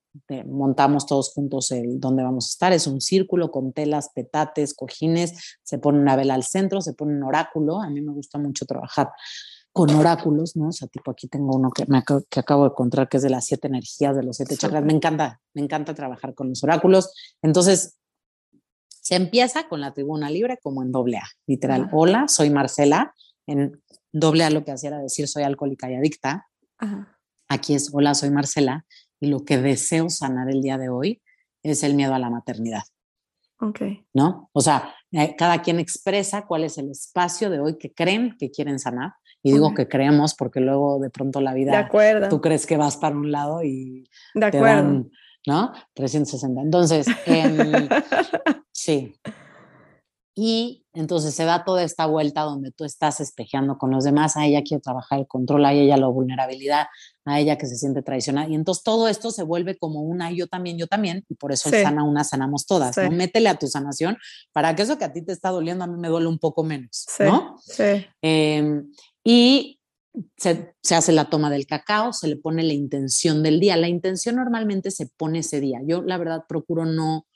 Montamos 0.46 1.06
todos 1.06 1.32
juntos 1.34 1.72
el 1.72 2.00
donde 2.00 2.24
vamos 2.24 2.48
a 2.48 2.50
estar. 2.50 2.74
Es 2.74 2.88
un 2.88 3.02
círculo 3.02 3.52
con 3.52 3.74
telas, 3.74 4.10
petates, 4.14 4.74
cojines. 4.74 5.58
Se 5.64 5.78
pone 5.78 6.00
una 6.00 6.16
vela 6.16 6.34
al 6.34 6.44
centro, 6.44 6.82
se 6.82 6.94
pone 6.94 7.16
un 7.16 7.24
oráculo. 7.24 7.82
A 7.82 7.90
mí 7.90 8.02
me 8.02 8.14
gusta 8.14 8.38
mucho 8.40 8.66
trabajar 8.66 9.12
con 9.72 9.90
oráculos, 9.92 10.56
¿no? 10.56 10.70
O 10.70 10.72
sea, 10.72 10.88
tipo 10.88 11.12
aquí 11.12 11.28
tengo 11.28 11.56
uno 11.56 11.70
que, 11.72 11.86
me, 11.88 12.04
que 12.30 12.40
acabo 12.40 12.64
de 12.64 12.70
encontrar 12.70 13.08
que 13.08 13.18
es 13.18 13.24
de 13.24 13.30
las 13.30 13.46
siete 13.46 13.68
energías, 13.68 14.16
de 14.16 14.24
los 14.24 14.38
siete 14.38 14.58
chakras. 14.58 14.84
Me 14.84 14.94
encanta, 14.94 15.42
me 15.54 15.62
encanta 15.62 15.94
trabajar 15.94 16.34
con 16.34 16.50
los 16.50 16.64
oráculos. 16.64 17.14
Entonces, 17.42 17.98
se 18.88 19.16
empieza 19.16 19.68
con 19.68 19.82
la 19.82 19.94
tribuna 19.94 20.30
libre 20.30 20.60
como 20.62 20.84
en 20.84 20.92
doble 20.92 21.18
A, 21.18 21.28
literal. 21.48 21.90
Hola, 21.94 22.28
soy 22.28 22.50
Marcela. 22.50 23.14
En 23.48 23.82
doble 24.12 24.44
A 24.44 24.50
lo 24.50 24.64
que 24.64 24.72
hacía 24.72 24.90
era 24.90 25.00
decir 25.00 25.28
soy 25.28 25.44
alcohólica 25.44 25.90
y 25.90 25.96
adicta. 25.96 26.48
Aquí 27.48 27.74
es 27.74 27.90
hola, 27.94 28.14
soy 28.14 28.30
Marcela. 28.30 28.86
Y 29.20 29.28
lo 29.28 29.44
que 29.46 29.58
deseo 29.58 30.10
sanar 30.10 30.50
el 30.50 30.62
día 30.62 30.78
de 30.78 30.90
hoy 30.90 31.22
es 31.64 31.84
el 31.84 31.96
miedo 31.96 32.14
a 32.14 32.20
la 32.20 32.30
maternidad. 32.30 32.84
Ok. 33.60 33.82
¿No? 34.14 34.50
O 34.54 34.62
sea, 34.62 34.96
eh, 35.12 35.36
cada 35.36 35.62
quien 35.62 35.80
expresa 35.80 36.46
cuál 36.46 36.64
es 36.64 36.78
el 36.78 36.90
espacio 36.90 37.50
de 37.50 37.60
hoy 37.60 37.78
que 37.78 37.94
creen 37.94 38.36
que 38.38 38.52
quieren 38.52 38.80
sanar 38.80 39.14
y 39.42 39.54
digo 39.54 39.74
que 39.74 39.88
creemos 39.88 40.36
porque 40.36 40.60
luego 40.60 41.00
de 41.00 41.10
pronto 41.10 41.42
la 41.42 41.54
vida, 41.54 41.72
de 41.72 41.78
acuerdo. 41.78 42.30
tú 42.30 42.42
crees 42.42 42.66
que 42.66 42.78
vas 42.78 42.98
para 42.98 43.16
un 43.16 43.32
lado 43.32 43.64
y 43.64 44.10
de 44.34 44.46
acuerdo. 44.46 45.06
¿no? 45.48 45.74
360. 45.94 46.62
Entonces, 46.62 47.08
em, 47.26 47.88
sí. 48.72 49.16
Y 50.42 50.86
entonces 50.94 51.36
se 51.36 51.44
da 51.44 51.66
toda 51.66 51.84
esta 51.84 52.06
vuelta 52.06 52.44
donde 52.44 52.72
tú 52.72 52.86
estás 52.86 53.20
espejeando 53.20 53.78
con 53.78 53.92
los 53.92 54.06
demás, 54.06 54.38
a 54.38 54.46
ella 54.46 54.64
quiere 54.64 54.80
trabajar 54.80 55.20
el 55.20 55.28
control, 55.28 55.66
a 55.66 55.74
ella 55.74 55.98
la 55.98 56.08
vulnerabilidad, 56.08 56.88
a 57.26 57.42
ella 57.42 57.58
que 57.58 57.66
se 57.66 57.76
siente 57.76 58.04
traicionada. 58.04 58.48
Y 58.48 58.56
entonces 58.56 58.86
todo 58.86 59.10
esto 59.10 59.32
se 59.32 59.44
vuelve 59.44 59.78
como 59.78 60.02
una 60.02 60.32
yo 60.32 60.48
también, 60.48 60.78
yo 60.78 60.88
también, 60.88 61.26
y 61.28 61.36
por 61.36 61.52
eso 61.52 61.70
sana 61.70 62.06
una, 62.06 62.24
sanamos 62.24 62.66
todas. 62.66 62.96
¿no? 62.96 63.12
Métele 63.12 63.50
a 63.50 63.60
tu 63.60 63.68
sanación 63.68 64.18
para 64.54 64.74
que 64.78 64.84
eso 64.84 64.98
que 64.98 65.04
a 65.04 65.12
ti 65.12 65.22
te 65.22 65.34
está 65.34 65.50
doliendo, 65.50 65.84
a 65.84 65.88
mí 65.88 66.00
me 66.00 66.08
duele 66.08 66.28
un 66.28 66.40
poco 66.40 66.64
menos, 66.64 67.06
¿no? 67.20 67.58
Sí. 67.60 68.06
Eh, 68.22 68.82
y 69.26 69.80
se, 70.38 70.74
hace 70.96 71.12
la 71.12 71.30
toma 71.30 71.50
del 71.50 71.68
cacao, 71.68 72.14
se 72.14 72.28
le 72.28 72.38
pone 72.38 72.64
la 72.64 72.74
intención 72.74 73.44
del 73.44 73.60
día. 73.60 73.76
La 73.76 73.90
intención 73.90 74.38
normalmente 74.38 74.92
se 74.92 75.08
pone 75.08 75.40
ese 75.40 75.60
día. 75.60 75.82
Yo 75.86 76.02
la 76.02 76.18
verdad 76.18 76.46
procuro 76.48 76.86
no, 76.86 77.28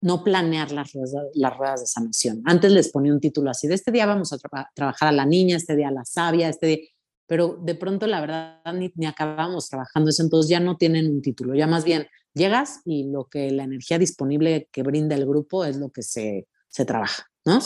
no 0.00 0.24
planear 0.24 0.72
las 0.72 0.92
ruedas, 0.92 1.14
las 1.34 1.56
ruedas 1.56 1.80
de 1.80 1.86
sanación. 1.86 2.42
Antes 2.44 2.72
les 2.72 2.90
ponía 2.90 3.12
un 3.12 3.20
título 3.20 3.50
así, 3.50 3.68
de 3.68 3.74
este 3.74 3.92
día 3.92 4.06
vamos 4.06 4.32
a 4.32 4.38
trabajar 4.74 5.08
a 5.08 5.12
la 5.12 5.26
niña, 5.26 5.56
este 5.56 5.76
día 5.76 5.88
a 5.88 5.92
la 5.92 6.04
sabia, 6.04 6.48
este 6.48 6.66
día, 6.66 6.78
pero 7.26 7.58
de 7.62 7.74
pronto 7.74 8.06
la 8.06 8.20
verdad 8.20 8.60
ni, 8.74 8.90
ni, 8.96 9.06
acabamos 9.06 9.68
trabajando 9.68 10.10
eso, 10.10 10.22
entonces 10.22 10.50
ya 10.50 10.60
no 10.60 10.76
tienen 10.76 11.10
un 11.10 11.22
título, 11.22 11.54
ya 11.54 11.66
más 11.66 11.84
bien 11.84 12.06
llegas 12.34 12.80
y 12.84 13.10
lo 13.10 13.26
que 13.26 13.50
la 13.50 13.64
energía 13.64 13.98
disponible 13.98 14.68
que 14.72 14.82
brinda 14.82 15.14
el 15.14 15.26
grupo 15.26 15.64
es 15.64 15.76
lo 15.76 15.90
que 15.90 16.02
se, 16.02 16.48
se 16.68 16.84
trabaja, 16.84 17.26
¿no? 17.44 17.60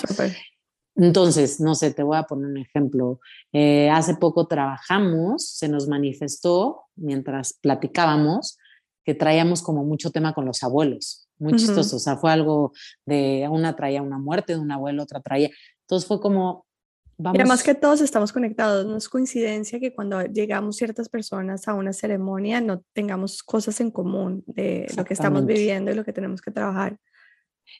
Entonces, 0.96 1.60
no 1.60 1.74
sé, 1.74 1.92
te 1.92 2.04
voy 2.04 2.16
a 2.16 2.22
poner 2.22 2.46
un 2.46 2.58
ejemplo. 2.58 3.20
Eh, 3.52 3.90
hace 3.90 4.14
poco 4.14 4.46
trabajamos, 4.46 5.48
se 5.48 5.68
nos 5.68 5.88
manifestó 5.88 6.82
mientras 6.94 7.54
platicábamos 7.54 8.58
que 9.04 9.14
traíamos 9.14 9.62
como 9.62 9.84
mucho 9.84 10.10
tema 10.10 10.32
con 10.34 10.46
los 10.46 10.62
abuelos, 10.62 11.23
muy 11.38 11.54
chistoso. 11.54 11.96
O 11.96 11.98
sea, 11.98 12.16
fue 12.16 12.32
algo 12.32 12.72
de 13.06 13.46
una 13.50 13.76
traía 13.76 14.02
una 14.02 14.18
muerte 14.18 14.54
de 14.54 14.58
un 14.58 14.70
abuelo, 14.70 15.02
otra 15.02 15.20
traía. 15.20 15.50
Entonces 15.82 16.06
fue 16.06 16.20
como, 16.20 16.66
vamos. 17.16 17.38
Y 17.38 17.40
además 17.40 17.62
que 17.62 17.74
todos 17.74 18.00
estamos 18.00 18.32
conectados, 18.32 18.86
no 18.86 18.96
es 18.96 19.08
coincidencia 19.08 19.80
que 19.80 19.94
cuando 19.94 20.22
llegamos 20.22 20.76
ciertas 20.76 21.08
personas 21.08 21.68
a 21.68 21.74
una 21.74 21.92
ceremonia 21.92 22.60
no 22.60 22.82
tengamos 22.92 23.42
cosas 23.42 23.80
en 23.80 23.90
común 23.90 24.44
de 24.46 24.86
lo 24.96 25.04
que 25.04 25.14
estamos 25.14 25.44
viviendo 25.44 25.90
y 25.90 25.94
lo 25.94 26.04
que 26.04 26.12
tenemos 26.12 26.40
que 26.40 26.50
trabajar. 26.50 26.98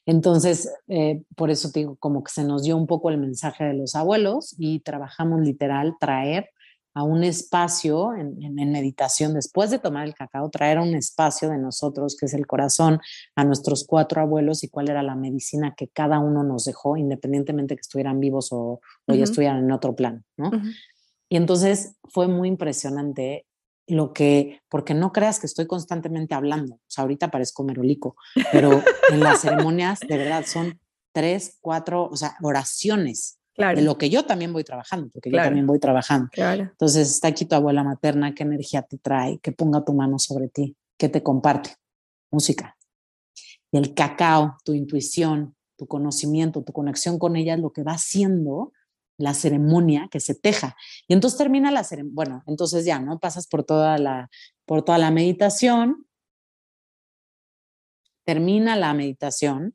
Entonces, 0.07 0.73
eh, 0.89 1.23
por 1.37 1.51
eso 1.51 1.71
digo, 1.73 1.97
como 1.97 2.25
que 2.25 2.33
se 2.33 2.45
nos 2.45 2.63
dio 2.63 2.77
un 2.77 2.87
poco 2.87 3.11
el 3.11 3.19
mensaje 3.19 3.65
de 3.65 3.75
los 3.75 3.95
abuelos 3.95 4.55
y 4.59 4.81
trabajamos 4.81 5.41
literal 5.43 5.95
traer 6.01 6.51
a 6.95 7.03
un 7.03 7.25
espacio 7.25 8.15
en, 8.15 8.55
meditación, 8.71 9.35
después 9.35 9.71
de 9.71 9.81
tomar 9.81 10.07
el 10.07 10.15
cacao, 10.15 10.49
traer 10.49 10.79
a 10.79 10.83
un 10.83 10.95
espacio 10.95 11.51
de 11.51 11.59
nosotros, 11.59 12.17
que 12.17 12.27
es 12.27 12.35
el 12.35 12.47
corazón, 12.47 13.01
a 13.35 13.45
nuestros 13.45 13.85
cuatro 13.85 14.21
abuelos 14.23 14.63
y 14.63 14.69
cuál 14.69 14.89
era 14.89 15.03
la 15.03 15.17
medicina 15.17 15.75
que 15.77 15.89
cada 15.89 16.21
uno 16.21 16.45
nos 16.45 16.65
dejó, 16.65 16.97
independientemente 16.97 17.75
que 17.75 17.81
estuvieran 17.81 18.21
vivos 18.21 18.49
o, 18.53 18.81
ya 19.09 19.25
estuvieran 19.25 19.65
en 19.65 19.73
otro 19.73 19.97
plan, 19.97 20.25
¿no? 20.37 20.51
Y 21.29 21.37
entonces 21.37 21.97
fue 22.05 22.29
muy 22.29 22.49
impresionante 22.49 23.47
lo 23.89 24.13
que, 24.13 24.61
porque 24.69 24.95
no 24.95 25.13
creas 25.13 25.41
que 25.41 25.47
estoy 25.47 25.67
constantemente 25.67 26.35
hablando, 26.35 26.77
o 26.77 26.81
sea, 26.87 27.03
ahorita 27.03 27.31
parezco 27.31 27.65
merolico, 27.65 28.17
pero 28.53 28.83
en 29.11 29.21
las 29.21 29.41
ceremonias 29.41 29.99
de 30.01 30.17
verdad 30.17 30.45
son 30.47 30.81
tres, 31.13 31.59
cuatro, 31.61 32.09
o 32.11 32.17
sea, 32.17 32.37
oraciones 32.41 33.39
de 33.57 33.83
lo 33.83 33.97
que 33.97 34.11
yo 34.11 34.25
también 34.25 34.53
voy 34.53 34.65
trabajando, 34.65 35.09
porque 35.13 35.31
yo 35.31 35.37
también 35.37 35.67
voy 35.67 35.79
trabajando. 35.79 36.29
Entonces 36.37 37.11
está 37.11 37.29
aquí 37.29 37.45
tu 37.45 37.55
abuela 37.55 37.85
materna, 37.85 38.35
qué 38.35 38.43
energía 38.43 38.83
te 38.83 38.99
trae, 38.99 39.39
que 39.39 39.53
ponga 39.53 39.85
tu 39.85 39.95
mano 39.95 40.19
sobre 40.19 40.49
ti, 40.49 40.77
que 40.99 41.09
te 41.09 41.23
comparte, 41.23 41.77
música. 42.31 42.77
Y 43.71 43.79
el 43.79 43.95
cacao, 43.95 44.57
tu 44.65 44.75
intuición, 44.75 45.55
tu 45.77 45.87
conocimiento, 45.87 46.63
tu 46.63 46.73
conexión 46.73 47.19
con 47.19 47.37
ella 47.37 47.55
es 47.55 47.61
lo 47.61 47.73
que 47.73 47.83
va 47.83 47.93
haciendo 47.93 48.73
la 49.17 49.35
ceremonia 49.35 50.09
que 50.11 50.21
se 50.21 50.35
teja. 50.35 50.77
Y 51.07 51.15
entonces 51.15 51.39
termina 51.39 51.71
la 51.71 51.85
ceremonia, 51.85 52.15
bueno, 52.15 52.45
entonces 52.47 52.85
ya, 52.85 52.99
¿no? 52.99 53.19
Pasas 53.19 53.47
por 53.47 53.65
toda 53.65 53.99
la, 53.99 54.29
por 54.65 54.83
toda 54.83 54.99
la 54.99 55.11
meditación, 55.11 56.07
termina 58.25 58.77
la 58.77 58.95
meditación, 58.95 59.75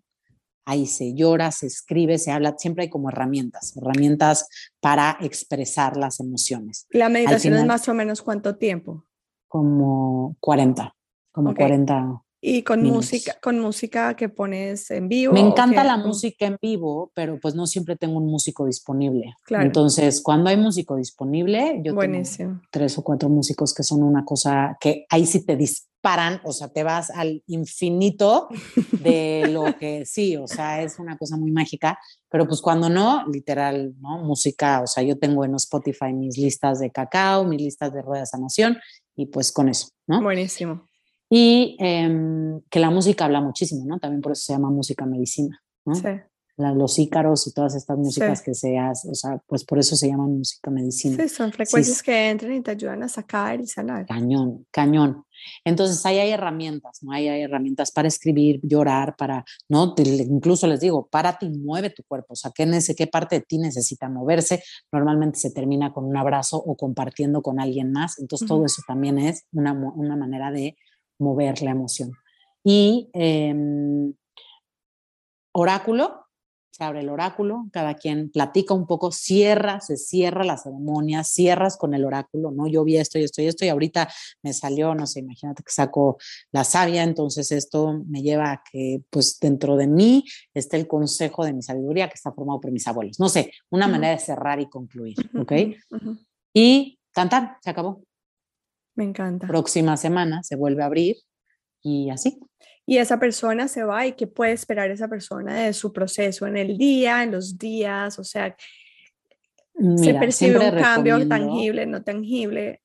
ahí 0.70 0.86
se 0.86 1.16
llora, 1.16 1.52
se 1.52 1.66
escribe, 1.66 2.20
se 2.20 2.32
habla, 2.32 2.56
siempre 2.58 2.84
hay 2.84 2.90
como 2.90 3.10
herramientas, 3.10 3.76
herramientas 3.76 4.48
para 4.80 5.18
expresar 5.20 5.98
las 5.98 6.20
emociones. 6.20 6.86
¿La 6.92 7.10
meditación 7.10 7.56
es 7.56 7.66
más 7.66 7.88
o 7.90 7.94
menos 7.96 8.22
cuánto 8.22 8.56
tiempo? 8.58 9.06
Como 9.48 10.38
40, 10.40 10.96
como 11.32 11.56
40, 11.56 12.22
Y 12.42 12.64
con 12.64 12.84
música, 12.84 13.38
con 13.42 13.60
música 13.60 14.16
que 14.16 14.30
pones 14.30 14.90
en 14.92 15.10
vivo. 15.10 15.34
Me 15.34 15.42
encanta 15.42 15.84
la 15.84 15.98
música 15.98 16.46
en 16.46 16.58
vivo, 16.62 17.12
pero 17.14 17.38
pues 17.38 17.54
no 17.54 17.68
siempre 17.68 17.98
tengo 17.98 18.18
un 18.18 18.28
músico 18.28 18.66
disponible. 18.66 19.36
Claro. 19.44 19.66
Entonces, 19.66 20.22
cuando 20.22 20.50
hay 20.50 20.56
músico 20.56 20.96
disponible, 20.96 21.82
yo 21.84 21.96
tengo 21.96 22.24
tres 22.72 22.98
o 22.98 23.04
cuatro 23.04 23.28
músicos 23.28 23.74
que 23.74 23.84
son 23.84 24.04
una 24.04 24.24
cosa 24.24 24.78
que 24.80 25.06
ahí 25.10 25.26
sí 25.26 25.46
te 25.46 25.58
disparan, 25.58 26.40
o 26.46 26.54
sea, 26.54 26.70
te 26.70 26.84
vas 26.84 27.10
al 27.10 27.44
infinito 27.48 28.48
de 28.92 29.50
lo 29.52 29.64
que 29.78 30.06
sí, 30.06 30.38
o 30.38 30.48
sea, 30.48 30.82
es 30.82 30.98
una 30.98 31.18
cosa 31.18 31.36
muy 31.36 31.52
mágica, 31.52 32.00
pero 32.30 32.48
pues 32.48 32.62
cuando 32.62 32.90
no, 32.90 33.28
literal, 33.28 33.96
¿no? 34.00 34.20
Música, 34.20 34.82
o 34.82 34.88
sea, 34.88 35.04
yo 35.04 35.18
tengo 35.18 35.44
en 35.44 35.56
Spotify 35.56 36.14
mis 36.14 36.38
listas 36.38 36.80
de 36.80 36.90
cacao, 36.90 37.44
mis 37.44 37.62
listas 37.62 37.94
de 37.94 38.02
rueda 38.02 38.22
de 38.22 38.28
sanación 38.28 38.78
y 39.14 39.26
pues 39.26 39.52
con 39.52 39.68
eso, 39.68 39.90
¿no? 40.08 40.22
Buenísimo 40.22 40.89
y 41.30 41.78
em, 41.80 42.62
que 42.70 42.80
la 42.80 42.90
música 42.90 43.26
habla 43.26 43.40
muchísimo, 43.40 43.86
¿no? 43.86 44.00
También 44.00 44.22
por 44.22 44.32
eso 44.32 44.44
se 44.44 44.54
llama 44.54 44.70
música 44.72 45.06
medicina, 45.06 45.62
¿no? 45.86 45.96
Sí. 45.96 46.08
los 46.58 47.00
ícaros 47.00 47.48
y 47.48 47.54
todas 47.54 47.74
estas 47.76 47.98
músicas 47.98 48.42
que 48.42 48.54
se 48.54 48.78
hacen, 48.78 49.12
o 49.12 49.16
sea, 49.16 49.42
pues 49.48 49.64
por 49.64 49.80
eso 49.80 49.96
se 49.96 50.10
llama 50.10 50.28
música 50.28 50.70
medicina. 50.70 51.16
Sí, 51.24 51.30
son 51.30 51.54
frecuencias 51.54 52.04
que 52.04 52.30
entran 52.30 52.54
y 52.54 52.62
te 52.62 52.72
ayudan 52.72 53.02
a 53.04 53.08
sacar 53.08 53.62
y 53.62 53.68
sanar. 53.68 54.06
Cañón, 54.08 54.66
cañón. 54.70 55.24
Entonces 55.64 56.06
ahí 56.06 56.18
hay 56.18 56.32
herramientas, 56.32 57.00
¿no? 57.02 57.14
Ahí 57.14 57.30
hay 57.30 57.44
herramientas 57.44 57.92
para 57.92 58.10
escribir, 58.10 58.60
llorar, 58.62 59.16
para, 59.16 59.46
¿no? 59.70 59.96
incluso 59.98 60.68
les 60.68 60.82
digo, 60.82 61.08
párate 61.08 61.46
y 61.46 61.50
mueve 61.50 61.92
tu 61.92 62.04
cuerpo, 62.04 62.34
o 62.34 62.36
sea, 62.36 62.52
¿qué, 62.54 62.68
qué 62.98 63.08
parte 63.08 63.38
de 63.38 63.42
ti 63.42 63.58
necesita 63.58 64.10
moverse? 64.10 64.62
Normalmente 64.92 65.40
se 65.40 65.52
termina 65.52 65.94
con 65.94 66.04
un 66.04 66.18
abrazo 66.18 66.58
o 66.58 66.76
compartiendo 66.76 67.42
con 67.42 67.62
alguien 67.62 67.94
más, 67.94 68.20
entonces 68.20 68.48
todo 68.48 68.66
eso 68.66 68.82
también 68.86 69.18
es 69.18 69.46
una, 69.54 69.72
una 69.72 70.18
manera 70.18 70.52
de 70.52 70.76
mover 71.20 71.62
la 71.62 71.72
emoción. 71.72 72.12
Y 72.64 73.10
em, 73.14 74.14
oráculo, 75.52 76.26
se 76.80 76.86
abre 76.86 77.02
el 77.02 77.10
oráculo, 77.10 77.68
cada 77.74 77.96
quien 77.96 78.30
platica 78.30 78.74
un 78.74 78.88
poco, 78.88 79.12
cierra, 79.12 79.82
se 79.82 79.98
cierra 79.98 80.46
la 80.46 80.56
ceremonia, 80.56 81.26
cierras 81.26 81.76
con 81.76 81.94
el 81.94 82.06
oráculo, 82.06 82.52
¿no? 82.52 82.68
Yo 82.68 82.86
vi 82.86 82.96
esto 82.96 83.20
y 83.20 83.24
esto 83.24 83.42
y 83.42 83.48
esto 83.48 83.66
y 83.66 83.70
ahorita 83.70 84.08
me 84.44 84.54
salió, 84.54 84.96
no 84.96 85.06
sé, 85.06 85.20
imagínate 85.20 85.62
que 85.62 85.72
saco 85.72 86.18
la 86.52 86.64
savia, 86.64 87.04
entonces 87.04 87.52
esto 87.52 88.02
me 88.08 88.22
lleva 88.22 88.52
a 88.52 88.64
que 88.72 89.02
pues 89.10 89.40
dentro 89.42 89.76
de 89.76 89.88
mí 89.88 90.24
esté 90.54 90.78
el 90.78 90.88
consejo 90.88 91.44
de 91.44 91.52
mi 91.52 91.62
sabiduría 91.62 92.08
que 92.08 92.16
está 92.16 92.32
formado 92.32 92.62
por 92.62 92.72
mis 92.72 92.88
abuelos. 92.88 93.20
No 93.20 93.28
sé, 93.28 93.52
una 93.70 93.90
manera 93.90 94.14
de 94.14 94.20
cerrar 94.20 94.62
y 94.62 94.70
concluir, 94.70 95.18
¿ok? 95.38 95.52
Y 96.54 96.98
cantar, 97.12 97.58
se 97.62 97.70
acabó. 97.72 98.04
Me 99.00 99.06
encanta. 99.06 99.48
Próxima 99.48 99.96
semana 99.96 100.44
se 100.44 100.58
vuelve 100.58 100.84
a 100.84 100.88
abrir 100.88 101.16
y 101.82 102.10
así. 102.10 102.38
Y 102.86 102.98
esa 102.98 103.18
persona 103.18 103.70
se 103.70 103.86
va 103.86 104.06
y 104.06 104.12
qué 104.12 104.28
puede 104.28 104.52
esperar 104.52 104.92
esa 104.92 105.08
persona 105.08 105.56
de 105.56 105.72
su 105.72 105.94
proceso 105.94 106.46
en 106.48 106.58
el 106.58 106.78
día, 106.78 107.24
en 107.24 107.32
los 107.32 107.58
días, 107.58 108.20
o 108.20 108.26
sea, 108.26 108.58
se 109.96 110.14
percibe 110.16 110.60
un 110.60 110.76
cambio 110.76 111.26
tangible, 111.30 111.86
no 111.86 112.04
tangible. 112.04 112.82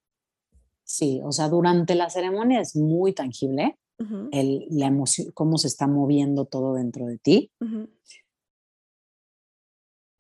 Sí, 0.85 1.21
o 1.25 1.33
sea, 1.33 1.49
durante 1.49 1.97
la 1.97 2.09
ceremonia 2.09 2.61
es 2.61 2.77
muy 2.77 3.13
tangible 3.13 3.77
el, 4.31 4.67
la 4.71 4.87
emoción, 4.87 5.33
cómo 5.35 5.59
se 5.59 5.67
está 5.67 5.89
moviendo 5.89 6.45
todo 6.45 6.75
dentro 6.75 7.07
de 7.07 7.19
ti. 7.19 7.51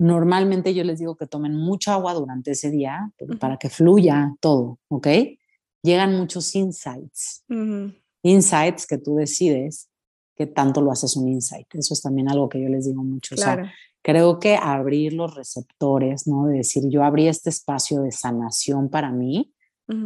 Normalmente 0.01 0.75
yo 0.75 0.83
les 0.83 0.99
digo 0.99 1.15
que 1.15 1.29
tomen 1.29 1.55
mucha 1.55 1.95
agua 1.95 2.15
durante 2.15 2.51
ese 2.51 2.73
día 2.73 3.13
para 3.39 3.59
que 3.59 3.71
fluya 3.71 4.35
todo, 4.41 4.81
¿ok? 4.89 5.07
Llegan 5.85 6.17
muchos 6.17 6.55
insights. 6.57 7.45
Insights 8.23 8.87
que 8.87 8.99
tú 8.99 9.17
decides 9.17 9.91
que 10.35 10.47
tanto 10.47 10.81
lo 10.81 10.91
haces 10.91 11.17
un 11.17 11.29
insight. 11.29 11.69
Eso 11.75 11.95
es 11.95 12.03
también 12.03 12.29
algo 12.29 12.49
que 12.49 12.61
yo 12.61 12.69
les 12.69 12.87
digo 12.87 13.05
mucho. 13.05 13.37
creo 14.03 14.39
que 14.41 14.57
abrir 14.57 15.13
los 15.13 15.35
receptores, 15.35 16.27
¿no? 16.27 16.47
De 16.47 16.59
decir, 16.59 16.83
yo 16.89 17.05
abrí 17.05 17.29
este 17.29 17.51
espacio 17.51 18.03
de 18.03 18.11
sanación 18.11 18.89
para 18.89 19.13
mí, 19.13 19.55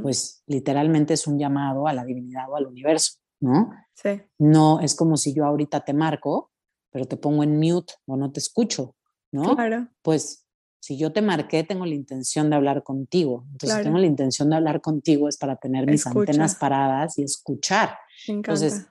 pues 0.03 0.43
literalmente 0.47 1.15
es 1.15 1.27
un 1.29 1.39
llamado 1.39 1.87
a 1.87 1.93
la 1.93 2.05
divinidad 2.05 2.51
o 2.51 2.57
al 2.57 2.67
universo, 2.67 3.15
¿no? 3.41 3.71
Sí. 3.95 4.21
No 4.39 4.81
es 4.81 4.97
como 4.97 5.17
si 5.17 5.33
yo 5.33 5.45
ahorita 5.45 5.85
te 5.85 5.95
marco, 5.95 6.51
pero 6.91 7.07
te 7.07 7.17
pongo 7.17 7.45
en 7.45 7.59
mute 7.59 7.95
o 8.07 8.17
no 8.17 8.33
te 8.33 8.41
escucho, 8.41 8.97
¿no? 9.31 9.55
Claro. 9.55 9.89
Pues 10.03 10.48
si 10.89 10.97
yo 10.97 11.13
te 11.13 11.21
marqué, 11.21 11.65
tengo 11.65 11.85
la 11.85 11.95
intención 11.95 12.49
de 12.49 12.57
hablar 12.57 12.83
contigo. 12.83 13.45
Entonces, 13.53 13.77
si 13.77 13.85
tengo 13.85 13.99
la 13.99 14.07
intención 14.07 14.49
de 14.49 14.57
hablar 14.57 14.81
contigo 14.81 15.29
es 15.29 15.37
para 15.37 15.57
tener 15.57 15.85
mis 15.85 16.07
antenas 16.07 16.55
paradas 16.55 17.19
y 17.19 17.25
escuchar. 17.25 17.99
Entonces, 18.27 18.87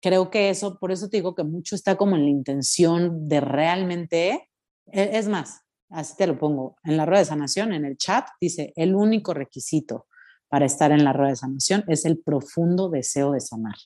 creo 0.00 0.30
que 0.30 0.48
eso, 0.48 0.78
por 0.78 0.90
eso 0.90 1.10
te 1.10 1.18
digo 1.18 1.34
que 1.34 1.44
mucho 1.44 1.74
está 1.74 1.96
como 1.96 2.16
en 2.16 2.22
la 2.24 2.30
intención 2.30 3.28
de 3.28 3.42
realmente, 3.42 4.48
e, 4.86 5.18
es 5.18 5.28
más, 5.28 5.60
así 5.90 6.16
te 6.16 6.26
lo 6.26 6.38
pongo, 6.38 6.76
en 6.82 6.96
la 6.96 7.04
rueda 7.04 7.18
de 7.18 7.26
sanación, 7.26 7.74
en 7.74 7.84
el 7.84 7.98
chat, 7.98 8.26
dice, 8.40 8.72
el 8.74 8.94
único 8.94 9.34
requisito 9.34 10.06
para 10.48 10.64
estar 10.64 10.92
en 10.92 11.04
la 11.04 11.12
rueda 11.12 11.32
de 11.32 11.36
sanación 11.36 11.84
es 11.88 12.06
el 12.06 12.22
profundo 12.22 12.88
deseo 12.88 13.32
de 13.32 13.40
sanar. 13.40 13.76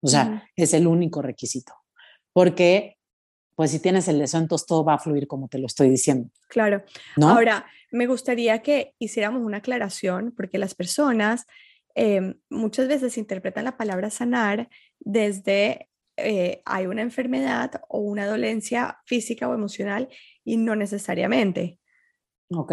O 0.00 0.08
sea, 0.08 0.48
es 0.56 0.74
el 0.74 0.88
único 0.88 1.22
requisito. 1.22 1.74
Porque 2.32 2.96
pues 3.54 3.70
si 3.70 3.78
tienes 3.78 4.08
el 4.08 4.18
deseo, 4.18 4.40
entonces 4.40 4.66
todo 4.66 4.84
va 4.84 4.94
a 4.94 4.98
fluir 4.98 5.26
como 5.26 5.48
te 5.48 5.58
lo 5.58 5.66
estoy 5.66 5.88
diciendo. 5.88 6.30
Claro. 6.48 6.82
Ahora, 7.22 7.66
me 7.90 8.06
gustaría 8.06 8.60
que 8.62 8.94
hiciéramos 8.98 9.42
una 9.42 9.58
aclaración, 9.58 10.32
porque 10.36 10.58
las 10.58 10.74
personas 10.74 11.46
em, 11.94 12.34
muchas 12.50 12.88
veces 12.88 13.16
interpretan 13.18 13.64
la 13.64 13.76
palabra 13.76 14.10
sanar 14.10 14.68
desde 14.98 15.88
eh, 16.16 16.62
hay 16.64 16.86
una 16.86 17.02
enfermedad 17.02 17.82
o 17.88 17.98
una 17.98 18.26
dolencia 18.26 18.98
física 19.04 19.48
o 19.48 19.54
emocional 19.54 20.08
y 20.44 20.56
no 20.56 20.76
necesariamente. 20.76 21.78
Ok. 22.50 22.72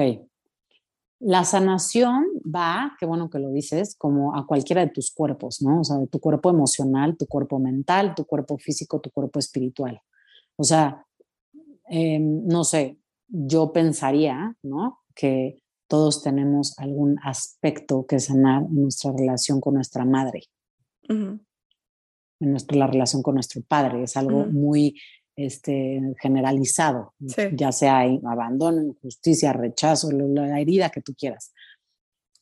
La 1.19 1.43
sanación 1.43 2.25
va, 2.43 2.95
qué 2.99 3.05
bueno 3.05 3.29
que 3.29 3.39
lo 3.39 3.51
dices, 3.51 3.95
como 3.95 4.35
a 4.35 4.47
cualquiera 4.47 4.83
de 4.83 4.91
tus 4.91 5.11
cuerpos, 5.11 5.61
¿no? 5.61 5.81
O 5.81 5.83
sea, 5.83 5.97
de 5.97 6.07
tu 6.07 6.19
cuerpo 6.19 6.49
emocional, 6.49 7.15
tu 7.15 7.27
cuerpo 7.27 7.59
mental, 7.59 8.15
tu 8.15 8.25
cuerpo 8.25 8.57
físico, 8.57 8.99
tu 8.99 9.11
cuerpo 9.11 9.37
espiritual. 9.37 10.01
O 10.57 10.63
sea, 10.63 11.05
em, 11.87 12.45
no 12.45 12.63
sé, 12.63 12.97
yo 13.27 13.71
pensaría, 13.71 14.55
¿no? 14.63 14.99
Que 15.15 15.61
todos 15.87 16.21
tenemos 16.21 16.77
algún 16.77 17.17
aspecto 17.23 18.05
que 18.05 18.19
sanar 18.19 18.63
en 18.63 18.83
nuestra 18.83 19.11
relación 19.11 19.59
con 19.59 19.73
nuestra 19.75 20.05
madre, 20.05 20.43
en 21.09 21.41
nuestra, 22.39 22.77
la 22.77 22.87
relación 22.87 23.21
con 23.21 23.35
nuestro 23.35 23.61
padre. 23.61 24.03
Es 24.03 24.15
algo 24.15 24.45
muy 24.45 24.95
este, 25.35 25.99
generalizado, 26.21 27.13
ya 27.53 27.71
sea 27.71 28.01
abandono, 28.25 28.83
injusticia, 28.83 29.53
rechazo, 29.53 30.11
la 30.11 30.59
herida 30.59 30.89
que 30.89 31.01
tú 31.01 31.13
quieras. 31.13 31.53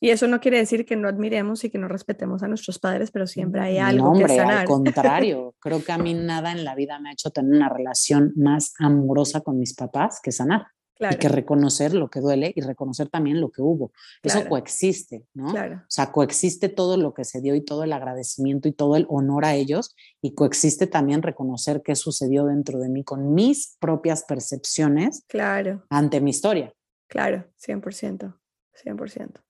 Y 0.02 0.10
eso 0.10 0.26
no 0.26 0.40
quiere 0.40 0.56
decir 0.56 0.86
que 0.86 0.96
no 0.96 1.08
admiremos 1.08 1.62
y 1.64 1.70
que 1.70 1.76
no 1.76 1.86
respetemos 1.86 2.42
a 2.42 2.48
nuestros 2.48 2.78
padres, 2.78 3.10
pero 3.10 3.26
siempre 3.26 3.60
hay 3.60 3.78
algo 3.78 4.14
que 4.14 4.26
sanar. 4.28 4.60
Al 4.60 4.64
contrario, 4.64 5.54
creo 5.60 5.84
que 5.84 5.92
a 5.92 5.98
mí 5.98 6.14
nada 6.14 6.52
en 6.52 6.64
la 6.64 6.74
vida 6.74 6.98
me 6.98 7.10
ha 7.10 7.12
hecho 7.12 7.30
tener 7.30 7.54
una 7.54 7.68
relación 7.68 8.32
más 8.34 8.72
amorosa 8.78 9.42
con 9.42 9.58
mis 9.58 9.74
papás 9.74 10.20
que 10.22 10.32
sanar. 10.32 10.66
Y 11.10 11.16
que 11.16 11.30
reconocer 11.30 11.94
lo 11.94 12.10
que 12.10 12.20
duele 12.20 12.52
y 12.54 12.60
reconocer 12.60 13.08
también 13.08 13.40
lo 13.40 13.50
que 13.50 13.62
hubo. 13.62 13.90
Eso 14.22 14.46
coexiste, 14.46 15.24
¿no? 15.32 15.50
O 15.50 15.84
sea, 15.88 16.12
coexiste 16.12 16.68
todo 16.68 16.98
lo 16.98 17.14
que 17.14 17.24
se 17.24 17.40
dio 17.40 17.54
y 17.54 17.64
todo 17.64 17.84
el 17.84 17.94
agradecimiento 17.94 18.68
y 18.68 18.72
todo 18.72 18.96
el 18.96 19.06
honor 19.08 19.46
a 19.46 19.54
ellos 19.54 19.96
y 20.20 20.34
coexiste 20.34 20.86
también 20.86 21.22
reconocer 21.22 21.80
qué 21.82 21.96
sucedió 21.96 22.44
dentro 22.44 22.78
de 22.80 22.90
mí 22.90 23.02
con 23.02 23.32
mis 23.32 23.78
propias 23.80 24.24
percepciones 24.24 25.24
claro. 25.26 25.86
ante 25.88 26.20
mi 26.20 26.30
historia. 26.30 26.74
Claro, 27.08 27.46
100%, 27.66 28.36
100%. 28.84 29.40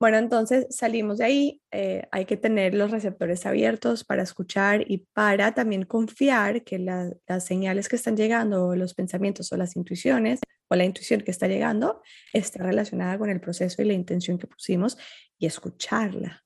Bueno, 0.00 0.18
entonces 0.18 0.66
salimos 0.70 1.18
de 1.18 1.24
ahí, 1.24 1.62
eh, 1.70 2.02
hay 2.10 2.24
que 2.24 2.36
tener 2.36 2.74
los 2.74 2.90
receptores 2.90 3.46
abiertos 3.46 4.04
para 4.04 4.22
escuchar 4.22 4.84
y 4.90 5.06
para 5.12 5.54
también 5.54 5.84
confiar 5.84 6.64
que 6.64 6.78
las 6.78 7.44
señales 7.44 7.88
que 7.88 7.96
están 7.96 8.16
llegando, 8.16 8.74
los 8.74 8.94
pensamientos 8.94 9.52
o 9.52 9.56
las 9.56 9.76
intuiciones 9.76 10.40
o 10.68 10.74
la 10.74 10.84
intuición 10.84 11.20
que 11.20 11.30
está 11.30 11.46
llegando 11.46 12.02
está 12.32 12.64
relacionada 12.64 13.18
con 13.18 13.30
el 13.30 13.40
proceso 13.40 13.82
y 13.82 13.84
la 13.84 13.92
intención 13.92 14.36
que 14.36 14.48
pusimos 14.48 14.98
y 15.38 15.46
escucharla, 15.46 16.42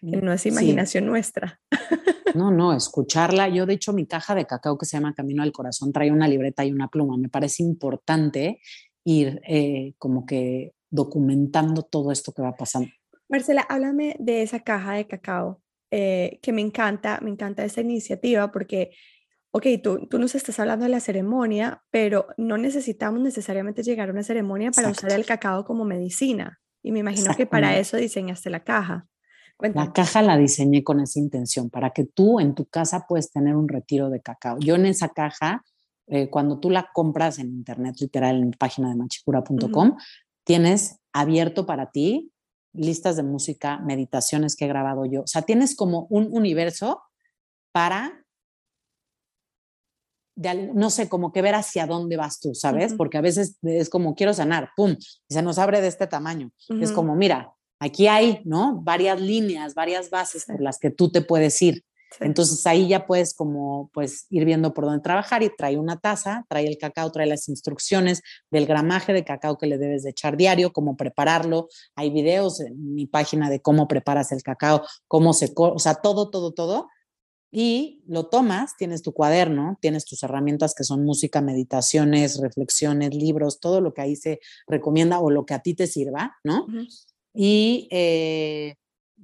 que 0.00 0.18
mm, 0.18 0.24
no 0.24 0.32
es 0.32 0.44
imaginación 0.44 1.06
nuestra. 1.06 1.60
No, 2.34 2.50
no, 2.52 2.74
escucharla. 2.74 3.48
Yo, 3.48 3.64
de 3.64 3.74
hecho, 3.74 3.94
mi 3.94 4.06
caja 4.06 4.34
de 4.34 4.44
cacao 4.44 4.76
que 4.76 4.84
se 4.86 4.98
llama 4.98 5.14
Camino 5.14 5.42
al 5.42 5.52
Corazón 5.52 5.92
trae 5.92 6.10
una 6.10 6.28
libreta 6.28 6.62
y 6.64 6.72
una 6.72 6.88
pluma. 6.88 7.16
Me 7.16 7.30
parece 7.30 7.62
importante 7.62 8.60
ir 9.04 9.40
eh, 9.48 9.94
como 9.98 10.26
que 10.26 10.72
documentando 10.92 11.82
todo 11.82 12.12
esto 12.12 12.32
que 12.32 12.42
va 12.42 12.52
pasando. 12.52 12.88
Marcela, 13.28 13.62
háblame 13.62 14.14
de 14.20 14.42
esa 14.42 14.60
caja 14.60 14.92
de 14.92 15.06
cacao, 15.06 15.60
eh, 15.90 16.38
que 16.42 16.52
me 16.52 16.60
encanta, 16.60 17.18
me 17.22 17.30
encanta 17.30 17.64
esa 17.64 17.80
iniciativa 17.80 18.52
porque, 18.52 18.90
ok, 19.50 19.66
tú, 19.82 20.06
tú 20.06 20.18
nos 20.18 20.34
estás 20.34 20.60
hablando 20.60 20.84
de 20.84 20.90
la 20.90 21.00
ceremonia, 21.00 21.82
pero 21.90 22.26
no 22.36 22.58
necesitamos 22.58 23.20
necesariamente 23.20 23.82
llegar 23.82 24.10
a 24.10 24.12
una 24.12 24.22
ceremonia 24.22 24.70
para 24.70 24.90
usar 24.90 25.12
el 25.12 25.24
cacao 25.24 25.64
como 25.64 25.84
medicina. 25.84 26.60
Y 26.82 26.92
me 26.92 26.98
imagino 26.98 27.34
que 27.34 27.46
para 27.46 27.78
eso 27.78 27.96
diseñaste 27.96 28.50
la 28.50 28.64
caja. 28.64 29.06
La 29.58 29.92
caja 29.92 30.22
la 30.22 30.36
diseñé 30.36 30.82
con 30.82 31.00
esa 31.00 31.20
intención, 31.20 31.70
para 31.70 31.90
que 31.90 32.04
tú 32.04 32.40
en 32.40 32.54
tu 32.54 32.66
casa 32.66 33.06
puedes 33.08 33.30
tener 33.30 33.54
un 33.54 33.68
retiro 33.68 34.10
de 34.10 34.20
cacao. 34.20 34.58
Yo 34.58 34.74
en 34.74 34.86
esa 34.86 35.10
caja, 35.10 35.64
eh, 36.08 36.28
cuando 36.28 36.58
tú 36.58 36.68
la 36.68 36.88
compras 36.92 37.38
en 37.38 37.48
internet, 37.48 37.94
literal, 38.00 38.42
en 38.42 38.50
página 38.50 38.88
de 38.88 38.96
machicura.com, 38.96 39.96
tienes 40.44 40.98
abierto 41.12 41.66
para 41.66 41.90
ti 41.90 42.32
listas 42.72 43.16
de 43.16 43.22
música, 43.22 43.78
meditaciones 43.78 44.56
que 44.56 44.64
he 44.64 44.68
grabado 44.68 45.04
yo. 45.04 45.22
O 45.22 45.26
sea, 45.26 45.42
tienes 45.42 45.76
como 45.76 46.06
un 46.08 46.28
universo 46.32 47.02
para 47.72 48.22
no 50.74 50.90
sé, 50.90 51.08
como 51.08 51.32
que 51.32 51.42
ver 51.42 51.54
hacia 51.54 51.86
dónde 51.86 52.16
vas 52.16 52.40
tú, 52.40 52.54
¿sabes? 52.54 52.94
Porque 52.94 53.18
a 53.18 53.20
veces 53.20 53.58
es 53.62 53.90
como 53.90 54.14
quiero 54.14 54.32
sanar, 54.32 54.70
¡pum! 54.74 54.96
Y 55.28 55.34
se 55.34 55.42
nos 55.42 55.58
abre 55.58 55.80
de 55.80 55.88
este 55.88 56.06
tamaño. 56.06 56.50
Es 56.80 56.90
como, 56.90 57.14
mira, 57.14 57.52
aquí 57.78 58.06
hay, 58.06 58.40
¿no? 58.44 58.80
Varias 58.82 59.20
líneas, 59.20 59.74
varias 59.74 60.10
bases 60.10 60.46
por 60.46 60.60
las 60.60 60.78
que 60.78 60.90
tú 60.90 61.10
te 61.10 61.20
puedes 61.20 61.60
ir. 61.60 61.84
Entonces 62.20 62.66
ahí 62.66 62.88
ya 62.88 63.06
puedes 63.06 63.34
como 63.34 63.90
pues 63.92 64.26
ir 64.30 64.44
viendo 64.44 64.74
por 64.74 64.84
dónde 64.84 65.02
trabajar 65.02 65.42
y 65.42 65.50
trae 65.56 65.78
una 65.78 65.98
taza, 65.98 66.44
trae 66.48 66.66
el 66.66 66.78
cacao, 66.78 67.10
trae 67.12 67.26
las 67.26 67.48
instrucciones 67.48 68.22
del 68.50 68.66
gramaje 68.66 69.12
de 69.12 69.24
cacao 69.24 69.58
que 69.58 69.66
le 69.66 69.78
debes 69.78 70.02
de 70.02 70.10
echar 70.10 70.36
diario, 70.36 70.72
cómo 70.72 70.96
prepararlo. 70.96 71.68
Hay 71.94 72.10
videos 72.10 72.60
en 72.60 72.94
mi 72.94 73.06
página 73.06 73.50
de 73.50 73.60
cómo 73.60 73.88
preparas 73.88 74.32
el 74.32 74.42
cacao, 74.42 74.82
cómo 75.08 75.32
se, 75.32 75.52
o 75.56 75.78
sea, 75.78 75.94
todo, 75.94 76.30
todo, 76.30 76.52
todo. 76.52 76.88
Y 77.54 78.02
lo 78.06 78.26
tomas, 78.26 78.76
tienes 78.78 79.02
tu 79.02 79.12
cuaderno, 79.12 79.76
tienes 79.82 80.06
tus 80.06 80.22
herramientas 80.22 80.74
que 80.74 80.84
son 80.84 81.04
música, 81.04 81.42
meditaciones, 81.42 82.40
reflexiones, 82.40 83.14
libros, 83.14 83.60
todo 83.60 83.82
lo 83.82 83.92
que 83.92 84.00
ahí 84.00 84.16
se 84.16 84.40
recomienda 84.66 85.20
o 85.20 85.30
lo 85.30 85.44
que 85.44 85.52
a 85.52 85.58
ti 85.58 85.74
te 85.74 85.86
sirva, 85.86 86.34
¿no? 86.44 86.66
Y 87.34 87.88
eh, 87.90 88.76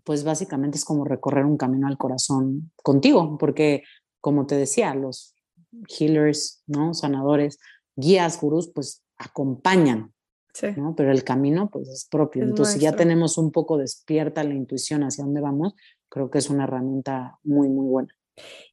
pues 0.04 0.24
básicamente 0.24 0.78
es 0.78 0.84
como 0.84 1.04
recorrer 1.04 1.44
un 1.44 1.56
camino 1.56 1.86
al 1.86 1.98
corazón 1.98 2.72
contigo, 2.82 3.36
porque 3.38 3.82
como 4.20 4.46
te 4.46 4.56
decía, 4.56 4.94
los 4.94 5.34
healers, 5.88 6.62
¿no? 6.66 6.94
Sanadores, 6.94 7.58
guías, 7.96 8.40
gurús, 8.40 8.70
pues 8.74 9.02
acompañan, 9.16 10.12
¿no? 10.76 10.94
Pero 10.96 11.12
el 11.12 11.24
camino 11.24 11.68
pues 11.70 11.88
es 11.88 12.06
propio. 12.10 12.44
Entonces, 12.44 12.74
si 12.74 12.80
ya 12.80 12.92
tenemos 12.92 13.38
un 13.38 13.52
poco 13.52 13.78
despierta 13.78 14.44
la 14.44 14.54
intuición 14.54 15.02
hacia 15.02 15.24
dónde 15.24 15.40
vamos, 15.40 15.74
creo 16.08 16.30
que 16.30 16.38
es 16.38 16.50
una 16.50 16.64
herramienta 16.64 17.38
muy, 17.42 17.68
muy 17.68 17.86
buena. 17.86 18.14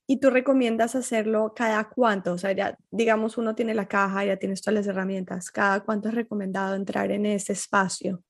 ¿Y 0.08 0.20
tú 0.20 0.30
recomiendas 0.30 0.96
hacerlo 0.96 1.54
cada 1.56 1.90
cuánto? 1.90 2.34
O 2.34 2.38
sea, 2.38 2.52
ya 2.52 2.78
digamos 2.92 3.38
uno 3.38 3.56
tiene 3.56 3.74
la 3.74 3.88
caja, 3.88 4.24
ya 4.24 4.38
tienes 4.38 4.62
todas 4.62 4.76
las 4.76 4.88
herramientas. 4.88 5.50
¿Cada 5.50 5.80
cuánto 5.84 6.10
es 6.10 6.16
recomendado 6.16 6.76
entrar 6.76 7.12
en 7.12 7.26
ese 7.26 7.54
espacio? 7.54 8.22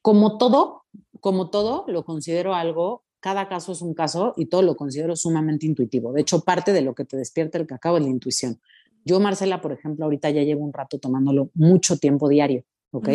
Como 0.00 0.38
todo, 0.38 0.84
como 1.20 1.50
todo, 1.50 1.84
lo 1.88 2.04
considero 2.04 2.54
algo, 2.54 3.04
cada 3.20 3.48
caso 3.48 3.72
es 3.72 3.82
un 3.82 3.94
caso 3.94 4.32
y 4.36 4.46
todo 4.46 4.62
lo 4.62 4.76
considero 4.76 5.14
sumamente 5.14 5.66
intuitivo. 5.66 6.12
De 6.12 6.22
hecho, 6.22 6.40
parte 6.40 6.72
de 6.72 6.80
lo 6.80 6.94
que 6.94 7.04
te 7.04 7.16
despierta 7.16 7.58
el 7.58 7.66
cacao 7.66 7.98
es 7.98 8.02
la 8.02 8.08
intuición. 8.08 8.60
Yo, 9.04 9.20
Marcela, 9.20 9.60
por 9.60 9.72
ejemplo, 9.72 10.04
ahorita 10.04 10.30
ya 10.30 10.42
llevo 10.42 10.64
un 10.64 10.72
rato 10.72 10.98
tomándolo 10.98 11.50
mucho 11.54 11.96
tiempo 11.98 12.28
diario, 12.28 12.64
¿ok? 12.92 13.08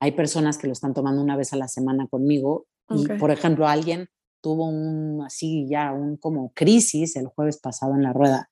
Hay 0.00 0.12
personas 0.12 0.58
que 0.58 0.66
lo 0.66 0.72
están 0.72 0.94
tomando 0.94 1.22
una 1.22 1.36
vez 1.36 1.52
a 1.52 1.56
la 1.56 1.68
semana 1.68 2.06
conmigo 2.08 2.66
y, 2.90 3.06
por 3.18 3.30
ejemplo, 3.30 3.68
alguien 3.68 4.08
tuvo 4.40 4.68
un 4.68 5.22
así 5.24 5.68
ya 5.68 5.92
un 5.92 6.16
como 6.16 6.52
crisis 6.52 7.14
el 7.16 7.28
jueves 7.28 7.58
pasado 7.58 7.94
en 7.94 8.02
la 8.02 8.12
rueda 8.12 8.48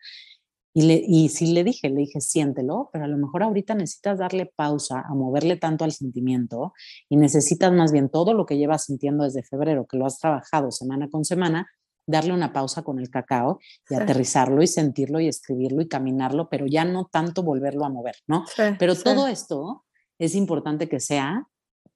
y, 0.73 0.83
le, 0.83 1.03
y 1.05 1.29
sí 1.31 1.53
le 1.53 1.65
dije, 1.65 1.89
le 1.89 1.97
dije, 1.97 2.21
siéntelo, 2.21 2.91
pero 2.93 3.05
a 3.05 3.09
lo 3.09 3.17
mejor 3.17 3.43
ahorita 3.43 3.75
necesitas 3.75 4.19
darle 4.19 4.53
pausa 4.55 5.01
a 5.01 5.15
moverle 5.15 5.57
tanto 5.57 5.85
al 5.85 5.93
sentimiento 5.93 6.73
y 7.09 7.17
necesitas 7.17 7.73
más 7.73 7.91
bien 7.93 8.09
todo 8.09 8.35
lo 8.35 8.47
que 8.47 8.57
llevas 8.57 8.85
sintiendo 8.85 9.25
desde 9.25 9.43
febrero, 9.43 9.87
que 9.87 9.97
lo 9.97 10.07
has 10.07 10.19
trabajado 10.19 10.71
semana 10.71 11.09
con 11.11 11.25
semana, 11.25 11.67
darle 12.07 12.33
una 12.33 12.53
pausa 12.53 12.83
con 12.83 12.99
el 12.99 13.11
cacao 13.11 13.59
y 13.89 13.95
aterrizarlo 13.95 14.63
y 14.63 14.67
sentirlo 14.67 15.21
y 15.21 15.29
escribirlo 15.29 15.83
y 15.83 15.89
caminarlo, 15.89 16.49
pero 16.49 16.67
ya 16.67 16.85
no 16.85 17.09
tanto 17.11 17.43
volverlo 17.43 17.85
a 17.85 17.89
mover, 17.89 18.17
¿no? 18.27 18.45
pero 18.79 18.95
todo 18.95 19.27
esto 19.27 19.85
es 20.19 20.35
importante 20.35 20.89
que 20.89 21.01
sea 21.01 21.47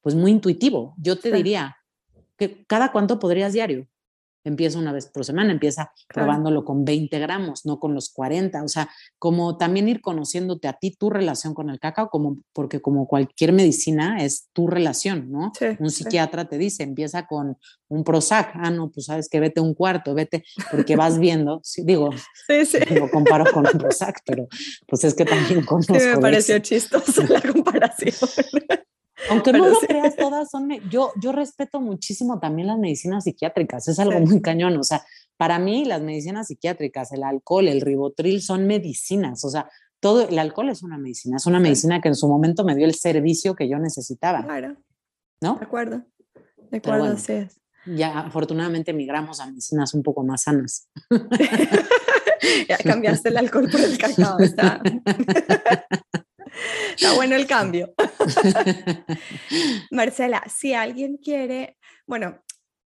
pues 0.01 0.15
muy 0.15 0.33
intuitivo. 0.33 0.95
Yo 0.99 1.19
te 1.19 1.33
diría 1.33 1.77
que 2.37 2.65
cada 2.67 2.93
cuánto 2.93 3.19
podrías 3.19 3.53
diario, 3.53 3.87
empieza 4.45 4.79
una 4.79 4.93
vez 4.93 5.07
por 5.07 5.25
semana, 5.25 5.53
empieza 5.53 5.93
probándolo 6.09 6.65
con 6.65 6.85
20 6.85 7.19
gramos, 7.19 7.65
no 7.65 7.81
con 7.81 7.95
los 7.95 8.11
40. 8.11 8.63
O 8.63 8.69
sea, 8.69 8.89
como 9.19 9.57
también 9.57 9.89
ir 9.89 10.01
conociéndote 10.01 10.69
a 10.69 10.75
ti, 10.75 10.95
tu 10.97 11.11
relación 11.11 11.55
con 11.55 11.71
el 11.71 11.81
cacao, 11.81 12.09
como, 12.09 12.39
porque 12.53 12.81
como 12.81 13.09
cualquier 13.09 13.53
medicina 13.53 14.23
es 14.23 14.49
tu 14.53 14.67
relación, 14.67 15.31
¿no? 15.31 15.53
un 15.79 15.91
psiquiatra 15.91 16.45
te 16.47 16.59
dice, 16.59 16.83
empieza 16.83 17.27
con 17.27 17.57
un 17.89 18.05
Prozac, 18.05 18.53
ah, 18.55 18.71
no, 18.71 18.91
pues 18.91 19.07
sabes 19.07 19.29
que 19.29 19.41
vete 19.41 19.61
un 19.61 19.75
cuarto, 19.75 20.15
vete, 20.15 20.45
porque 20.71 20.97
vas 20.97 21.19
viendo, 21.19 21.63
digo, 21.79 22.11
lo 22.91 23.11
comparo 23.11 23.45
con 23.53 23.67
un 23.67 23.79
Prozac, 23.79 24.21
pero 24.27 24.47
pues 24.87 25.05
es 25.05 25.15
que 25.15 25.25
también 25.25 25.65
conozco. 25.65 25.95
Sí, 25.95 26.07
me 26.07 26.19
pareció 26.19 26.59
chistoso 26.59 27.23
la 27.25 27.41
comparación. 27.41 28.15
Aunque 29.31 29.53
no 29.53 29.69
lo 29.69 29.79
creas, 29.79 30.17
todas 30.17 30.51
son. 30.51 30.71
Yo, 30.91 31.13
yo 31.21 31.33
respeto 31.33 31.81
muchísimo 31.81 32.41
también 32.41 32.69
las 32.69 32.79
medicinas 32.79 33.25
psiquiátricas, 33.25 33.89
es 33.89 33.99
algo 33.99 34.21
muy 34.21 34.41
cañón. 34.41 34.77
O 34.77 34.83
sea, 34.83 35.05
para 35.37 35.59
mí, 35.59 35.85
las 35.85 36.03
medicinas 36.03 36.49
psiquiátricas, 36.49 37.13
el 37.13 37.23
alcohol, 37.23 37.69
el 37.69 37.81
ribotril 37.81 38.43
son 38.43 38.67
medicinas. 38.67 39.45
O 39.45 39.51
sea, 39.51 39.69
todo 40.01 40.29
el 40.29 40.39
alcohol 40.39 40.69
es 40.69 40.83
una 40.83 40.99
medicina, 40.99 41.39
es 41.39 41.47
una 41.47 41.61
medicina 41.61 42.01
que 42.01 42.09
en 42.09 42.15
su 42.15 42.29
momento 42.29 42.65
me 42.65 42.75
dio 42.75 42.87
el 42.87 42.95
servicio 42.95 43.55
que 43.55 43.69
yo 43.69 43.79
necesitaba. 43.79 44.43
Claro. 44.43 44.77
¿No? 45.41 45.57
De 45.57 45.65
acuerdo. 45.65 46.03
De 46.71 46.79
acuerdo, 46.79 47.05
así 47.05 47.33
es. 47.33 47.61
Ya 47.87 48.21
afortunadamente 48.21 48.93
migramos 48.93 49.41
a 49.41 49.47
medicinas 49.47 49.95
un 49.95 50.03
poco 50.03 50.25
más 50.25 50.43
sanas. 50.43 50.89
ya 52.69 52.79
cambiaste 52.79 53.29
el 53.29 53.37
alcohol 53.37 53.69
por 53.71 53.81
el 53.81 53.99
cacao, 53.99 54.39
está. 54.39 54.83
Está 56.91 57.15
bueno 57.15 57.37
el 57.37 57.47
cambio. 57.47 57.95
Marcela, 59.91 60.43
si 60.49 60.75
alguien 60.75 61.17
quiere, 61.17 61.77
bueno, 62.07 62.41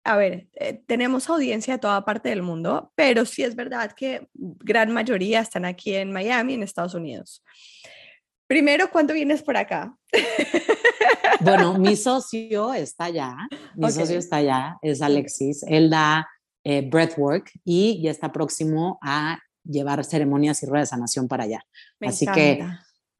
a 0.04 0.16
ver, 0.16 0.48
eh, 0.54 0.82
tenemos 0.86 1.28
audiencia 1.28 1.74
de 1.74 1.80
toda 1.80 2.04
parte 2.04 2.30
del 2.30 2.42
mundo, 2.42 2.92
pero 2.94 3.24
sí 3.24 3.42
es 3.42 3.54
verdad 3.54 3.92
que 3.92 4.28
gran 4.34 4.90
mayoría 4.92 5.40
están 5.40 5.64
aquí 5.64 5.94
en 5.94 6.12
Miami, 6.12 6.54
en 6.54 6.62
Estados 6.62 6.94
Unidos. 6.94 7.44
Primero, 8.46 8.90
¿cuándo 8.90 9.12
vienes 9.12 9.42
por 9.42 9.56
acá? 9.56 9.94
Bueno, 11.40 11.78
mi 11.78 11.94
socio 11.94 12.74
está 12.74 13.04
allá, 13.04 13.36
mi 13.76 13.90
socio 13.92 14.18
está 14.18 14.36
allá, 14.36 14.76
es 14.82 15.00
Alexis, 15.02 15.62
él 15.68 15.88
da 15.88 16.28
eh, 16.64 16.82
breathwork 16.82 17.52
y 17.64 18.02
ya 18.02 18.10
está 18.10 18.32
próximo 18.32 18.98
a 19.02 19.38
llevar 19.62 20.04
ceremonias 20.04 20.62
y 20.62 20.66
ruedas 20.66 20.88
de 20.88 20.96
sanación 20.96 21.28
para 21.28 21.44
allá. 21.44 21.62
Así 22.00 22.26
que 22.26 22.66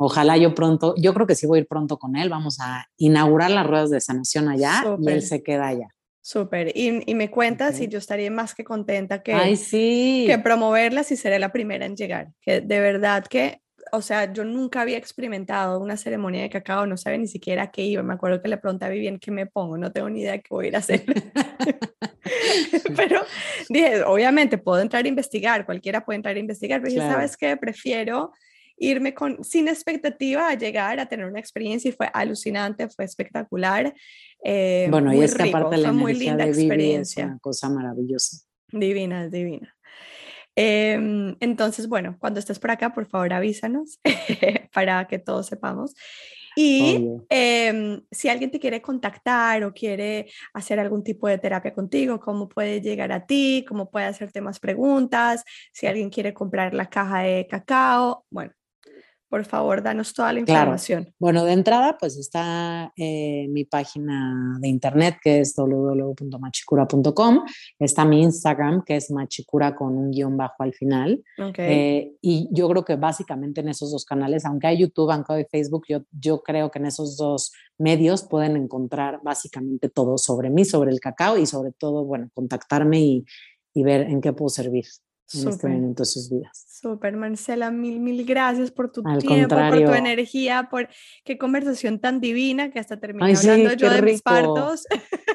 Ojalá 0.01 0.37
yo 0.37 0.55
pronto, 0.55 0.95
yo 0.97 1.13
creo 1.13 1.27
que 1.27 1.35
sí 1.35 1.47
voy 1.47 1.59
a 1.59 1.63
ir 1.63 1.67
pronto 1.67 1.99
con 1.99 2.15
él, 2.15 2.29
vamos 2.29 2.59
a 2.61 2.87
inaugurar 2.97 3.51
las 3.51 3.67
ruedas 3.67 3.91
de 3.91 4.01
sanación 4.01 4.49
allá 4.49 4.85
y 5.01 5.11
él 5.11 5.23
se 5.23 5.43
queda 5.43 5.67
allá. 5.67 5.89
Súper, 6.21 6.73
y, 6.77 7.03
y, 7.11 7.15
me 7.15 7.31
cuentas 7.31 7.81
y 7.81 7.89
yo 7.89 7.99
estaría 7.99 8.31
más 8.31 8.55
que 8.55 8.63
contenta 8.63 9.23
que, 9.23 9.33
Ay, 9.33 9.57
sí. 9.57 10.25
que 10.27 10.39
promoverlas 10.39 11.11
y 11.11 11.17
seré 11.17 11.39
la 11.39 11.51
primera 11.53 11.87
en 11.87 11.97
llegar, 11.97 12.29
que 12.41 12.61
de 12.61 12.81
verdad 12.81 13.25
que, 13.27 13.63
o 13.93 14.03
sea, 14.03 14.33
yo 14.33 14.45
nunca 14.45 14.83
había 14.83 14.99
experimentado 14.99 15.81
una 15.81 15.97
ceremonia 15.97 16.43
de 16.43 16.51
cacao, 16.51 16.87
no 16.87 16.97
sabía 16.97 17.19
ni 17.19 17.29
siquiera 17.29 17.71
qué 17.71 17.83
iba, 17.83 18.03
me 18.03 18.15
acuerdo 18.15 18.43
que 18.43 18.49
le 18.49 18.59
pregunté 18.59 18.89
bien 18.91 19.19
qué 19.19 19.31
me 19.31 19.47
pongo, 19.47 19.79
no 19.79 19.91
tengo 19.91 20.11
ni 20.11 20.21
idea 20.21 20.39
qué 20.39 20.49
voy 20.51 20.67
a 20.67 20.69
ir 20.69 20.77
a 20.77 20.81
hacer. 20.81 21.05
pero 22.97 23.23
dije, 23.69 24.03
obviamente 24.03 24.59
puedo 24.59 24.81
entrar 24.81 25.05
a 25.05 25.09
investigar, 25.09 25.67
cualquiera 25.67 26.05
puede 26.05 26.17
entrar 26.17 26.37
a 26.37 26.41
investigar, 26.41 26.81
pero 26.83 26.95
ya 26.95 27.11
¿sabes 27.11 27.37
qué? 27.37 27.57
Prefiero 27.57 28.33
irme 28.79 29.15
con, 29.15 29.43
sin 29.45 29.69
expectativa 29.69 30.49
a 30.49 30.55
llegar 30.55 31.01
a 31.01 31.07
tener 31.07 31.27
una 31.27 31.41
experiencia 31.41 31.89
y 31.89 31.93
fue 31.93 32.09
alucinante, 32.13 32.89
fue 32.89 33.05
espectacular. 33.05 33.95
Eh, 34.45 34.89
bueno, 34.91 35.13
y 35.13 35.21
esta 35.21 35.51
parte 35.51 35.77
de 35.77 35.83
la 35.83 35.93
muy 35.93 36.15
linda 36.15 36.45
de 36.45 36.51
experiencia. 36.51 37.25
Es 37.25 37.31
una 37.31 37.39
cosa 37.39 37.69
maravillosa. 37.69 38.39
Divina, 38.71 39.29
divina. 39.29 39.75
Em, 40.55 41.37
entonces, 41.41 41.87
bueno, 41.89 42.17
cuando 42.19 42.41
estés 42.41 42.59
por 42.59 42.73
acá, 42.73 42.93
por 42.93 43.07
favor 43.07 43.33
avísanos 43.33 44.01
para 44.75 45.07
que 45.07 45.19
todos 45.19 45.47
sepamos. 45.47 45.95
Y 46.57 47.09
em, 47.29 48.03
si 48.11 48.29
alguien 48.29 48.51
te 48.51 48.59
quiere 48.59 48.83
contactar 48.83 49.63
o 49.63 49.73
quiere 49.73 50.29
hacer 50.53 50.81
algún 50.81 51.05
tipo 51.05 51.29
de 51.29 51.39
terapia 51.39 51.73
contigo, 51.73 52.19
cómo 52.19 52.49
puede 52.49 52.81
llegar 52.81 53.13
a 53.13 53.25
ti, 53.25 53.65
cómo 53.69 53.89
puede 53.89 54.07
hacerte 54.07 54.41
más 54.41 54.59
preguntas, 54.59 55.45
si 55.73 55.87
alguien 55.87 56.11
quiere 56.11 56.35
comprar 56.35 56.75
la 56.75 56.91
caja 56.91 57.21
de 57.21 57.47
cacao, 57.49 58.25
bueno, 58.29 58.53
Por 59.29 59.45
favor, 59.45 59.83
danos 59.83 60.15
toda 60.15 60.33
la 60.33 60.41
información. 60.41 61.15
Bueno, 61.19 61.45
de 61.45 61.53
entrada, 61.53 61.99
pues 61.99 62.17
está 62.17 62.93
eh, 62.97 63.47
mi 63.51 63.67
página 63.67 64.57
de 64.59 64.69
internet 64.69 65.19
que 65.23 65.41
es 65.41 65.55
www.machicura.com. 65.55 67.45
Está 67.79 68.07
mi 68.07 68.23
Instagram 68.23 68.85
que 68.85 68.97
es 68.97 69.11
machicura 69.11 69.75
con 69.75 69.99
un 69.99 70.11
guion 70.11 70.37
bajo 70.39 70.63
al 70.63 70.73
final. 70.73 71.23
Eh, 71.59 72.13
y 72.23 72.49
yo 72.53 72.71
creo 72.71 72.87
que 72.87 72.97
básicamente 72.97 73.61
en 73.61 73.69
esos 73.69 73.93
dos 73.93 74.07
canales, 74.07 74.47
aunque 74.47 74.69
hay 74.69 74.79
YouTube, 74.79 75.11
aunque 75.11 75.35
hay 75.35 75.45
Facebook, 75.45 75.85
yo, 75.89 76.01
yo 76.11 76.43
creo 76.43 76.71
que 76.71 76.79
en 76.79 76.87
esos 76.87 77.19
dos 77.19 77.53
medios 77.77 78.23
pueden 78.23 78.57
encontrar 78.57 79.21
básicamente 79.23 79.91
todo 79.91 80.17
sobre 80.17 80.49
mí, 80.49 80.65
sobre 80.65 80.91
el 80.91 81.01
cacao 81.01 81.37
y 81.37 81.45
sobre 81.45 81.73
todo, 81.73 82.05
bueno, 82.05 82.31
contactarme 82.33 83.01
y, 83.01 83.25
y 83.75 83.83
ver 83.83 84.03
en 84.03 84.23
qué 84.23 84.33
puedo 84.33 84.49
servir 84.49 84.87
en 85.35 85.49
este 85.49 85.69
momento 85.69 86.03
de 86.03 86.07
sus 86.07 86.31
vidas. 86.31 86.65
Súper, 86.81 87.17
Marcela, 87.17 87.71
mil, 87.71 87.99
mil 87.99 88.25
gracias 88.25 88.71
por 88.71 88.91
tu 88.93 89.03
tiempo, 89.03 89.57
por 89.57 89.85
tu 89.85 89.93
energía, 89.93 90.69
por 90.71 90.89
qué 91.25 91.37
conversación 91.37 91.99
tan 91.99 92.21
divina 92.21 92.71
que 92.71 92.79
hasta 92.79 92.99
terminé 92.99 93.35
hablando 93.37 93.73
yo 93.75 93.91
de 93.91 94.03
mis 94.03 94.23
partos. 94.23 94.87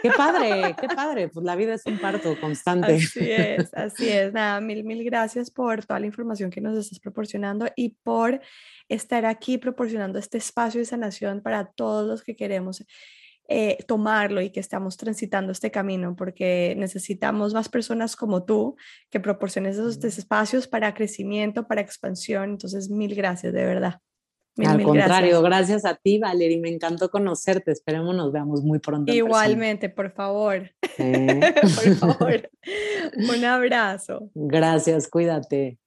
Qué 0.02 0.10
padre, 0.12 0.76
qué 0.80 0.88
padre, 0.88 1.28
pues 1.28 1.46
la 1.46 1.56
vida 1.56 1.74
es 1.74 1.86
un 1.86 1.98
parto 2.00 2.40
constante. 2.40 2.96
Así 2.96 3.30
es, 3.30 3.74
así 3.74 4.10
es. 4.10 4.34
Nada, 4.34 4.62
mil, 4.62 4.84
mil 4.84 5.04
gracias 5.04 5.52
por 5.52 5.86
toda 5.86 6.00
la 6.00 6.06
información 6.06 6.50
que 6.50 6.62
nos 6.62 6.78
estás 6.78 7.00
proporcionando 7.00 7.68
y 7.76 7.90
por 7.90 8.42
estar 8.90 9.26
aquí 9.26 9.58
proporcionando 9.58 10.20
este 10.20 10.38
espacio 10.38 10.80
de 10.80 10.86
sanación 10.86 11.42
para 11.42 11.66
todos 11.66 12.08
los 12.08 12.24
que 12.24 12.36
queremos 12.36 12.84
eh, 13.48 13.78
tomarlo 13.88 14.42
y 14.42 14.52
que 14.52 14.60
estamos 14.60 14.98
transitando 14.98 15.52
este 15.52 15.70
camino, 15.70 16.16
porque 16.16 16.76
necesitamos 16.78 17.54
más 17.54 17.70
personas 17.70 18.16
como 18.16 18.46
tú 18.46 18.76
que 19.10 19.20
proporciones 19.20 19.78
esos 19.78 20.04
espacios 20.04 20.68
para 20.68 20.94
crecimiento, 20.94 21.68
para 21.68 21.82
expansión. 21.82 22.52
Entonces, 22.52 22.90
mil 22.90 23.16
gracias, 23.16 23.54
de 23.54 23.66
verdad. 23.66 24.00
Al 24.58 24.84
contrario, 24.84 25.42
gracias. 25.42 25.84
a 25.84 25.96
ti, 25.96 26.20
Valerie. 26.20 26.60
Me 26.60 26.70
encantó 26.70 27.10
conocerte. 27.10 27.72
Esperemos 27.72 28.16
nos 28.16 28.32
veamos 28.32 28.62
muy 28.62 28.80
pronto. 28.80 29.12
Igualmente, 29.12 29.90
por 29.90 30.12
favor. 30.12 30.72
por 30.98 31.96
favor. 31.96 32.50
Un 33.16 33.46
abrazo. 33.46 34.30
Gracias, 34.36 35.08
cuídate. 35.08 35.80